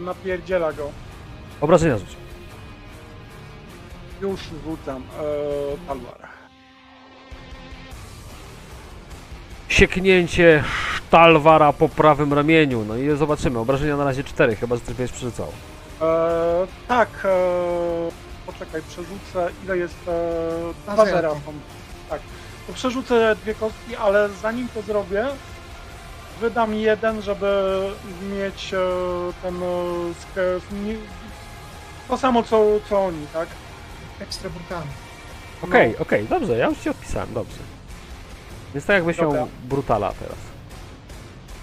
napierdziela 0.00 0.72
go. 0.72 0.90
Obrażenia 1.60 1.98
rzuć. 1.98 2.16
Już 4.20 4.40
rzucam. 4.64 5.02
E, 5.02 5.86
Talwar. 5.86 6.28
Sieknięcie 9.68 10.64
sztalwara 10.96 11.72
po 11.72 11.88
prawym 11.88 12.32
ramieniu. 12.32 12.84
No 12.88 12.96
i 12.96 13.16
zobaczymy. 13.16 13.58
Obrażenia 13.58 13.96
na 13.96 14.04
razie 14.04 14.24
4, 14.24 14.56
chyba 14.56 14.76
że 14.76 14.82
będziesz 14.86 15.12
przerzucał. 15.12 15.46
E, 16.02 16.66
tak, 16.88 17.08
e, 17.24 17.28
poczekaj, 18.46 18.82
przerzucę. 18.88 19.52
Ile 19.64 19.78
jest? 19.78 20.08
E, 20.08 20.72
Dwa 20.84 20.92
dwa 20.94 21.04
zera. 21.04 21.16
zera 21.16 21.30
są. 21.30 21.52
To 22.68 22.74
przerzucę 22.74 23.36
dwie 23.36 23.54
kostki, 23.54 23.96
ale 23.96 24.28
zanim 24.28 24.68
to 24.68 24.82
zrobię, 24.82 25.26
wydam 26.40 26.74
jeden, 26.74 27.22
żeby 27.22 27.80
mieć 28.32 28.74
e, 28.74 28.78
ten. 29.42 29.62
E, 29.62 30.58
to 32.08 32.18
samo 32.18 32.42
co, 32.42 32.64
co 32.88 33.04
oni, 33.04 33.26
tak? 33.32 33.48
Ekstra 34.20 34.50
brutalny. 34.50 34.90
Okej, 35.62 35.96
okej, 35.98 36.26
dobrze, 36.26 36.58
ja 36.58 36.68
już 36.68 36.78
ci 36.78 36.90
odpisałem, 36.90 37.34
dobrze. 37.34 37.58
Więc 38.74 38.86
tak 38.86 38.94
jakbyś 38.94 39.16
Dobra. 39.16 39.38
miał 39.38 39.48
brutala 39.64 40.12
teraz. 40.12 40.38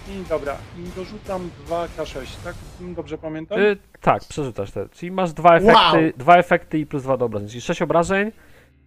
I 0.10 0.24
dobra, 0.30 0.58
i 0.78 0.84
dorzucam 0.96 1.50
2K6, 1.70 2.26
tak? 2.44 2.56
Dobrze 2.80 3.18
pamiętam? 3.18 3.60
Y, 3.60 3.78
tak, 4.02 4.24
przerzucasz 4.24 4.72
te. 4.72 4.90
Czyli 4.90 5.12
masz 5.12 5.34
dwa 5.34 5.56
efekty, 5.56 5.74
Wow. 5.74 6.12
dwa 6.18 6.38
efekty 6.38 6.80
i 6.80 6.86
plus 6.86 7.04
dwa 7.04 7.18
do 7.18 7.26
obrażeń. 7.26 7.50
Czyli 7.50 7.62
6 7.62 7.82
obrażeń, 7.82 8.32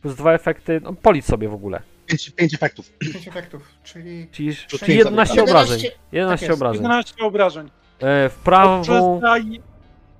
plus 0.03 0.15
dwa 0.15 0.33
efekty. 0.33 0.81
No 0.85 0.93
policz 0.93 1.25
sobie 1.25 1.49
w 1.49 1.55
ogóle. 1.55 1.83
Pięć, 2.07 2.31
pięć 2.31 2.55
efektów. 2.55 2.93
5 2.99 3.29
efektów, 3.29 3.63
czyli 3.85 4.29
Czyli 4.33 4.49
Plus 4.57 4.67
czyli 4.81 4.87
pięć 4.87 4.99
11 4.99 5.35
zamyka. 5.35 5.53
obrażeń. 5.53 5.79
11 5.79 5.99
11 6.13 6.47
tak 6.47 6.57
obrażeń. 6.57 6.83
11 6.83 7.25
obrażeń. 7.25 7.71
E, 8.01 8.29
w 8.29 8.39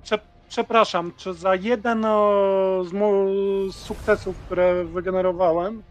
Prze, 0.05 0.19
przepraszam, 0.49 1.13
czy 1.17 1.35
za 1.35 1.55
jeden 1.55 2.05
o, 2.05 2.85
z, 2.89 2.93
mo- 2.93 3.73
z 3.73 3.77
sukcesów, 3.77 4.37
które 4.37 4.85
wygenerowałem, 4.85 5.83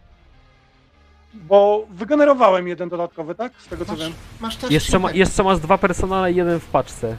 bo 1.34 1.86
wygenerowałem 1.90 2.68
jeden 2.68 2.90
dodatkowy, 2.90 3.36
tak? 3.36 3.52
Z 3.62 3.68
tego 3.68 3.86
co 3.86 3.92
masz, 3.92 4.00
wiem. 4.02 4.14
masz 4.40 4.56
też 4.58 4.72
Jeszcze, 4.72 5.00
ma, 5.00 5.12
jeszcze 5.12 5.44
masz 5.44 5.60
dwa 5.60 5.78
personale 5.78 6.32
i 6.32 6.36
jeden 6.36 6.60
w 6.60 6.66
paczce. 6.66 7.18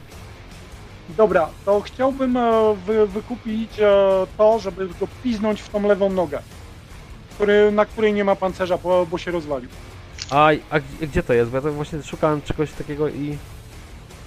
Dobra, 1.17 1.49
to 1.65 1.81
chciałbym 1.81 2.37
e, 2.37 2.75
wy, 2.87 3.07
wykupić 3.07 3.81
e, 3.81 3.91
to, 4.39 4.59
żeby 4.59 4.89
go 4.89 5.09
piznąć 5.23 5.61
w 5.63 5.69
tą 5.69 5.83
lewą 5.89 6.11
nogę, 6.11 6.43
który, 7.39 7.73
na 7.73 7.85
której 7.87 8.13
nie 8.13 8.25
ma 8.25 8.37
pancerza, 8.37 8.79
bo, 8.79 9.07
bo 9.07 9.19
się 9.19 9.31
rozwalił. 9.31 9.69
A, 10.31 10.49
a 10.71 10.81
gdzie- 11.03 11.23
to 11.23 11.33
jest? 11.33 11.51
Bo 11.51 11.57
ja 11.57 11.63
to 11.63 11.73
właśnie 11.73 12.03
szukałem 12.03 12.43
czegoś 12.43 12.73
takiego 12.73 13.09
i. 13.09 13.39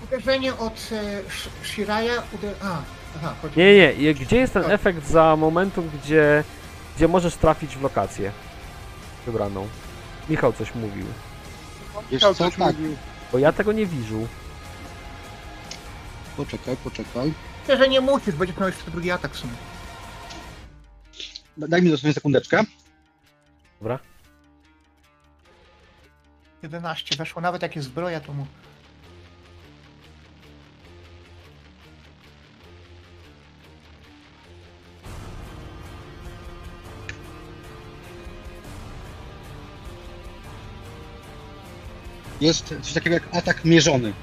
Uderzenie 0.04 0.56
od 0.56 0.74
e, 0.92 1.22
Sh- 1.30 1.50
Shiraya. 1.68 2.22
Uder... 2.34 2.54
A, 2.64 2.78
aha, 3.18 3.34
chodzi 3.42 3.60
Nie, 3.60 3.76
nie, 3.76 3.94
nie. 3.98 4.14
Gdzie 4.14 4.38
jest 4.38 4.54
ten 4.54 4.64
Tak. 4.64 4.72
efekt 4.72 5.08
za 5.08 5.36
momentum, 5.36 5.90
gdzie, 6.04 6.44
gdzie 6.96 7.08
możesz 7.08 7.36
trafić 7.36 7.76
w 7.78 7.82
lokację 7.82 8.32
wybraną? 9.26 9.68
Michał 10.30 10.54
coś 10.54 10.76
mówił. 10.76 11.06
Wiesz 11.96 12.12
Michał 12.12 12.34
co, 12.36 12.44
coś 12.44 12.56
tak. 12.56 12.74
mówił. 12.78 12.96
Bo 13.32 13.38
ja 13.40 13.52
tego 13.52 13.72
nie 13.72 13.86
widzę. 13.86 14.16
Poczekaj, 16.38 16.78
poczekaj. 16.84 17.34
Myślę, 17.62 17.78
że 17.78 17.90
nie 17.90 18.02
musisz, 18.02 18.36
będziesz 18.36 18.58
miał 18.58 18.70
jeszcze 18.70 18.92
drugi 18.92 19.12
atak 19.12 19.32
w 19.32 19.38
sumie. 19.38 19.54
Daj 21.58 21.82
mi 21.82 21.90
dosłownie 21.92 22.14
sekundeczkę. 22.14 22.64
Dobra. 23.82 24.00
11 26.64 27.16
weszło, 27.16 27.42
nawet 27.42 27.62
jak 27.62 27.76
jest 27.76 27.88
zbroja, 27.88 28.20
to 28.20 28.34
mu... 28.34 28.46
Jest 42.42 42.76
coś 42.82 42.94
takiego 42.94 43.14
jak 43.14 43.36
atak 43.36 43.66
mierzony. 43.66 44.14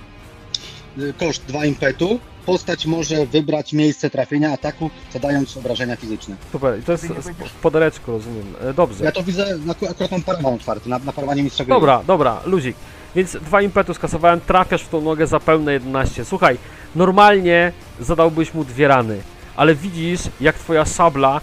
Y, 0.99 1.13
Koszt 1.13 1.45
2 1.45 1.65
impetu. 1.65 2.21
Postać 2.49 2.87
może 2.87 3.27
wybrać 3.27 3.73
miejsce 3.73 4.11
trafienia 4.11 4.53
ataku, 4.53 4.91
zadając 5.13 5.57
obrażenia 5.57 5.97
fizyczne. 5.97 6.37
Super, 6.53 6.79
i 6.79 6.83
to 6.83 6.93
jest 6.93 7.05
w 7.07 7.53
podereczku, 7.63 8.13
rozumiem. 8.13 8.55
E, 8.61 8.75
Dobrze. 8.75 9.05
Ja 9.05 9.13
to 9.13 9.23
widzę, 9.23 9.47
aku- 9.71 9.87
akurat 9.91 10.11
mam 10.11 10.23
parawan 10.23 10.55
otwarty, 10.55 10.89
na, 10.89 10.99
na 10.99 11.13
parawanie 11.13 11.43
mistrza 11.43 11.65
gry. 11.65 11.75
Dobra, 11.75 12.03
dobra, 12.07 12.41
luzik. 12.47 12.77
Więc 13.15 13.33
dwa 13.37 13.63
impetu 13.63 13.95
skasowałem, 13.95 14.41
trafiasz 14.41 14.83
w 14.83 14.89
tą 14.89 15.01
nogę 15.01 15.27
za 15.27 15.41
pełne 15.41 15.73
11. 15.73 16.25
Słuchaj, 16.25 16.59
normalnie 16.95 17.73
zadałbyś 18.01 18.55
mu 18.55 18.65
dwie 18.65 18.89
rany, 18.89 19.21
ale 19.57 19.75
widzisz, 19.75 20.21
jak 20.41 20.59
twoja 20.59 20.85
szabla, 20.85 21.41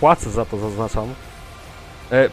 płacę 0.00 0.30
za 0.30 0.44
to, 0.44 0.58
zaznaczam, 0.58 1.14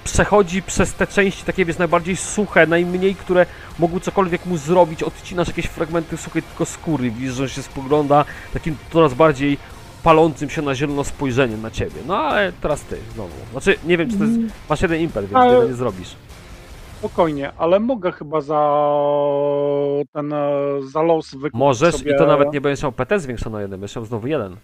przechodzi 0.04 0.62
przez 0.62 0.94
te 0.94 1.08
części 1.08 1.44
takie, 1.46 1.66
wiesz, 1.66 1.78
najbardziej 1.78 2.16
suche, 2.16 2.68
najmniej, 2.68 3.16
które 3.16 3.46
mogły 3.80 4.00
cokolwiek 4.00 4.46
mu 4.46 4.58
zrobić, 4.58 5.04
odcinasz 5.04 5.48
jakieś 5.48 5.66
fragmenty 5.66 6.18
suchej 6.18 6.44
tylko 6.44 6.66
skóry, 6.66 7.12
widzisz, 7.12 7.34
że 7.34 7.44
on 7.44 7.50
się 7.50 7.62
spogląda 7.64 8.26
takim 8.54 8.78
coraz 8.94 9.14
bardziej 9.14 9.58
palącym 10.04 10.50
się 10.50 10.62
na 10.62 10.76
zielono 10.76 11.04
spojrzeniem 11.04 11.62
na 11.62 11.72
ciebie. 11.72 11.96
No 12.08 12.18
ale 12.18 12.52
teraz 12.62 12.82
ty, 12.82 12.98
znowu. 13.14 13.32
Znaczy, 13.52 13.76
nie 13.86 13.98
wiem, 13.98 14.10
czy 14.12 14.18
to 14.18 14.24
jest, 14.24 14.40
masz 14.70 14.82
jeden 14.82 15.02
impet, 15.02 15.26
więc 15.26 15.36
Ale- 15.36 15.54
wiele 15.54 15.68
nie 15.68 15.74
zrobisz. 15.74 16.16
Spokojnie, 17.00 17.52
ale 17.58 17.80
mogę 17.80 18.12
chyba 18.12 18.42
za 18.42 18.60
ten 20.14 20.34
e, 20.34 20.50
za 20.82 21.02
los 21.02 21.32
wykupić 21.32 21.54
Możesz 21.60 21.96
sobie... 21.96 22.16
i 22.16 22.18
to 22.18 22.26
nawet 22.26 22.54
nie 22.54 22.62
będziesz 22.62 22.84
miał 22.84 22.92
PT 22.92 23.20
zwiększono 23.20 23.60
jeden, 23.60 23.80
będziesz 23.80 23.96
miał 23.96 24.06
znowu 24.06 24.28
jeden 24.28 24.56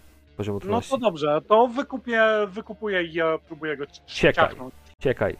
No 0.65 0.81
to 0.90 0.98
dobrze, 0.98 1.41
to 1.48 1.68
wykupię, 1.68 2.23
wykupuję 2.48 3.03
i 3.03 3.14
ja 3.14 3.38
próbuję 3.48 3.77
go 3.77 3.85
ci- 3.85 4.02
Ciekaj. 5.03 5.38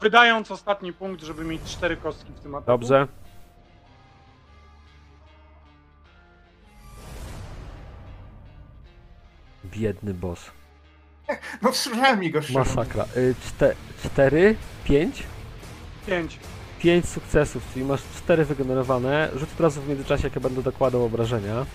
Wydając 0.00 0.50
ostatni 0.50 0.92
punkt, 0.92 1.22
żeby 1.22 1.44
mieć 1.44 1.62
cztery 1.62 1.96
kostki 1.96 2.32
w 2.32 2.40
tym 2.40 2.54
ataku. 2.54 2.66
Dobrze. 2.66 3.08
Biedny 9.64 10.14
boss. 10.14 10.50
No 11.62 11.72
wstrzymałem 11.72 12.20
mi 12.20 12.30
go 12.30 12.42
szczerze. 12.42 12.58
Masakra. 12.58 13.04
Y, 13.16 13.34
czte, 13.46 13.74
cztery, 14.04 14.56
pięć? 14.84 15.22
Pięć. 16.06 16.38
Pięć 16.78 17.08
sukcesów, 17.08 17.62
czyli 17.72 17.84
masz 17.84 18.02
cztery 18.16 18.44
wygenerowane. 18.44 19.30
Rzuć 19.36 19.52
od 19.52 19.60
razu 19.60 19.82
w 19.82 19.88
międzyczasie, 19.88 20.24
jak 20.24 20.34
ja 20.34 20.40
będę 20.40 20.62
dokładał 20.62 21.04
obrażenia. 21.04 21.66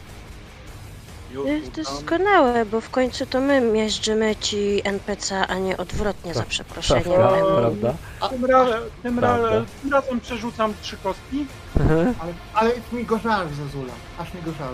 Już 1.32 1.46
Y, 1.48 1.62
To 1.76 1.84
doskonałe, 1.84 2.66
bo 2.66 2.82
w 2.82 2.90
końcu 2.90 3.26
to 3.26 3.42
my 3.42 3.62
miażdżymy 3.62 4.36
ci 4.36 4.82
NPC, 4.84 5.48
a 5.48 5.56
nie 5.56 5.78
odwrotnie 5.78 6.34
za 6.34 6.40
Tak, 6.40 6.50
przeproszeniem. 6.50 7.04
Prawda? 7.04 7.38
Eee, 7.38 7.56
Prawda? 7.62 7.94
Tym, 8.30 8.46
ra 8.46 8.66
tym, 9.04 9.20
ra 9.20 9.38
Prawda. 9.38 9.66
tym 9.82 9.92
razem 9.92 10.20
przerzucam 10.22 10.74
trzy 10.82 10.98
kostki. 11.04 11.46
Ale, 12.20 12.34
ale 12.54 12.72
mi 12.92 13.06
go 13.06 13.18
żal, 13.20 13.48
Zazula. 13.50 13.94
Aż 14.18 14.34
mi 14.34 14.42
go 14.42 14.52
żal. 14.52 14.74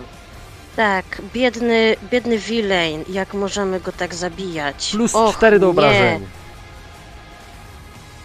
Tak, 0.76 1.22
biedny, 1.34 1.96
biedny 2.12 2.38
villain, 2.38 3.04
jak 3.10 3.34
możemy 3.34 3.80
go 3.80 3.92
tak 3.92 4.16
zabijać? 4.16 4.90
Plus 4.92 5.16
Och, 5.16 5.36
cztery 5.38 5.60
do 5.60 5.66
nie. 5.66 5.72
obrażeń. 5.72 6.26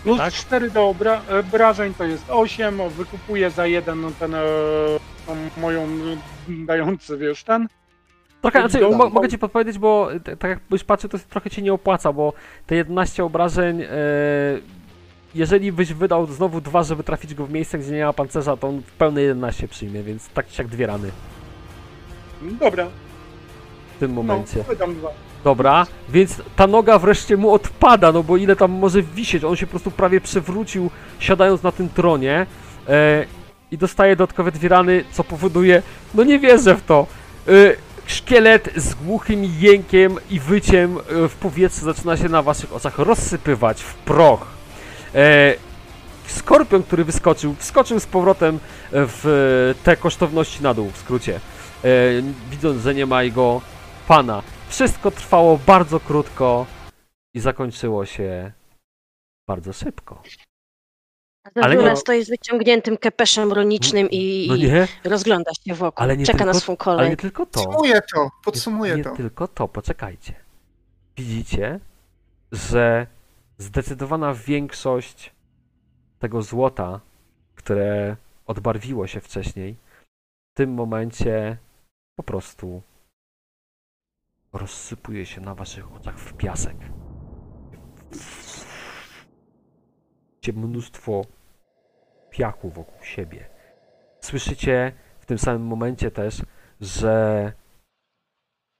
Plus 0.02 0.18
Tak? 0.18 0.34
cztery 0.34 0.70
do 0.70 0.88
obra 0.88 1.22
obrażeń 1.40 1.94
to 1.94 2.04
jest 2.04 2.24
osiem. 2.30 2.80
o, 2.80 2.90
Wykupuję 2.90 3.50
za 3.50 3.66
jeden 3.66 4.00
no, 4.00 4.10
ten 4.18 4.34
e, 4.34 4.38
tą 5.26 5.36
moją 5.56 5.82
e, 5.82 5.86
dający, 6.66 7.18
wiesz, 7.18 7.44
ten. 7.44 7.68
Trochę, 8.42 8.68
znaczy, 8.68 8.96
mogę 8.96 9.28
ci 9.28 9.38
podpowiedzieć, 9.38 9.78
bo 9.78 10.08
t- 10.24 10.36
tak 10.36 10.48
jak 10.50 10.60
byś 10.70 10.84
patrzył, 10.84 11.10
to 11.10 11.18
trochę 11.30 11.50
ci 11.50 11.62
nie 11.62 11.72
opłaca, 11.72 12.12
bo 12.12 12.32
te 12.66 12.74
11 12.74 13.24
obrażeń, 13.24 13.82
e, 13.82 13.88
jeżeli 15.34 15.72
byś 15.72 15.92
wydał 15.92 16.26
znowu 16.26 16.60
dwa, 16.60 16.82
żeby 16.82 17.02
trafić 17.04 17.34
go 17.34 17.46
w 17.46 17.52
miejsce, 17.52 17.78
gdzie 17.78 17.92
nie 17.92 18.04
ma 18.04 18.12
pancerza, 18.12 18.56
to 18.56 18.68
on 18.68 18.82
w 18.82 18.92
pełne 18.92 19.22
11 19.22 19.68
przyjmie, 19.68 20.02
więc 20.02 20.28
tak 20.28 20.58
jak 20.58 20.68
dwie 20.68 20.86
rany 20.86 21.10
Dobra, 22.42 22.86
w 23.96 24.00
tym 24.00 24.12
momencie. 24.12 24.64
no, 24.80 24.86
dwa. 24.86 25.08
Dobra, 25.44 25.86
więc 26.08 26.42
ta 26.56 26.66
noga 26.66 26.98
wreszcie 26.98 27.36
mu 27.36 27.52
odpada, 27.52 28.12
no 28.12 28.22
bo 28.22 28.36
ile 28.36 28.56
tam 28.56 28.70
może 28.72 29.02
wisieć, 29.02 29.44
on 29.44 29.56
się 29.56 29.66
po 29.66 29.70
prostu 29.70 29.90
prawie 29.90 30.20
przewrócił, 30.20 30.90
siadając 31.18 31.62
na 31.62 31.72
tym 31.72 31.88
tronie 31.88 32.46
e, 32.88 33.24
i 33.70 33.78
dostaje 33.78 34.16
dodatkowe 34.16 34.52
dwie 34.52 34.68
rany, 34.68 35.04
co 35.12 35.24
powoduje, 35.24 35.82
no 36.14 36.24
nie 36.24 36.38
wierzę 36.38 36.74
w 36.76 36.82
to. 36.82 37.06
E, 37.48 37.52
szkielet 38.10 38.70
z 38.76 38.94
głuchym 38.94 39.44
jękiem 39.44 40.16
i 40.30 40.40
wyciem 40.40 40.98
e, 40.98 41.28
w 41.28 41.36
powietrzu 41.36 41.84
zaczyna 41.84 42.16
się 42.16 42.28
na 42.28 42.42
waszych 42.42 42.72
oczach 42.72 42.98
rozsypywać 42.98 43.82
w 43.82 43.94
proch. 43.94 44.46
E, 45.14 45.54
skorpion, 46.26 46.82
który 46.82 47.04
wyskoczył, 47.04 47.54
wskoczył 47.58 48.00
z 48.00 48.06
powrotem 48.06 48.58
w 48.92 49.74
te 49.84 49.96
kosztowności 49.96 50.62
na 50.62 50.74
dół, 50.74 50.90
w 50.90 50.98
skrócie. 50.98 51.40
E, 51.84 51.88
widząc, 52.50 52.82
że 52.82 52.94
nie 52.94 53.06
ma 53.06 53.22
jego 53.22 53.60
pana. 54.08 54.42
Wszystko 54.68 55.10
trwało 55.10 55.58
bardzo 55.66 56.00
krótko 56.00 56.66
i 57.34 57.40
zakończyło 57.40 58.06
się 58.06 58.52
bardzo 59.48 59.72
szybko. 59.72 60.22
Ale 61.44 61.64
Ale 61.64 61.76
nie- 61.90 61.96
stoi 61.96 62.24
z 62.24 62.28
wyciągniętym 62.30 62.96
kepeszem 62.96 63.52
runicznym 63.52 64.08
i, 64.10 64.46
No 64.48 64.54
i 64.56 64.62
nie, 64.62 64.88
rozgląda 65.04 65.50
się 65.66 65.74
wokół. 65.74 66.02
Ale 66.04 66.16
nie 66.16 66.24
Czeka 66.26 66.38
tylko- 66.38 66.52
na 66.52 66.60
swą 66.60 66.72
ale 66.72 66.76
kolej. 66.76 67.10
nie 67.10 67.16
tylko 67.16 67.46
to. 67.46 67.64
Podsumuję 67.64 68.00
to, 68.14 68.28
podsumuję 68.44 68.96
nie 68.96 69.04
to. 69.04 69.16
tylko 69.16 69.48
to, 69.48 69.68
poczekajcie. 69.68 70.34
Widzicie, 71.16 71.80
że 72.52 73.06
zdecydowana 73.58 74.34
większość 74.34 75.32
tego 76.18 76.42
złota, 76.42 77.00
które 77.54 78.16
odbarwiło 78.46 79.06
się 79.06 79.20
wcześniej, 79.20 79.76
w 80.54 80.56
tym 80.56 80.70
momencie 80.74 81.56
po 82.16 82.22
prostu 82.22 82.82
rozsypuje 84.52 85.26
się 85.26 85.40
na 85.40 85.54
waszych 85.54 85.92
oczach 85.96 86.18
w 86.18 86.32
piasek. 86.32 86.76
Macie 90.40 90.52
mnóstwo 90.52 91.22
piachu 92.30 92.70
wokół 92.70 93.04
siebie. 93.04 93.44
Słyszycie 94.20 94.92
w 95.20 95.26
tym 95.26 95.38
samym 95.38 95.62
momencie 95.62 96.10
też, 96.10 96.42
że 96.80 97.52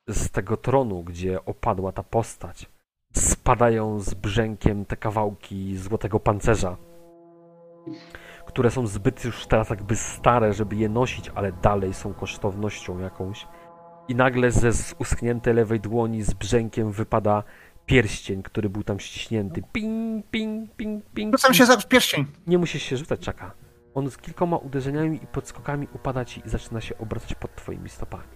z 0.09 0.31
tego 0.31 0.57
tronu, 0.57 1.03
gdzie 1.03 1.45
opadła 1.45 1.93
ta 1.93 2.03
postać, 2.03 2.67
spadają 3.15 4.01
z 4.01 4.15
brzękiem 4.15 4.85
te 4.85 4.97
kawałki 4.97 5.77
złotego 5.77 6.21
pancerza, 6.21 6.77
które 8.47 8.71
są 8.71 8.87
zbyt 8.87 9.25
już 9.25 9.47
teraz 9.47 9.71
jakby 9.71 9.97
stare, 9.97 10.53
żeby 10.53 10.77
je 10.77 10.89
nosić, 10.89 11.29
ale 11.35 11.53
dalej 11.53 11.95
są 11.95 12.15
kosztownością 12.15 12.99
jakąś. 12.99 13.47
I 14.09 14.15
nagle 14.15 14.51
ze 14.51 14.95
uschniętej 14.99 15.55
lewej 15.55 15.81
dłoni 15.81 16.23
z 16.23 16.35
brzękiem 16.35 16.93
wypada 16.93 17.43
pierścień, 17.91 18.43
który 18.43 18.71
był 18.71 18.83
tam 18.83 19.01
ściśnięty. 19.01 19.63
Ping, 19.73 20.27
ping, 20.31 20.71
ping, 20.77 21.05
ping. 21.15 21.35
Rzucam 21.35 21.55
się 21.55 21.67
za 21.67 21.77
pierścień. 21.77 22.27
Nie 22.47 22.59
musisz 22.59 22.83
się 22.83 22.97
rzucać, 22.97 23.21
czaka. 23.21 23.53
On 23.95 24.11
z 24.11 24.17
kilkoma 24.19 24.57
uderzeniami 24.57 25.17
i 25.23 25.27
podskokami 25.27 25.89
upada 25.95 26.25
ci 26.25 26.43
i 26.47 26.49
zaczyna 26.49 26.81
się 26.81 26.99
obracać 26.99 27.35
pod 27.35 27.55
twoimi 27.57 27.89
stopami. 27.89 28.29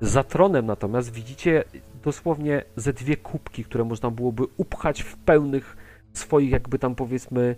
Za 0.00 0.24
tronem 0.24 0.66
natomiast 0.66 1.12
widzicie 1.12 1.64
dosłownie 2.02 2.64
ze 2.76 2.92
dwie 2.92 3.16
kubki, 3.16 3.64
które 3.64 3.84
można 3.84 4.10
byłoby 4.10 4.42
upchać 4.56 5.02
w 5.02 5.16
pełnych 5.16 5.76
swoich 6.12 6.50
jakby 6.50 6.78
tam 6.78 6.94
powiedzmy 6.94 7.56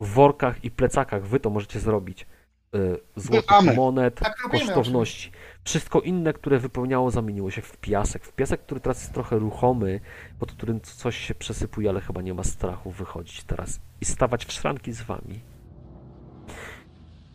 workach 0.00 0.64
i 0.64 0.70
plecakach. 0.70 1.26
Wy 1.26 1.40
to 1.40 1.50
możecie 1.50 1.80
zrobić. 1.80 2.26
Y, 2.74 3.00
Złotych 3.16 3.50
Mamy. 3.50 3.74
monet, 3.74 4.14
Tak 4.20 4.36
kosztowności. 4.36 5.30
Wszystko 5.64 6.00
inne, 6.00 6.32
które 6.32 6.58
wypełniało, 6.58 7.10
zamieniło 7.10 7.50
się 7.50 7.62
w 7.62 7.76
piasek. 7.76 8.24
W 8.24 8.32
piasek, 8.32 8.60
który 8.60 8.80
teraz 8.80 9.00
jest 9.00 9.12
trochę 9.12 9.38
ruchomy, 9.38 10.00
pod 10.38 10.52
którym 10.52 10.80
coś 10.80 11.16
się 11.16 11.34
przesypuje, 11.34 11.90
ale 11.90 12.00
chyba 12.00 12.22
nie 12.22 12.34
ma 12.34 12.44
strachu 12.44 12.90
wychodzić 12.90 13.44
teraz 13.44 13.80
i 14.00 14.04
stawać 14.04 14.44
w 14.46 14.52
szranki 14.52 14.92
z 14.92 15.02
wami. 15.02 15.40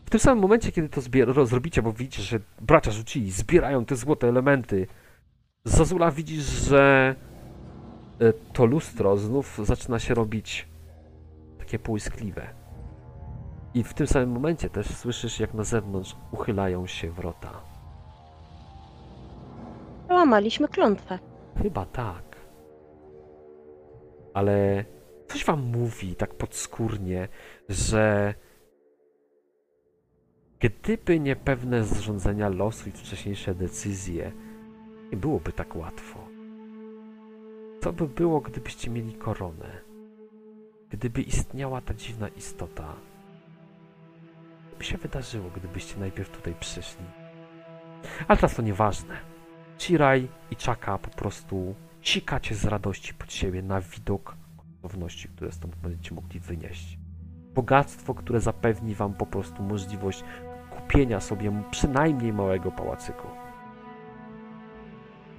W 0.05 0.09
tym 0.09 0.19
samym 0.19 0.41
momencie, 0.41 0.71
kiedy 0.71 0.89
to 0.89 1.01
zbier- 1.01 1.45
zrobicie, 1.47 1.81
bo 1.81 1.93
widzicie, 1.93 2.23
że 2.23 2.39
bracia 2.61 2.91
rzucili, 2.91 3.31
zbierają 3.31 3.85
te 3.85 3.95
złote 3.95 4.27
elementy, 4.27 4.87
Zazula 5.65 6.11
widzisz, 6.11 6.43
że 6.43 7.15
y, 8.21 8.33
to 8.53 8.65
lustro 8.65 9.17
znów 9.17 9.59
zaczyna 9.63 9.99
się 9.99 10.13
robić 10.13 10.67
takie 11.59 11.79
półskliwe. 11.79 12.47
I 13.73 13.84
w 13.84 13.93
tym 13.93 14.07
samym 14.07 14.30
momencie 14.31 14.69
też 14.69 14.88
słyszysz, 14.98 15.39
jak 15.39 15.53
na 15.53 15.64
zewnątrz 15.64 16.15
uchylają 16.31 16.88
się 16.88 17.11
wrota. 17.11 17.61
Łamaliśmy 20.10 20.68
klątwę. 20.68 21.19
Chyba 21.61 21.85
tak. 21.85 22.35
Ale 24.34 24.85
coś 25.27 25.45
wam 25.45 25.61
mówi 25.61 26.15
tak 26.15 26.34
podskórnie, 26.35 27.27
że 27.69 28.34
gdyby 30.60 31.19
nie 31.19 31.35
pewne 31.35 31.84
zrządzenia 31.84 32.49
losu 32.49 32.89
i 32.89 32.91
wcześniejsze 32.91 33.56
decyzje, 33.56 34.31
nie 35.11 35.18
byłoby 35.18 35.52
tak 35.52 35.76
łatwo. 35.76 36.19
Co 37.81 37.93
by 37.93 38.07
było, 38.07 38.41
gdybyście 38.41 38.89
mieli 38.89 39.14
koronę? 39.14 39.81
Gdyby 40.89 41.22
istniała 41.22 41.81
ta 41.81 41.93
dziwna 41.93 42.27
istota? 42.27 42.95
By 44.81 44.85
się 44.85 44.97
wydarzyło, 44.97 45.49
gdybyście 45.55 45.99
najpierw 45.99 46.29
tutaj 46.29 46.55
przyszli? 46.59 47.05
Ale 48.27 48.37
teraz 48.37 48.55
to 48.55 48.61
nieważne. 48.61 49.17
Chiraj 49.79 50.27
i 50.51 50.55
Chaka 50.55 50.97
po 50.97 51.09
prostu 51.09 51.75
sikacie 52.01 52.55
z 52.55 52.65
radości 52.65 53.13
pod 53.13 53.33
siebie 53.33 53.61
na 53.61 53.81
widok 53.81 54.35
kosztowności, 54.57 55.27
które 55.27 55.51
stąd 55.51 55.75
będziecie 55.75 56.15
mogli 56.15 56.39
wynieść. 56.39 56.97
Bogactwo, 57.55 58.13
które 58.13 58.39
zapewni 58.39 58.95
wam 58.95 59.13
po 59.13 59.25
prostu 59.25 59.63
możliwość 59.63 60.23
kupienia 60.69 61.19
sobie 61.19 61.63
przynajmniej 61.71 62.33
małego 62.33 62.71
pałacyku. 62.71 63.27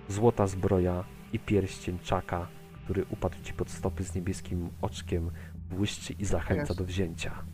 Złota 0.08 0.46
zbroja 0.46 1.04
i 1.32 1.38
pierścień 1.38 1.98
Chaka, 2.10 2.46
który 2.84 3.04
upadł 3.10 3.36
ci 3.42 3.52
pod 3.52 3.70
stopy 3.70 4.04
z 4.04 4.14
niebieskim 4.14 4.70
oczkiem, 4.82 5.30
błyszczy 5.70 6.12
i 6.12 6.24
zachęca 6.24 6.74
do 6.74 6.84
wzięcia. 6.84 7.44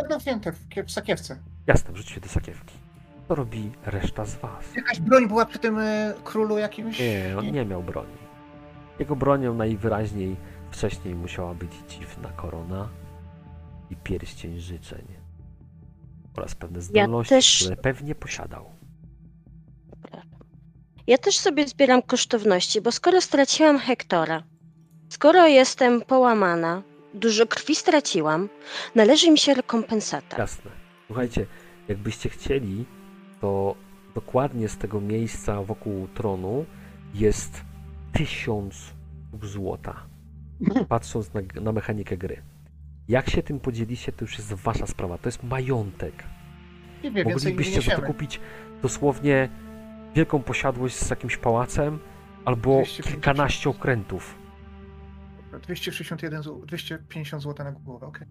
Jedno 0.00 0.18
wzięte 0.18 0.52
w, 0.52 0.68
kie- 0.68 0.84
w 0.84 0.90
sakiewce. 0.90 1.38
Jasne, 1.66 1.92
wrzućcie 1.92 2.20
do 2.20 2.28
sakiewki. 2.28 2.74
To 3.28 3.34
robi 3.34 3.70
reszta 3.86 4.24
z 4.24 4.34
was. 4.36 4.74
Jakaś 4.76 5.00
broń 5.00 5.28
była 5.28 5.46
przy 5.46 5.58
tym 5.58 5.78
e, 5.78 6.14
królu 6.24 6.58
jakimś? 6.58 7.00
Nie, 7.00 7.34
on 7.38 7.50
nie 7.52 7.64
miał 7.64 7.82
broni. 7.82 8.16
Jego 8.98 9.16
bronią 9.16 9.54
najwyraźniej 9.54 10.36
wcześniej 10.70 11.14
musiała 11.14 11.54
być 11.54 11.70
dziwna 11.88 12.28
korona 12.28 12.88
i 13.90 13.96
pierścień 13.96 14.60
życzeń. 14.60 15.04
Oraz 16.36 16.54
pewne 16.54 16.80
zdolności, 16.80 17.30
też- 17.34 17.58
które 17.60 17.76
pewnie 17.76 18.14
posiadał. 18.14 18.64
Ja 21.06 21.18
też 21.18 21.38
sobie 21.38 21.68
zbieram 21.68 22.02
kosztowności, 22.02 22.80
bo 22.80 22.92
skoro 22.92 23.20
straciłam 23.20 23.78
Hektora, 23.78 24.42
skoro 25.08 25.46
jestem 25.46 26.00
połamana, 26.02 26.82
dużo 27.18 27.46
krwi 27.46 27.74
straciłam, 27.74 28.48
należy 28.94 29.30
mi 29.30 29.38
się 29.38 29.54
rekompensata. 29.54 30.36
Jasne. 30.38 30.70
Słuchajcie, 31.06 31.46
jakbyście 31.88 32.28
chcieli, 32.28 32.84
to 33.40 33.74
dokładnie 34.14 34.68
z 34.68 34.76
tego 34.78 35.00
miejsca 35.00 35.62
wokół 35.62 36.08
tronu 36.08 36.64
jest 37.14 37.60
tysiąc 38.12 38.94
złota. 39.42 40.06
Patrząc 40.88 41.34
na, 41.34 41.40
na 41.60 41.72
mechanikę 41.72 42.16
gry. 42.16 42.42
Jak 43.08 43.30
się 43.30 43.42
tym 43.42 43.60
podzielicie, 43.60 44.12
to 44.12 44.24
już 44.24 44.38
jest 44.38 44.52
wasza 44.52 44.86
sprawa. 44.86 45.18
To 45.18 45.28
jest 45.28 45.42
majątek. 45.42 46.24
Nie 47.04 47.10
wiem, 47.10 47.28
Moglibyście 47.28 47.82
za 47.82 47.96
to 47.96 48.02
kupić 48.02 48.40
dosłownie 48.82 49.48
wielką 50.14 50.42
posiadłość 50.42 50.96
z 50.96 51.10
jakimś 51.10 51.36
pałacem 51.36 51.98
albo 52.44 52.70
250. 52.70 53.08
kilkanaście 53.08 53.70
okrętów. 53.70 54.34
261 55.58 56.42
zł, 56.42 56.66
250 56.66 57.42
zł 57.42 57.64
na 57.64 57.72
głowę, 57.72 58.06
okej. 58.06 58.28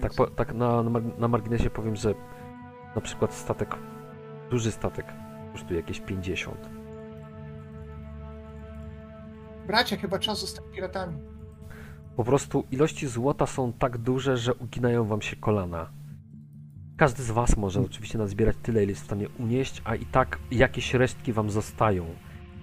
Tak, 0.00 0.14
po, 0.14 0.26
tak 0.26 0.54
na, 0.54 0.82
na 0.82 0.90
mar- 0.90 1.18
na 1.18 1.28
marginesie 1.28 1.70
powiem, 1.70 1.96
że 1.96 2.14
na 2.94 3.00
przykład 3.00 3.34
statek, 3.34 3.76
duży 4.50 4.72
statek 4.72 5.06
kosztuje 5.52 5.80
jakieś 5.80 6.00
50. 6.00 6.68
Bracie, 9.66 9.96
chyba 9.96 10.18
czas 10.18 10.40
zostać 10.40 10.64
piratami. 10.74 11.16
Po 12.16 12.24
prostu 12.24 12.64
ilości 12.70 13.06
złota 13.06 13.46
są 13.46 13.72
tak 13.72 13.98
duże, 13.98 14.36
że 14.36 14.54
uginają 14.54 15.04
wam 15.04 15.22
się 15.22 15.36
kolana. 15.36 15.90
Każdy 16.96 17.22
z 17.22 17.30
was 17.30 17.56
może 17.56 17.80
oczywiście 17.80 18.18
nazbierać 18.18 18.56
tyle, 18.62 18.82
ile 18.82 18.90
jest 18.92 19.02
w 19.02 19.04
stanie 19.04 19.28
unieść, 19.38 19.82
a 19.84 19.94
i 19.94 20.06
tak 20.06 20.38
jakieś 20.50 20.94
resztki 20.94 21.32
wam 21.32 21.50
zostają. 21.50 22.06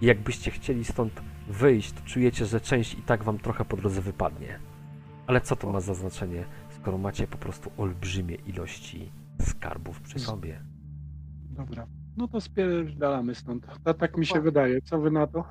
I 0.01 0.05
jakbyście 0.05 0.51
chcieli 0.51 0.85
stąd 0.85 1.21
wyjść, 1.51 1.91
to 1.91 2.01
czujecie, 2.05 2.45
że 2.45 2.61
część 2.61 2.93
i 2.93 3.01
tak 3.01 3.23
wam 3.23 3.39
trochę 3.39 3.65
po 3.65 3.77
drodze 3.77 4.01
wypadnie. 4.01 4.59
Ale 5.27 5.41
co 5.41 5.55
to 5.55 5.71
ma 5.71 5.79
za 5.79 5.93
znaczenie, 5.93 6.45
skoro 6.69 6.97
macie 6.97 7.27
po 7.27 7.37
prostu 7.37 7.71
olbrzymie 7.77 8.35
ilości 8.35 9.11
skarbów 9.41 10.01
przy 10.01 10.19
sobie? 10.19 10.61
Dobra. 11.49 11.87
No 12.17 12.27
to 12.27 12.41
spierdalamy 12.41 13.35
stąd. 13.35 13.67
Ta, 13.83 13.93
tak 13.93 14.17
mi 14.17 14.25
się 14.25 14.41
wydaje. 14.41 14.81
Co 14.81 14.99
wy 14.99 15.11
na 15.11 15.27
to? 15.27 15.43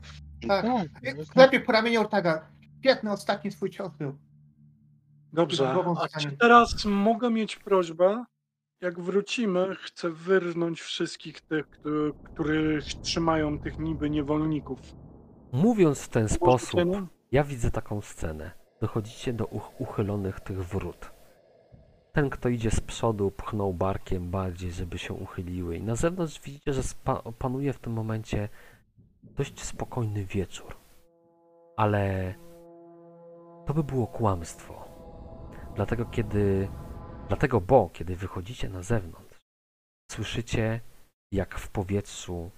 Tak. 0.48 0.66
Tak, 0.66 1.36
Lepiej 1.36 1.60
po 1.60 1.72
ramieniu 1.72 2.00
Ortaga. 2.00 2.46
Świetny 2.80 3.12
ostatni 3.12 3.50
twój 3.50 3.70
cios 3.70 3.92
był. 3.98 4.18
Dobrze. 5.32 5.74
A 6.00 6.18
czy 6.20 6.32
teraz 6.36 6.84
mogę 6.84 7.30
mieć 7.30 7.56
prośbę? 7.56 8.24
Jak 8.80 9.00
wrócimy, 9.00 9.74
chcę 9.82 10.10
wyrnąć 10.10 10.80
wszystkich 10.80 11.40
tych, 11.40 11.66
którzy- 11.70 12.12
których 12.24 12.84
trzymają 12.84 13.58
tych 13.58 13.78
niby 13.78 14.10
niewolników. 14.10 14.80
Mówiąc 15.52 16.02
w 16.02 16.08
ten 16.08 16.28
sposób? 16.28 16.80
Ja 17.32 17.44
widzę 17.44 17.70
taką 17.70 18.00
scenę. 18.00 18.50
Dochodzicie 18.80 19.32
do 19.32 19.46
uch 19.46 19.80
uchylonych 19.80 20.40
tych 20.40 20.66
wrót. 20.66 21.12
Ten, 22.12 22.30
kto 22.30 22.48
idzie 22.48 22.70
z 22.70 22.80
przodu, 22.80 23.30
pchnął 23.30 23.74
barkiem 23.74 24.30
bardziej, 24.30 24.72
żeby 24.72 24.98
się 24.98 25.14
uchyliły. 25.14 25.76
I 25.76 25.82
na 25.82 25.96
zewnątrz 25.96 26.40
widzicie, 26.40 26.72
że 26.72 26.82
panuje 27.38 27.72
w 27.72 27.78
tym 27.78 27.92
momencie 27.92 28.48
dość 29.22 29.64
spokojny 29.64 30.24
wieczór. 30.24 30.76
Ale 31.76 32.34
to 33.66 33.74
by 33.74 33.84
było 33.84 34.06
kłamstwo. 34.06 34.84
Dlatego, 35.74 36.04
kiedy. 36.04 36.68
Dlatego, 37.28 37.60
bo 37.60 37.90
kiedy 37.92 38.16
wychodzicie 38.16 38.68
na 38.68 38.82
zewnątrz, 38.82 39.38
słyszycie, 40.12 40.80
jak 41.32 41.58
w 41.58 41.68
powietrzu 41.68 42.50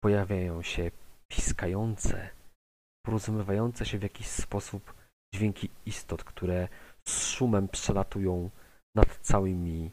pojawiają 0.00 0.62
się 0.62 0.90
piskające 1.30 2.30
porozumiewające 3.06 3.86
się 3.86 3.98
w 3.98 4.02
jakiś 4.02 4.26
sposób 4.26 4.94
dźwięki 5.34 5.70
istot, 5.86 6.24
które 6.24 6.68
z 7.08 7.26
szumem 7.26 7.68
przelatują 7.68 8.50
nad 8.94 9.16
całymi 9.16 9.90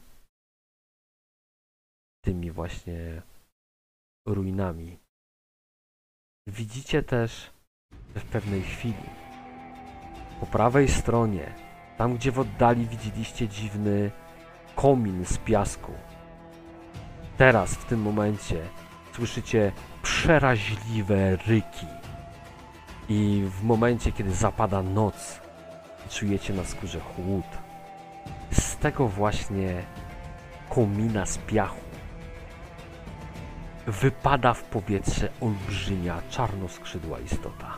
tymi 2.24 2.50
właśnie 2.50 3.22
ruinami. 4.28 4.98
Widzicie 6.48 7.02
też, 7.02 7.50
że 8.14 8.20
w 8.20 8.24
pewnej 8.24 8.62
chwili 8.62 9.10
po 10.40 10.46
prawej 10.46 10.88
stronie, 10.88 11.54
tam 11.98 12.16
gdzie 12.16 12.32
w 12.32 12.38
oddali 12.38 12.86
widzieliście 12.86 13.48
dziwny 13.48 14.10
komin 14.76 15.24
z 15.24 15.38
piasku, 15.38 15.92
teraz 17.36 17.74
w 17.74 17.84
tym 17.84 18.00
momencie 18.00 18.68
słyszycie 19.16 19.72
przeraźliwe 20.02 21.36
ryki. 21.36 21.86
I 23.08 23.44
w 23.46 23.62
momencie, 23.62 24.12
kiedy 24.12 24.34
zapada 24.34 24.82
noc, 24.82 25.40
czujecie 26.10 26.52
na 26.54 26.64
skórze 26.64 27.00
chłód. 27.00 27.44
Z 28.50 28.76
tego 28.76 29.08
właśnie 29.08 29.82
komina 30.68 31.26
z 31.26 31.38
piachu 31.38 31.80
wypada 33.86 34.54
w 34.54 34.62
powietrze 34.62 35.28
olbrzymia, 35.40 36.22
czarnoskrzydła 36.30 37.20
istota. 37.20 37.74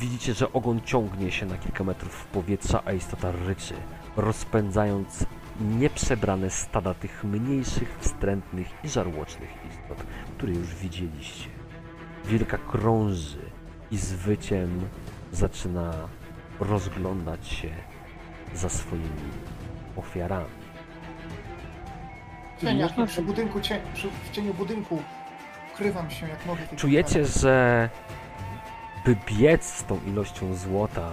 Widzicie, 0.00 0.34
że 0.34 0.52
ogon 0.52 0.80
ciągnie 0.84 1.32
się 1.32 1.46
na 1.46 1.58
kilka 1.58 1.84
metrów 1.84 2.12
w 2.12 2.24
powietrza, 2.24 2.82
a 2.84 2.92
istota 2.92 3.32
ryczy, 3.32 3.74
rozpędzając 4.16 5.26
nieprzebrane 5.60 6.50
stada 6.50 6.94
tych 6.94 7.24
mniejszych, 7.24 7.96
wstrętnych 8.00 8.66
i 8.84 8.88
żarłocznych 8.88 9.50
istot, 9.70 10.06
które 10.36 10.52
już 10.52 10.74
widzieliście. 10.74 11.48
Wilka 12.24 12.58
krąży 12.58 13.50
i 13.90 13.96
z 13.96 14.12
wyciem 14.12 14.88
zaczyna 15.32 15.92
rozglądać 16.60 17.48
się 17.48 17.70
za 18.54 18.68
swoimi 18.68 19.30
ofiarami. 19.96 20.60
Cieniach, 22.60 22.98
nie, 22.98 23.06
przy 23.06 23.22
budynku, 23.22 23.60
cie, 23.60 23.80
przy, 23.94 24.08
w 24.30 24.30
cieniu 24.30 24.54
budynku 24.54 25.02
ukrywam 25.74 26.10
się 26.10 26.28
jak 26.28 26.46
mogę. 26.46 26.60
Czujecie, 26.76 27.24
że 27.24 27.88
by 29.04 29.16
biec 29.26 29.64
z 29.64 29.84
tą 29.84 30.00
ilością 30.06 30.54
złota, 30.54 31.10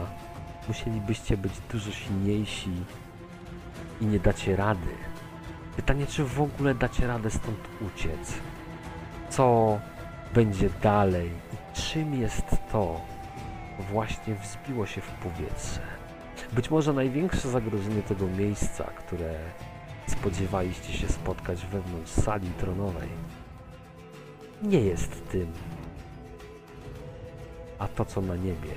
musielibyście 0.67 1.37
być 1.37 1.53
dużo 1.71 1.91
silniejsi 1.91 2.71
i 4.01 4.05
nie 4.05 4.19
dacie 4.19 4.55
rady. 4.55 4.89
Pytanie, 5.75 6.07
czy 6.07 6.23
w 6.23 6.41
ogóle 6.41 6.75
dacie 6.75 7.07
radę 7.07 7.31
stąd 7.31 7.59
uciec? 7.81 8.33
Co 9.29 9.79
będzie 10.33 10.69
dalej 10.69 11.31
i 11.53 11.81
czym 11.81 12.13
jest 12.13 12.45
to, 12.71 13.01
właśnie 13.91 14.35
wzbiło 14.35 14.85
się 14.85 15.01
w 15.01 15.11
powietrze? 15.11 15.81
Być 16.53 16.69
może 16.69 16.93
największe 16.93 17.49
zagrożenie 17.49 18.01
tego 18.01 18.27
miejsca, 18.27 18.83
które 18.83 19.39
spodziewaliście 20.07 20.93
się 20.93 21.07
spotkać 21.07 21.65
wewnątrz 21.65 22.11
sali 22.11 22.49
tronowej, 22.49 23.09
nie 24.63 24.79
jest 24.79 25.29
tym, 25.29 25.53
a 27.79 27.87
to, 27.87 28.05
co 28.05 28.21
na 28.21 28.35
niebie, 28.35 28.73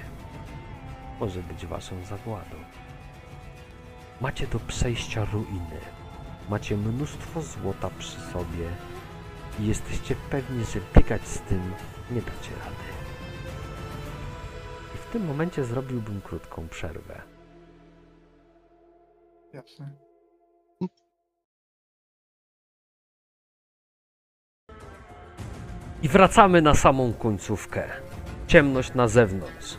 może 1.20 1.42
być 1.42 1.66
waszą 1.66 2.05
zagładą. 2.05 2.56
Macie 4.20 4.47
do 4.47 4.60
przejścia 4.60 5.24
ruiny, 5.24 5.80
macie 6.48 6.76
mnóstwo 6.76 7.42
złota 7.42 7.90
przy 7.98 8.20
sobie 8.20 8.68
i 9.60 9.66
jesteście 9.66 10.16
pewni, 10.30 10.64
że 10.64 10.80
biegać 10.97 11.28
z 11.28 11.40
tym 11.40 11.72
nie 12.10 12.22
dacie 12.22 12.51
rady. 12.64 12.90
I 14.94 14.98
w 14.98 15.06
tym 15.12 15.26
momencie 15.26 15.64
zrobiłbym 15.64 16.20
krótką 16.20 16.68
przerwę. 16.68 17.22
Jasne. 19.52 19.90
I 26.02 26.09
wracamy 26.09 26.62
na 26.62 26.74
samą 26.74 27.12
końcówkę. 27.12 27.88
Ciemność 28.47 28.94
na 28.94 29.09
zewnątrz. 29.09 29.78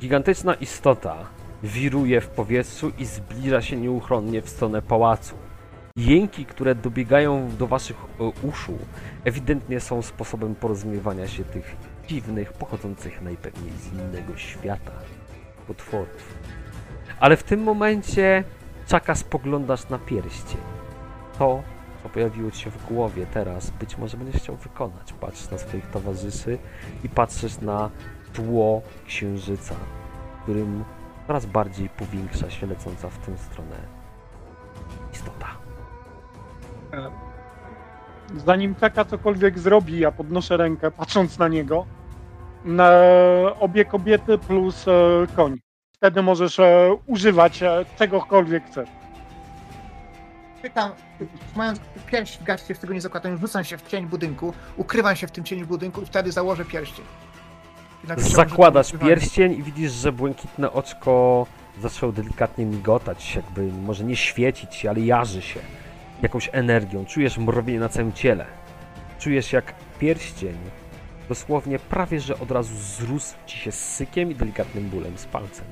Gigantyczna 0.00 0.54
istota 0.54 1.35
wiruje 1.66 2.20
w 2.20 2.28
powietrzu 2.28 2.92
i 2.98 3.06
zbliża 3.06 3.62
się 3.62 3.76
nieuchronnie 3.76 4.42
w 4.42 4.48
stronę 4.48 4.82
pałacu. 4.82 5.34
Jęki, 5.96 6.46
które 6.46 6.74
dobiegają 6.74 7.50
do 7.58 7.66
waszych 7.66 7.96
e, 7.96 8.24
uszu, 8.48 8.78
ewidentnie 9.24 9.80
są 9.80 10.02
sposobem 10.02 10.54
porozumiewania 10.54 11.28
się 11.28 11.44
tych 11.44 11.76
dziwnych, 12.08 12.52
pochodzących 12.52 13.22
najpewniej 13.22 13.72
z 13.72 13.92
innego 13.92 14.36
świata 14.36 14.92
potworów. 15.66 16.34
Ale 17.20 17.36
w 17.36 17.42
tym 17.42 17.62
momencie 17.62 18.44
czaka 18.86 19.14
spoglądasz 19.14 19.88
na 19.88 19.98
pierścień. 19.98 20.60
To, 21.38 21.62
co 22.02 22.08
pojawiło 22.08 22.50
ci 22.50 22.60
się 22.60 22.70
w 22.70 22.86
głowie 22.86 23.26
teraz, 23.34 23.70
być 23.70 23.98
może 23.98 24.16
będziesz 24.16 24.42
chciał 24.42 24.56
wykonać. 24.56 25.12
Patrzysz 25.12 25.50
na 25.50 25.58
swoich 25.58 25.86
towarzyszy 25.86 26.58
i 27.04 27.08
patrzysz 27.08 27.60
na 27.60 27.90
tło 28.32 28.82
księżyca, 29.06 29.74
którym 30.42 30.84
coraz 31.26 31.46
bardziej 31.46 31.88
powiększa 31.88 32.50
się 32.50 32.66
lecąca 32.66 33.08
w 33.08 33.18
tę 33.18 33.38
stronę 33.38 33.76
istota. 35.12 35.46
Zanim 38.36 38.74
Czeka 38.74 39.04
cokolwiek 39.04 39.58
zrobi, 39.58 39.98
ja 39.98 40.12
podnoszę 40.12 40.56
rękę, 40.56 40.90
patrząc 40.90 41.38
na 41.38 41.48
niego. 41.48 41.86
Na 42.64 42.90
obie 43.60 43.84
kobiety 43.84 44.38
plus 44.38 44.88
e, 44.88 44.92
koń. 45.36 45.58
Wtedy 45.92 46.22
możesz 46.22 46.58
e, 46.58 46.96
używać 47.06 47.62
e, 47.62 47.84
czegokolwiek 47.98 48.66
chcesz. 48.66 48.88
Pytam, 50.62 50.90
mając 51.56 51.80
pierś 52.06 52.38
w 52.38 52.42
garści, 52.42 52.74
z 52.74 52.78
tego 52.78 52.94
nie 52.94 53.00
zakładam, 53.00 53.38
rzucam 53.38 53.64
się 53.64 53.78
w 53.78 53.86
cień 53.86 54.06
budynku, 54.06 54.54
ukrywam 54.76 55.16
się 55.16 55.26
w 55.26 55.30
tym 55.30 55.44
cieniu 55.44 55.66
budynku 55.66 56.02
i 56.02 56.06
wtedy 56.06 56.32
założę 56.32 56.64
pierścień. 56.64 57.04
Zakładasz 58.16 58.92
pierścień 58.92 59.52
i 59.52 59.62
widzisz, 59.62 59.92
że 59.92 60.12
błękitne 60.12 60.72
oczko 60.72 61.46
zaczęło 61.82 62.12
delikatnie 62.12 62.66
migotać, 62.66 63.36
jakby 63.36 63.72
może 63.72 64.04
nie 64.04 64.16
świecić 64.16 64.74
się, 64.74 64.90
ale 64.90 65.00
jarzy 65.00 65.42
się 65.42 65.60
jakąś 66.22 66.50
energią. 66.52 67.04
Czujesz 67.04 67.38
mrowienie 67.38 67.80
na 67.80 67.88
całym 67.88 68.12
ciele. 68.12 68.46
Czujesz 69.18 69.52
jak 69.52 69.74
pierścień 69.98 70.56
dosłownie 71.28 71.78
prawie, 71.78 72.20
że 72.20 72.38
od 72.38 72.50
razu 72.50 72.74
zrósł 72.76 73.34
ci 73.46 73.58
się 73.58 73.72
z 73.72 73.94
sykiem 73.94 74.30
i 74.30 74.34
delikatnym 74.34 74.88
bólem 74.88 75.18
z 75.18 75.24
palcem. 75.24 75.66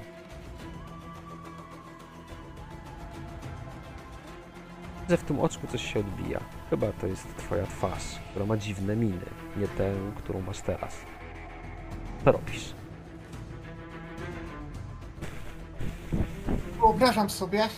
Że 5.10 5.16
w 5.16 5.24
tym 5.24 5.40
oczku 5.40 5.66
coś 5.66 5.92
się 5.92 6.00
odbija. 6.00 6.40
Chyba 6.70 6.86
to 6.92 7.06
jest 7.06 7.36
twoja 7.36 7.66
twarz, 7.66 8.04
która 8.30 8.46
ma 8.46 8.56
dziwne 8.56 8.96
miny, 8.96 9.26
nie 9.56 9.68
tę, 9.68 9.94
którą 10.16 10.40
masz 10.40 10.60
teraz. 10.60 11.13
Robisz? 12.24 12.74
Wyobrażam 16.80 17.30
sobie 17.30 17.68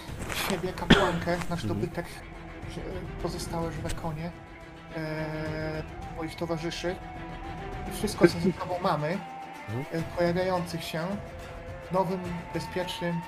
siebie, 0.50 0.72
kapłankę, 0.72 1.36
nasz 1.50 1.66
dobytek, 1.66 2.06
że- 2.74 2.80
pozostałe 3.22 3.72
żywe 3.72 3.90
konie, 3.90 4.30
e, 4.96 5.82
moich 6.16 6.34
towarzyszy. 6.36 6.96
I 7.88 7.96
Wszystko, 7.96 8.28
co 8.28 8.38
ze 8.40 8.52
sobą 8.52 8.74
mamy, 8.82 9.18
Mhm. 9.68 9.84
e, 9.92 10.16
pojawiających 10.16 10.84
się 10.84 11.00
w 11.90 11.92
nowym, 11.92 12.20
bezpiecznym, 12.54 13.20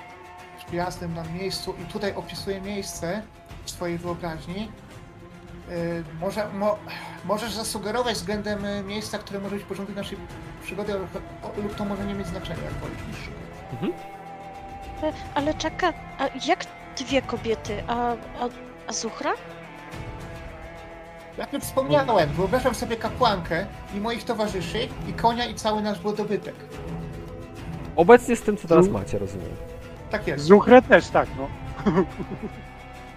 przyjaznym 0.67 1.13
nam 1.13 1.33
miejscu. 1.33 1.75
I 1.81 1.85
tutaj 1.85 2.13
opisuję 2.15 2.61
miejsce 2.61 3.21
w 3.65 3.71
swojej 3.71 3.97
wyobraźni. 3.97 4.71
E, 5.69 5.73
Może, 6.21 6.47
mo, 6.53 6.77
możesz 7.25 7.51
zasugerować 7.53 8.13
względem 8.15 8.65
e, 8.65 8.83
miejsca, 8.83 9.17
które 9.17 9.39
może 9.39 9.55
być 9.55 9.65
porządek 9.65 9.95
naszej 9.95 10.17
przygody, 10.63 10.93
lub- 10.93 11.75
to 11.75 11.85
może 11.85 12.05
nie 12.05 12.13
mieć 12.13 12.27
znaczenia, 12.27 12.63
jak 12.63 12.73
wolisz. 12.73 12.97
mistrzu. 13.07 13.31
E, 15.03 15.13
Ale 15.35 15.53
czeka, 15.53 15.93
a 16.19 16.27
jak 16.47 16.65
dwie 16.97 17.21
kobiety? 17.21 17.83
A, 17.87 17.93
a, 18.11 18.15
a 18.87 18.93
Zuchra? 18.93 19.31
Jak 21.37 21.53
już 21.53 21.63
wspomniałem, 21.63 22.29
wyobrażam 22.29 22.75
sobie 22.75 22.95
kapłankę 22.95 23.65
i 23.95 23.99
moich 23.99 24.23
towarzyszy, 24.23 24.87
i 25.07 25.13
konia, 25.13 25.45
i 25.45 25.55
cały 25.55 25.81
nasz 25.81 25.99
dobytek. 25.99 26.55
Obecnie 27.95 28.35
z 28.35 28.41
tym, 28.41 28.57
co 28.57 28.67
teraz 28.67 28.87
macie, 28.87 29.19
rozumiem. 29.19 29.49
Tak 30.11 30.27
jest. 30.27 30.43
Zuchrę 30.45 30.81
też 30.81 31.07
tak, 31.07 31.27
no. 31.37 31.47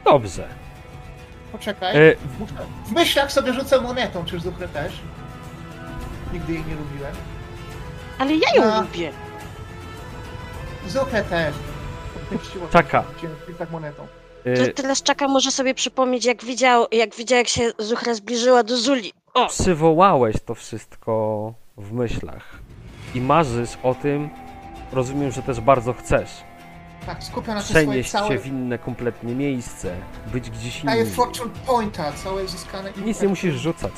Dobrze. 0.05 0.49
Poczekaj. 1.53 1.97
E, 2.11 2.15
W 2.87 2.93
myślach 2.93 3.33
sobie 3.33 3.53
rzucę 3.53 3.81
monetą, 3.81 4.25
czy 4.25 4.41
Zuchrę 4.41 4.69
też. 4.69 4.93
Nigdy 6.33 6.53
jej 6.53 6.65
nie 6.65 6.75
lubiłem. 6.75 7.13
Ale 8.19 8.35
ja 8.37 8.55
ją 8.55 8.73
A. 8.73 8.81
lubię. 8.81 9.13
Zuchrę 10.89 11.25
też. 11.25 11.55
W 12.31 13.49
myślach 13.49 13.71
monetą. 13.71 14.07
To 14.45 14.51
y, 14.63 14.73
teraz 14.75 15.03
czeka 15.03 15.29
może 15.29 15.51
sobie 15.51 15.75
przypomnieć, 15.75 16.25
jak 16.25 16.45
widział, 16.45 16.87
jak 16.93 17.15
widział, 17.15 17.39
jak 17.39 17.49
się 17.49 17.71
Zuchra 17.79 18.15
zbliżyła 18.15 18.63
do 18.63 18.77
Zuli. 18.77 19.13
O! 19.35 19.47
przywołałeś 19.49 20.37
to 20.47 20.55
wszystko 20.55 21.53
w 21.77 21.93
myślach. 21.93 22.59
i 23.15 23.21
marzysz 23.21 23.71
o 23.83 23.95
tym, 23.95 24.31
rozumiem, 24.93 25.31
że 25.33 25.43
też 25.43 25.61
bardzo 25.61 25.93
chcesz. 25.93 26.31
Tak, 27.07 27.25
skupia 27.25 27.55
na 27.55 27.61
te 27.61 27.67
swoje 27.67 27.87
Przenieść 27.87 28.11
całe... 28.11 28.29
się 28.29 28.39
w 28.39 28.47
inne 28.47 28.79
kompletnie 28.79 29.35
miejsce, 29.35 29.97
być 30.33 30.51
gdzieś 30.51 30.83
Daje 30.85 31.01
indziej. 31.01 31.15
fortune 31.15 31.51
pointa, 31.67 32.13
całe 32.13 32.49
zyskane... 32.49 32.93
Nic 33.05 33.21
nie 33.23 33.29
musisz 33.29 33.55
rzucać. 33.55 33.93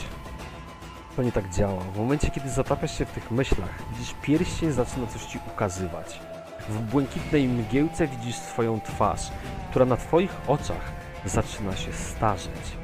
To 1.16 1.22
nie 1.22 1.32
tak 1.32 1.50
działa. 1.50 1.80
W 1.80 1.98
momencie, 1.98 2.30
kiedy 2.30 2.50
zatapiasz 2.50 2.98
się 2.98 3.04
w 3.04 3.10
tych 3.10 3.30
myślach, 3.30 3.82
widzisz 3.92 4.14
pierścień 4.22 4.72
zaczyna 4.72 5.06
coś 5.06 5.24
ci 5.24 5.38
ukazywać. 5.46 6.20
W 6.68 6.78
błękitnej 6.80 7.48
mgiełce 7.48 8.06
widzisz 8.06 8.36
swoją 8.36 8.80
twarz, 8.80 9.30
która 9.70 9.84
na 9.84 9.96
twoich 9.96 10.30
oczach 10.46 10.92
zaczyna 11.24 11.76
się 11.76 11.92
starzeć. 11.92 12.76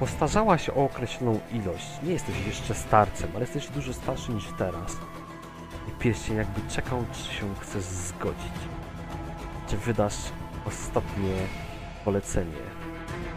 Postarzała 0.00 0.58
się 0.58 0.74
o 0.74 0.84
określoną 0.84 1.40
ilość. 1.52 1.86
Nie 2.02 2.12
jesteś 2.12 2.34
jeszcze 2.46 2.74
starcem, 2.74 3.30
ale 3.34 3.40
jesteś 3.40 3.68
dużo 3.68 3.92
starszy 3.92 4.32
niż 4.32 4.44
teraz. 4.58 4.96
I 5.88 5.90
pierścień 5.98 6.36
jakby 6.36 6.60
czekał, 6.70 7.04
czy 7.12 7.34
się 7.34 7.54
chcesz 7.60 7.84
zgodzić. 7.84 8.71
Czy 9.72 9.78
wydasz 9.78 10.14
ostatnie 10.66 11.30
polecenie. 12.04 12.56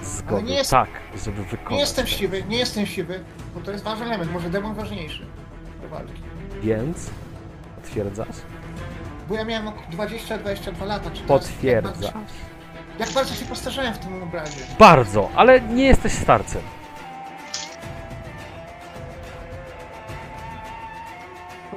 Zgody, 0.02 0.44
nie 0.44 0.54
jest- 0.56 0.72
tak, 0.72 0.90
żeby 1.26 1.44
wykonać. 1.44 1.72
Nie 1.72 1.80
jestem 1.80 2.08
siwy, 2.08 2.44
nie 2.44 2.58
jestem 2.58 2.86
siwy, 2.86 3.24
bo 3.56 3.62
to 3.62 3.72
jest 3.72 3.84
ważny 3.84 4.06
element, 4.06 4.32
może 4.34 4.50
demon 4.50 4.74
ważniejszy 4.76 5.26
do 5.82 5.90
walki. 5.90 6.22
Więc 6.64 7.10
potwierdzasz? 7.76 8.36
Bo 9.30 9.36
ja 9.36 9.46
miałem 9.46 9.68
około 9.68 9.86
20-22 9.92 10.86
lata, 10.86 11.12
czy 11.12 11.22
Potwierdzasz. 11.24 12.02
Jak 12.04 12.14
bardzo, 12.14 12.30
jak 13.00 13.10
bardzo 13.12 13.36
się 13.36 13.46
postarzałem 13.46 13.94
w 13.94 13.98
tym 13.98 14.24
obrazie. 14.24 14.62
Bardzo, 14.80 15.30
ale 15.36 15.62
nie 15.62 15.86
jesteś 15.86 16.14
starcem. 16.14 16.62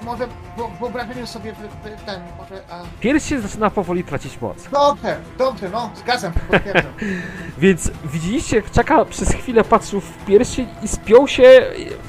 Może 0.09 0.29
wyobrazimy 0.79 1.27
sobie 1.27 1.53
wy- 1.53 1.69
wy- 1.91 1.97
ten, 2.07 2.21
może... 2.39 2.63
A... 2.71 2.83
Pierścień 3.01 3.41
zaczyna 3.41 3.71
powoli 3.71 4.05
tracić 4.05 4.41
moc. 4.41 4.69
Dobrze, 4.69 5.17
dobrze, 5.39 5.69
no, 5.69 5.91
zgadzam 5.95 6.33
się, 6.33 6.41
potwierdzam. 6.51 6.93
Więc 7.59 7.91
widzieliście, 8.05 8.57
jak 8.57 8.71
Czaka 8.71 9.05
przez 9.05 9.29
chwilę 9.35 9.65
patrzył 9.65 10.01
w 10.01 10.25
pierścień 10.27 10.67
i 10.83 10.89
spiął 10.89 11.29
się 11.29 11.63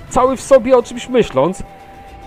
cały 0.10 0.38
w 0.38 0.42
sobie 0.42 0.78
o 0.78 0.84
czymś 0.84 1.10
myśląc. 1.10 1.64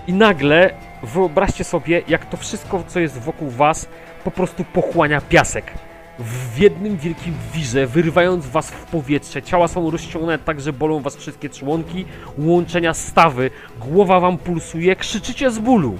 I 0.07 0.13
nagle 0.13 0.73
wyobraźcie 1.03 1.63
sobie, 1.63 2.01
jak 2.07 2.25
to 2.25 2.37
wszystko, 2.37 2.83
co 2.87 2.99
jest 2.99 3.19
wokół 3.19 3.49
was, 3.49 3.87
po 4.23 4.31
prostu 4.31 4.63
pochłania 4.63 5.21
piasek. 5.21 5.71
W 6.19 6.57
jednym 6.57 6.97
wielkim 6.97 7.33
wirze, 7.53 7.87
wyrywając 7.87 8.45
was 8.47 8.71
w 8.71 8.85
powietrze. 8.85 9.41
Ciała 9.41 9.67
są 9.67 9.91
rozciągnięte 9.91 10.45
tak, 10.45 10.61
że 10.61 10.73
bolą 10.73 10.99
was 10.99 11.15
wszystkie 11.15 11.49
członki, 11.49 12.05
łączenia 12.37 12.93
stawy, 12.93 13.51
głowa 13.79 14.19
wam 14.19 14.37
pulsuje, 14.37 14.95
krzyczycie 14.95 15.51
z 15.51 15.59
bólu. 15.59 15.99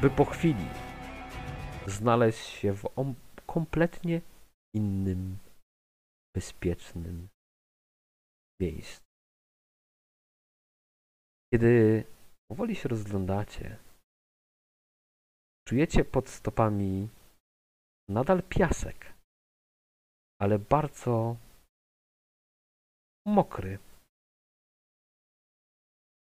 By 0.00 0.10
po 0.10 0.24
chwili 0.24 0.66
znaleźć 1.86 2.46
się 2.46 2.72
w 2.72 2.86
om- 2.98 3.14
kompletnie 3.46 4.20
innym 4.74 5.38
bezpiecznym 6.36 7.28
miejscu. 8.60 9.00
Kiedy 11.54 12.04
powoli 12.50 12.76
się 12.76 12.88
rozglądacie, 12.88 13.76
czujecie 15.68 16.04
pod 16.04 16.28
stopami 16.28 17.08
nadal 18.08 18.42
piasek, 18.42 19.14
ale 20.40 20.58
bardzo 20.58 21.36
mokry. 23.26 23.78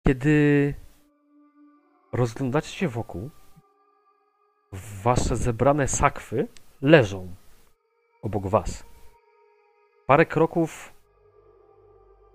Kiedy 0.06 0.74
rozglądacie 2.12 2.68
się 2.70 2.88
wokół, 2.88 3.30
wasze 5.02 5.36
zebrane 5.36 5.88
sakwy 5.88 6.48
leżą 6.82 7.34
obok 8.22 8.46
was. 8.46 8.84
Parę 10.06 10.26
kroków 10.26 10.94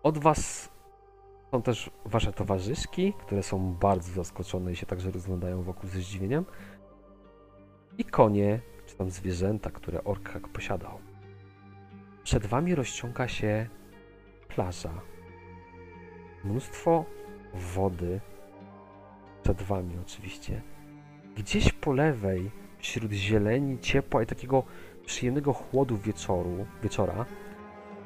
od 0.03 0.17
was 0.17 0.69
są 1.51 1.61
też 1.61 1.89
wasze 2.05 2.33
towarzyszki, 2.33 3.13
które 3.13 3.43
są 3.43 3.73
bardzo 3.73 4.11
zaskoczone 4.13 4.71
i 4.71 4.75
się 4.75 4.85
także 4.85 5.11
rozglądają 5.11 5.63
wokół 5.63 5.89
ze 5.89 5.99
zdziwieniem. 5.99 6.45
I 7.97 8.05
konie, 8.05 8.61
tam 8.97 9.09
zwierzęta, 9.09 9.71
które 9.71 10.03
Orkhak 10.03 10.47
posiadał. 10.47 10.99
Przed 12.23 12.45
wami 12.45 12.75
rozciąga 12.75 13.27
się 13.27 13.67
plaża. 14.47 14.93
Mnóstwo 16.43 17.05
wody. 17.53 18.19
Przed 19.43 19.61
wami 19.61 19.97
oczywiście. 20.01 20.61
Gdzieś 21.35 21.71
po 21.71 21.93
lewej, 21.93 22.51
wśród 22.79 23.11
zieleni, 23.11 23.79
ciepła 23.79 24.23
i 24.23 24.25
takiego 24.25 24.63
przyjemnego 25.05 25.53
chłodu 25.53 25.97
wieczoru, 25.97 26.65
wieczora, 26.83 27.25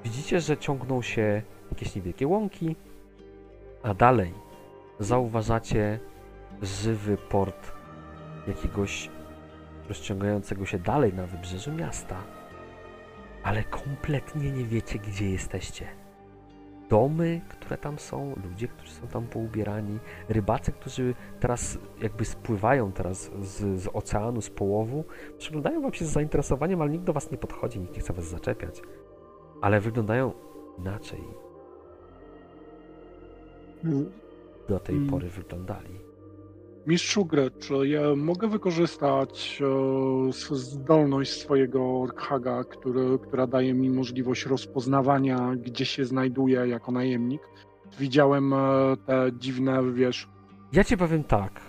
widzicie, 0.04 0.40
że 0.40 0.58
ciągną 0.58 1.02
się 1.02 1.42
jakieś 1.72 1.96
niewielkie 1.96 2.28
łąki, 2.28 2.76
a 3.84 3.94
dalej 3.94 4.34
zauważacie 5.00 6.00
żywy 6.62 7.18
port 7.18 7.72
jakiegoś 8.48 9.10
rozciągającego 9.90 10.66
się 10.66 10.80
dalej 10.80 11.14
na 11.14 11.28
wybrzeżu 11.28 11.72
miasta. 11.72 12.16
Ale 13.44 13.64
kompletnie 13.64 14.52
nie 14.52 14.64
wiecie, 14.66 15.00
gdzie 15.00 15.30
jesteście. 15.30 15.88
Domy, 16.90 17.42
które 17.50 17.78
tam 17.78 18.00
są, 18.00 18.36
ludzie, 18.50 18.68
którzy 18.68 18.92
są 18.92 19.08
tam 19.08 19.28
poubierani, 19.28 20.00
rybacy, 20.30 20.72
którzy 20.72 21.16
teraz 21.40 21.78
jakby 22.02 22.26
spływają 22.26 22.92
teraz 22.92 23.32
z, 23.42 23.82
z 23.82 23.88
oceanu, 23.94 24.42
z 24.42 24.50
połowu, 24.50 25.04
przyglądają 25.38 25.82
wam 25.82 25.94
się 25.94 26.06
z 26.06 26.10
zainteresowaniem, 26.10 26.82
ale 26.82 26.92
nikt 26.92 27.04
do 27.04 27.14
was 27.14 27.32
nie 27.32 27.38
podchodzi, 27.38 27.80
nikt 27.80 27.94
nie 27.96 28.00
chce 28.00 28.14
was 28.14 28.26
zaczepiać. 28.26 28.82
Ale 29.62 29.80
wyglądają 29.82 30.34
inaczej. 30.80 31.20
Do 34.70 34.80
tej 34.80 34.96
Mm. 34.96 35.10
pory 35.10 35.30
wyglądali. 35.30 36.00
Mistrzu 36.88 37.26
gry, 37.26 37.52
czy 37.60 37.88
ja 37.88 38.16
mogę 38.16 38.48
wykorzystać 38.48 39.62
e, 40.50 40.56
zdolność 40.56 41.32
swojego 41.32 42.02
Orkhaga, 42.02 42.64
który, 42.64 43.20
która 43.20 43.48
daje 43.48 43.74
mi 43.74 43.90
możliwość 43.90 44.46
rozpoznawania, 44.46 45.56
gdzie 45.56 45.86
się 45.86 46.06
znajduję 46.06 46.68
jako 46.68 46.92
najemnik? 46.92 47.42
Widziałem 48.00 48.54
e, 48.54 48.58
te 49.06 49.32
dziwne, 49.40 49.94
wiesz, 49.94 50.28
Ja 50.74 50.84
ci 50.84 50.98
powiem 50.98 51.24
tak. 51.24 51.62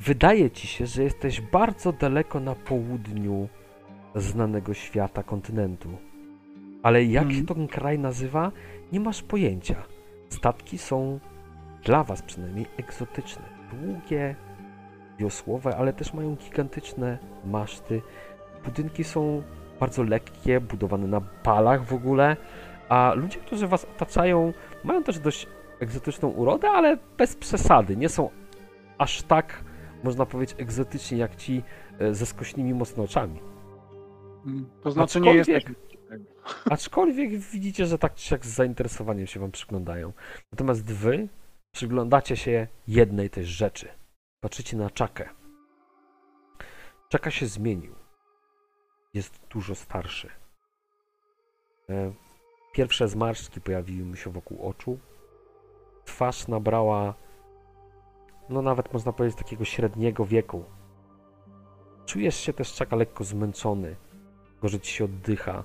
Wydaje 0.00 0.50
ci 0.50 0.66
się, 0.66 0.86
że 0.86 1.02
jesteś 1.02 1.40
bardzo 1.40 1.92
daleko 1.92 2.40
na 2.40 2.54
południu 2.54 3.48
znanego 4.14 4.74
świata, 4.74 5.22
kontynentu. 5.22 5.88
Ale 6.82 7.04
jak 7.04 7.24
Mhm. 7.24 7.40
się 7.40 7.54
ten 7.54 7.68
kraj 7.68 7.98
nazywa, 7.98 8.52
nie 8.92 9.00
masz 9.00 9.22
pojęcia. 9.22 9.82
Statki 10.28 10.78
są 10.78 11.20
dla 11.84 12.04
was 12.04 12.22
przynajmniej 12.22 12.66
egzotyczne. 12.76 13.42
Długie, 13.72 14.34
wiosłowe, 15.18 15.76
ale 15.76 15.92
też 15.92 16.14
mają 16.14 16.36
gigantyczne 16.36 17.18
maszty. 17.44 18.02
Budynki 18.64 19.04
są 19.04 19.42
bardzo 19.80 20.02
lekkie, 20.02 20.60
budowane 20.60 21.06
na 21.06 21.20
palach 21.20 21.84
w 21.84 21.92
ogóle, 21.94 22.36
a 22.88 23.12
ludzie, 23.16 23.38
którzy 23.38 23.66
was 23.66 23.84
otaczają, 23.84 24.52
mają 24.84 25.02
też 25.02 25.18
dość 25.18 25.46
egzotyczną 25.80 26.28
urodę, 26.28 26.70
ale 26.70 26.98
bez 27.18 27.36
przesady. 27.36 27.96
Nie 27.96 28.08
są 28.08 28.30
aż 28.98 29.22
tak, 29.22 29.64
można 30.04 30.26
powiedzieć, 30.26 30.56
egzotyczni 30.60 31.18
jak 31.18 31.36
ci 31.36 31.62
e, 31.98 32.14
ze 32.14 32.26
skośnymi 32.26 32.74
mocno 32.74 33.02
oczami. 33.04 33.40
mm, 34.46 34.66
to 34.82 34.90
znaczy 34.90 35.20
nie 35.20 35.30
Aczkolwiek- 35.30 35.36
jesteś. 35.48 35.64
Aczkolwiek 36.70 37.30
widzicie, 37.38 37.86
że 37.86 37.98
tak 37.98 38.14
czy 38.14 38.34
jak 38.34 38.46
z 38.46 38.48
zainteresowaniem 38.54 39.26
się 39.26 39.40
wam 39.40 39.50
przyglądają. 39.50 40.12
Natomiast 40.52 40.84
wy 40.92 41.28
przyglądacie 41.72 42.36
się 42.36 42.66
jednej 42.88 43.30
też 43.30 43.46
rzeczy. 43.46 43.88
Patrzycie 44.40 44.76
na 44.76 44.90
Czakę. 44.90 45.28
Czaka 47.08 47.30
się 47.30 47.46
zmienił. 47.46 47.94
Jest 49.14 49.40
dużo 49.50 49.74
starszy. 49.74 50.30
E, 51.90 52.12
Pierwsze 52.72 53.08
zmarszczki 53.08 53.60
pojawiły 53.60 54.06
mu 54.06 54.16
się 54.16 54.30
wokół 54.30 54.68
oczu. 54.68 54.98
Twarz 56.04 56.48
nabrała, 56.48 57.14
no 58.48 58.62
nawet 58.62 58.92
można 58.92 59.12
powiedzieć, 59.12 59.38
takiego 59.38 59.64
średniego 59.64 60.26
wieku. 60.26 60.64
Czujesz 62.06 62.36
się 62.36 62.52
też 62.52 62.74
Czaka 62.74 62.96
lekko 62.96 63.24
zmęczony. 63.24 63.96
Gorzej 64.62 64.80
ci 64.80 64.92
się 64.92 65.04
oddycha. 65.04 65.64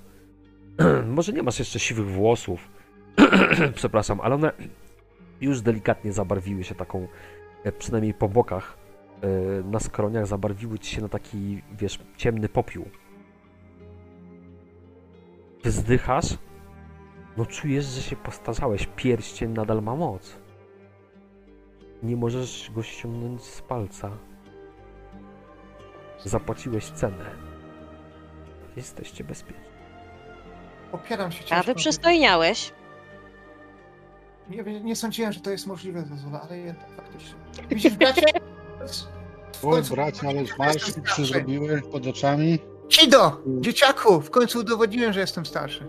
Może 1.16 1.34
nie 1.34 1.44
masz 1.44 1.60
jeszcze 1.60 1.80
siwych 1.80 2.08
włosów, 2.08 2.70
przepraszam, 3.76 4.22
ale 4.22 4.36
one 4.36 4.52
już 5.42 5.62
delikatnie 5.62 6.14
zabarwiły 6.14 6.64
się 6.64 6.76
taką, 6.76 7.08
e, 7.64 7.72
przynajmniej 7.72 8.14
po 8.14 8.30
bokach, 8.30 8.78
e, 9.22 9.28
na 9.64 9.80
skroniach 9.80 10.28
zabarwiły 10.28 10.80
ci 10.80 10.96
się 10.96 11.02
na 11.02 11.10
taki, 11.10 11.62
wiesz, 11.72 12.00
ciemny 12.18 12.50
popiół. 12.50 12.86
Wzdychasz, 15.64 16.26
no 17.38 17.46
czujesz, 17.46 17.86
że 17.86 18.02
się 18.02 18.16
postarzałeś, 18.16 18.88
pierścień 18.96 19.52
nadal 19.52 19.82
ma 19.84 19.96
moc. 19.96 20.38
Nie 22.04 22.16
możesz 22.16 22.72
go 22.76 22.84
ściągnąć 22.84 23.44
z 23.44 23.62
palca. 23.62 24.12
Zapłaciłeś 26.24 26.86
cenę. 26.86 27.26
Jesteście 28.76 29.24
bezpieczni. 29.24 29.64
Opieram 30.92 31.32
się 31.32 31.44
A 31.44 31.48
ciężko. 31.48 31.64
wy 31.66 31.76
przystojniałeś. 31.76 32.72
Nie, 34.50 34.64
nie, 34.82 34.96
sądziłem, 34.96 35.32
że 35.34 35.40
to 35.40 35.52
jest 35.52 35.68
możliwe, 35.68 36.04
Zazula, 36.10 36.42
ale 36.42 36.58
jednak 36.58 36.90
faktycznie. 36.96 37.36
Widzisz, 37.70 37.94
bracie? 37.94 38.26
Oj, 39.64 39.82
bracie, 39.92 40.28
ale 40.28 40.44
marsz 40.60 40.86
się 41.16 41.26
zrobiły 41.26 41.82
pod 41.92 42.08
oczami. 42.08 42.60
Cido! 42.90 43.38
Dzieciaku! 43.60 44.22
W 44.22 44.30
końcu 44.30 44.60
udowodniłem, 44.60 45.14
że 45.14 45.20
jestem 45.20 45.46
starszy. 45.46 45.88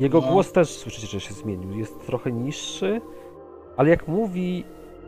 Jego 0.00 0.20
No. 0.20 0.26
głos 0.32 0.52
też 0.52 0.70
słyszycie, 0.70 1.06
że 1.06 1.20
się 1.20 1.34
zmienił. 1.34 1.78
Jest 1.78 2.06
trochę 2.06 2.32
niższy, 2.32 3.00
ale 3.76 3.90
jak 3.90 4.08
mówi, 4.08 4.64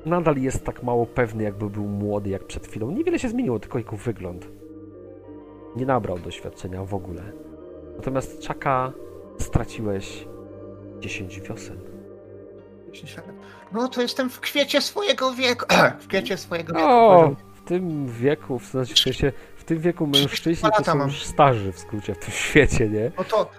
nadal 0.07 0.37
jest 0.37 0.65
tak 0.65 0.83
mało 0.83 1.07
pewny, 1.07 1.43
jakby 1.43 1.70
był 1.70 1.85
młody 1.85 2.31
jak 2.31 2.45
przed 2.47 2.66
chwilą. 2.66 2.91
Niewiele 2.91 3.19
się 3.19 3.28
zmieniło, 3.28 3.59
tylko 3.59 3.78
jego 3.78 3.97
wygląd. 3.97 4.49
Nie 5.77 5.87
nabrał 5.87 6.19
doświadczenia 6.19 6.85
w 6.85 6.95
ogóle. 6.95 7.23
Natomiast 7.97 8.41
Czaka 8.41 8.93
straciłeś 9.39 10.28
10 11.01 11.41
wiosen. 11.41 11.95
No 13.72 13.88
to 13.88 14.02
jestem 14.02 14.30
w 14.30 14.40
kwiecie 14.40 14.80
swojego 14.80 15.32
wieku. 15.34 15.66
w 16.00 16.06
kwiecie 16.06 16.36
swojego 16.36 16.72
wieku. 16.72 16.86
O, 16.88 17.34
w 17.54 17.68
tym 17.68 18.06
wieku, 18.06 18.58
w 18.58 18.66
sensie, 18.66 19.32
w 19.56 19.64
tym 19.64 19.78
wieku 19.80 20.06
mężczyźni 20.06 20.70
to 20.76 20.84
są 20.84 20.94
mam. 20.94 21.08
już 21.08 21.24
starzy 21.24 21.72
w 21.72 21.78
skrócie 21.78 22.14
w 22.14 22.18
tym 22.18 22.30
świecie, 22.48 22.88
nie? 22.88 23.10
No 23.18 23.24
to 23.24 23.50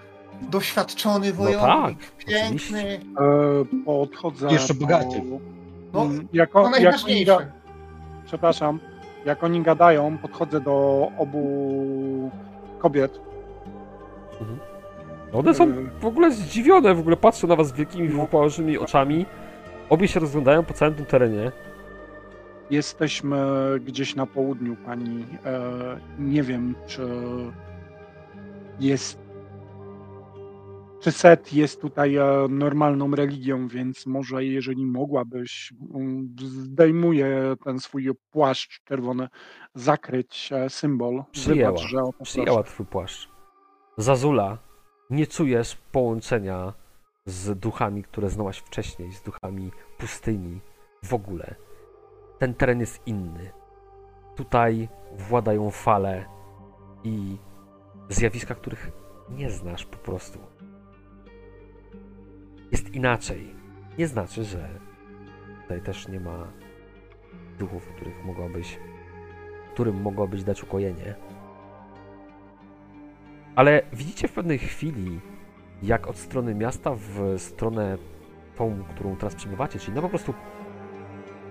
doświadczony 0.42 1.26
tak, 1.26 1.34
wojownik. 1.36 1.98
piękny. 2.16 2.48
oczywiście. 2.48 3.00
E, 3.20 3.84
podchodzę. 3.84 4.48
Jeszcze 4.50 4.74
do- 4.74 4.80
bogaty. 4.80 5.22
No, 5.92 6.02
Mm, 6.02 6.20
To 6.20 6.36
jako, 6.36 6.70
jak 6.78 6.94
oni, 7.04 7.26
przepraszam, 8.26 8.80
jak 9.24 9.44
oni 9.44 9.62
gadają, 9.62 10.18
podchodzę 10.18 10.60
do 10.60 11.08
obu 11.18 12.30
kobiet. 12.78 13.20
One 15.32 15.54
są 15.54 15.72
w 16.00 16.06
ogóle 16.06 16.32
zdziwione, 16.32 16.94
w 16.94 17.00
ogóle 17.00 17.16
patrzą 17.16 17.46
na 17.46 17.56
was 17.56 17.72
wielkimi, 17.72 18.08
wypałaszymi 18.08 18.78
oczami. 18.78 19.26
Obie 19.90 20.08
się 20.08 20.20
rozglądają 20.20 20.64
po 20.64 20.74
całym 20.74 20.94
tym 20.94 21.04
terenie. 21.04 21.52
Jesteśmy 22.70 23.38
gdzieś 23.84 24.14
na 24.14 24.26
południu, 24.26 24.76
pani. 24.76 25.26
E, 25.44 25.60
nie 26.18 26.42
wiem, 26.42 26.74
czy 26.86 27.08
jest. 28.80 29.28
Czy 31.00 31.12
Set 31.12 31.52
jest 31.52 31.80
tutaj 31.80 32.16
e, 32.16 32.46
normalną 32.48 33.10
religią, 33.10 33.68
więc 33.68 34.06
może 34.06 34.44
jeżeli 34.44 34.86
mogłabyś, 34.86 35.72
mm, 35.94 36.36
zdejmuje 36.38 37.54
ten 37.64 37.80
swój 37.80 38.10
płaszcz 38.30 38.84
czerwony, 38.84 39.28
zakryć 39.74 40.50
e, 40.52 40.70
symbol. 40.70 41.24
Przyjęła. 41.32 41.72
Wybacz, 41.72 41.88
że 41.88 41.98
o 41.98 42.06
to 42.06 42.12
proszę. 42.12 42.30
Przyjęła 42.30 42.62
twój 42.62 42.86
płaszcz. 42.86 43.28
Zazula, 43.96 44.58
nie 45.10 45.26
czujesz 45.26 45.76
połączenia 45.92 46.72
z 47.26 47.58
duchami, 47.58 48.02
które 48.02 48.30
znałaś 48.30 48.58
wcześniej, 48.58 49.12
z 49.12 49.22
duchami 49.22 49.70
pustyni. 49.98 50.60
W 51.02 51.14
ogóle. 51.14 51.54
Ten 52.38 52.54
teren 52.54 52.80
jest 52.80 53.06
inny. 53.06 53.50
Tutaj 54.36 54.88
władają 55.18 55.70
fale 55.70 56.24
i 57.04 57.36
zjawiska, 58.08 58.54
których 58.54 58.90
nie 59.30 59.50
znasz 59.50 59.86
po 59.86 59.96
prostu. 59.96 60.38
Jest 62.72 62.94
inaczej. 62.94 63.54
Nie 63.98 64.08
znaczy, 64.08 64.44
że 64.44 64.68
tutaj 65.62 65.82
też 65.82 66.08
nie 66.08 66.20
ma 66.20 66.52
duchów, 67.58 67.88
których 67.88 68.24
mogłabyś, 68.24 68.78
którym 69.72 70.02
mogłabyś 70.02 70.44
dać 70.44 70.62
ukojenie. 70.62 71.14
Ale 73.58 73.82
widzicie 73.92 74.28
w 74.28 74.32
pewnej 74.32 74.58
chwili, 74.58 75.20
jak 75.82 76.06
od 76.06 76.16
strony 76.16 76.54
miasta 76.54 76.90
w 76.94 77.34
stronę 77.38 77.98
tą, 78.56 78.84
którą 78.94 79.16
teraz 79.16 79.34
przebywacie, 79.34 79.78
czyli 79.78 79.94
no 79.94 80.02
po 80.02 80.08
prostu 80.08 80.34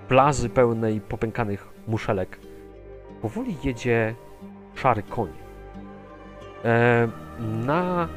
plaży 0.07 0.49
pełnej 0.49 1.01
popękanych 1.01 1.67
muszelek, 1.87 2.39
powoli 3.21 3.57
jedzie 3.63 4.15
szary 4.75 5.03
koń. 5.03 5.29
E, 6.65 7.07
na 7.65 8.07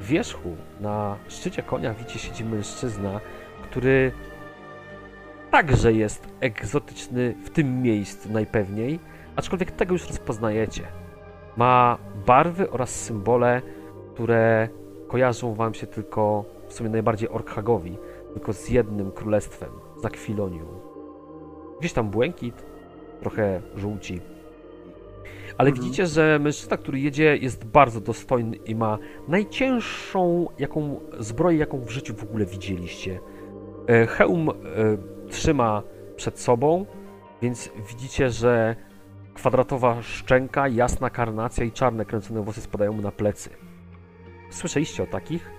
wierzchu, 0.00 0.56
na 0.80 1.16
szczycie 1.28 1.62
konia 1.62 1.94
widzi 1.94 2.18
siedzi 2.18 2.44
mężczyzna, 2.44 3.20
który 3.62 4.12
także 5.50 5.92
jest 5.92 6.28
egzotyczny 6.40 7.34
w 7.44 7.50
tym 7.50 7.82
miejscu 7.82 8.32
najpewniej, 8.32 9.00
aczkolwiek 9.36 9.70
tego 9.70 9.94
już 9.94 10.08
rozpoznajecie. 10.08 11.03
Ma 11.56 11.98
barwy 12.26 12.70
oraz 12.70 12.90
symbole, 13.04 13.62
które 14.14 14.68
kojarzą 15.08 15.54
wam 15.54 15.74
się 15.74 15.86
tylko 15.86 16.44
w 16.68 16.72
sumie 16.72 16.90
najbardziej 16.90 17.28
Orkhagowi, 17.28 17.98
tylko 18.32 18.52
z 18.52 18.68
jednym 18.68 19.12
królestwem, 19.12 19.70
z 19.96 20.04
Akwilonium. 20.04 20.68
Gdzieś 21.80 21.92
tam 21.92 22.10
błękit, 22.10 22.64
trochę 23.20 23.60
żółci. 23.76 24.20
Ale 25.58 25.68
Mhm. 25.68 25.84
widzicie, 25.84 26.06
że 26.06 26.38
mężczyzna, 26.38 26.76
który 26.76 27.00
jedzie, 27.00 27.36
jest 27.36 27.64
bardzo 27.64 28.00
dostojny 28.00 28.56
i 28.56 28.74
ma 28.74 28.98
najcięższą 29.28 30.46
jaką 30.58 31.00
zbroję, 31.18 31.58
jaką 31.58 31.80
w 31.80 31.90
życiu 31.90 32.14
w 32.14 32.22
ogóle 32.22 32.46
widzieliście. 32.46 33.20
E, 33.88 34.06
Hełm 34.06 34.50
e, 34.50 34.52
trzyma 35.28 35.82
przed 36.16 36.40
sobą, 36.40 36.86
więc 37.42 37.70
widzicie, 37.88 38.30
że 38.30 38.76
kwadratowa 39.34 40.02
szczęka, 40.02 40.68
jasna 40.68 41.10
karnacja 41.10 41.64
i 41.64 41.72
czarne 41.72 42.04
kręcone 42.04 42.42
włosy 42.42 42.60
spadają 42.60 42.92
mu 42.92 43.02
na 43.02 43.12
plecy. 43.12 43.50
Słyszeliście 44.50 45.02
o 45.02 45.06
takich? 45.06 45.50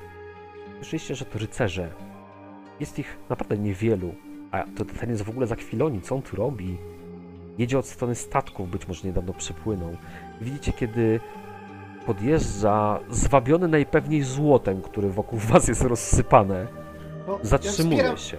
Słyszeliście, 0.78 1.16
że 1.16 1.26
to 1.26 1.40
rycerze. 1.40 1.92
Jest 2.80 3.00
ich 3.00 3.18
naprawdę 3.30 3.58
niewielu. 3.58 4.16
A 4.52 4.64
to 4.78 4.86
ten 4.86 5.10
jest 5.10 5.22
w 5.22 5.30
ogóle 5.30 5.48
za 5.48 5.56
chwiloni. 5.56 6.02
Co 6.02 6.16
on 6.16 6.22
tu 6.22 6.36
robi? 6.36 6.78
Jedzie 7.58 7.80
od 7.80 7.86
strony 7.86 8.16
statków, 8.16 8.70
być 8.70 8.88
może 8.88 9.08
niedawno 9.08 9.34
przypłynął. 9.34 9.98
Widzicie, 10.42 10.74
kiedy 10.74 11.20
podjeżdża, 12.06 13.00
zwabiony 13.10 13.68
najpewniej 13.68 14.24
złotem, 14.24 14.82
które 14.82 15.10
wokół 15.10 15.40
was 15.40 15.68
jest 15.68 15.82
rozsypane, 15.82 16.68
No, 17.28 17.34
ja 17.34 17.46
zatrzymuje 17.46 17.98
zbieram, 17.98 18.18
się. 18.18 18.38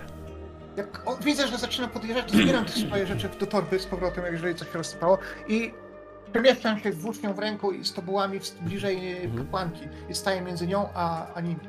Jak 0.76 1.02
on, 1.08 1.16
widzę, 1.20 1.48
że 1.48 1.58
zaczyna 1.58 1.88
podjeżdżać, 1.88 2.32
to 2.32 2.38
zbieram 2.38 2.64
te 2.64 2.72
swoje 2.72 3.06
rzeczy 3.06 3.28
do 3.40 3.46
torby 3.46 3.78
z 3.78 3.86
powrotem, 3.86 4.24
jeżeli 4.32 4.54
coś 4.54 4.68
się 4.72 4.78
rozsypało 4.78 5.18
i 5.48 5.72
przemieszczam 6.32 6.78
się 6.80 6.92
z 6.92 6.96
włócznią 6.98 7.34
w 7.34 7.38
ręku 7.38 7.72
i 7.72 7.84
z 7.84 7.92
tobułami 7.92 8.40
bliżej 8.60 9.12
e, 9.12 9.16
Mhm. 9.20 9.44
kapłanki 9.44 9.80
i 10.08 10.14
staję 10.14 10.40
między 10.42 10.66
nią 10.66 10.88
a, 10.94 11.34
a 11.34 11.40
nimi. 11.40 11.60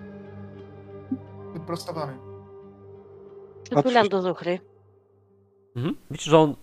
Wyprostowany. 1.53 2.17
Przytulam 3.63 4.07
do 4.09 4.21
zuchry. 4.21 4.59
Mhm. 5.75 5.95
Widzicie, 6.11 6.31
że 6.31 6.37
on 6.39 6.55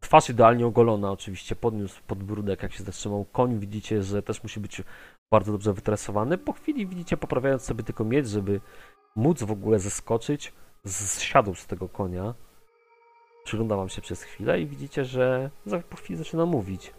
twarz 0.00 0.30
idealnie 0.30 0.66
ogolona, 0.66 1.12
oczywiście 1.12 1.56
podniósł 1.56 2.00
podbródek, 2.06 2.62
jak 2.62 2.72
się 2.72 2.84
zatrzymał. 2.84 3.26
Koń 3.32 3.58
widzicie, 3.58 4.02
że 4.02 4.22
też 4.22 4.42
musi 4.42 4.60
być 4.60 4.82
bardzo 5.30 5.52
dobrze 5.52 5.72
wytresowany. 5.72 6.38
Po 6.38 6.52
chwili 6.52 6.86
widzicie, 6.86 7.16
poprawiając 7.16 7.62
sobie 7.62 7.84
tylko 7.84 8.04
miecz, 8.04 8.26
żeby 8.26 8.60
móc 9.16 9.42
w 9.42 9.50
ogóle 9.50 9.78
zeskoczyć, 9.78 10.52
zsiadł 10.86 11.54
z 11.54 11.66
tego 11.66 11.88
konia. 11.88 12.34
Przygląda 13.44 13.76
wam 13.76 13.88
się 13.88 14.02
przez 14.02 14.22
chwilę 14.22 14.60
i 14.60 14.66
widzicie, 14.66 15.04
że 15.04 15.50
po 15.90 15.96
chwili 15.96 16.16
zaczyna 16.16 16.46
mówić. 16.46 16.94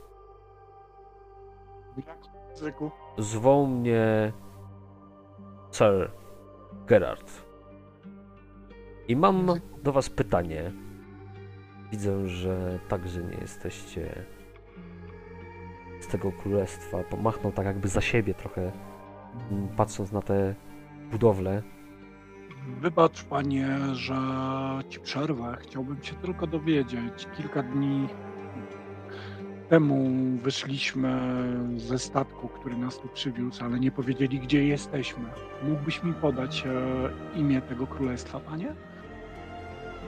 Zwą 3.17 3.67
mnie 3.67 4.31
Sir 5.71 6.11
Gerard. 6.87 7.31
I 9.07 9.15
mam 9.15 9.61
do 9.83 9.91
was 9.91 10.09
pytanie. 10.09 10.71
Widzę, 11.91 12.27
że 12.27 12.79
także 12.87 13.23
nie 13.23 13.37
jesteście 13.41 14.25
z 16.01 16.07
tego 16.07 16.31
królestwa. 16.31 17.03
Pomachnął 17.03 17.51
tak 17.51 17.65
jakby 17.65 17.87
za 17.87 18.01
siebie 18.01 18.33
trochę, 18.33 18.71
m, 19.51 19.67
patrząc 19.77 20.11
na 20.11 20.21
te 20.21 20.55
budowle. 21.11 21.63
Wybacz, 22.67 23.23
panie, 23.23 23.67
że 23.93 24.15
ci 24.89 24.99
przerwę. 24.99 25.57
Chciałbym 25.59 26.03
się 26.03 26.15
tylko 26.15 26.47
dowiedzieć. 26.47 27.27
Kilka 27.37 27.63
dni 27.63 28.07
temu 29.69 30.09
wyszliśmy 30.43 31.19
ze 31.77 31.99
statku, 31.99 32.47
który 32.47 32.77
nas 32.77 32.99
tu 32.99 33.07
przywiózł, 33.07 33.63
ale 33.63 33.79
nie 33.79 33.91
powiedzieli, 33.91 34.39
gdzie 34.39 34.67
jesteśmy. 34.67 35.25
Mógłbyś 35.63 36.03
mi 36.03 36.13
podać 36.13 36.63
e, 36.65 37.39
imię 37.39 37.61
tego 37.61 37.87
królestwa, 37.87 38.39
panie? 38.39 38.75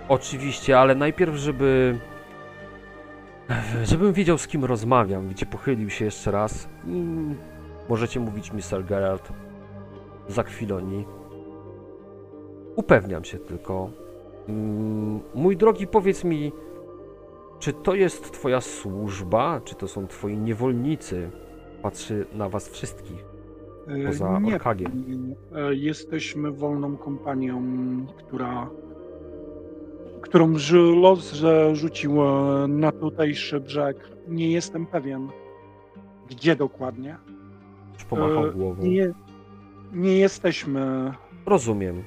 Oczywiście, 0.09 0.79
ale 0.79 0.95
najpierw, 0.95 1.35
żeby. 1.35 1.99
Żebym 3.83 4.13
wiedział, 4.13 4.37
z 4.37 4.47
kim 4.47 4.65
rozmawiam. 4.65 5.27
Widzicie, 5.27 5.45
pochylił 5.45 5.89
się 5.89 6.05
jeszcze 6.05 6.31
raz. 6.31 6.69
Mm, 6.85 7.35
możecie 7.89 8.19
mówić 8.19 8.53
mi, 8.53 8.61
Sir 8.61 8.85
Geralt. 8.85 9.29
Za 10.27 10.43
chwiloni. 10.43 11.05
Upewniam 12.83 13.23
się 13.23 13.37
tylko, 13.37 13.89
Mm, 14.49 15.19
Mój 15.35 15.57
drogi, 15.57 15.87
powiedz 15.87 16.23
mi, 16.23 16.51
czy 17.59 17.73
to 17.73 17.95
jest 17.95 18.31
twoja 18.31 18.61
służba, 18.61 19.61
czy 19.65 19.75
to 19.75 19.87
są 19.87 20.07
twoi 20.07 20.37
niewolnicy? 20.37 21.29
Patrzy 21.81 22.25
na 22.33 22.49
was 22.49 22.69
wszystkich. 22.69 23.25
E, 23.87 24.05
Poza 24.07 24.39
nie, 24.39 24.53
Orkagiem. 24.55 24.91
e, 25.55 25.75
jesteśmy 25.75 26.51
wolną 26.51 26.97
kompanią, 26.97 27.61
która 28.17 28.69
którą 30.21 30.53
los 31.01 31.33
że 31.33 31.75
rzucił 31.75 32.13
na 32.67 32.91
tutejszy 32.91 33.59
brzeg. 33.59 33.97
Nie 34.27 34.51
jestem 34.51 34.85
pewien, 34.85 35.27
gdzie 36.29 36.55
dokładnie. 36.55 37.17
Pomachał 38.09 38.45
E, 38.47 38.51
głową. 38.51 38.83
Nie, 38.83 39.13
nie 39.93 40.17
jesteśmy, 40.17 41.13
Rozumiem. 41.45 42.03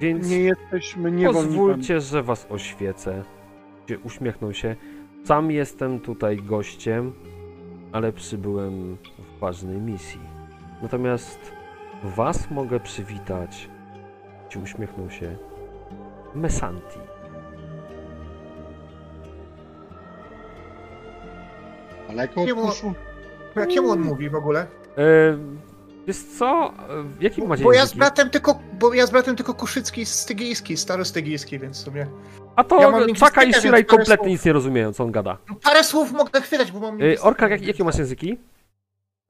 Więc 0.00 0.30
nie 0.30 0.40
jesteśmy 0.40 1.12
niewolnikami. 1.12 1.46
pozwólcie, 1.46 2.00
że 2.00 2.22
was 2.22 2.46
oświecę. 2.50 3.22
Gdzie 3.86 3.98
Uśmiechnął 3.98 4.54
się. 4.54 4.76
Sam 5.24 5.50
jestem 5.50 6.00
tutaj 6.00 6.36
gościem, 6.36 7.12
ale 7.92 8.12
przybyłem 8.12 8.96
w 9.18 9.38
ważnej 9.38 9.76
misji. 9.76 10.20
Natomiast 10.82 11.52
was 12.04 12.50
mogę 12.50 12.80
przywitać. 12.80 13.68
Ci 14.48 14.58
uśmiechnął 14.58 15.10
się. 15.10 15.36
Mesanti. 16.34 16.98
Daleko 22.08 22.40
od? 22.40 22.82
Po 23.54 23.60
jakiemu 23.60 23.90
on 23.90 24.00
mówi 24.00 24.30
w 24.30 24.34
ogóle? 24.34 24.66
E, 24.98 25.38
wiesz 26.08 26.16
co? 26.38 26.72
E, 26.88 27.04
Jakim 27.20 27.46
macie 27.46 27.64
Bo 27.64 27.72
ja 27.72 27.86
z 27.86 27.94
bratem 27.94 28.30
tylko, 28.30 28.60
bo 28.78 28.94
ja 28.94 29.06
z 29.06 29.10
bratem 29.10 29.36
tylko 29.36 29.54
kuszycki, 29.54 30.06
stygijski, 30.06 30.76
starostygijski, 30.76 31.58
więc 31.58 31.76
sobie... 31.76 32.06
A 32.56 32.64
to 32.64 32.80
ja 32.80 33.14
Czaka 33.14 33.42
i 33.44 33.54
Shiraj 33.54 33.84
kompletnie 33.84 34.16
słów. 34.16 34.26
nic 34.28 34.44
nie 34.44 34.52
rozumieją, 34.52 34.92
co 34.92 35.04
on 35.04 35.12
gada. 35.12 35.38
No, 35.48 35.54
parę 35.64 35.84
słów 35.84 36.12
mogę 36.12 36.40
chwytać, 36.40 36.72
bo 36.72 36.80
mam... 36.80 36.90
Lingwistykę. 36.98 37.28
Orka, 37.28 37.48
jak, 37.48 37.62
jakie 37.62 37.84
masz 37.84 37.98
języki? 37.98 38.38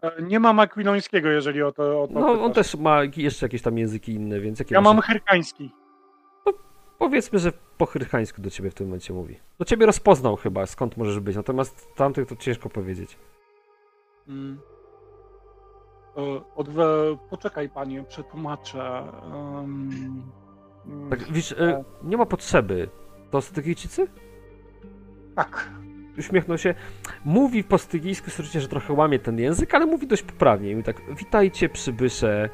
E, 0.02 0.22
Nie 0.22 0.40
mam 0.40 0.60
akwilońskiego, 0.60 1.28
jeżeli 1.28 1.62
o 1.62 1.72
to, 1.72 2.02
o 2.02 2.06
to 2.08 2.12
No, 2.14 2.30
on 2.30 2.50
pytasz. 2.50 2.70
też 2.72 2.80
ma 2.80 3.00
jeszcze 3.16 3.46
jakieś 3.46 3.62
tam 3.62 3.78
języki 3.78 4.12
inne, 4.12 4.40
więc 4.40 4.58
jakie 4.58 4.74
Ja 4.74 4.80
masz? 4.80 4.94
mam 4.94 5.02
herkański. 5.02 5.70
Powiedzmy, 6.98 7.38
że 7.38 7.52
po 7.78 7.86
chrychańsku 7.86 8.42
do 8.42 8.50
ciebie 8.50 8.70
w 8.70 8.74
tym 8.74 8.86
momencie 8.86 9.12
mówi. 9.14 9.38
Do 9.58 9.64
ciebie 9.64 9.86
rozpoznał 9.86 10.36
chyba, 10.36 10.66
skąd 10.66 10.96
możesz 10.96 11.20
być, 11.20 11.36
natomiast 11.36 11.86
tamtych 11.96 12.28
to 12.28 12.36
ciężko 12.36 12.68
powiedzieć. 12.68 13.16
Mm. 14.28 14.58
E, 16.18 16.40
Odwe... 16.56 17.16
Poczekaj, 17.30 17.68
panie, 17.68 18.04
przetłumaczę. 18.04 19.02
Um, 19.32 20.22
Tak, 21.10 21.32
wiesz, 21.32 21.52
e, 21.52 21.84
nie 22.04 22.16
ma 22.16 22.26
potrzeby. 22.26 22.88
To 23.30 23.40
Stygijczycy? 23.40 24.08
tak. 25.34 25.68
Uśmiechnął 26.18 26.58
się. 26.58 26.74
Mówi 27.24 27.64
po 27.64 27.78
stygijsku, 27.78 28.30
słyszycie, 28.30 28.60
że 28.60 28.68
trochę 28.68 28.92
łamie 28.92 29.18
ten 29.18 29.38
język, 29.38 29.74
ale 29.74 29.86
mówi 29.86 30.06
dość 30.06 30.22
poprawnie. 30.22 30.70
I 30.70 30.74
mówi 30.74 30.84
tak, 30.84 30.96
witajcie 31.16 31.68
przybysze 31.68 32.48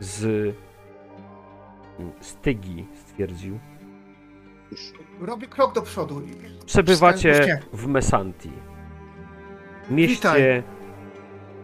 z 0.00 0.54
Stygi, 2.20 2.86
stwierdził. 2.94 3.58
Robię 5.20 5.46
krok 5.46 5.74
do 5.74 5.82
przodu. 5.82 6.22
Przebywacie 6.66 7.60
w 7.72 7.86
Mesanti, 7.86 8.52
mieście 9.90 10.14
Witaj. 10.16 10.62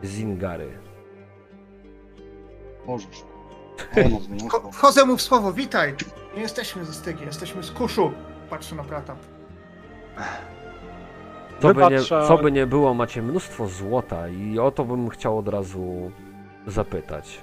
Zingary. 0.02 0.81
Możesz. 2.86 3.24
Wchodzę 4.72 5.04
mu 5.04 5.16
w 5.16 5.22
słowo, 5.22 5.52
witaj. 5.52 5.94
Nie 6.36 6.42
jesteśmy 6.42 6.84
ze 6.84 6.92
stygi, 6.92 7.24
jesteśmy 7.24 7.62
z 7.62 7.70
kuszu. 7.70 8.12
Patrzę 8.50 8.74
na 8.74 8.82
brata. 8.82 9.16
Co 11.60 11.74
by, 11.74 11.82
nie, 11.90 12.00
co 12.00 12.38
by 12.38 12.52
nie 12.52 12.66
było, 12.66 12.94
macie 12.94 13.22
mnóstwo 13.22 13.66
złota 13.68 14.28
i 14.28 14.58
o 14.58 14.70
to 14.70 14.84
bym 14.84 15.08
chciał 15.08 15.38
od 15.38 15.48
razu 15.48 16.10
zapytać. 16.66 17.40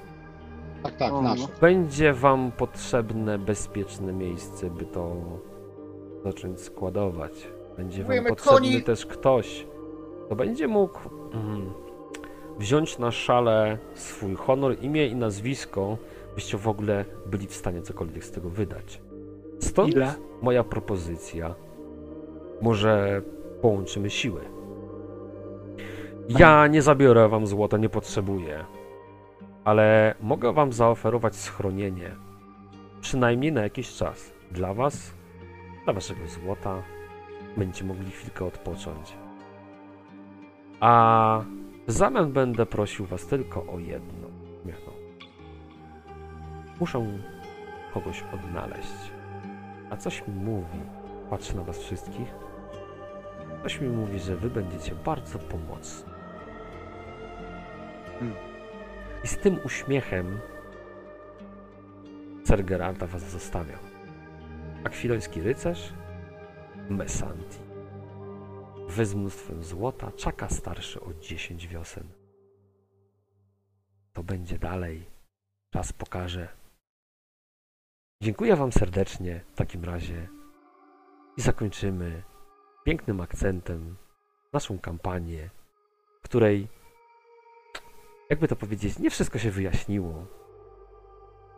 Tak, 0.83 0.95
tak, 0.97 1.13
O, 1.13 1.21
nasze. 1.21 1.47
Będzie 1.61 2.13
wam 2.13 2.51
potrzebne 2.51 3.37
bezpieczne 3.37 4.13
miejsce, 4.13 4.69
by 4.69 4.85
to 4.85 5.15
zacząć 6.25 6.61
składować. 6.61 7.31
Będzie 7.77 8.03
wam 8.03 8.07
Potrzebujemy 8.07 8.29
potrzebny 8.29 8.69
koni. 8.71 8.83
też 8.83 9.05
ktoś, 9.05 9.67
kto 10.25 10.35
będzie 10.35 10.67
mógł 10.67 10.99
mm, 11.33 11.73
wziąć 12.59 12.97
na 12.97 13.11
szale 13.11 13.77
swój 13.93 14.35
honor, 14.35 14.75
imię 14.81 15.07
i 15.07 15.15
nazwisko, 15.15 15.97
byście 16.35 16.57
w 16.57 16.67
ogóle 16.67 17.05
byli 17.25 17.47
w 17.47 17.53
stanie 17.53 17.81
cokolwiek 17.81 18.25
z 18.25 18.31
tego 18.31 18.49
wydać. 18.49 19.01
Stąd 19.59 19.93
Ile? 19.93 20.13
moja 20.41 20.63
propozycja. 20.63 21.55
Może 22.61 23.21
połączymy 23.61 24.09
siły. 24.09 24.41
Ja 26.29 26.67
nie 26.67 26.81
zabiorę 26.81 27.29
wam 27.29 27.47
złota, 27.47 27.77
nie 27.77 27.89
potrzebuję. 27.89 28.65
Ale 29.63 30.15
mogę 30.21 30.53
wam 30.53 30.73
zaoferować 30.73 31.35
schronienie. 31.35 32.15
Przynajmniej 33.01 33.51
na 33.51 33.61
jakiś 33.61 33.93
czas. 33.93 34.33
Dla 34.51 34.73
was, 34.73 35.13
dla 35.83 35.93
waszego 35.93 36.27
złota. 36.27 36.83
Będziecie 37.57 37.85
mogli 37.85 38.11
chwilkę 38.11 38.45
odpocząć. 38.45 39.13
A 40.79 41.43
w 41.89 41.91
zamian 41.91 42.31
będę 42.31 42.65
prosił 42.65 43.05
was 43.05 43.25
tylko 43.25 43.65
o 43.73 43.79
jedno. 43.79 44.27
Uśmiechnął. 44.59 44.95
Muszę 46.79 47.05
kogoś 47.93 48.23
odnaleźć. 48.33 49.11
A 49.89 49.97
coś 49.97 50.27
mi 50.27 50.33
mówi, 50.33 50.79
patrzę 51.29 51.55
na 51.55 51.63
was 51.63 51.79
wszystkich, 51.79 52.35
coś 53.63 53.81
mi 53.81 53.89
mówi, 53.89 54.19
że 54.19 54.35
wy 54.35 54.49
będziecie 54.49 54.95
bardzo 54.95 55.39
pomocni. 55.39 56.13
Hmm. 58.19 58.35
I 59.23 59.27
z 59.27 59.37
tym 59.37 59.59
uśmiechem 59.65 60.39
Ser 62.45 62.65
Geralta 62.65 63.07
was 63.07 63.31
zostawiał. 63.31 63.79
Akwiloński 64.83 65.41
rycerz, 65.41 65.93
Mesanti. 66.89 67.68
Wy 68.89 69.05
mnóstwem 69.15 69.63
złota, 69.63 70.11
czaka 70.11 70.49
starszy 70.49 71.01
o 71.01 71.13
10 71.13 71.67
wiosen. 71.67 72.03
To 74.13 74.23
będzie 74.23 74.59
dalej. 74.59 75.05
Czas 75.73 75.93
pokaże. 75.93 76.47
Dziękuję 78.21 78.55
Wam 78.55 78.71
serdecznie 78.71 79.41
w 79.53 79.55
takim 79.55 79.83
razie 79.83 80.27
i 81.37 81.41
zakończymy 81.41 82.23
pięknym 82.85 83.21
akcentem 83.21 83.95
naszą 84.53 84.79
kampanię, 84.79 85.49
w 86.21 86.23
której, 86.23 86.67
jakby 88.29 88.47
to 88.47 88.55
powiedzieć, 88.55 88.99
nie 88.99 89.09
wszystko 89.09 89.39
się 89.39 89.51
wyjaśniło. 89.51 90.25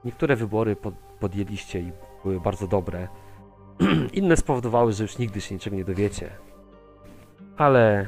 Niektóre 0.05 0.35
wybory 0.35 0.75
pod, 0.75 0.95
podjęliście 0.95 1.79
i 1.79 1.91
były 2.23 2.39
bardzo 2.39 2.67
dobre. 2.67 3.07
Inne 4.13 4.37
spowodowały, 4.37 4.93
że 4.93 5.03
już 5.03 5.17
nigdy 5.17 5.41
się 5.41 5.55
niczego 5.55 5.75
nie 5.75 5.85
dowiecie. 5.85 6.50
Ale 7.57 8.07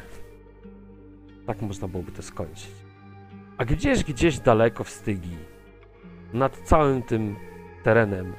tak 1.48 1.62
można 1.62 1.88
byłoby 1.88 2.12
to 2.12 2.22
skończyć. 2.22 2.72
A 3.58 3.66
gdzieś, 3.66 4.04
gdzieś 4.04 4.40
daleko 4.40 4.84
w 4.84 4.90
stygi, 4.90 5.38
nad 6.34 6.58
całym 6.58 7.04
tym 7.04 7.36
terenem 7.84 8.34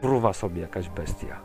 fruwa 0.00 0.32
sobie 0.32 0.60
jakaś 0.60 0.88
bestia. 0.88 1.40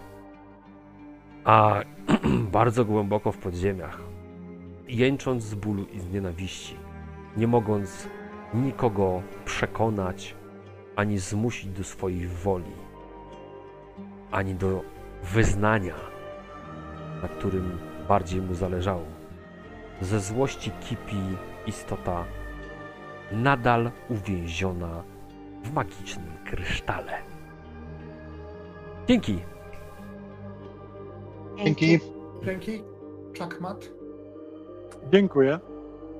A 1.43 1.81
bardzo 2.51 2.85
głęboko 2.85 3.31
w 3.31 3.37
podziemiach, 3.37 4.01
jęcząc 4.87 5.43
z 5.43 5.55
bólu 5.55 5.85
i 5.85 5.99
z 5.99 6.11
nienawiści, 6.11 6.75
nie 7.37 7.47
mogąc 7.47 8.07
nikogo 8.53 9.21
przekonać, 9.45 10.35
ani 10.95 11.19
zmusić 11.19 11.69
do 11.69 11.83
swojej 11.83 12.27
woli, 12.27 12.75
ani 14.31 14.55
do 14.55 14.81
wyznania, 15.23 15.95
na 17.21 17.27
którym 17.27 17.79
bardziej 18.07 18.41
mu 18.41 18.53
zależało. 18.53 19.05
Ze 20.01 20.19
złości 20.19 20.71
kipi 20.89 21.17
istota 21.67 22.25
nadal 23.31 23.91
uwięziona 24.09 25.03
w 25.63 25.73
magicznym 25.73 26.31
krysztale. 26.45 27.11
Dzięki. 29.07 29.39
Dzięki. 31.57 31.99
Dzięki. 32.45 32.83
Czakmat. 33.33 33.89
Dziękuję. 35.11 35.59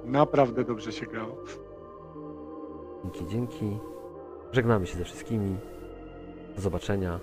Naprawdę 0.06 0.64
dobrze 0.64 0.92
się 0.92 1.06
grało. 1.06 1.36
Dzięki, 3.04 3.28
dzięki. 3.32 3.78
Żegnamy 4.52 4.88
się 4.88 4.98
ze 4.98 5.04
wszystkimi. 5.04 5.58
Do 6.56 6.62
zobaczenia. 6.62 7.20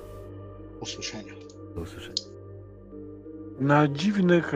Usłyszenia. 0.81 1.33
Do 1.75 1.81
usłyszenia. 1.81 2.34
Na 3.61 3.89
dziwnych 3.89 4.53